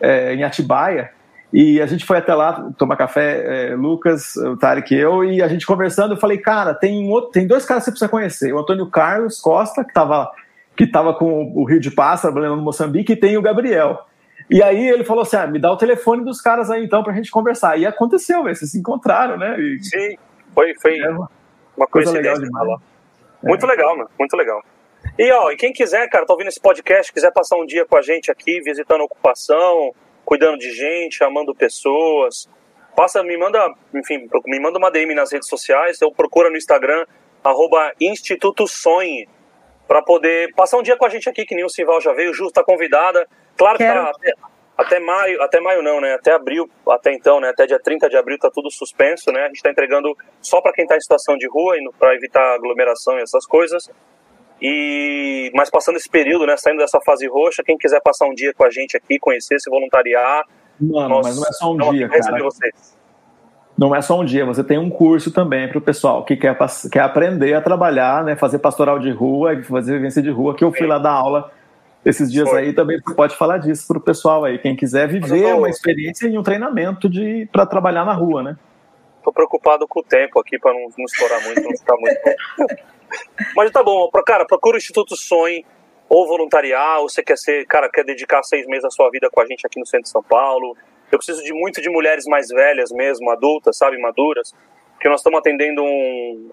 é, 0.00 0.34
em 0.34 0.42
Atibaia. 0.42 1.10
E 1.52 1.80
a 1.80 1.86
gente 1.86 2.04
foi 2.04 2.18
até 2.18 2.34
lá 2.34 2.70
tomar 2.76 2.96
café, 2.96 3.70
é, 3.70 3.74
Lucas, 3.74 4.36
o 4.36 4.56
Tarek 4.56 4.94
e 4.94 4.98
eu, 4.98 5.24
e 5.24 5.42
a 5.42 5.48
gente 5.48 5.66
conversando, 5.66 6.14
eu 6.14 6.20
falei, 6.20 6.36
cara, 6.38 6.74
tem, 6.74 7.02
um 7.02 7.10
outro, 7.10 7.30
tem 7.30 7.46
dois 7.46 7.64
caras 7.64 7.84
que 7.84 7.86
você 7.86 7.92
precisa 7.92 8.10
conhecer. 8.10 8.52
O 8.52 8.58
Antônio 8.58 8.86
Carlos 8.90 9.40
Costa, 9.40 9.82
que 9.82 9.90
estava 9.90 10.30
que 10.76 10.86
tava 10.86 11.12
com 11.12 11.52
o 11.56 11.64
Rio 11.64 11.80
de 11.80 11.90
Passa, 11.90 12.28
trabalhando 12.28 12.56
no 12.56 12.62
Moçambique, 12.62 13.12
e 13.12 13.16
tem 13.16 13.36
o 13.36 13.42
Gabriel. 13.42 14.06
E 14.48 14.62
aí 14.62 14.88
ele 14.88 15.04
falou 15.04 15.22
assim: 15.22 15.36
ah, 15.36 15.46
me 15.46 15.58
dá 15.58 15.72
o 15.72 15.76
telefone 15.76 16.24
dos 16.24 16.40
caras 16.40 16.70
aí 16.70 16.84
então 16.84 17.02
pra 17.02 17.12
gente 17.12 17.32
conversar. 17.32 17.76
E 17.76 17.84
aconteceu, 17.84 18.44
véio, 18.44 18.54
vocês 18.54 18.70
se 18.70 18.78
encontraram, 18.78 19.36
né? 19.36 19.58
E... 19.58 19.82
Sim, 19.82 20.16
foi, 20.54 20.74
foi 20.80 20.98
é 20.98 21.10
uma, 21.10 21.28
uma 21.76 21.86
coisa 21.86 22.12
legal 22.12 22.38
de. 22.38 22.46
É. 22.46 23.48
Muito 23.48 23.66
legal, 23.66 23.96
mano, 23.96 24.10
muito 24.18 24.36
legal. 24.36 24.62
E 25.18 25.32
ó, 25.32 25.50
e 25.50 25.56
quem 25.56 25.72
quiser, 25.72 26.08
cara, 26.08 26.24
tá 26.24 26.32
ouvindo 26.32 26.48
esse 26.48 26.60
podcast, 26.60 27.12
quiser 27.12 27.32
passar 27.32 27.56
um 27.56 27.66
dia 27.66 27.84
com 27.84 27.96
a 27.96 28.02
gente 28.02 28.30
aqui, 28.30 28.60
visitando 28.60 29.00
a 29.00 29.04
ocupação, 29.04 29.92
cuidando 30.28 30.58
de 30.58 30.70
gente, 30.72 31.24
amando 31.24 31.54
pessoas. 31.54 32.50
Passa, 32.94 33.22
me 33.22 33.34
manda, 33.38 33.66
enfim, 33.94 34.28
me 34.44 34.60
manda 34.60 34.76
uma 34.76 34.90
DM 34.90 35.14
nas 35.14 35.32
redes 35.32 35.48
sociais, 35.48 36.02
eu 36.02 36.12
procura 36.12 36.50
no 36.50 36.56
Instagram, 36.58 37.06
arroba 37.42 37.92
Instituto 37.98 38.66
Sonhe, 38.68 39.26
para 39.86 40.02
poder 40.02 40.52
passar 40.54 40.76
um 40.76 40.82
dia 40.82 40.98
com 40.98 41.06
a 41.06 41.08
gente 41.08 41.30
aqui, 41.30 41.46
que 41.46 41.54
nem 41.54 41.64
o 41.64 41.68
Simval 41.70 41.98
já 42.02 42.12
veio, 42.12 42.34
Ju 42.34 42.48
está 42.48 42.62
convidada. 42.62 43.26
Claro 43.56 43.78
que 43.78 43.84
tá 43.84 44.10
até, 44.10 44.32
até, 44.76 45.00
maio, 45.00 45.40
até 45.40 45.60
maio 45.60 45.82
não, 45.82 45.98
né? 45.98 46.12
Até 46.12 46.34
abril, 46.34 46.68
até 46.86 47.10
então, 47.14 47.40
né? 47.40 47.48
Até 47.48 47.66
dia 47.66 47.80
30 47.80 48.10
de 48.10 48.16
abril 48.18 48.38
tá 48.38 48.50
tudo 48.52 48.70
suspenso, 48.70 49.32
né? 49.32 49.44
A 49.44 49.46
gente 49.46 49.56
está 49.56 49.70
entregando 49.70 50.14
só 50.42 50.60
para 50.60 50.74
quem 50.74 50.84
está 50.84 50.94
em 50.94 51.00
situação 51.00 51.38
de 51.38 51.48
rua, 51.48 51.74
para 51.98 52.14
evitar 52.14 52.54
aglomeração 52.54 53.18
e 53.18 53.22
essas 53.22 53.46
coisas. 53.46 53.88
E 54.60 55.50
mas 55.54 55.70
passando 55.70 55.96
esse 55.96 56.08
período, 56.08 56.46
né, 56.46 56.56
saindo 56.56 56.78
dessa 56.78 57.00
fase 57.00 57.26
roxa, 57.28 57.62
quem 57.64 57.76
quiser 57.76 58.00
passar 58.00 58.26
um 58.26 58.34
dia 58.34 58.52
com 58.52 58.64
a 58.64 58.70
gente 58.70 58.96
aqui, 58.96 59.18
conhecer, 59.18 59.58
se 59.60 59.70
voluntariar, 59.70 60.44
Mano, 60.80 61.08
nós, 61.08 61.26
mas 61.26 61.36
não 61.36 61.44
é 61.44 61.52
só 61.52 61.72
um 61.72 61.92
dia, 61.92 62.08
cara. 62.08 62.42
Vocês. 62.42 62.98
Não 63.76 63.94
é 63.94 64.02
só 64.02 64.20
um 64.20 64.24
dia, 64.24 64.44
você 64.44 64.64
tem 64.64 64.76
um 64.76 64.90
curso 64.90 65.30
também 65.32 65.68
para 65.68 65.78
o 65.78 65.80
pessoal 65.80 66.24
que 66.24 66.36
quer, 66.36 66.56
quer 66.90 67.00
aprender 67.00 67.54
a 67.54 67.60
trabalhar, 67.60 68.24
né, 68.24 68.34
fazer 68.34 68.58
pastoral 68.58 68.98
de 68.98 69.10
rua 69.12 69.62
fazer 69.62 69.92
vivência 69.92 70.20
de 70.20 70.30
rua, 70.30 70.56
que 70.56 70.64
eu 70.64 70.70
fui 70.72 70.80
Sim. 70.80 70.86
lá 70.86 70.98
dar 70.98 71.12
aula 71.12 71.52
esses 72.04 72.30
dias 72.30 72.48
Foi. 72.48 72.62
aí 72.62 72.72
também 72.72 73.00
você 73.00 73.14
pode 73.14 73.36
falar 73.36 73.58
disso 73.58 73.86
para 73.86 73.98
o 73.98 74.00
pessoal 74.00 74.44
aí, 74.44 74.58
quem 74.58 74.74
quiser 74.74 75.06
viver 75.06 75.52
tô... 75.52 75.58
uma 75.58 75.68
experiência 75.68 76.26
e 76.26 76.36
um 76.36 76.42
treinamento 76.42 77.08
de 77.08 77.48
para 77.52 77.66
trabalhar 77.66 78.04
na 78.04 78.14
rua, 78.14 78.42
né? 78.42 78.56
Tô 79.22 79.32
preocupado 79.32 79.86
com 79.86 80.00
o 80.00 80.02
tempo 80.02 80.40
aqui 80.40 80.58
para 80.58 80.72
não, 80.72 80.88
não 80.96 81.04
estourar 81.04 81.42
muito, 81.44 81.62
não 81.62 81.76
ficar 81.76 81.96
muito 81.96 82.18
Mas 83.54 83.70
tá 83.70 83.82
bom, 83.82 84.10
cara, 84.26 84.46
procura 84.46 84.74
o 84.74 84.78
Instituto 84.78 85.16
Sonhe, 85.16 85.64
ou 86.08 86.26
voluntariar, 86.26 87.00
ou 87.00 87.08
você 87.08 87.22
quer 87.22 87.36
ser, 87.36 87.66
cara, 87.66 87.88
quer 87.90 88.04
dedicar 88.04 88.42
seis 88.42 88.66
meses 88.66 88.84
da 88.84 88.90
sua 88.90 89.10
vida 89.10 89.28
com 89.30 89.40
a 89.40 89.46
gente 89.46 89.66
aqui 89.66 89.78
no 89.78 89.86
centro 89.86 90.04
de 90.04 90.08
São 90.08 90.22
Paulo. 90.22 90.76
Eu 91.12 91.18
preciso 91.18 91.42
de 91.42 91.52
muito 91.52 91.80
de 91.82 91.90
mulheres 91.90 92.24
mais 92.26 92.48
velhas 92.48 92.90
mesmo, 92.90 93.30
adultas, 93.30 93.76
sabe, 93.76 93.98
maduras, 93.98 94.54
porque 94.92 95.08
nós 95.08 95.20
estamos 95.20 95.38
atendendo 95.38 95.82
um, 95.82 96.50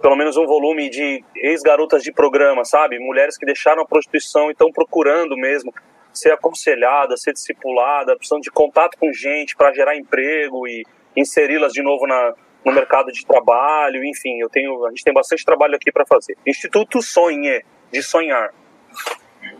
pelo 0.00 0.16
menos 0.16 0.36
um 0.36 0.46
volume 0.46 0.88
de 0.88 1.24
ex-garotas 1.36 2.02
de 2.02 2.12
programa, 2.12 2.64
sabe? 2.64 2.98
Mulheres 2.98 3.36
que 3.36 3.46
deixaram 3.46 3.82
a 3.82 3.86
prostituição 3.86 4.48
e 4.48 4.52
estão 4.52 4.70
procurando 4.70 5.36
mesmo 5.36 5.72
ser 6.12 6.32
aconselhada, 6.32 7.16
ser 7.16 7.32
discipulada, 7.32 8.16
precisando 8.16 8.42
de 8.42 8.50
contato 8.50 8.98
com 8.98 9.12
gente 9.12 9.56
para 9.56 9.72
gerar 9.72 9.96
emprego 9.96 10.66
e 10.66 10.84
inseri-las 11.16 11.72
de 11.72 11.82
novo 11.82 12.06
na, 12.06 12.34
no 12.64 12.72
mercado 12.72 13.10
de 13.10 13.24
trabalho, 13.26 14.04
enfim, 14.04 14.38
eu 14.40 14.48
tenho, 14.48 14.86
a 14.86 14.90
gente 14.90 15.04
tem 15.04 15.12
bastante 15.12 15.44
trabalho 15.44 15.74
aqui 15.74 15.90
para 15.90 16.04
fazer. 16.06 16.36
Instituto 16.46 17.02
Sonhe, 17.02 17.62
de 17.92 18.02
sonhar. 18.02 18.50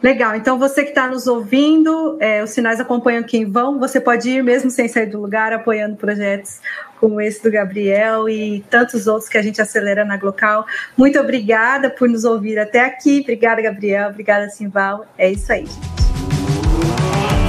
Legal, 0.00 0.36
então 0.36 0.58
você 0.58 0.82
que 0.82 0.90
está 0.90 1.08
nos 1.08 1.26
ouvindo, 1.26 2.16
é, 2.20 2.42
os 2.42 2.50
sinais 2.50 2.80
acompanham 2.80 3.22
quem 3.22 3.44
vão, 3.44 3.78
você 3.78 4.00
pode 4.00 4.28
ir 4.30 4.42
mesmo 4.42 4.70
sem 4.70 4.88
sair 4.88 5.06
do 5.06 5.20
lugar, 5.20 5.52
apoiando 5.52 5.96
projetos 5.96 6.60
como 6.98 7.20
esse 7.20 7.42
do 7.42 7.50
Gabriel 7.50 8.28
e 8.28 8.64
tantos 8.70 9.06
outros 9.06 9.28
que 9.28 9.38
a 9.38 9.42
gente 9.42 9.60
acelera 9.60 10.04
na 10.04 10.16
Glocal. 10.16 10.64
Muito 10.96 11.18
obrigada 11.18 11.90
por 11.90 12.08
nos 12.08 12.24
ouvir 12.24 12.58
até 12.58 12.80
aqui, 12.80 13.20
obrigada 13.22 13.62
Gabriel, 13.62 14.10
obrigada 14.10 14.48
Simval, 14.48 15.06
é 15.16 15.30
isso 15.30 15.52
aí 15.52 15.62
gente. 15.62 17.41